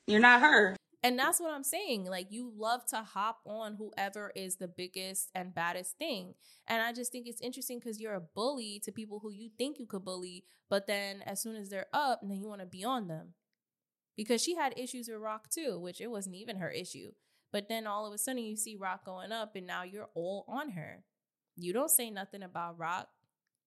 you're 0.07 0.21
not 0.21 0.39
her. 0.39 0.77
And 1.03 1.19
that's 1.19 1.41
what 1.41 1.53
I'm 1.53 1.65
saying. 1.65 2.05
Like 2.05 2.27
you 2.29 2.49
love 2.57 2.85
to 2.91 3.01
hop 3.01 3.39
on 3.45 3.75
whoever 3.75 4.31
is 4.37 4.55
the 4.55 4.69
biggest 4.69 5.29
and 5.35 5.53
baddest 5.53 5.97
thing. 5.97 6.35
And 6.65 6.81
I 6.81 6.93
just 6.93 7.11
think 7.11 7.27
it's 7.27 7.41
interesting 7.41 7.79
because 7.79 7.99
you're 7.99 8.15
a 8.15 8.21
bully 8.21 8.79
to 8.85 8.91
people 8.93 9.19
who 9.19 9.31
you 9.31 9.49
think 9.57 9.79
you 9.79 9.85
could 9.85 10.05
bully, 10.05 10.45
but 10.69 10.87
then 10.87 11.23
as 11.25 11.41
soon 11.41 11.57
as 11.57 11.67
they're 11.67 11.87
up, 11.91 12.21
then 12.21 12.39
you 12.39 12.47
want 12.47 12.61
to 12.61 12.65
be 12.65 12.85
on 12.85 13.09
them. 13.09 13.33
Because 14.15 14.41
she 14.41 14.55
had 14.55 14.79
issues 14.79 15.09
with 15.09 15.19
Rock 15.19 15.49
too, 15.49 15.77
which 15.77 15.99
it 15.99 16.09
wasn't 16.09 16.37
even 16.37 16.55
her 16.55 16.69
issue. 16.69 17.11
But 17.51 17.67
then 17.69 17.87
all 17.87 18.05
of 18.05 18.13
a 18.13 18.17
sudden 18.17 18.43
you 18.43 18.55
see 18.55 18.75
Rock 18.75 19.05
going 19.05 19.31
up 19.31 19.55
and 19.55 19.65
now 19.65 19.83
you're 19.83 20.09
all 20.15 20.45
on 20.47 20.71
her. 20.71 21.03
You 21.55 21.73
don't 21.73 21.91
say 21.91 22.09
nothing 22.09 22.43
about 22.43 22.77
Rock, 22.77 23.07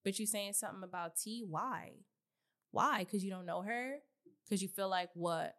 but 0.05 0.19
you're 0.19 0.27
saying 0.27 0.55
something 0.55 0.85
about 0.85 1.17
T. 1.17 1.45
Why? 1.49 1.93
Why? 2.71 3.01
Because 3.01 3.25
you 3.25 3.31
don't 3.31 3.47
know 3.47 3.63
her? 3.63 3.97
Because 4.45 4.63
you 4.63 4.69
feel 4.69 4.89
like 4.89 5.11
what? 5.15 5.55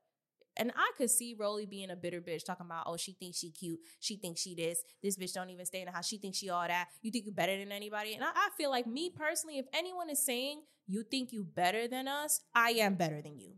And 0.56 0.72
I 0.76 0.92
could 0.98 1.10
see 1.10 1.36
Rollie 1.40 1.70
being 1.70 1.90
a 1.90 1.96
bitter 1.96 2.22
bitch, 2.22 2.46
talking 2.46 2.66
about, 2.66 2.84
oh, 2.86 2.98
she 2.98 3.14
thinks 3.14 3.40
she 3.40 3.52
cute. 3.52 3.80
She 4.00 4.18
thinks 4.18 4.42
she 4.42 4.54
this. 4.54 4.84
This 5.02 5.18
bitch 5.18 5.34
don't 5.34 5.50
even 5.50 5.66
stay 5.66 5.80
in 5.80 5.86
the 5.86 5.92
house. 5.92 6.08
She 6.08 6.18
thinks 6.18 6.38
she 6.38 6.50
all 6.50 6.68
that. 6.68 6.90
You 7.02 7.12
think 7.12 7.26
you 7.26 7.32
better 7.32 7.58
than 7.58 7.72
anybody. 7.72 8.14
And 8.14 8.24
I, 8.24 8.30
I 8.30 8.50
feel 8.56 8.70
like 8.70 8.86
me 8.86 9.10
personally, 9.10 9.58
if 9.58 9.66
anyone 9.74 10.10
is 10.10 10.24
saying 10.24 10.62
you 10.86 11.04
think 11.04 11.32
you 11.32 11.44
better 11.44 11.88
than 11.88 12.08
us, 12.08 12.42
I 12.54 12.72
am 12.72 12.96
better 12.96 13.22
than 13.22 13.40
you. 13.40 13.54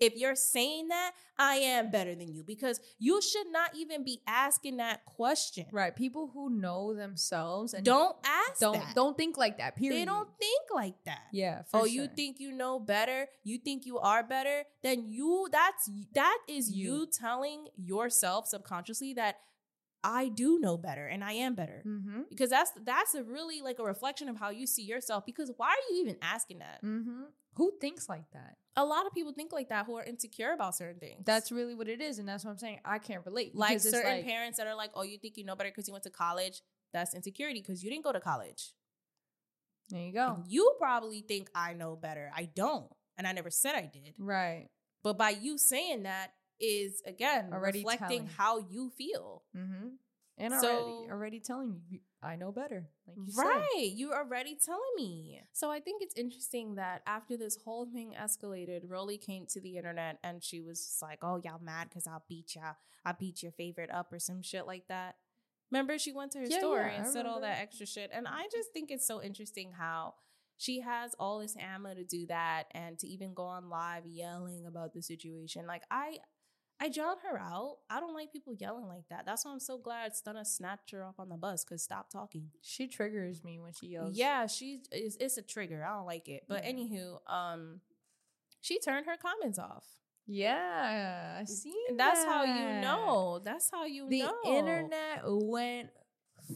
If 0.00 0.16
you're 0.16 0.34
saying 0.34 0.88
that, 0.88 1.12
I 1.38 1.54
am 1.56 1.90
better 1.90 2.14
than 2.14 2.32
you 2.32 2.42
because 2.44 2.80
you 2.98 3.22
should 3.22 3.46
not 3.50 3.74
even 3.74 4.04
be 4.04 4.20
asking 4.26 4.78
that 4.78 5.04
question. 5.04 5.66
Right. 5.72 5.94
People 5.94 6.30
who 6.32 6.50
know 6.50 6.94
themselves 6.94 7.72
and 7.74 7.84
Don't 7.84 8.16
ask 8.24 8.60
don't 8.60 8.74
that. 8.74 8.94
don't 8.94 9.16
think 9.16 9.36
like 9.38 9.58
that. 9.58 9.76
Period. 9.76 10.00
They 10.00 10.04
don't 10.04 10.28
think 10.38 10.62
like 10.74 10.94
that. 11.04 11.22
Yeah. 11.32 11.62
For 11.70 11.80
oh, 11.80 11.84
you 11.84 12.08
think 12.08 12.40
you 12.40 12.52
know 12.52 12.78
better? 12.78 13.26
You 13.44 13.58
think 13.58 13.86
you 13.86 13.98
are 13.98 14.22
better? 14.22 14.64
Then 14.82 15.04
you 15.08 15.48
that's 15.50 15.90
that 16.14 16.38
is 16.48 16.70
you, 16.70 16.92
You. 16.94 17.06
telling 17.06 17.68
yourself 17.76 18.46
subconsciously 18.48 19.14
that 19.14 19.36
I 20.04 20.28
do 20.28 20.58
know 20.58 20.76
better 20.76 21.06
and 21.06 21.22
I 21.22 21.32
am 21.32 21.54
better. 21.54 21.82
Mm-hmm. 21.86 22.22
Because 22.30 22.50
that's 22.50 22.72
that's 22.84 23.14
a 23.14 23.22
really 23.22 23.60
like 23.60 23.78
a 23.78 23.84
reflection 23.84 24.28
of 24.28 24.36
how 24.36 24.50
you 24.50 24.66
see 24.66 24.82
yourself. 24.82 25.24
Because 25.24 25.52
why 25.56 25.68
are 25.68 25.94
you 25.94 26.02
even 26.02 26.16
asking 26.22 26.58
that? 26.58 26.82
Mm-hmm. 26.84 27.22
Who 27.56 27.72
thinks 27.80 28.08
like 28.08 28.30
that? 28.32 28.56
A 28.76 28.84
lot 28.84 29.06
of 29.06 29.12
people 29.12 29.32
think 29.32 29.52
like 29.52 29.68
that 29.68 29.86
who 29.86 29.96
are 29.96 30.02
insecure 30.04 30.52
about 30.52 30.74
certain 30.74 30.98
things. 30.98 31.22
That's 31.24 31.52
really 31.52 31.74
what 31.74 31.88
it 31.88 32.00
is, 32.00 32.18
and 32.18 32.26
that's 32.26 32.44
what 32.44 32.50
I'm 32.50 32.58
saying. 32.58 32.80
I 32.84 32.98
can't 32.98 33.24
relate. 33.26 33.54
like 33.54 33.78
certain 33.80 34.10
like- 34.10 34.26
parents 34.26 34.58
that 34.58 34.66
are 34.66 34.74
like, 34.74 34.90
"Oh, 34.94 35.02
you 35.02 35.18
think 35.18 35.36
you 35.36 35.44
know 35.44 35.54
better 35.54 35.70
because 35.70 35.86
you 35.86 35.92
went 35.92 36.04
to 36.04 36.10
college." 36.10 36.62
That's 36.92 37.14
insecurity 37.14 37.60
because 37.60 37.82
you 37.82 37.90
didn't 37.90 38.04
go 38.04 38.12
to 38.12 38.20
college. 38.20 38.72
There 39.88 40.00
you 40.00 40.12
go. 40.12 40.34
And 40.36 40.44
you 40.46 40.74
probably 40.78 41.20
think 41.20 41.48
I 41.54 41.74
know 41.74 41.96
better. 41.96 42.30
I 42.34 42.44
don't, 42.54 42.90
and 43.16 43.26
I 43.26 43.32
never 43.32 43.50
said 43.50 43.74
I 43.74 43.90
did. 43.92 44.14
Right. 44.18 44.68
But 45.02 45.18
by 45.18 45.30
you 45.30 45.58
saying 45.58 46.04
that 46.04 46.32
is 46.62 47.02
again 47.06 47.50
Already 47.52 47.80
reflecting 47.80 48.08
telling. 48.08 48.26
how 48.36 48.58
you 48.70 48.90
feel. 48.96 49.42
Mm-hmm. 49.56 49.88
And 50.38 50.54
So- 50.54 50.68
already 50.68 51.10
already 51.12 51.40
telling 51.40 51.80
you, 51.90 52.00
I 52.22 52.36
know 52.36 52.52
better. 52.52 52.88
Like 53.06 53.16
you 53.26 53.32
said. 53.32 53.42
Right. 53.44 53.90
You're 53.94 54.14
already 54.16 54.56
telling 54.64 54.80
me. 54.96 55.40
So 55.52 55.70
I 55.70 55.80
think 55.80 56.02
it's 56.02 56.16
interesting 56.16 56.76
that 56.76 57.02
after 57.06 57.36
this 57.36 57.58
whole 57.64 57.84
thing 57.86 58.14
escalated, 58.18 58.86
Rollie 58.86 59.20
came 59.20 59.44
to 59.46 59.60
the 59.60 59.76
internet 59.76 60.18
and 60.24 60.42
she 60.42 60.60
was 60.60 60.78
just 60.80 61.02
like, 61.02 61.18
Oh, 61.22 61.40
y'all 61.44 61.60
mad 61.62 61.88
because 61.90 62.06
I'll 62.06 62.24
beat 62.28 62.54
y'all. 62.54 62.76
I 63.04 63.12
beat 63.12 63.42
your 63.42 63.52
favorite 63.52 63.90
up 63.90 64.12
or 64.12 64.18
some 64.18 64.42
shit 64.42 64.66
like 64.66 64.86
that. 64.88 65.16
Remember, 65.70 65.98
she 65.98 66.12
went 66.12 66.32
to 66.32 66.38
her 66.38 66.46
Yeah, 66.46 66.58
story 66.58 66.90
yeah, 66.90 66.96
and 66.98 67.06
I 67.06 67.10
said 67.10 67.26
all 67.26 67.40
that 67.40 67.58
extra 67.58 67.86
shit. 67.86 68.10
And 68.12 68.26
I 68.28 68.44
just 68.52 68.72
think 68.72 68.90
it's 68.90 69.06
so 69.06 69.22
interesting 69.22 69.72
how 69.72 70.14
she 70.56 70.80
has 70.80 71.14
all 71.18 71.38
this 71.40 71.56
ammo 71.58 71.94
to 71.94 72.04
do 72.04 72.26
that 72.26 72.64
and 72.72 72.98
to 73.00 73.06
even 73.08 73.34
go 73.34 73.44
on 73.44 73.68
live 73.68 74.06
yelling 74.06 74.64
about 74.66 74.92
the 74.94 75.02
situation. 75.02 75.66
Like 75.66 75.82
I 75.90 76.18
I 76.82 76.86
yelled 76.92 77.18
her 77.30 77.38
out. 77.38 77.76
I 77.88 78.00
don't 78.00 78.12
like 78.14 78.32
people 78.32 78.54
yelling 78.58 78.88
like 78.88 79.04
that. 79.10 79.24
That's 79.24 79.44
why 79.44 79.52
I'm 79.52 79.60
so 79.60 79.78
glad 79.78 80.12
Stunna 80.14 80.44
snatched 80.44 80.90
her 80.90 81.04
off 81.04 81.14
on 81.20 81.28
the 81.28 81.36
bus 81.36 81.64
because 81.64 81.80
stop 81.82 82.10
talking. 82.10 82.48
She 82.60 82.88
triggers 82.88 83.44
me 83.44 83.60
when 83.60 83.72
she 83.72 83.86
yells. 83.88 84.16
Yeah, 84.16 84.46
she's 84.48 84.80
it's, 84.90 85.16
it's 85.20 85.38
a 85.38 85.42
trigger. 85.42 85.84
I 85.88 85.94
don't 85.96 86.06
like 86.06 86.28
it. 86.28 86.42
But 86.48 86.64
Yeah. 86.64 86.72
anywho, 86.72 87.30
um, 87.32 87.80
she 88.60 88.80
turned 88.80 89.06
her 89.06 89.16
comments 89.16 89.60
off. 89.60 89.84
Yeah, 90.26 91.38
I 91.40 91.44
see. 91.44 91.74
And 91.88 91.98
that's 92.00 92.24
how 92.24 92.44
you 92.44 92.80
know. 92.80 93.40
That's 93.44 93.70
how 93.70 93.84
you 93.84 94.08
The 94.08 94.22
know. 94.22 94.34
The 94.44 94.50
internet 94.50 95.20
went 95.24 95.90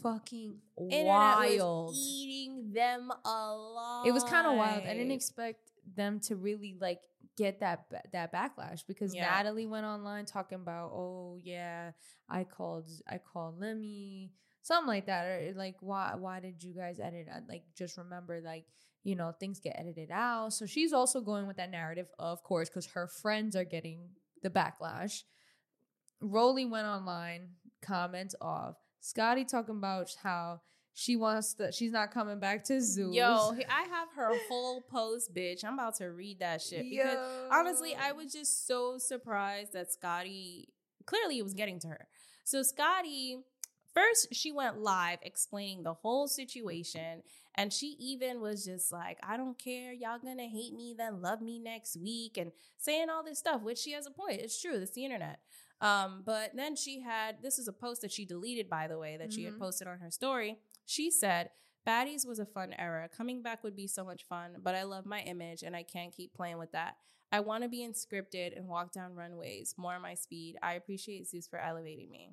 fucking 0.02 0.56
Internet 0.78 1.06
wild. 1.06 1.94
eating 1.96 2.72
them 2.72 3.10
alive. 3.24 4.06
it 4.06 4.12
was 4.12 4.24
kind 4.24 4.46
of 4.46 4.56
wild. 4.56 4.82
I 4.84 4.92
didn't 4.94 5.12
expect 5.12 5.60
them 5.96 6.18
to 6.20 6.36
really 6.36 6.76
like 6.80 7.00
get 7.36 7.60
that 7.60 7.86
that 8.12 8.32
backlash 8.32 8.86
because 8.86 9.14
Yeah. 9.14 9.28
Natalie 9.30 9.66
went 9.66 9.86
online 9.86 10.24
talking 10.24 10.56
about, 10.56 10.90
oh 10.92 11.38
yeah, 11.42 11.92
I 12.28 12.44
called 12.44 12.88
I 13.08 13.18
called 13.18 13.60
Lemmy, 13.60 14.32
something 14.62 14.88
like 14.88 15.06
that, 15.06 15.26
or 15.26 15.52
like 15.54 15.76
why 15.80 16.14
why 16.16 16.40
did 16.40 16.62
you 16.62 16.74
guys 16.74 16.98
edit? 17.00 17.28
Like 17.48 17.64
just 17.76 17.98
remember 17.98 18.40
like 18.40 18.66
you 19.04 19.14
know 19.14 19.32
things 19.38 19.60
get 19.60 19.76
edited 19.78 20.10
out. 20.10 20.52
So 20.52 20.66
she's 20.66 20.92
also 20.92 21.20
going 21.20 21.46
with 21.46 21.56
that 21.58 21.70
narrative, 21.70 22.08
of 22.18 22.42
course, 22.42 22.68
because 22.68 22.86
her 22.86 23.06
friends 23.06 23.54
are 23.54 23.64
getting 23.64 24.08
the 24.42 24.50
backlash. 24.50 25.22
Rollie 26.22 26.68
went 26.68 26.86
online, 26.86 27.50
comments 27.82 28.34
off. 28.40 28.76
Scotty 29.00 29.44
talking 29.44 29.76
about 29.76 30.10
how 30.22 30.62
she 30.98 31.14
wants 31.14 31.52
to, 31.52 31.70
she's 31.72 31.92
not 31.92 32.10
coming 32.10 32.40
back 32.40 32.64
to 32.64 32.80
Zeus. 32.80 33.14
Yo, 33.14 33.52
I 33.68 33.82
have 33.82 34.08
her 34.16 34.30
whole 34.48 34.80
post, 34.90 35.34
bitch. 35.34 35.62
I'm 35.62 35.74
about 35.74 35.96
to 35.96 36.06
read 36.06 36.38
that 36.40 36.62
shit 36.62 36.88
because 36.88 37.18
honestly, 37.50 37.94
I 37.94 38.12
was 38.12 38.32
just 38.32 38.66
so 38.66 38.96
surprised 38.96 39.74
that 39.74 39.92
Scotty 39.92 40.68
clearly 41.04 41.36
it 41.38 41.42
was 41.44 41.52
getting 41.52 41.78
to 41.80 41.88
her. 41.88 42.08
So 42.44 42.62
Scotty, 42.62 43.40
first 43.92 44.28
she 44.34 44.50
went 44.52 44.78
live 44.78 45.18
explaining 45.20 45.82
the 45.82 45.92
whole 45.92 46.28
situation, 46.28 47.22
and 47.56 47.70
she 47.74 47.96
even 48.00 48.40
was 48.40 48.64
just 48.64 48.90
like, 48.90 49.18
"I 49.22 49.36
don't 49.36 49.58
care, 49.58 49.92
y'all 49.92 50.18
gonna 50.18 50.48
hate 50.48 50.72
me, 50.72 50.94
then 50.96 51.20
love 51.20 51.42
me 51.42 51.58
next 51.58 51.98
week," 51.98 52.38
and 52.38 52.52
saying 52.78 53.10
all 53.10 53.22
this 53.22 53.38
stuff, 53.38 53.60
which 53.60 53.76
she 53.78 53.92
has 53.92 54.06
a 54.06 54.10
point. 54.10 54.40
It's 54.40 54.58
true. 54.58 54.76
It's 54.76 54.92
the 54.92 55.04
internet. 55.04 55.40
Um, 55.82 56.22
but 56.24 56.52
then 56.56 56.74
she 56.74 57.00
had 57.00 57.42
this 57.42 57.58
is 57.58 57.68
a 57.68 57.72
post 57.72 58.00
that 58.00 58.10
she 58.10 58.24
deleted, 58.24 58.70
by 58.70 58.86
the 58.88 58.96
way, 58.98 59.18
that 59.18 59.30
she 59.30 59.44
had 59.44 59.52
Mhm. 59.54 59.58
posted 59.58 59.86
on 59.86 59.98
her 59.98 60.10
story. 60.10 60.58
She 60.86 61.10
said. 61.10 61.50
Baddies 61.86 62.26
was 62.26 62.40
a 62.40 62.46
fun 62.46 62.74
era. 62.76 63.08
Coming 63.16 63.42
back 63.42 63.62
would 63.62 63.76
be 63.76 63.86
so 63.86 64.04
much 64.04 64.24
fun, 64.24 64.56
but 64.60 64.74
I 64.74 64.82
love 64.82 65.06
my 65.06 65.20
image 65.20 65.62
and 65.62 65.76
I 65.76 65.84
can't 65.84 66.12
keep 66.12 66.34
playing 66.34 66.58
with 66.58 66.72
that. 66.72 66.96
I 67.30 67.40
want 67.40 67.62
to 67.62 67.68
be 67.68 67.84
in 67.84 67.92
scripted 67.92 68.56
and 68.56 68.66
walk 68.66 68.92
down 68.92 69.14
runways, 69.14 69.74
more 69.76 69.98
my 70.00 70.14
speed. 70.14 70.56
I 70.62 70.72
appreciate 70.74 71.28
Zeus 71.28 71.46
for 71.46 71.60
elevating 71.60 72.10
me. 72.10 72.30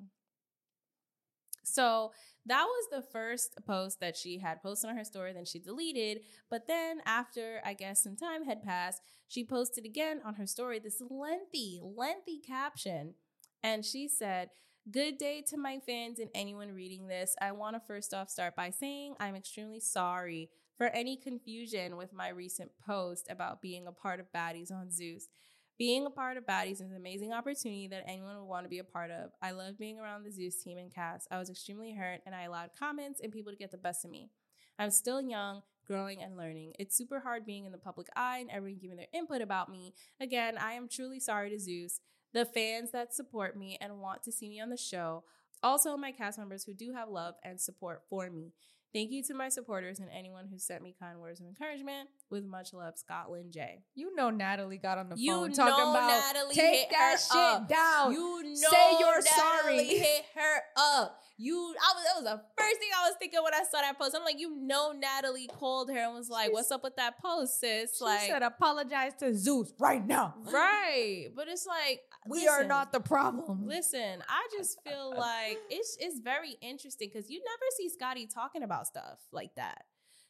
So 1.64 2.12
that 2.46 2.64
was 2.64 2.88
the 2.90 3.02
first 3.10 3.56
post 3.66 4.00
that 4.00 4.16
she 4.16 4.38
had 4.38 4.62
posted 4.62 4.90
on 4.90 4.96
her 4.96 5.04
story, 5.04 5.32
then 5.32 5.46
she 5.46 5.58
deleted. 5.58 6.20
But 6.50 6.66
then, 6.66 7.00
after 7.06 7.60
I 7.64 7.74
guess 7.74 8.02
some 8.02 8.16
time 8.16 8.44
had 8.44 8.62
passed, 8.62 9.02
she 9.28 9.44
posted 9.44 9.84
again 9.84 10.20
on 10.24 10.34
her 10.34 10.46
story 10.46 10.78
this 10.78 11.00
lengthy, 11.08 11.80
lengthy 11.82 12.40
caption. 12.40 13.14
And 13.62 13.84
she 13.84 14.08
said, 14.08 14.50
Good 14.90 15.16
day 15.16 15.42
to 15.48 15.56
my 15.56 15.78
fans 15.86 16.18
and 16.18 16.28
anyone 16.34 16.70
reading 16.74 17.06
this. 17.06 17.34
I 17.40 17.52
want 17.52 17.74
to 17.74 17.80
first 17.80 18.12
off 18.12 18.28
start 18.28 18.54
by 18.54 18.68
saying 18.68 19.14
I'm 19.18 19.34
extremely 19.34 19.80
sorry 19.80 20.50
for 20.76 20.88
any 20.88 21.16
confusion 21.16 21.96
with 21.96 22.12
my 22.12 22.28
recent 22.28 22.70
post 22.86 23.26
about 23.30 23.62
being 23.62 23.86
a 23.86 23.92
part 23.92 24.20
of 24.20 24.30
Baddies 24.30 24.70
on 24.70 24.90
Zeus. 24.90 25.28
Being 25.78 26.04
a 26.04 26.10
part 26.10 26.36
of 26.36 26.44
Baddies 26.44 26.82
is 26.82 26.90
an 26.90 26.96
amazing 26.96 27.32
opportunity 27.32 27.88
that 27.88 28.04
anyone 28.06 28.36
would 28.36 28.44
want 28.44 28.66
to 28.66 28.68
be 28.68 28.78
a 28.78 28.84
part 28.84 29.10
of. 29.10 29.30
I 29.40 29.52
love 29.52 29.78
being 29.78 29.98
around 29.98 30.22
the 30.22 30.30
Zeus 30.30 30.62
team 30.62 30.76
and 30.76 30.94
cast. 30.94 31.28
I 31.30 31.38
was 31.38 31.48
extremely 31.48 31.94
hurt 31.94 32.20
and 32.26 32.34
I 32.34 32.42
allowed 32.42 32.72
comments 32.78 33.20
and 33.22 33.32
people 33.32 33.52
to 33.52 33.58
get 33.58 33.70
the 33.70 33.78
best 33.78 34.04
of 34.04 34.10
me. 34.10 34.28
I'm 34.78 34.90
still 34.90 35.22
young, 35.22 35.62
growing, 35.86 36.22
and 36.22 36.36
learning. 36.36 36.74
It's 36.78 36.94
super 36.94 37.20
hard 37.20 37.46
being 37.46 37.64
in 37.64 37.72
the 37.72 37.78
public 37.78 38.08
eye 38.16 38.38
and 38.38 38.50
everyone 38.50 38.80
giving 38.82 38.98
their 38.98 39.06
input 39.14 39.40
about 39.40 39.70
me. 39.70 39.94
Again, 40.20 40.58
I 40.58 40.72
am 40.72 40.88
truly 40.88 41.20
sorry 41.20 41.48
to 41.48 41.58
Zeus, 41.58 42.00
the 42.34 42.44
fans 42.44 42.90
that 42.90 43.14
support 43.14 43.56
me 43.56 43.78
and 43.80 44.00
want 44.00 44.22
to 44.24 44.32
see 44.32 44.48
me 44.48 44.60
on 44.60 44.68
the 44.68 44.76
show, 44.76 45.24
also 45.62 45.96
my 45.96 46.12
cast 46.12 46.38
members 46.38 46.64
who 46.64 46.74
do 46.74 46.92
have 46.92 47.08
love 47.08 47.34
and 47.44 47.60
support 47.60 48.02
for 48.10 48.28
me. 48.28 48.52
Thank 48.94 49.10
you 49.10 49.24
to 49.24 49.34
my 49.34 49.48
supporters 49.48 49.98
and 49.98 50.08
anyone 50.16 50.46
who 50.48 50.56
sent 50.56 50.80
me 50.80 50.94
kind 51.00 51.18
words 51.18 51.40
of 51.40 51.46
encouragement. 51.46 52.08
With 52.30 52.44
much 52.44 52.72
love, 52.72 52.96
Scotland 52.96 53.52
J. 53.52 53.80
You 53.96 54.14
know 54.14 54.30
Natalie 54.30 54.78
got 54.78 54.98
on 54.98 55.08
the 55.08 55.16
You 55.16 55.32
phone 55.32 55.52
talking 55.52 55.90
about 55.90 56.06
Natalie 56.08 56.54
take 56.54 56.74
hit 56.76 56.90
that 56.90 57.16
shit 57.20 57.36
up. 57.36 57.68
down. 57.68 58.12
You 58.12 58.42
know, 58.44 58.54
Say 58.54 58.96
you're 59.00 59.20
Natalie 59.20 59.28
sorry. 59.36 59.84
Hit 59.98 60.24
her 60.36 60.60
up. 60.76 61.20
You, 61.36 61.56
I 61.56 61.94
was. 61.94 62.04
That 62.04 62.22
was 62.22 62.24
the 62.24 62.42
first 62.62 62.78
thing 62.78 62.88
I 62.96 63.08
was 63.08 63.16
thinking 63.18 63.40
when 63.42 63.54
I 63.54 63.64
saw 63.68 63.80
that 63.80 63.98
post. 63.98 64.14
I'm 64.16 64.22
like, 64.22 64.38
you 64.38 64.54
know, 64.56 64.92
Natalie 64.92 65.48
called 65.48 65.90
her 65.90 65.98
and 65.98 66.14
was 66.14 66.28
like, 66.28 66.46
She 66.46 66.52
"What's 66.52 66.70
up 66.70 66.84
with 66.84 66.94
that 66.94 67.20
post, 67.20 67.58
sis?" 67.58 67.98
she 67.98 68.04
like, 68.04 68.20
said 68.28 68.42
apologize 68.44 69.14
to 69.18 69.34
Zeus 69.34 69.72
right 69.80 70.04
now. 70.06 70.34
right? 70.52 71.26
But 71.34 71.48
it's 71.48 71.66
like 71.66 72.02
We 72.28 72.46
are 72.46 72.62
not 72.62 72.92
the 72.92 73.00
problem. 73.00 73.66
Listen, 73.66 74.22
I 74.28 74.46
just 74.56 74.78
feel 74.84 75.12
like 75.16 75.58
it's 75.70 75.96
it's 75.98 76.20
very 76.20 76.56
interesting 76.62 77.10
because 77.12 77.28
you 77.28 77.40
never 77.40 77.66
see 77.76 77.88
Scotty 77.88 78.28
talking 78.32 78.62
about 78.62 78.83
stuff 78.86 79.18
like 79.32 79.54
that. 79.56 79.84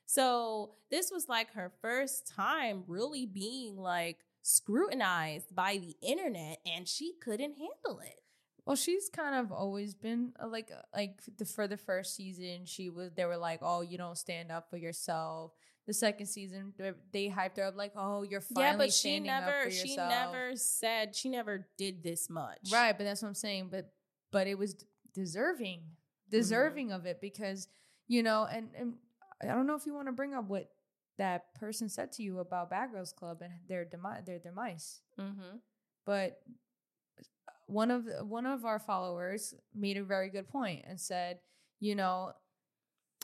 So 0.07 0.73
this 0.91 1.11
was 1.11 1.29
like 1.29 1.53
her 1.55 1.73
first 1.81 2.27
time 2.35 2.85
really 2.87 3.27
being 3.27 3.77
like 3.77 4.19
scrutinized 4.43 5.55
by 5.55 5.79
the 5.79 5.97
internet, 6.07 6.59
and 6.67 6.87
she 6.87 7.15
couldn't 7.23 7.55
handle 7.55 8.01
it. 8.01 8.21
Well, 8.67 8.77
she's 8.77 9.11
kind 9.11 9.35
of 9.35 9.53
always 9.53 9.95
been 9.95 10.33
uh, 10.43 10.49
like 10.49 10.71
uh, 10.73 10.81
like 10.95 11.21
the 11.37 11.45
for 11.45 11.69
the 11.69 11.77
first 11.77 12.17
season, 12.17 12.65
she 12.65 12.89
was 12.89 13.11
they 13.15 13.27
were 13.27 13.37
like, 13.37 13.61
"Oh, 13.63 13.83
you 13.83 13.99
don't 13.99 14.17
stand 14.17 14.51
up 14.51 14.71
for 14.71 14.77
yourself." 14.77 15.53
The 15.87 15.93
second 15.93 16.27
season, 16.27 16.73
they- 17.13 17.29
hyped 17.29 17.59
her 17.59 17.65
up 17.65 17.77
like, 17.77 17.93
"Oh, 17.95 18.23
you're 18.23 18.41
finally 18.41 18.71
yeah, 18.71 18.77
but 18.77 18.93
she 18.93 19.21
never 19.21 19.71
she 19.71 19.97
never 19.97 20.57
said 20.57 21.15
she 21.15 21.29
never 21.29 21.67
did 21.77 22.03
this 22.03 22.31
much. 22.31 22.71
Right, 22.73 22.97
but 22.97 23.05
that's 23.05 23.21
what 23.21 23.29
I'm 23.29 23.35
saying. 23.35 23.69
But 23.71 23.93
but 24.33 24.47
it 24.47 24.59
was 24.59 24.77
deserving, 25.13 25.83
deserving 26.31 26.91
of 26.91 27.05
it 27.05 27.21
because 27.21 27.69
you 28.09 28.23
know, 28.23 28.47
and 28.51 28.69
and 28.77 28.95
I 29.43 29.47
don't 29.49 29.67
know 29.67 29.75
if 29.75 29.87
you 29.87 29.95
want 29.95 30.09
to 30.09 30.13
bring 30.13 30.35
up 30.35 30.47
what 30.49 30.71
that 31.19 31.55
person 31.55 31.89
said 31.89 32.13
to 32.13 32.23
you 32.23 32.41
about 32.41 32.71
Bad 32.71 32.93
Girls 32.93 33.13
Club 33.13 33.41
and 33.43 33.53
their 33.69 33.85
demise, 33.85 34.25
their 34.27 34.39
demise. 34.39 35.01
Mm-hmm. 35.19 35.59
But 36.05 36.41
one 37.67 37.91
of 37.91 38.07
one 38.29 38.47
of 38.47 38.65
our 38.65 38.79
followers 38.79 39.55
made 39.75 39.97
a 39.97 40.05
very 40.05 40.29
good 40.31 40.49
point 40.49 40.85
and 40.87 41.01
said, 41.01 41.41
you 41.81 41.95
know, 41.95 42.33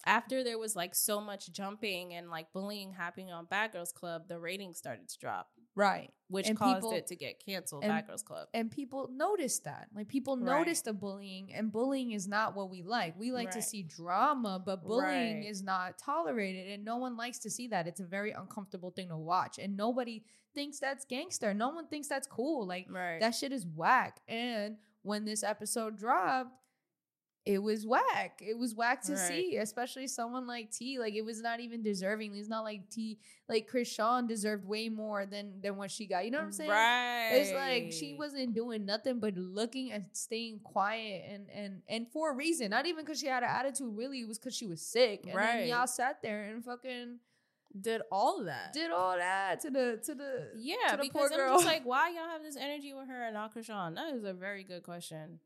After 0.06 0.42
there 0.42 0.58
was 0.58 0.74
like 0.76 0.94
so 0.94 1.20
much 1.20 1.52
jumping 1.52 2.14
and 2.14 2.30
like 2.30 2.52
bullying 2.52 2.92
happening 2.94 3.30
on 3.30 3.44
Bad 3.46 3.72
Girls 3.72 3.92
Club, 3.92 4.28
the 4.28 4.38
ratings 4.38 4.78
started 4.78 5.08
to 5.08 5.18
drop, 5.18 5.50
right, 5.80 6.12
which 6.28 6.48
And 6.48 6.56
caused 6.56 6.76
people- 6.82 6.92
it 6.92 7.06
to 7.08 7.16
get 7.16 7.44
canceled. 7.44 7.84
and- 7.84 8.06
Girls 8.06 8.22
Club. 8.22 8.48
and 8.54 8.70
people 8.70 9.08
noticed 9.08 9.64
that. 9.64 9.88
Like 9.94 10.08
people 10.08 10.36
Right. 10.36 10.44
noticed 10.58 10.84
the 10.84 10.92
bullying, 10.92 11.52
and 11.52 11.72
bullying 11.72 12.12
is 12.12 12.28
not 12.28 12.54
what 12.54 12.70
we 12.70 12.82
like. 12.82 13.18
We 13.18 13.32
like 13.32 13.50
to 13.52 13.62
see 13.62 13.82
drama, 13.82 14.62
but 14.64 14.82
bullying 14.84 15.38
Right. 15.38 15.46
is 15.46 15.62
not 15.62 15.98
tolerated, 15.98 16.70
and 16.70 16.84
no 16.84 16.96
one 16.98 17.16
likes 17.16 17.38
to 17.40 17.50
see 17.50 17.66
that. 17.68 17.86
It's 17.86 18.00
a 18.00 18.06
very 18.06 18.32
uncomfortable 18.32 18.90
thing 18.90 19.08
to 19.08 19.16
watch, 19.16 19.58
and 19.58 19.76
nobody 19.76 20.22
thinks 20.54 20.78
that's 20.80 21.04
gangster. 21.04 21.54
No 21.54 21.68
one 21.70 21.86
thinks 21.86 22.08
that's 22.08 22.26
cool. 22.26 22.66
Like 22.66 22.86
Right. 22.90 23.20
that 23.20 23.34
shit 23.34 23.52
is 23.52 23.66
whack. 23.66 24.20
And 24.28 24.78
when 25.02 25.24
this 25.24 25.42
episode 25.42 25.96
dropped, 25.96 26.50
it 27.54 27.58
was 27.62 27.86
whack. 27.86 28.40
It 28.40 28.56
was 28.56 28.74
whack 28.74 29.02
to 29.02 29.12
Right. 29.12 29.18
see, 29.28 29.56
especially 29.56 30.06
someone 30.06 30.46
like 30.46 30.70
T. 30.70 30.98
Like 30.98 31.14
it 31.14 31.24
was 31.24 31.40
not 31.42 31.60
even 31.60 31.82
deserving. 31.82 32.34
It's 32.36 32.48
not 32.48 32.62
like 32.62 32.88
T. 32.90 33.18
Like 33.48 33.68
Chrisean 33.70 34.28
deserved 34.28 34.64
way 34.66 34.88
more 34.88 35.26
than 35.26 35.60
than 35.60 35.76
what 35.76 35.90
she 35.90 36.06
got. 36.06 36.24
You 36.24 36.30
know 36.30 36.38
what 36.38 36.44
I'm 36.46 36.52
saying? 36.52 36.70
Right. 36.70 37.28
It's 37.32 37.52
like 37.52 37.92
she 37.92 38.14
wasn't 38.18 38.54
doing 38.54 38.84
nothing 38.84 39.18
but 39.20 39.36
looking 39.36 39.92
and 39.92 40.04
staying 40.12 40.60
quiet 40.60 41.24
and 41.28 41.46
and 41.50 41.82
and 41.88 42.06
for 42.12 42.30
a 42.30 42.34
reason. 42.34 42.70
Not 42.70 42.86
even 42.86 43.04
because 43.04 43.20
she 43.20 43.26
had 43.26 43.42
an 43.42 43.50
attitude. 43.50 43.96
Really, 43.96 44.20
it 44.20 44.28
was 44.28 44.38
because 44.38 44.54
she 44.54 44.66
was 44.66 44.80
sick. 44.82 45.24
And 45.26 45.34
Right. 45.34 45.60
then 45.60 45.68
y'all 45.68 45.86
sat 45.86 46.22
there 46.22 46.44
and 46.44 46.64
fucking 46.64 47.18
did 47.80 48.02
all 48.10 48.42
that. 48.44 48.72
did 48.72 48.90
all 48.90 49.16
that 49.16 49.60
to 49.60 49.70
the 49.70 50.00
to 50.04 50.14
the 50.14 50.50
yeah, 50.56 50.74
to 50.90 50.96
the 50.96 51.02
because 51.04 51.30
poor 51.30 51.40
I'm 51.40 51.52
just 51.54 51.66
like, 51.66 51.84
why 51.84 52.08
y'all 52.10 52.28
have 52.28 52.42
this 52.42 52.56
energy 52.56 52.92
with 52.92 53.06
her 53.08 53.24
and 53.26 53.34
not 53.34 53.54
Chrisean? 53.54 53.94
That 53.94 54.12
is 54.14 54.24
a 54.24 54.32
very 54.32 54.64
good 54.64 54.82
question. 54.82 55.38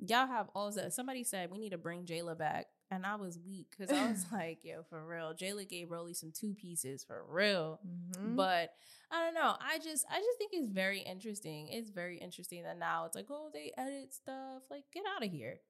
Y'all 0.00 0.26
have 0.26 0.48
all 0.54 0.70
that. 0.72 0.92
Somebody 0.92 1.24
said 1.24 1.50
we 1.50 1.58
need 1.58 1.70
to 1.70 1.78
bring 1.78 2.04
Jayla 2.04 2.38
back. 2.38 2.66
and 2.90 3.04
I 3.04 3.16
was 3.16 3.38
weak 3.38 3.66
because 3.76 3.94
I 3.94 4.10
was 4.10 4.24
like, 4.32 4.60
yo, 4.62 4.82
for 4.88 5.04
real. 5.06 5.34
Jayla 5.34 5.68
gave 5.68 5.88
Rollie 5.88 6.16
some 6.16 6.32
two 6.32 6.54
pieces 6.54 7.04
for 7.04 7.22
real. 7.28 7.80
Mhm. 7.86 8.36
But 8.36 8.72
I 9.10 9.24
don't 9.24 9.34
know. 9.34 9.54
I 9.60 9.78
just 9.78 10.06
I 10.10 10.18
just 10.18 10.38
think 10.38 10.52
it's 10.54 10.70
very 10.70 11.00
interesting. 11.00 11.68
It's 11.68 11.90
very 11.90 12.16
interesting 12.18 12.62
that 12.62 12.78
now 12.78 13.04
it's 13.06 13.16
like, 13.16 13.26
oh, 13.30 13.50
they 13.52 13.72
edit 13.76 14.14
stuff. 14.14 14.62
Like, 14.70 14.84
get 14.92 15.04
out 15.16 15.24
of 15.24 15.30
here. 15.30 15.60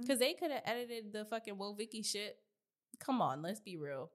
Because 0.00 0.18
they 0.18 0.32
could 0.34 0.50
have 0.50 0.62
edited 0.64 1.12
the 1.12 1.24
fucking 1.26 1.58
Will 1.58 1.74
Vicky 1.74 2.02
shit. 2.02 2.38
Come 3.00 3.20
on, 3.22 3.42
let's 3.42 3.60
be 3.60 3.76
real. 3.76 4.10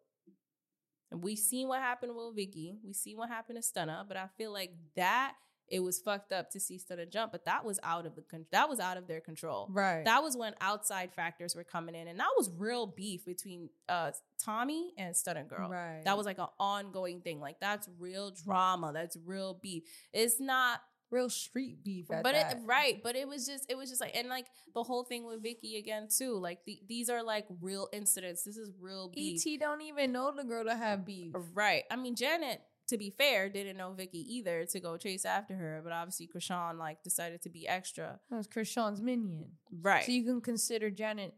And 1.11 1.23
we 1.23 1.35
seen 1.35 1.67
what 1.67 1.79
happened 1.79 2.09
to 2.09 2.15
Will 2.15 2.33
Vicky. 2.33 2.77
We 2.83 2.91
seen 2.93 3.17
what 3.17 3.29
happened 3.29 3.61
to 3.61 3.67
Stunna, 3.67 4.07
but 4.07 4.17
I 4.17 4.27
feel 4.37 4.51
like 4.51 4.73
that 4.95 5.35
it 5.73 5.81
was 5.81 5.99
fucked 5.99 6.31
up 6.31 6.51
to 6.51 6.59
see 6.59 6.77
Stunna 6.77 7.11
jump, 7.11 7.31
but 7.31 7.45
that 7.45 7.65
was 7.65 7.79
out 7.81 8.05
of 8.05 8.15
the 8.15 8.21
con- 8.21 8.45
that 8.51 8.69
was 8.69 8.79
out 8.79 8.95
of 8.95 9.07
their 9.07 9.19
control. 9.19 9.67
right. 9.71 10.05
That 10.05 10.21
was 10.21 10.37
when 10.37 10.53
outside 10.61 11.11
factors 11.11 11.55
were 11.55 11.63
coming 11.63 11.95
in, 11.95 12.07
and 12.07 12.19
that 12.19 12.29
was 12.37 12.51
real 12.55 12.85
beef 12.85 13.25
between 13.25 13.69
uh 13.89 14.11
Tommy 14.39 14.93
and 14.99 15.15
Stunna 15.15 15.49
Girl. 15.49 15.67
Right. 15.71 16.03
That 16.05 16.15
was 16.15 16.27
like 16.27 16.37
an 16.37 16.45
ongoing 16.59 17.21
thing. 17.21 17.39
Like 17.39 17.59
that's 17.59 17.89
real 17.97 18.31
drama. 18.45 18.91
That's 18.93 19.17
real 19.25 19.55
beef. 19.63 19.81
It's 20.13 20.39
not 20.39 20.79
real 21.09 21.29
street 21.29 21.83
beef. 21.83 22.11
At 22.11 22.21
but 22.21 22.35
it 22.35 22.57
right 22.65 23.01
but 23.01 23.15
it 23.15 23.27
was 23.27 23.47
just 23.47 23.65
it 23.67 23.75
was 23.75 23.89
just 23.89 24.01
like 24.01 24.15
and 24.15 24.29
like 24.29 24.45
the 24.75 24.83
whole 24.83 25.03
thing 25.03 25.25
with 25.25 25.41
vicky 25.43 25.77
again 25.77 26.07
too 26.09 26.37
like 26.37 26.59
the, 26.65 26.79
these 26.87 27.09
are 27.09 27.23
like 27.23 27.45
real 27.61 27.87
incidents 27.93 28.43
this 28.43 28.57
is 28.57 28.71
real 28.79 29.09
beef 29.13 29.41
Et 29.45 29.59
don't 29.59 29.81
even 29.81 30.11
know 30.11 30.31
the 30.35 30.43
girl 30.43 30.65
to 30.65 30.75
have 30.75 31.05
beef. 31.05 31.33
right 31.53 31.83
i 31.91 31.95
mean 31.95 32.15
janet 32.15 32.61
to 32.87 32.97
be 32.97 33.09
fair 33.09 33.49
didn't 33.49 33.77
know 33.77 33.93
vicky 33.93 34.19
either 34.35 34.65
to 34.65 34.79
go 34.79 34.97
chase 34.97 35.25
after 35.25 35.55
her 35.55 35.81
but 35.83 35.93
obviously 35.93 36.27
Chrisean 36.33 36.77
like 36.77 37.01
decided 37.03 37.41
to 37.43 37.49
be 37.49 37.67
extra 37.67 38.19
That 38.29 38.37
was 38.37 38.47
Chrisean's 38.47 39.01
minion. 39.01 39.51
right 39.81 40.03
So 40.05 40.11
you 40.11 40.23
can 40.23 40.41
consider 40.41 40.89
Janet 40.89 41.33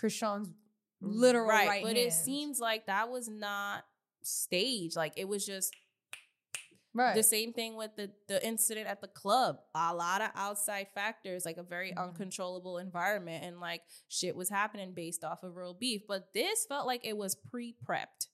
Chrisean's 0.00 0.50
literal 1.00 1.46
right, 1.48 1.82
but 1.82 1.96
it 1.96 2.12
seems 2.12 2.58
like 2.60 2.86
that 2.86 3.10
was 3.10 3.28
not 3.28 3.84
staged 4.22 4.96
like 4.96 5.12
it 5.16 5.28
was 5.28 5.44
just 5.46 5.74
right. 6.94 7.14
The 7.14 7.22
same 7.22 7.52
thing 7.52 7.76
with 7.76 7.90
the 7.96 8.10
the 8.28 8.44
incident 8.46 8.86
at 8.86 9.00
the 9.00 9.08
club. 9.08 9.58
A 9.74 9.94
lot 9.94 10.20
of 10.22 10.30
outside 10.34 10.86
factors, 10.94 11.44
like 11.44 11.56
a 11.58 11.62
very 11.62 11.92
Mhm. 11.92 11.98
uncontrollable 11.98 12.78
environment, 12.78 13.44
and 13.44 13.60
like 13.60 13.82
shit 14.08 14.34
was 14.36 14.48
happening 14.48 14.94
based 14.94 15.24
off 15.24 15.42
of 15.42 15.56
real 15.56 15.74
beef. 15.74 16.02
But 16.06 16.32
this 16.32 16.64
felt 16.66 16.86
like 16.86 17.04
it 17.04 17.16
was 17.16 17.34
pre 17.34 17.74
prepped. 17.84 18.28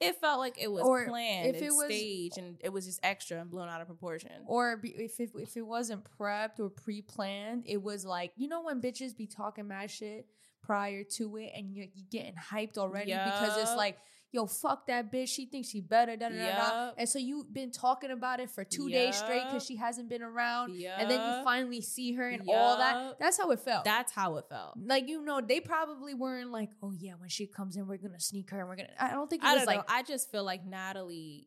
It 0.00 0.16
felt 0.20 0.40
like 0.40 0.58
it 0.60 0.70
was 0.70 0.82
Or 0.84 1.06
planned 1.06 1.48
if 1.50 1.56
and 1.56 1.64
it 1.64 1.70
was- 1.70 1.84
staged, 1.86 2.38
and 2.38 2.56
it 2.60 2.70
was 2.70 2.84
just 2.86 3.00
extra 3.02 3.40
and 3.40 3.50
blown 3.50 3.68
out 3.68 3.80
of 3.80 3.86
proportion. 3.86 4.30
or 4.46 4.80
if 4.84 5.20
it, 5.20 5.30
if 5.36 5.56
it 5.56 5.62
wasn't 5.66 6.04
prepped 6.18 6.58
or 6.60 6.68
pre-planned, 6.68 7.64
it 7.66 7.82
was 7.82 8.04
like 8.04 8.32
you 8.36 8.48
know 8.48 8.62
when 8.62 8.80
bitches 8.80 9.16
be 9.16 9.26
talking 9.26 9.68
mad 9.68 9.90
shit 9.90 10.26
prior 10.62 11.04
to 11.04 11.36
it, 11.36 11.52
and 11.54 11.74
you're, 11.74 11.86
you 11.94 12.04
getting 12.10 12.34
hyped 12.34 12.78
already 12.78 13.12
because 13.12 13.58
it's 13.58 13.76
like, 13.76 13.98
yo, 14.34 14.46
fuck 14.46 14.86
that 14.88 15.10
bitch. 15.12 15.28
She 15.28 15.46
thinks 15.46 15.68
she 15.70 15.80
better, 15.80 16.16
da 16.16 16.28
da 16.28 16.34
da 16.34 16.56
da. 16.56 16.92
And 16.98 17.08
so 17.08 17.18
you've 17.18 17.52
been 17.54 17.70
talking 17.70 18.10
about 18.10 18.40
it 18.40 18.50
for 18.50 18.64
two 18.64 18.90
days 18.90 19.16
straight 19.16 19.44
because 19.46 19.64
she 19.64 19.76
hasn't 19.76 20.08
been 20.08 20.22
around, 20.22 20.72
and 20.98 21.10
then 21.10 21.20
you 21.20 21.44
finally 21.44 21.80
see 21.80 22.12
her 22.14 22.28
and 22.28 22.42
all 22.48 22.76
that. 22.78 23.18
That's 23.18 23.38
how 23.38 23.50
it 23.52 23.60
felt. 23.60 23.84
That's 23.84 24.12
how 24.12 24.36
it 24.36 24.46
felt. 24.48 24.74
like 24.84 25.08
you 25.08 25.24
know, 25.24 25.40
they 25.40 25.60
probably 25.60 26.14
weren't 26.14 26.50
like, 26.50 26.70
oh 26.82 26.92
yeah, 26.98 27.12
when 27.16 27.28
she 27.28 27.46
comes 27.46 27.76
in, 27.76 27.86
we're 27.86 27.96
gonna 27.98 28.20
sneak 28.20 28.50
her 28.50 28.58
and 28.60 28.68
we're 28.68 28.76
gonna. 28.76 28.88
I 28.98 29.12
don't 29.12 29.30
think 29.30 29.42
it 29.42 29.46
I 29.46 29.54
was 29.54 29.64
don't 29.64 29.66
like 29.76 29.88
know. 29.88 29.94
I 29.94 30.02
just 30.02 30.30
feel 30.30 30.44
like 30.44 30.66
Natalie, 30.66 31.46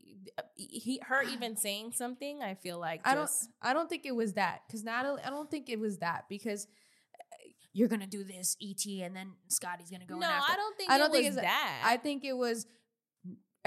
he, 0.56 1.00
her 1.04 1.24
even 1.34 1.58
saying 1.58 1.92
something. 1.94 2.42
I 2.42 2.56
feel 2.56 2.80
like 2.80 3.02
I 3.06 3.16
don't. 3.16 3.30
I 3.62 3.74
don't 3.74 3.90
think 3.90 4.06
it 4.06 4.16
was 4.16 4.34
that 4.34 4.62
because 4.68 4.84
Natalie. 4.84 5.22
I 5.26 5.30
don't 5.30 5.52
think 5.52 5.70
it 5.70 5.80
was 5.80 5.98
that 5.98 6.26
because 6.30 6.68
uh, 7.20 7.50
you're 7.74 7.88
gonna 7.88 8.08
do 8.08 8.24
this, 8.24 8.56
Et, 8.62 8.86
and 9.04 9.16
then 9.16 9.32
Scotty's 9.48 9.92
gonna 9.92 10.06
go. 10.06 10.18
no. 10.18 10.28
I 10.28 10.56
don't 10.56 10.78
think 10.78 10.92
I 10.92 10.98
don't 10.98 11.10
it 11.10 11.14
think 11.14 11.26
was 11.28 11.36
it's 11.38 11.44
that. 11.46 11.82
I 11.86 11.98
think 11.98 12.24
it 12.24 12.34
was 12.38 12.66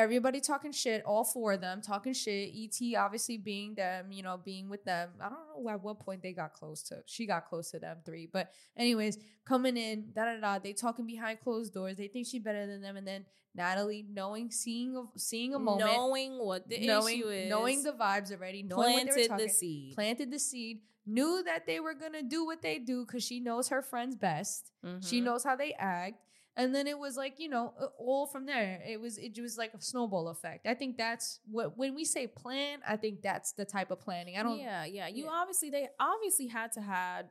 everybody 0.00 0.40
talking 0.40 0.72
shit. 0.72 1.02
All 1.04 1.24
four 1.24 1.52
of 1.52 1.60
them 1.60 1.80
talking 1.82 2.12
shit. 2.12 2.50
Et 2.54 2.96
obviously 2.96 3.36
being 3.38 3.74
them. 3.74 4.10
You 4.12 4.22
know, 4.22 4.38
being 4.42 4.68
with 4.68 4.84
them. 4.84 5.10
I 5.20 5.28
don't 5.28 5.64
know 5.64 5.70
at 5.70 5.82
what 5.82 6.00
point 6.00 6.22
they 6.22 6.32
got 6.32 6.52
close 6.52 6.82
to. 6.84 7.02
She 7.06 7.26
got 7.26 7.46
close 7.48 7.70
to 7.70 7.78
them 7.78 7.98
three, 8.04 8.26
but 8.32 8.50
anyways, 8.76 9.18
coming 9.44 9.76
in, 9.76 10.12
da 10.14 10.24
da 10.24 10.40
da. 10.40 10.58
They 10.58 10.72
talking 10.72 11.06
behind 11.06 11.40
closed 11.40 11.72
doors. 11.74 11.96
They 11.96 12.08
think 12.08 12.26
she 12.26 12.38
better 12.38 12.66
than 12.66 12.80
them, 12.82 12.96
and 12.96 13.06
then 13.06 13.24
Natalie 13.54 14.04
knowing, 14.08 14.50
seeing, 14.50 14.96
a, 14.96 15.02
seeing 15.18 15.54
a 15.54 15.58
moment, 15.58 15.90
knowing 15.90 16.38
what 16.38 16.68
the 16.68 16.86
knowing, 16.86 17.18
issue 17.18 17.28
is, 17.28 17.50
knowing 17.50 17.82
the 17.82 17.92
vibes 17.92 18.30
already, 18.32 18.62
knowing 18.62 18.92
what 18.92 19.00
they 19.06 19.06
were 19.06 19.12
planted 19.14 19.28
talking 19.28 19.46
the 19.46 19.52
seed. 19.52 19.94
planted 19.96 20.30
the 20.30 20.38
seed, 20.38 20.80
knew 21.04 21.42
that 21.44 21.66
they 21.66 21.80
were 21.80 21.94
gonna 21.94 22.22
do 22.22 22.44
what 22.46 22.62
they 22.62 22.78
do 22.78 23.04
because 23.04 23.24
she 23.24 23.40
knows 23.40 23.68
her 23.68 23.82
friends 23.82 24.14
best. 24.14 24.70
She 25.00 25.20
Mhm. 25.20 25.24
knows 25.24 25.42
how 25.44 25.56
they 25.56 25.72
act. 25.74 26.22
And 26.60 26.74
then 26.74 26.86
it 26.86 26.98
was 26.98 27.16
like, 27.16 27.34
you 27.38 27.48
know, 27.48 27.72
all 27.98 28.26
from 28.26 28.44
there. 28.46 28.82
It 28.86 29.00
was 29.00 29.16
it 29.18 29.38
was 29.40 29.56
like 29.56 29.72
a 29.74 29.80
snowball 29.80 30.28
effect. 30.28 30.66
I 30.66 30.74
think 30.74 30.96
that's 30.98 31.40
what 31.50 31.76
when 31.78 31.94
we 31.94 32.04
say 32.04 32.26
plan, 32.26 32.80
I 32.86 32.96
think 32.96 33.22
that's 33.22 33.52
the 33.52 33.64
type 33.64 33.90
of 33.90 34.00
planning. 34.00 34.36
I 34.36 34.42
don't 34.42 34.58
Yeah, 34.58 34.84
yeah. 34.84 35.08
You 35.08 35.24
yeah. 35.24 35.30
obviously 35.32 35.70
they 35.70 35.88
obviously 35.98 36.48
had 36.48 36.72
to 36.72 36.80
had 36.82 37.30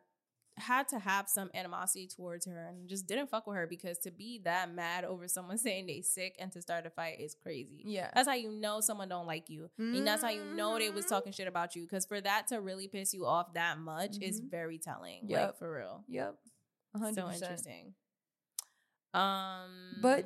had 0.57 0.88
to 0.89 0.99
have 0.99 1.30
some 1.30 1.49
animosity 1.53 2.05
towards 2.07 2.45
her 2.45 2.65
and 2.67 2.89
just 2.89 3.07
didn't 3.07 3.30
fuck 3.30 3.47
with 3.47 3.55
her 3.55 3.65
because 3.65 3.97
to 3.99 4.11
be 4.11 4.41
that 4.43 4.73
mad 4.73 5.05
over 5.05 5.25
someone 5.27 5.57
saying 5.65 5.86
they 5.88 6.01
sick 6.01 6.36
and 6.39 6.51
to 6.51 6.61
start 6.61 6.86
a 6.86 6.89
fight 6.89 7.19
is 7.21 7.34
crazy. 7.34 7.82
Yeah. 7.86 8.09
That's 8.13 8.27
how 8.27 8.34
you 8.36 8.51
know 8.51 8.82
someone 8.82 9.07
don't 9.07 9.25
like 9.27 9.49
you. 9.49 9.69
And 9.77 10.05
that's 10.05 10.21
how 10.23 10.30
you 10.30 10.43
know 10.43 10.77
they 10.77 10.89
was 10.89 11.05
Mhm. 11.05 11.09
talking 11.09 11.32
shit 11.32 11.47
about 11.47 11.75
you. 11.77 11.88
Cause 11.88 12.05
for 12.05 12.19
that 12.19 12.47
to 12.47 12.59
really 12.59 12.88
piss 12.89 13.13
you 13.13 13.25
off 13.25 13.53
that 13.53 13.77
much 13.77 14.17
is 14.21 14.41
Mhm. 14.41 14.49
very 14.51 14.80
telling. 14.80 15.27
Like 15.30 15.57
for 15.57 15.71
real. 15.77 16.03
Yep. 16.09 16.36
a 16.95 16.97
hundred 16.97 17.15
So 17.15 17.30
interesting. 17.32 17.93
Um 19.14 19.97
But 20.01 20.26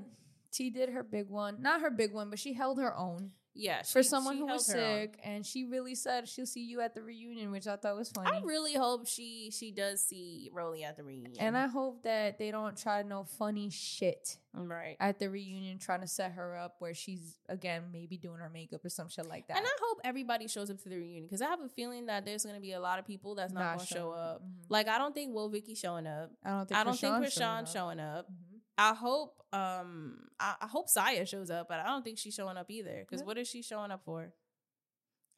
T 0.52 0.70
did 0.70 0.90
her 0.90 1.04
big 1.04 1.30
one. 1.30 1.62
Not 1.62 1.82
her 1.82 1.90
big 1.90 2.14
one, 2.14 2.30
but 2.30 2.40
she 2.40 2.54
held 2.54 2.78
her 2.80 2.96
own. 2.96 3.32
yeah, 3.56 3.82
For 3.84 4.02
someone 4.04 4.36
she 4.36 4.40
who 4.40 4.46
was 4.48 4.66
sick. 4.66 5.20
And 5.24 5.44
she 5.46 5.64
really 5.66 5.96
said 5.96 6.28
she'll 6.28 6.46
see 6.46 6.64
you 6.66 6.82
at 6.82 6.94
the 6.96 7.02
reunion, 7.04 7.50
which 7.52 7.66
I 7.68 7.76
thought 7.76 7.96
was 7.96 8.10
funny. 8.10 8.30
I 8.32 8.42
really 8.42 8.74
hope 8.76 9.08
she 9.08 9.50
she 9.52 9.72
does 9.72 10.04
see 10.04 10.52
Rollie 10.54 10.84
at 10.84 10.96
the 10.98 11.04
reunion. 11.04 11.38
and 11.40 11.56
I 11.58 11.68
hope 11.68 12.04
that 12.04 12.38
they 12.38 12.52
don't 12.52 12.76
try 12.78 13.02
no 13.04 13.24
funny 13.24 13.70
shit 13.72 14.38
right. 14.56 14.96
at 15.00 15.18
the 15.20 15.28
reunion 15.30 15.78
trying 15.80 16.02
to 16.02 16.08
set 16.08 16.34
her 16.34 16.56
up 16.58 16.76
where 16.80 16.94
she's 16.96 17.38
again 17.50 17.84
maybe 17.92 18.18
doing 18.18 18.38
her 18.40 18.50
makeup 18.50 18.84
or 18.86 18.90
some 18.90 19.08
shit 19.10 19.28
like 19.28 19.48
that. 19.48 19.58
And 19.58 19.66
I 19.66 19.76
hope 19.82 20.02
everybody 20.04 20.48
shows 20.48 20.70
up 20.70 20.78
to 20.84 20.90
the 20.90 20.98
reunion 20.98 21.24
because 21.26 21.42
I 21.42 21.48
have 21.50 21.62
a 21.62 21.70
feeling 21.70 22.08
that 22.08 22.26
there's 22.26 22.44
going 22.44 22.56
to 22.56 22.62
be 22.62 22.74
a 22.74 22.80
lot 22.80 22.98
of 23.00 23.06
people 23.08 23.34
that's 23.36 23.54
not, 23.54 23.60
Not 23.62 23.76
going 23.78 23.88
to 23.88 23.94
show 23.94 24.12
up. 24.12 24.42
Mhm. 24.44 24.66
Like 24.70 24.88
I 24.88 24.98
don't 25.00 25.14
think 25.16 25.34
Will 25.34 25.50
Vicky 25.50 25.74
showing 25.76 26.06
up. 26.08 26.32
I 26.44 26.50
don't 26.52 26.68
think 26.70 26.80
I 26.80 26.84
don't 26.84 27.00
think 27.00 27.14
Chrisean's 27.16 27.36
Chrisean 27.40 27.62
up. 27.62 27.68
showing 27.68 28.00
up. 28.00 28.26
Mhm. 28.32 28.53
I 28.78 28.94
hope 28.94 29.44
um 29.54 30.18
I, 30.40 30.56
I 30.62 30.68
hope 30.68 30.90
Saya 30.90 31.26
shows 31.26 31.50
up, 31.52 31.68
but 31.70 31.80
I 31.80 31.86
don't 31.86 32.04
think 32.04 32.18
she's 32.18 32.34
showing 32.34 32.58
up 32.58 32.70
either. 32.72 33.00
Because 33.00 33.22
Yeah. 33.22 33.26
what 33.28 33.38
is 33.38 33.48
she 33.48 33.62
showing 33.62 33.92
up 33.92 34.04
for? 34.04 34.34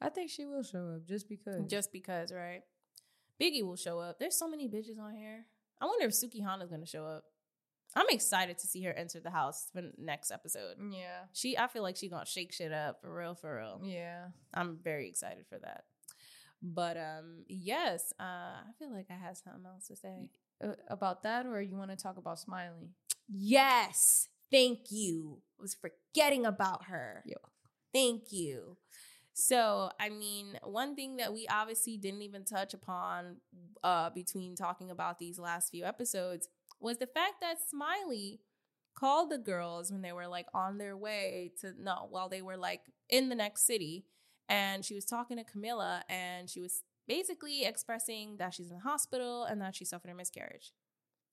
I 0.01 0.09
think 0.09 0.29
she 0.29 0.45
will 0.45 0.63
show 0.63 0.95
up 0.95 1.05
just 1.07 1.27
because. 1.29 1.65
Just 1.69 1.91
because, 1.91 2.31
right? 2.31 2.61
Biggie 3.41 3.63
will 3.63 3.75
show 3.75 3.99
up. 3.99 4.19
There's 4.19 4.37
so 4.37 4.47
many 4.47 4.67
bitches 4.69 4.99
on 4.99 5.13
here. 5.13 5.45
I 5.81 5.85
wonder 5.85 6.05
if 6.05 6.11
Suki 6.13 6.41
Hana's 6.43 6.69
gonna 6.69 6.85
show 6.85 7.05
up. 7.05 7.23
I'm 7.95 8.07
excited 8.09 8.57
to 8.59 8.67
see 8.67 8.83
her 8.83 8.91
enter 8.93 9.19
the 9.21 9.29
house 9.29 9.69
for 9.71 9.81
next 9.97 10.31
episode. 10.31 10.75
yeah, 10.91 11.25
She, 11.33 11.57
I 11.57 11.67
feel 11.67 11.81
like 11.83 11.95
she 11.95 12.09
gonna 12.09 12.25
shake 12.25 12.51
shit 12.51 12.71
up 12.73 12.99
for 13.01 13.13
real, 13.13 13.35
for 13.35 13.55
real. 13.57 13.79
yeah. 13.83 14.27
I'm 14.53 14.77
very 14.83 15.07
excited 15.07 15.45
for 15.47 15.57
that. 15.59 15.83
But 16.61 16.97
um, 16.97 17.43
yes, 17.47 18.11
uh, 18.19 18.23
I 18.23 18.71
feel 18.79 18.91
like 18.91 19.07
I 19.09 19.13
had 19.13 19.37
something 19.37 19.65
else 19.65 19.87
to 19.87 19.95
say. 19.95 20.29
Uh, 20.63 20.73
about 20.87 21.23
that, 21.23 21.45
or 21.45 21.61
you 21.61 21.75
want 21.77 21.91
to 21.91 21.97
talk 21.97 22.17
about 22.17 22.39
Smiley? 22.39 22.89
Yes, 23.27 24.29
thank 24.51 24.91
you. 24.91 25.41
I 25.57 25.61
was 25.61 25.75
forgetting 25.75 26.45
about 26.45 26.85
her. 26.85 27.23
Yo. 27.25 27.37
Thank 27.93 28.31
you. 28.31 28.77
So, 29.33 29.89
I 29.99 30.09
mean, 30.09 30.57
one 30.63 30.95
thing 30.95 31.17
that 31.17 31.33
we 31.33 31.47
obviously 31.49 31.97
didn't 31.97 32.21
even 32.21 32.45
touch 32.45 32.73
upon 32.73 33.37
uh, 33.83 34.09
between 34.09 34.55
talking 34.55 34.91
about 34.91 35.19
these 35.19 35.37
last 35.37 35.71
few 35.71 35.83
episodes 35.83 36.47
was 36.79 36.97
the 36.97 37.07
fact 37.07 37.35
that 37.41 37.57
Smiley 37.69 38.39
called 38.95 39.29
the 39.29 39.37
girls 39.37 39.91
when 39.91 40.01
they 40.01 40.13
were 40.13 40.27
like 40.27 40.47
on 40.53 40.77
their 40.77 40.95
way 40.95 41.51
to 41.59 41.73
no, 41.77 42.07
while 42.09 42.29
they 42.29 42.41
were 42.41 42.55
like 42.55 42.81
in 43.09 43.27
the 43.27 43.35
next 43.35 43.65
city, 43.65 44.05
and 44.47 44.85
she 44.85 44.95
was 44.95 45.03
talking 45.05 45.37
to 45.37 45.43
Camilla, 45.43 46.03
and 46.07 46.49
she 46.49 46.61
was 46.61 46.83
basically 47.07 47.65
expressing 47.65 48.37
that 48.37 48.53
she's 48.53 48.69
in 48.69 48.77
the 48.77 48.81
hospital 48.83 49.43
and 49.43 49.61
that 49.61 49.75
she 49.75 49.83
suffered 49.83 50.11
a 50.11 50.15
miscarriage, 50.15 50.71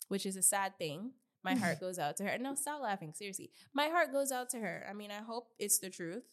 which 0.08 0.26
is 0.26 0.36
a 0.36 0.42
sad 0.42 0.76
thing. 0.76 1.12
My 1.44 1.54
heart 1.54 1.80
goes 1.80 1.98
out 1.98 2.16
to 2.18 2.24
her. 2.24 2.38
No, 2.38 2.54
stop 2.54 2.82
laughing. 2.82 3.12
Seriously, 3.14 3.50
my 3.74 3.88
heart 3.88 4.12
goes 4.12 4.32
out 4.32 4.50
to 4.50 4.58
her. 4.58 4.86
I 4.88 4.92
mean, 4.92 5.10
I 5.10 5.22
hope 5.22 5.48
it's 5.58 5.78
the 5.78 5.90
truth 5.90 6.24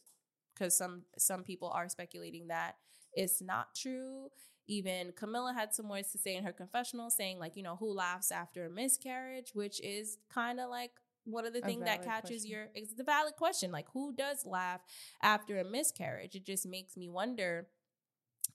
because 0.53 0.77
some 0.77 1.03
some 1.17 1.43
people 1.43 1.69
are 1.69 1.89
speculating 1.89 2.47
that 2.47 2.75
it's 3.13 3.41
not 3.41 3.75
true. 3.75 4.29
Even 4.67 5.13
Camilla 5.13 5.53
had 5.53 5.73
some 5.73 5.89
words 5.89 6.11
to 6.11 6.19
say 6.19 6.35
in 6.35 6.43
her 6.43 6.53
confessional, 6.53 7.09
saying 7.09 7.39
like, 7.39 7.55
you 7.55 7.63
know, 7.63 7.75
who 7.75 7.91
laughs 7.91 8.31
after 8.31 8.65
a 8.65 8.69
miscarriage, 8.69 9.51
which 9.53 9.81
is 9.81 10.19
kind 10.31 10.59
of 10.59 10.69
like 10.69 10.91
one 11.25 11.45
of 11.45 11.53
the 11.53 11.61
things 11.61 11.83
that 11.85 12.03
catches 12.03 12.41
question. 12.41 12.51
your. 12.51 12.67
It's 12.75 12.93
the 12.93 13.03
valid 13.03 13.35
question, 13.35 13.71
like 13.71 13.87
who 13.93 14.13
does 14.13 14.45
laugh 14.45 14.81
after 15.23 15.59
a 15.59 15.63
miscarriage? 15.63 16.35
It 16.35 16.45
just 16.45 16.67
makes 16.67 16.95
me 16.95 17.09
wonder, 17.09 17.67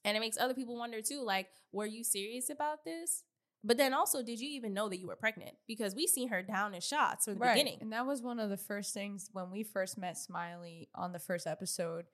and 0.05 0.17
it 0.17 0.21
makes 0.21 0.39
other 0.39 0.55
people 0.55 0.77
wonder 0.79 1.03
too. 1.03 1.23
Like, 1.23 1.49
were 1.73 1.87
you 1.87 2.05
serious 2.05 2.49
about 2.49 2.85
this? 2.85 3.25
But 3.67 3.79
then 3.79 3.95
also, 3.95 4.23
did 4.23 4.41
you 4.41 4.49
even 4.51 4.75
know 4.75 4.91
that 4.91 4.99
you 4.99 5.07
were 5.07 5.17
pregnant? 5.17 5.55
Because 5.67 5.95
we 5.95 6.07
seen 6.07 6.29
her 6.29 6.43
down 6.43 6.75
in 6.75 6.83
shots 6.83 7.25
from 7.25 7.39
the 7.39 7.47
beginning. 7.47 7.79
And 7.81 7.93
that 7.93 8.07
was 8.07 8.21
one 8.21 8.39
of 8.39 8.51
the 8.51 8.59
first 8.59 8.93
things 8.93 9.31
when 9.33 9.51
we 9.51 9.63
first 9.63 9.97
met 9.97 10.19
Smiley 10.19 10.91
on 10.95 11.13
the 11.13 11.19
first 11.19 11.47
episode. 11.47 12.05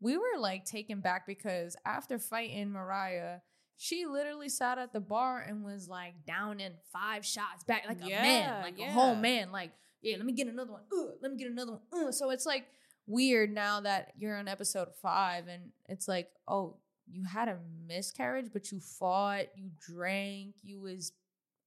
We 0.00 0.16
were 0.16 0.38
like 0.38 0.64
taken 0.64 1.00
back 1.00 1.26
because 1.26 1.76
after 1.84 2.18
fighting 2.18 2.72
Mariah, 2.72 3.38
she 3.76 4.06
literally 4.06 4.48
sat 4.48 4.78
at 4.78 4.94
the 4.94 5.00
bar 5.00 5.40
and 5.46 5.62
was 5.62 5.88
like 5.88 6.24
down 6.26 6.58
in 6.58 6.72
five 6.90 7.24
shots 7.24 7.64
back, 7.64 7.84
like 7.86 8.00
a 8.02 8.08
man, 8.08 8.62
like 8.62 8.78
a 8.78 8.90
whole 8.90 9.14
man. 9.14 9.52
Like, 9.52 9.72
yeah, 10.00 10.16
let 10.16 10.24
me 10.24 10.32
get 10.32 10.46
another 10.46 10.72
one. 10.72 10.82
Uh, 10.90 11.12
let 11.20 11.32
me 11.32 11.36
get 11.36 11.50
another 11.50 11.72
one. 11.72 11.80
Uh. 12.08 12.12
So 12.12 12.30
it's 12.30 12.46
like 12.46 12.64
weird 13.06 13.52
now 13.52 13.80
that 13.80 14.12
you're 14.16 14.36
on 14.36 14.48
episode 14.48 14.88
five 15.02 15.48
and 15.48 15.70
it's 15.86 16.08
like, 16.08 16.28
oh, 16.48 16.76
you 17.06 17.24
had 17.24 17.48
a 17.48 17.58
miscarriage, 17.86 18.50
but 18.52 18.72
you 18.72 18.80
fought, 18.80 19.46
you 19.56 19.70
drank, 19.86 20.54
you 20.62 20.80
was 20.80 21.12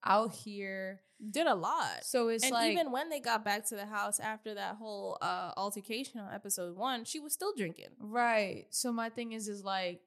out 0.03 0.34
here. 0.34 1.01
Did 1.31 1.47
a 1.47 1.55
lot. 1.55 2.03
So 2.03 2.27
it's 2.27 2.43
and 2.43 2.53
like 2.53 2.72
even 2.72 2.91
when 2.91 3.09
they 3.09 3.19
got 3.19 3.43
back 3.43 3.65
to 3.69 3.76
the 3.76 3.88
house 3.88 4.19
after 4.19 4.53
that 4.53 4.76
whole 4.76 5.18
uh, 5.22 5.51
altercation 5.57 6.19
on 6.19 6.31
episode 6.31 6.76
one, 6.76 7.05
she 7.05 7.19
was 7.19 7.34
still 7.34 7.53
drinking. 7.55 7.89
Right. 7.99 8.65
So 8.69 8.91
my 8.91 9.09
thing 9.09 9.31
is 9.31 9.47
is 9.47 9.64
like 9.64 10.01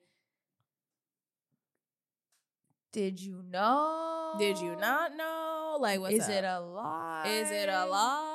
did 2.93 3.21
you 3.21 3.45
know? 3.49 4.35
Did 4.39 4.59
you 4.59 4.75
not 4.77 5.17
know? 5.17 5.79
Like, 5.81 6.01
what's 6.01 6.15
is 6.15 6.29
it 6.29 6.45
a 6.45 6.61
lie? 6.61 7.25
Is 7.29 7.51
it 7.51 7.69
a 7.69 7.87
lie? 7.87 8.30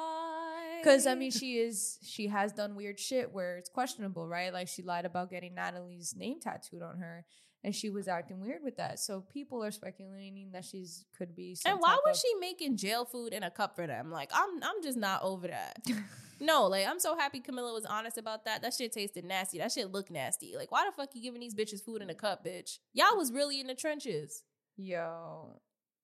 Because 0.85 1.07
I 1.07 1.15
mean, 1.15 1.31
she 1.31 1.57
is 1.57 1.97
she 2.03 2.27
has 2.27 2.51
done 2.51 2.75
weird 2.75 2.99
shit 2.99 3.33
where 3.33 3.57
it's 3.57 3.69
questionable, 3.69 4.27
right? 4.27 4.53
Like 4.53 4.67
she 4.67 4.83
lied 4.83 5.05
about 5.05 5.31
getting 5.31 5.55
Natalie's 5.55 6.13
name 6.15 6.39
tattooed 6.39 6.83
on 6.83 6.99
her, 6.99 7.25
and 7.63 7.73
she 7.73 7.89
was 7.89 8.07
acting 8.07 8.39
weird 8.39 8.61
with 8.63 8.77
that. 8.77 8.99
So 8.99 9.21
people 9.33 9.63
are 9.63 9.71
speculating 9.71 10.51
that 10.53 10.63
she's 10.63 11.05
could 11.17 11.35
be. 11.35 11.57
And 11.65 11.79
why 11.79 11.97
was 12.05 12.17
of- 12.17 12.21
she 12.21 12.35
making 12.39 12.77
jail 12.77 13.03
food 13.03 13.33
in 13.33 13.41
a 13.41 13.49
cup 13.49 13.75
for 13.75 13.87
them? 13.87 14.11
Like, 14.11 14.29
I'm, 14.31 14.61
I'm 14.61 14.83
just 14.83 14.97
not 14.97 15.23
over 15.23 15.47
that. 15.47 15.79
no, 16.39 16.67
like, 16.67 16.87
I'm 16.87 16.99
so 16.99 17.17
happy 17.17 17.39
Camilla 17.39 17.73
was 17.73 17.85
honest 17.85 18.19
about 18.19 18.45
that. 18.45 18.61
That 18.61 18.75
shit 18.75 18.91
tasted 18.91 19.25
nasty. 19.25 19.57
That 19.57 19.71
shit 19.71 19.91
looked 19.91 20.11
nasty. 20.11 20.55
Like, 20.55 20.71
why 20.71 20.85
the 20.85 20.91
fuck 20.91 21.09
you 21.15 21.23
giving 21.23 21.41
these 21.41 21.55
bitches 21.55 21.83
food 21.83 22.03
in 22.03 22.11
a 22.11 22.15
cup, 22.15 22.45
bitch? 22.45 22.77
Y'all 22.93 23.17
was 23.17 23.33
really 23.33 23.59
in 23.59 23.65
the 23.65 23.75
trenches. 23.75 24.43
Yo, 24.77 25.59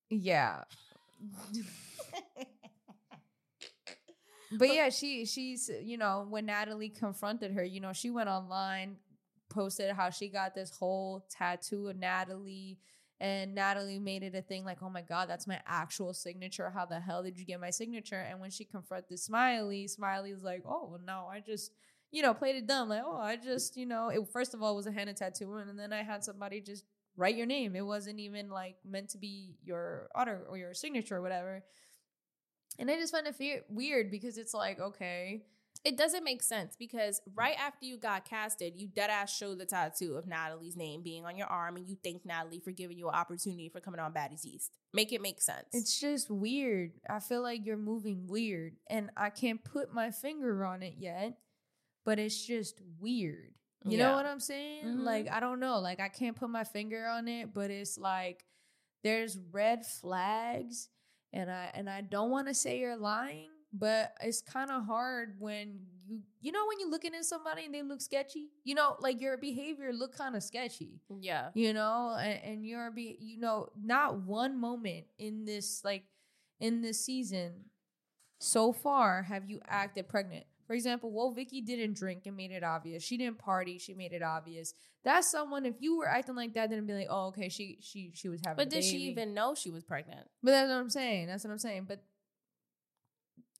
yeah. 0.09 0.63
but 4.51 4.69
yeah, 4.73 4.89
she 4.89 5.25
she's 5.25 5.69
you 5.81 5.97
know 5.97 6.25
when 6.29 6.45
Natalie 6.45 6.89
confronted 6.89 7.51
her, 7.53 7.63
you 7.63 7.79
know 7.79 7.93
she 7.93 8.09
went 8.09 8.29
online, 8.29 8.97
posted 9.49 9.91
how 9.91 10.09
she 10.09 10.29
got 10.29 10.55
this 10.55 10.71
whole 10.71 11.25
tattoo 11.29 11.87
of 11.87 11.97
Natalie, 11.97 12.77
and 13.19 13.55
Natalie 13.55 13.99
made 13.99 14.23
it 14.23 14.35
a 14.35 14.41
thing 14.41 14.65
like, 14.65 14.81
oh 14.81 14.89
my 14.89 15.01
god, 15.01 15.29
that's 15.29 15.47
my 15.47 15.59
actual 15.65 16.13
signature. 16.13 16.69
How 16.69 16.85
the 16.85 16.99
hell 16.99 17.23
did 17.23 17.37
you 17.37 17.45
get 17.45 17.59
my 17.61 17.69
signature? 17.69 18.25
And 18.29 18.39
when 18.39 18.51
she 18.51 18.65
confronted 18.65 19.19
Smiley, 19.19 19.87
Smiley's 19.87 20.43
like, 20.43 20.63
oh 20.65 20.87
well, 20.89 21.01
no, 21.05 21.27
I 21.31 21.39
just 21.39 21.71
you 22.11 22.21
know 22.21 22.33
played 22.33 22.57
it 22.57 22.67
dumb 22.67 22.89
like, 22.89 23.03
oh 23.05 23.17
I 23.17 23.37
just 23.37 23.77
you 23.77 23.85
know 23.85 24.09
it 24.09 24.21
first 24.31 24.53
of 24.53 24.61
all 24.61 24.75
was 24.75 24.87
a 24.87 24.91
henna 24.91 25.13
tattoo, 25.13 25.55
and 25.55 25.79
then 25.79 25.93
I 25.93 26.03
had 26.03 26.23
somebody 26.23 26.61
just 26.61 26.85
write 27.15 27.35
your 27.35 27.45
name. 27.45 27.75
It 27.75 27.85
wasn't 27.85 28.19
even 28.19 28.49
like 28.49 28.75
meant 28.85 29.09
to 29.09 29.17
be 29.17 29.55
your 29.63 30.09
auto 30.15 30.39
or 30.49 30.57
your 30.57 30.73
signature 30.73 31.17
or 31.17 31.21
whatever. 31.21 31.63
And 32.79 32.89
I 32.89 32.95
just 32.95 33.13
find 33.13 33.27
it 33.27 33.35
fe- 33.35 33.61
weird 33.69 34.09
because 34.11 34.37
it's 34.37 34.53
like, 34.53 34.79
okay, 34.79 35.43
It 35.83 35.97
doesn't 35.97 36.23
make 36.23 36.43
sense 36.43 36.75
because 36.77 37.21
right 37.33 37.55
after 37.59 37.85
you 37.87 37.97
got 37.97 38.23
casted, 38.23 38.73
you 38.75 38.87
dead 38.87 39.09
ass 39.09 39.35
showed 39.35 39.57
the 39.57 39.65
tattoo 39.65 40.15
of 40.15 40.27
Natalie's 40.27 40.75
name 40.77 41.01
being 41.01 41.25
on 41.25 41.35
your 41.35 41.47
arm, 41.47 41.75
and 41.75 41.87
you 41.89 41.97
thank 42.03 42.23
Natalie 42.23 42.59
for 42.59 42.69
giving 42.71 42.99
you 42.99 43.09
an 43.09 43.15
opportunity 43.15 43.67
for 43.67 43.79
coming 43.79 43.99
on 43.99 44.13
Baddies 44.13 44.45
East. 44.45 44.71
Make 44.93 45.11
it 45.11 45.21
make 45.21 45.41
sense. 45.41 45.65
it's 45.73 45.99
just 45.99 46.29
weird. 46.29 46.91
I 47.09 47.19
feel 47.19 47.41
like 47.41 47.65
you're 47.65 47.77
moving 47.77 48.27
weird 48.27 48.75
and 48.91 49.09
I 49.17 49.31
can't 49.31 49.63
put 49.63 49.91
my 49.91 50.11
finger 50.11 50.63
on 50.65 50.83
it 50.83 50.95
yet, 50.99 51.37
but 52.05 52.19
it's 52.19 52.45
just 52.45 52.79
weird. 52.99 53.53
You 53.83 53.97
Yeah. 53.97 54.09
know 54.09 54.15
what 54.17 54.27
I'm 54.27 54.39
saying? 54.39 54.85
Mhm. 54.85 55.03
Like, 55.03 55.31
I 55.31 55.39
don't 55.39 55.59
know. 55.59 55.79
Like, 55.79 55.99
I 55.99 56.09
can't 56.09 56.35
put 56.35 56.49
my 56.51 56.63
finger 56.63 57.07
on 57.07 57.27
it, 57.27 57.55
but 57.55 57.71
it's 57.71 57.97
like 57.97 58.45
there's 59.03 59.35
red 59.51 59.83
flags 59.83 60.89
and 61.33 61.49
I 61.49 61.71
and 61.73 61.89
I 61.89 62.01
don't 62.01 62.29
want 62.29 62.47
to 62.47 62.53
say 62.53 62.79
you're 62.79 62.97
lying, 62.97 63.49
but 63.73 64.13
it's 64.21 64.41
kind 64.41 64.69
of 64.69 64.85
hard 64.85 65.35
when 65.39 65.79
you 66.05 66.21
you 66.41 66.51
know 66.51 66.65
when 66.67 66.79
you're 66.79 66.89
looking 66.89 67.15
at 67.15 67.25
somebody 67.25 67.65
and 67.65 67.73
they 67.73 67.81
look 67.81 68.01
sketchy. 68.01 68.49
You 68.63 68.75
know, 68.75 68.95
like 68.99 69.21
your 69.21 69.37
behavior 69.37 69.91
look 69.93 70.17
kind 70.17 70.35
of 70.35 70.43
sketchy. 70.43 71.01
yeah. 71.19 71.49
You 71.53 71.73
know, 71.73 72.17
and, 72.19 72.43
and 72.43 72.65
your 72.65 72.91
be 72.91 73.17
you 73.19 73.39
know 73.39 73.69
not 73.81 74.21
one 74.21 74.59
moment 74.59 75.05
in 75.17 75.45
this 75.45 75.81
like 75.83 76.03
in 76.59 76.81
this 76.81 77.03
season 77.03 77.53
so 78.39 78.73
far 78.73 79.23
have 79.23 79.49
you 79.49 79.59
acted 79.67 80.07
pregnant. 80.07 80.45
For 80.71 80.75
example, 80.75 81.11
well, 81.11 81.31
Vicky 81.31 81.59
didn't 81.59 81.97
drink 81.97 82.21
and 82.27 82.37
made 82.37 82.51
it 82.51 82.63
obvious. 82.63 83.03
She 83.03 83.17
didn't 83.17 83.39
party. 83.39 83.77
She 83.77 83.93
made 83.93 84.13
it 84.13 84.23
obvious. 84.23 84.73
That's 85.03 85.29
someone. 85.29 85.65
If 85.65 85.75
you 85.81 85.97
were 85.97 86.07
acting 86.07 86.37
like 86.37 86.53
that, 86.53 86.69
then 86.69 86.85
be 86.85 86.93
like, 86.93 87.07
oh, 87.09 87.25
okay, 87.25 87.49
she 87.49 87.77
she 87.81 88.11
she 88.13 88.29
was 88.29 88.39
having. 88.45 88.55
But 88.55 88.69
did 88.69 88.85
she 88.85 88.95
even 89.09 89.33
know 89.33 89.53
she 89.53 89.69
was 89.69 89.83
pregnant? 89.83 90.29
But 90.41 90.51
that's 90.51 90.69
what 90.69 90.77
I'm 90.77 90.89
saying. 90.89 91.27
That's 91.27 91.43
what 91.43 91.51
I'm 91.51 91.59
saying. 91.59 91.87
But 91.89 91.99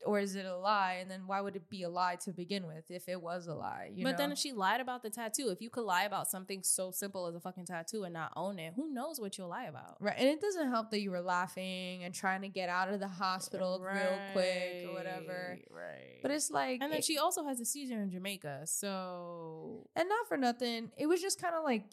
or 0.06 0.19
is 0.19 0.36
it 0.36 0.45
a 0.45 0.56
lie? 0.57 0.98
And 1.02 1.10
then 1.11 1.22
why 1.28 1.41
would 1.41 1.56
it 1.56 1.69
be 1.69 1.84
a 1.84 1.90
lie 1.90 2.15
to 2.23 2.32
begin 2.32 2.65
with 2.68 2.90
if 2.90 3.07
it 3.07 3.22
was 3.22 3.48
a 3.48 3.53
lie? 3.53 3.91
You 3.94 4.03
but 4.03 4.11
know? 4.11 4.18
then 4.18 4.32
if 4.32 4.38
she 4.38 4.52
lied 4.52 4.82
about 4.82 5.03
the 5.03 5.10
tattoo, 5.10 5.49
if 5.49 5.61
you 5.61 5.69
could 5.69 5.84
lie 5.84 6.03
about 6.03 6.30
something 6.30 6.64
so 6.64 6.91
simple 6.91 7.28
as 7.28 7.36
a 7.36 7.40
fucking 7.40 7.65
tattoo 7.65 8.03
and 8.03 8.14
not 8.14 8.32
own 8.36 8.60
it, 8.60 8.73
who 8.76 8.91
knows 8.91 9.19
what 9.19 9.38
you'll 9.38 9.49
lie 9.49 9.65
about? 9.65 9.98
right, 9.99 10.15
and 10.18 10.28
it 10.28 10.41
doesn't 10.41 10.69
help 10.69 10.91
that 10.91 11.02
you 11.02 11.11
were 11.11 11.22
laughing 11.22 12.03
and 12.03 12.14
trying 12.14 12.41
to 12.41 12.48
get 12.49 12.69
out 12.69 12.90
of 12.91 12.99
the 12.99 13.07
hospital 13.07 13.80
real 13.80 14.18
quick 14.34 14.86
or 14.88 14.94
whatever. 14.94 15.57
Right. 15.69 16.19
But 16.22 16.32
it's 16.32 16.49
like, 16.52 16.80
and 16.82 16.91
then 16.91 16.99
it- 16.99 17.06
she 17.06 17.18
also 17.18 17.44
has 17.45 17.60
a 17.60 17.65
seizure 17.65 18.02
in 18.02 18.10
Jamaica. 18.10 18.61
So 18.65 19.88
and 19.95 20.07
not 20.10 20.28
for 20.28 20.38
nothing. 20.38 20.91
It 20.98 21.07
was 21.07 21.22
just 21.22 21.41
kind 21.41 21.56
of 21.56 21.64
like 21.64 21.84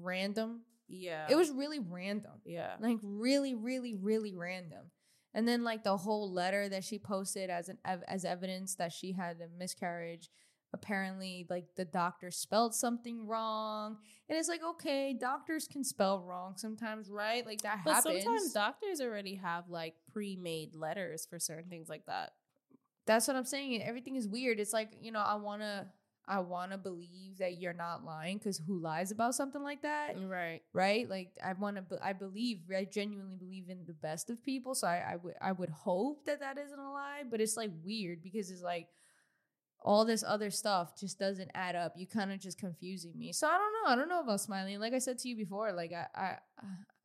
random. 0.00 0.60
yeah. 0.88 1.26
It 1.30 1.36
was 1.36 1.50
really 1.50 1.78
random. 1.78 2.32
yeah. 2.44 2.74
like 2.80 2.98
really 3.02 3.54
really 3.54 3.94
really 3.94 4.34
random 4.34 4.90
and 5.34 5.46
then 5.48 5.64
like 5.64 5.82
the 5.84 5.96
whole 5.96 6.32
letter 6.32 6.68
that 6.68 6.84
she 6.84 6.98
posted 6.98 7.50
as 7.50 7.68
an 7.68 7.78
ev- 7.84 8.04
as 8.08 8.24
evidence 8.24 8.76
that 8.76 8.92
she 8.92 9.12
had 9.12 9.36
a 9.40 9.48
miscarriage 9.58 10.30
apparently 10.72 11.46
like 11.48 11.66
the 11.76 11.84
doctor 11.84 12.30
spelled 12.32 12.74
something 12.74 13.26
wrong. 13.28 13.96
And 14.28 14.36
it's 14.36 14.48
like 14.48 14.60
okay 14.70 15.12
doctors 15.14 15.68
can 15.68 15.84
spell 15.84 16.20
wrong 16.20 16.54
sometimes 16.56 17.10
right? 17.10 17.46
Like 17.46 17.62
that 17.62 17.80
But 17.84 17.94
happens. 17.94 18.24
sometimes 18.24 18.52
doctors 18.52 19.00
already 19.00 19.36
have 19.36 19.68
like 19.68 19.94
pre-made 20.12 20.74
letters 20.74 21.26
for 21.30 21.38
certain 21.38 21.70
things 21.70 21.88
like 21.88 22.06
that. 22.06 22.32
that's 23.06 23.28
what 23.28 23.36
i'm 23.36 23.44
saying. 23.44 23.82
Everything 23.82 24.16
is 24.16 24.26
weird. 24.26 24.58
It's 24.58 24.72
like 24.72 24.90
you 25.00 25.12
know 25.12 25.20
i 25.20 25.34
want 25.36 25.62
to 25.62 25.86
i 26.26 26.38
want 26.40 26.72
to 26.72 26.78
believe 26.78 27.38
that 27.38 27.60
you're 27.60 27.72
not 27.74 28.04
lying 28.04 28.38
because 28.38 28.58
who 28.66 28.78
lies 28.78 29.10
about 29.10 29.34
something 29.34 29.62
like 29.62 29.82
that 29.82 30.16
mm, 30.16 30.28
Right. 30.28 30.62
right? 30.72 31.08
Like 31.08 31.30
I 31.44 31.52
want 31.54 31.76
to, 31.76 31.82
be- 31.82 31.96
I 32.02 32.12
believe, 32.12 32.60
I 32.74 32.84
genuinely 32.84 33.36
believe 33.36 33.68
in 33.68 33.84
the 33.86 33.92
best 33.92 34.30
of 34.30 34.42
people. 34.42 34.74
So 34.74 34.86
I, 34.86 35.12
I 35.12 35.16
would, 35.16 35.34
I 35.40 35.52
would 35.52 35.68
hope 35.70 36.24
that 36.26 36.40
that 36.40 36.56
isn't 36.58 36.78
a 36.78 36.90
lie. 36.92 37.22
But 37.30 37.40
it's 37.40 37.56
like 37.56 37.70
weird 37.84 38.22
because 38.22 38.50
it's 38.50 38.62
like 38.62 38.88
all 39.80 40.04
this 40.06 40.24
other 40.26 40.50
stuff 40.50 40.98
just 40.98 41.18
doesn't 41.18 41.50
add 41.54 41.76
up. 41.76 41.92
You 41.96 42.06
kind 42.06 42.32
of 42.32 42.38
just 42.40 42.58
confusing 42.58 43.12
me. 43.18 43.32
So 43.32 43.46
I 43.46 43.58
don't 43.58 43.72
know. 43.84 43.92
I 43.92 43.96
don't 43.96 44.08
know 44.08 44.20
about 44.22 44.40
Smiley. 44.40 44.78
Like 44.78 44.94
I 44.94 44.98
said 44.98 45.18
to 45.18 45.28
you 45.28 45.36
before, 45.36 45.72
like 45.72 45.92
I, 45.92 46.06
I, 46.14 46.36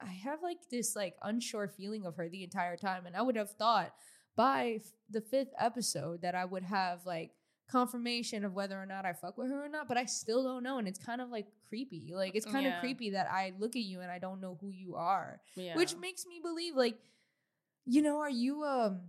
I 0.02 0.12
have 0.24 0.42
like 0.42 0.60
this 0.72 0.96
like 0.96 1.16
unsure 1.22 1.68
feeling 1.68 2.06
of 2.06 2.16
her 2.16 2.30
the 2.30 2.44
entire 2.44 2.78
time, 2.78 3.06
and 3.06 3.16
I 3.18 3.22
would 3.22 3.36
have 3.36 3.52
thought 3.52 3.94
by 4.38 4.78
f- 4.78 4.92
the 5.10 5.20
fifth 5.22 5.52
episode 5.60 6.22
that 6.22 6.36
I 6.36 6.46
would 6.46 6.64
have 6.64 7.06
like 7.06 7.32
confirmation 7.70 8.44
of 8.46 8.54
whether 8.54 8.78
or 8.82 8.86
not 8.86 9.06
I 9.06 9.14
fuck 9.14 9.38
with 9.38 9.50
her 9.50 9.66
or 9.66 9.70
not, 9.70 9.88
but 9.88 9.98
I 9.98 10.06
still 10.06 10.44
don't 10.44 10.64
know. 10.64 10.78
And 10.80 10.88
it's 10.88 11.00
kind 11.00 11.22
of 11.22 11.30
like 11.30 11.48
creepy. 11.68 12.14
Like 12.16 12.34
it's 12.36 12.46
kind 12.46 12.66
of 12.68 12.74
creepy 12.80 13.12
that 13.12 13.28
I 13.32 13.54
look 13.60 13.76
at 13.76 13.84
you 13.84 14.02
and 14.02 14.12
I 14.12 14.20
don't 14.20 14.42
know 14.42 14.58
who 14.60 14.70
you 14.70 14.96
are. 14.96 15.40
Yeah. 15.56 15.76
Which 15.76 15.96
makes 15.96 16.26
me 16.26 16.40
believe 16.42 16.76
like, 16.76 16.98
you 17.86 18.02
know, 18.02 18.20
are 18.20 18.30
you 18.30 18.64
um 18.64 19.02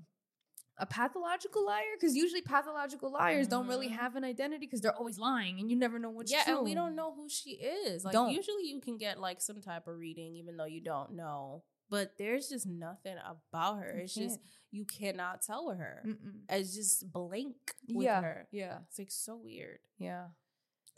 a 0.78 0.86
pathological 0.86 1.66
liar? 1.66 1.82
Because 1.98 2.16
usually 2.16 2.40
pathological 2.40 3.12
liars 3.12 3.48
don't 3.48 3.66
really 3.66 3.88
Mhm. 3.88 3.96
have 3.98 4.16
an 4.16 4.24
identity 4.24 4.64
because 4.66 4.80
they're 4.80 4.96
always 4.96 5.18
lying 5.18 5.58
and 5.60 5.70
you 5.70 5.76
never 5.76 5.98
know 5.98 6.08
what's 6.10 6.32
yeah, 6.32 6.44
true. 6.44 6.56
and 6.56 6.64
we 6.64 6.74
don't 6.74 6.94
know 6.94 7.12
who 7.14 7.28
she 7.28 7.50
is. 7.50 8.02
Like 8.04 8.12
Don't. 8.12 8.30
usually 8.30 8.64
you 8.66 8.80
can 8.80 8.96
get 8.96 9.20
like 9.20 9.40
some 9.42 9.60
type 9.60 9.86
of 9.86 9.98
reading 9.98 10.36
even 10.36 10.56
though 10.56 10.64
you 10.64 10.80
don't 10.80 11.12
know. 11.14 11.64
But 11.90 12.12
there's 12.18 12.48
just 12.48 12.66
nothing 12.66 13.16
about 13.26 13.78
her. 13.80 13.92
You 13.96 14.02
It's 14.04 14.14
just 14.14 14.38
you 14.70 14.84
cannot 14.84 15.42
tell 15.42 15.66
with 15.66 15.78
her. 15.78 16.02
Mm-mm. 16.06 16.42
It's 16.48 16.74
just 16.74 17.12
blank 17.12 17.56
with 17.88 18.04
Yeah. 18.06 18.22
her. 18.22 18.48
Yeah. 18.52 18.78
It's 18.88 18.98
like 18.98 19.10
so 19.10 19.36
weird. 19.36 19.80
Yeah. 19.98 20.26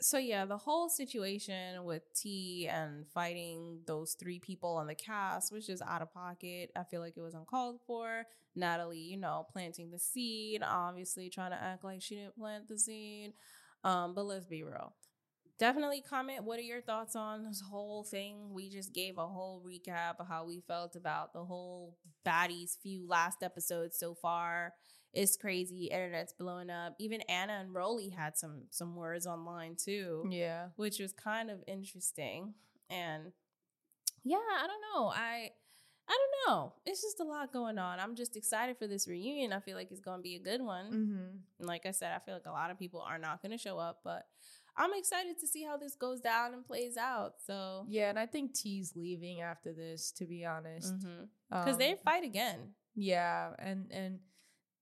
So 0.01 0.17
yeah, 0.17 0.45
the 0.45 0.57
whole 0.57 0.89
situation 0.89 1.83
with 1.85 2.03
T 2.13 2.67
and 2.69 3.07
fighting 3.13 3.79
those 3.87 4.15
three 4.19 4.39
people 4.39 4.75
on 4.75 4.87
the 4.87 4.95
cast 4.95 5.51
was 5.51 5.65
just 5.65 5.81
out 5.81 6.01
of 6.01 6.13
pocket. 6.13 6.71
I 6.75 6.83
feel 6.83 6.99
like 7.01 7.15
it 7.17 7.21
was 7.21 7.33
uncalled 7.33 7.79
for. 7.87 8.25
Natalie, 8.55 8.99
you 8.99 9.17
know, 9.17 9.47
planting 9.51 9.89
the 9.89 9.97
seed, 9.97 10.61
obviously 10.63 11.29
trying 11.29 11.51
to 11.51 11.61
act 11.61 11.83
like 11.83 12.01
she 12.03 12.15
didn't 12.15 12.37
plant 12.37 12.67
the 12.67 12.77
seed. 12.77 13.33
Um, 13.83 14.13
but 14.13 14.25
let's 14.25 14.45
be 14.45 14.61
real. 14.63 14.93
Definitely 15.59 16.01
comment 16.01 16.43
what 16.43 16.59
are 16.59 16.63
your 16.63 16.81
thoughts 16.81 17.15
on 17.15 17.45
this 17.45 17.61
whole 17.61 18.03
thing. 18.03 18.53
We 18.53 18.69
just 18.69 18.93
gave 18.93 19.17
a 19.17 19.27
whole 19.27 19.61
recap 19.65 20.15
of 20.19 20.27
how 20.27 20.45
we 20.45 20.61
felt 20.67 20.95
about 20.95 21.31
the 21.33 21.43
whole 21.45 21.95
baddies 22.25 22.77
few 22.81 23.07
last 23.07 23.43
episodes 23.43 23.97
so 23.97 24.15
far. 24.15 24.73
It's 25.13 25.37
crazy. 25.37 25.85
Internet's 25.85 26.33
blowing 26.33 26.71
up. 26.71 26.95
Even 26.99 27.21
Ahna 27.29 27.61
and 27.61 27.73
Rollie 27.75 28.13
had 28.13 28.35
some 28.35 28.63
some 28.71 28.95
words 28.95 29.27
online 29.27 29.75
too 29.75 30.25
Yeah. 30.29 30.69
which 30.75 30.99
was 30.99 31.13
kind 31.13 31.49
of 31.51 31.63
interesting. 31.67 32.55
And 32.89 33.31
yeah 34.23 34.37
i 34.37 34.67
don't 34.67 34.81
know. 34.95 35.09
I 35.09 35.51
i 36.09 36.17
don't 36.17 36.49
know. 36.55 36.73
It's 36.85 37.01
just 37.01 37.19
a 37.19 37.23
lot 37.23 37.53
going 37.53 37.77
on. 37.77 37.99
I'm 37.99 38.15
just 38.15 38.35
excited 38.35 38.77
for 38.77 38.87
this 38.87 39.07
reunion. 39.07 39.53
I 39.53 39.59
feel 39.59 39.77
like 39.77 39.91
it's 39.91 40.01
going 40.01 40.17
to 40.19 40.23
be 40.23 40.35
a 40.35 40.39
good 40.39 40.61
one. 40.61 40.85
Mm-hmm. 40.87 41.37
and 41.59 41.67
like 41.67 41.85
I 41.85 41.91
said, 41.91 42.11
I 42.11 42.19
feel 42.25 42.33
like 42.33 42.47
a 42.47 42.51
lot 42.51 42.71
of 42.71 42.79
people 42.79 43.01
are 43.01 43.19
not 43.19 43.41
going 43.41 43.51
to 43.51 43.57
show 43.57 43.77
up, 43.77 43.99
but 44.03 44.25
I'm 44.75 44.93
excited 44.95 45.39
to 45.39 45.47
see 45.47 45.63
how 45.63 45.77
this 45.77 45.95
goes 45.95 46.19
down 46.19 46.53
and 46.53 46.65
plays 46.65 46.97
out. 46.97 47.33
So, 47.45 47.85
Yeah, 47.87 48.09
and 48.09 48.17
I 48.17 48.25
think 48.25 48.53
T's 48.53 48.93
leaving 48.95 49.41
after 49.41 49.71
this, 49.73 50.11
to 50.13 50.25
be 50.25 50.45
honest. 50.45 50.93
because 51.49 51.77
they 51.77 51.91
Um, 51.93 51.97
fight 52.03 52.23
again. 52.23 52.73
Yeah, 52.95 53.53
and 53.59 53.91
and 53.91 54.19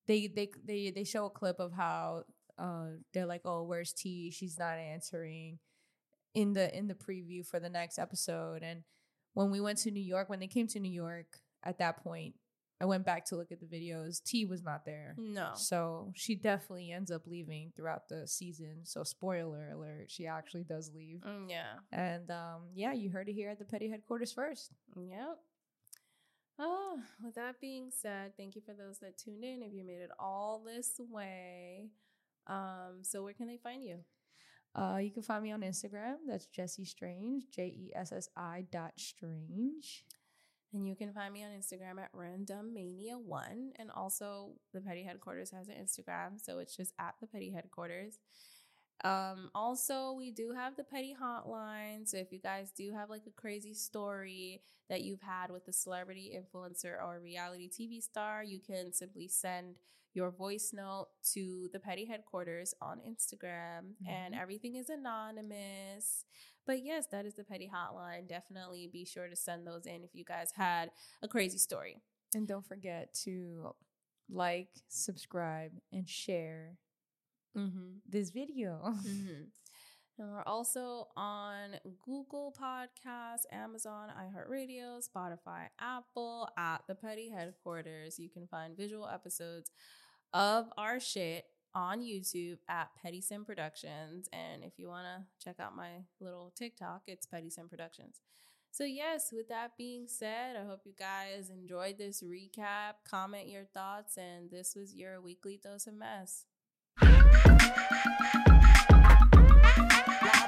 they 0.07 0.27
they 0.27 0.49
they 0.63 0.91
they 0.91 1.03
show 1.03 1.25
a 1.25 1.29
clip 1.29 1.59
of 1.59 1.71
how 1.73 2.23
uh 2.57 2.91
they're 3.13 3.25
like, 3.25 3.41
"Oh, 3.45 3.63
where's 3.63 3.93
T? 3.93 4.31
She's 4.31 4.57
not 4.59 4.77
answering." 4.77 5.59
In 6.33 6.53
the 6.53 6.73
in 6.77 6.87
the 6.87 6.95
preview 6.95 7.45
for 7.45 7.59
the 7.59 7.69
next 7.69 7.99
episode, 7.99 8.63
and 8.63 8.83
when 9.33 9.51
we 9.51 9.59
went 9.59 9.79
to 9.79 9.91
New 9.91 10.03
York, 10.03 10.29
when 10.29 10.39
they 10.39 10.47
came 10.47 10.67
to 10.67 10.79
New 10.79 10.91
York, 10.91 11.39
at 11.63 11.77
that 11.79 12.01
point, 12.03 12.35
I 12.81 12.85
went 12.85 13.05
back 13.05 13.25
to 13.27 13.35
look 13.35 13.51
at 13.51 13.59
the 13.59 13.67
videos. 13.67 14.23
T 14.23 14.45
was 14.45 14.63
not 14.63 14.85
there, 14.85 15.15
No. 15.17 15.51
so 15.55 16.11
she 16.15 16.35
definitely 16.35 16.91
ends 16.91 17.11
up 17.11 17.27
leaving 17.27 17.71
throughout 17.75 18.09
the 18.09 18.27
season. 18.27 18.79
So 18.85 19.03
spoiler 19.03 19.69
alert, 19.73 20.05
she 20.09 20.25
actually 20.25 20.63
does 20.63 20.91
leave. 20.93 21.19
Mm, 21.19 21.49
yeah. 21.49 21.73
And 21.91 22.31
um, 22.31 22.61
yeah, 22.73 22.93
you 22.93 23.11
heard 23.11 23.29
it 23.29 23.33
here 23.33 23.49
at 23.49 23.59
the 23.59 23.65
petty 23.65 23.87
headquarters 23.89 24.33
first. 24.33 24.71
Yep. 24.95 25.37
Oh, 26.59 26.99
with 27.23 27.35
that 27.35 27.59
being 27.61 27.89
said, 27.91 28.33
thank 28.37 28.55
you 28.55 28.61
for 28.65 28.73
those 28.73 28.99
that 28.99 29.17
tuned 29.17 29.43
in. 29.43 29.63
If 29.63 29.73
you 29.73 29.83
made 29.85 30.01
it 30.01 30.11
all 30.19 30.63
this 30.65 30.99
way, 31.09 31.89
um, 32.47 32.99
so 33.03 33.23
where 33.23 33.33
can 33.33 33.47
they 33.47 33.57
find 33.57 33.83
you? 33.83 33.97
Uh, 34.75 34.97
you 35.01 35.11
can 35.11 35.21
find 35.23 35.43
me 35.43 35.51
on 35.51 35.61
Instagram. 35.61 36.15
That's 36.27 36.45
Jessie 36.47 36.85
Strange, 36.85 37.43
J 37.53 37.65
E 37.67 37.91
S 37.95 38.11
S 38.11 38.29
I 38.37 38.65
dot 38.71 38.93
Strange. 38.97 40.05
And 40.73 40.87
you 40.87 40.95
can 40.95 41.13
find 41.13 41.33
me 41.33 41.43
on 41.43 41.51
Instagram 41.51 42.01
at 42.01 42.13
randommania1. 42.13 43.71
And 43.77 43.91
also, 43.93 44.51
the 44.73 44.81
Petty 44.81 45.03
Headquarters 45.03 45.51
has 45.51 45.67
an 45.67 45.75
Instagram. 45.75 46.43
So 46.43 46.59
it's 46.59 46.75
just 46.75 46.93
at 46.99 47.15
the 47.19 47.27
Petty 47.27 47.51
Headquarters. 47.51 48.19
Um, 49.03 49.49
also, 49.55 50.13
we 50.13 50.31
do 50.31 50.53
have 50.55 50.75
the 50.75 50.83
Petty 50.83 51.15
Hotline. 51.19 52.07
So 52.07 52.17
if 52.17 52.31
you 52.31 52.39
guys 52.39 52.71
do 52.71 52.93
have 52.93 53.09
like 53.09 53.23
a 53.27 53.41
crazy 53.41 53.73
story 53.73 54.61
that 54.89 55.01
you've 55.01 55.21
had 55.21 55.51
with 55.51 55.67
a 55.67 55.73
celebrity, 55.73 56.37
influencer, 56.37 57.03
or 57.03 57.19
reality 57.19 57.69
TV 57.69 58.01
star, 58.01 58.43
you 58.43 58.59
can 58.59 58.93
simply 58.93 59.27
send 59.27 59.75
your 60.13 60.29
voice 60.29 60.71
note 60.73 61.07
to 61.33 61.69
the 61.71 61.79
Petty 61.79 62.05
Headquarters 62.05 62.73
on 62.81 62.99
Instagram. 62.99 63.93
And 64.07 64.35
everything 64.35 64.75
is 64.75 64.89
anonymous. 64.89 66.25
But 66.65 66.83
yes, 66.83 67.07
that 67.11 67.25
is 67.25 67.33
the 67.35 67.43
Petty 67.43 67.69
Hotline. 67.73 68.27
Definitely 68.27 68.87
be 68.91 69.03
sure 69.05 69.27
to 69.27 69.35
send 69.35 69.65
those 69.65 69.85
in 69.85 70.03
if 70.03 70.11
you 70.13 70.23
guys 70.23 70.51
had 70.55 70.91
a 71.21 71.27
crazy 71.27 71.57
story. 71.57 71.97
And 72.33 72.47
don't 72.47 72.65
forget 72.65 73.13
to 73.25 73.73
like, 74.29 74.69
subscribe, 74.87 75.71
and 75.91 76.07
share 76.07 76.77
Mm-hmm. 77.57 77.97
this 78.07 78.29
video. 78.29 78.79
Mm-hmm. 79.05 79.43
And 80.19 80.29
we're 80.31 80.43
also 80.43 81.07
on 81.17 81.71
Google 82.05 82.53
Podcasts, 82.61 83.45
Amazon, 83.51 84.09
iHeartRadio, 84.09 84.99
Spotify, 85.03 85.67
Apple, 85.79 86.47
at 86.59 86.83
the 86.87 86.93
Petty 86.93 87.29
Headquarters. 87.29 88.19
You 88.19 88.29
can 88.29 88.45
find 88.45 88.77
visual 88.77 89.07
episodes 89.07 89.71
of 90.31 90.67
our 90.77 90.99
shit 90.99 91.45
on 91.73 92.01
YouTube 92.01 92.57
at 92.67 92.89
Petty 93.01 93.21
Sim 93.21 93.45
Productions. 93.45 94.27
And 94.33 94.63
if 94.63 94.73
you 94.77 94.87
want 94.87 95.05
to 95.05 95.23
check 95.43 95.59
out 95.59 95.75
my 95.75 96.03
little 96.19 96.51
TikTok, 96.55 97.03
it's 97.07 97.25
Petty 97.25 97.49
Sim 97.49 97.69
Productions. 97.69 98.21
So, 98.71 98.85
yes, 98.85 99.33
with 99.33 99.49
that 99.49 99.77
being 99.77 100.07
said, 100.07 100.55
I 100.55 100.63
hope 100.65 100.81
you 100.85 100.93
guys 100.97 101.49
enjoyed 101.49 101.97
this 101.97 102.23
recap. 102.23 102.93
Comment 103.09 103.49
your 103.49 103.65
thoughts, 103.65 104.17
and 104.17 104.49
this 104.49 104.75
was 104.75 104.95
your 104.95 105.19
weekly 105.19 105.59
dose 105.61 105.87
of 105.87 105.93
mess. 105.93 106.45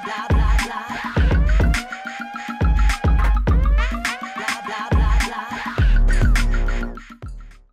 blah 0.04 0.26
blah 0.28 0.56
blah. 0.64 1.23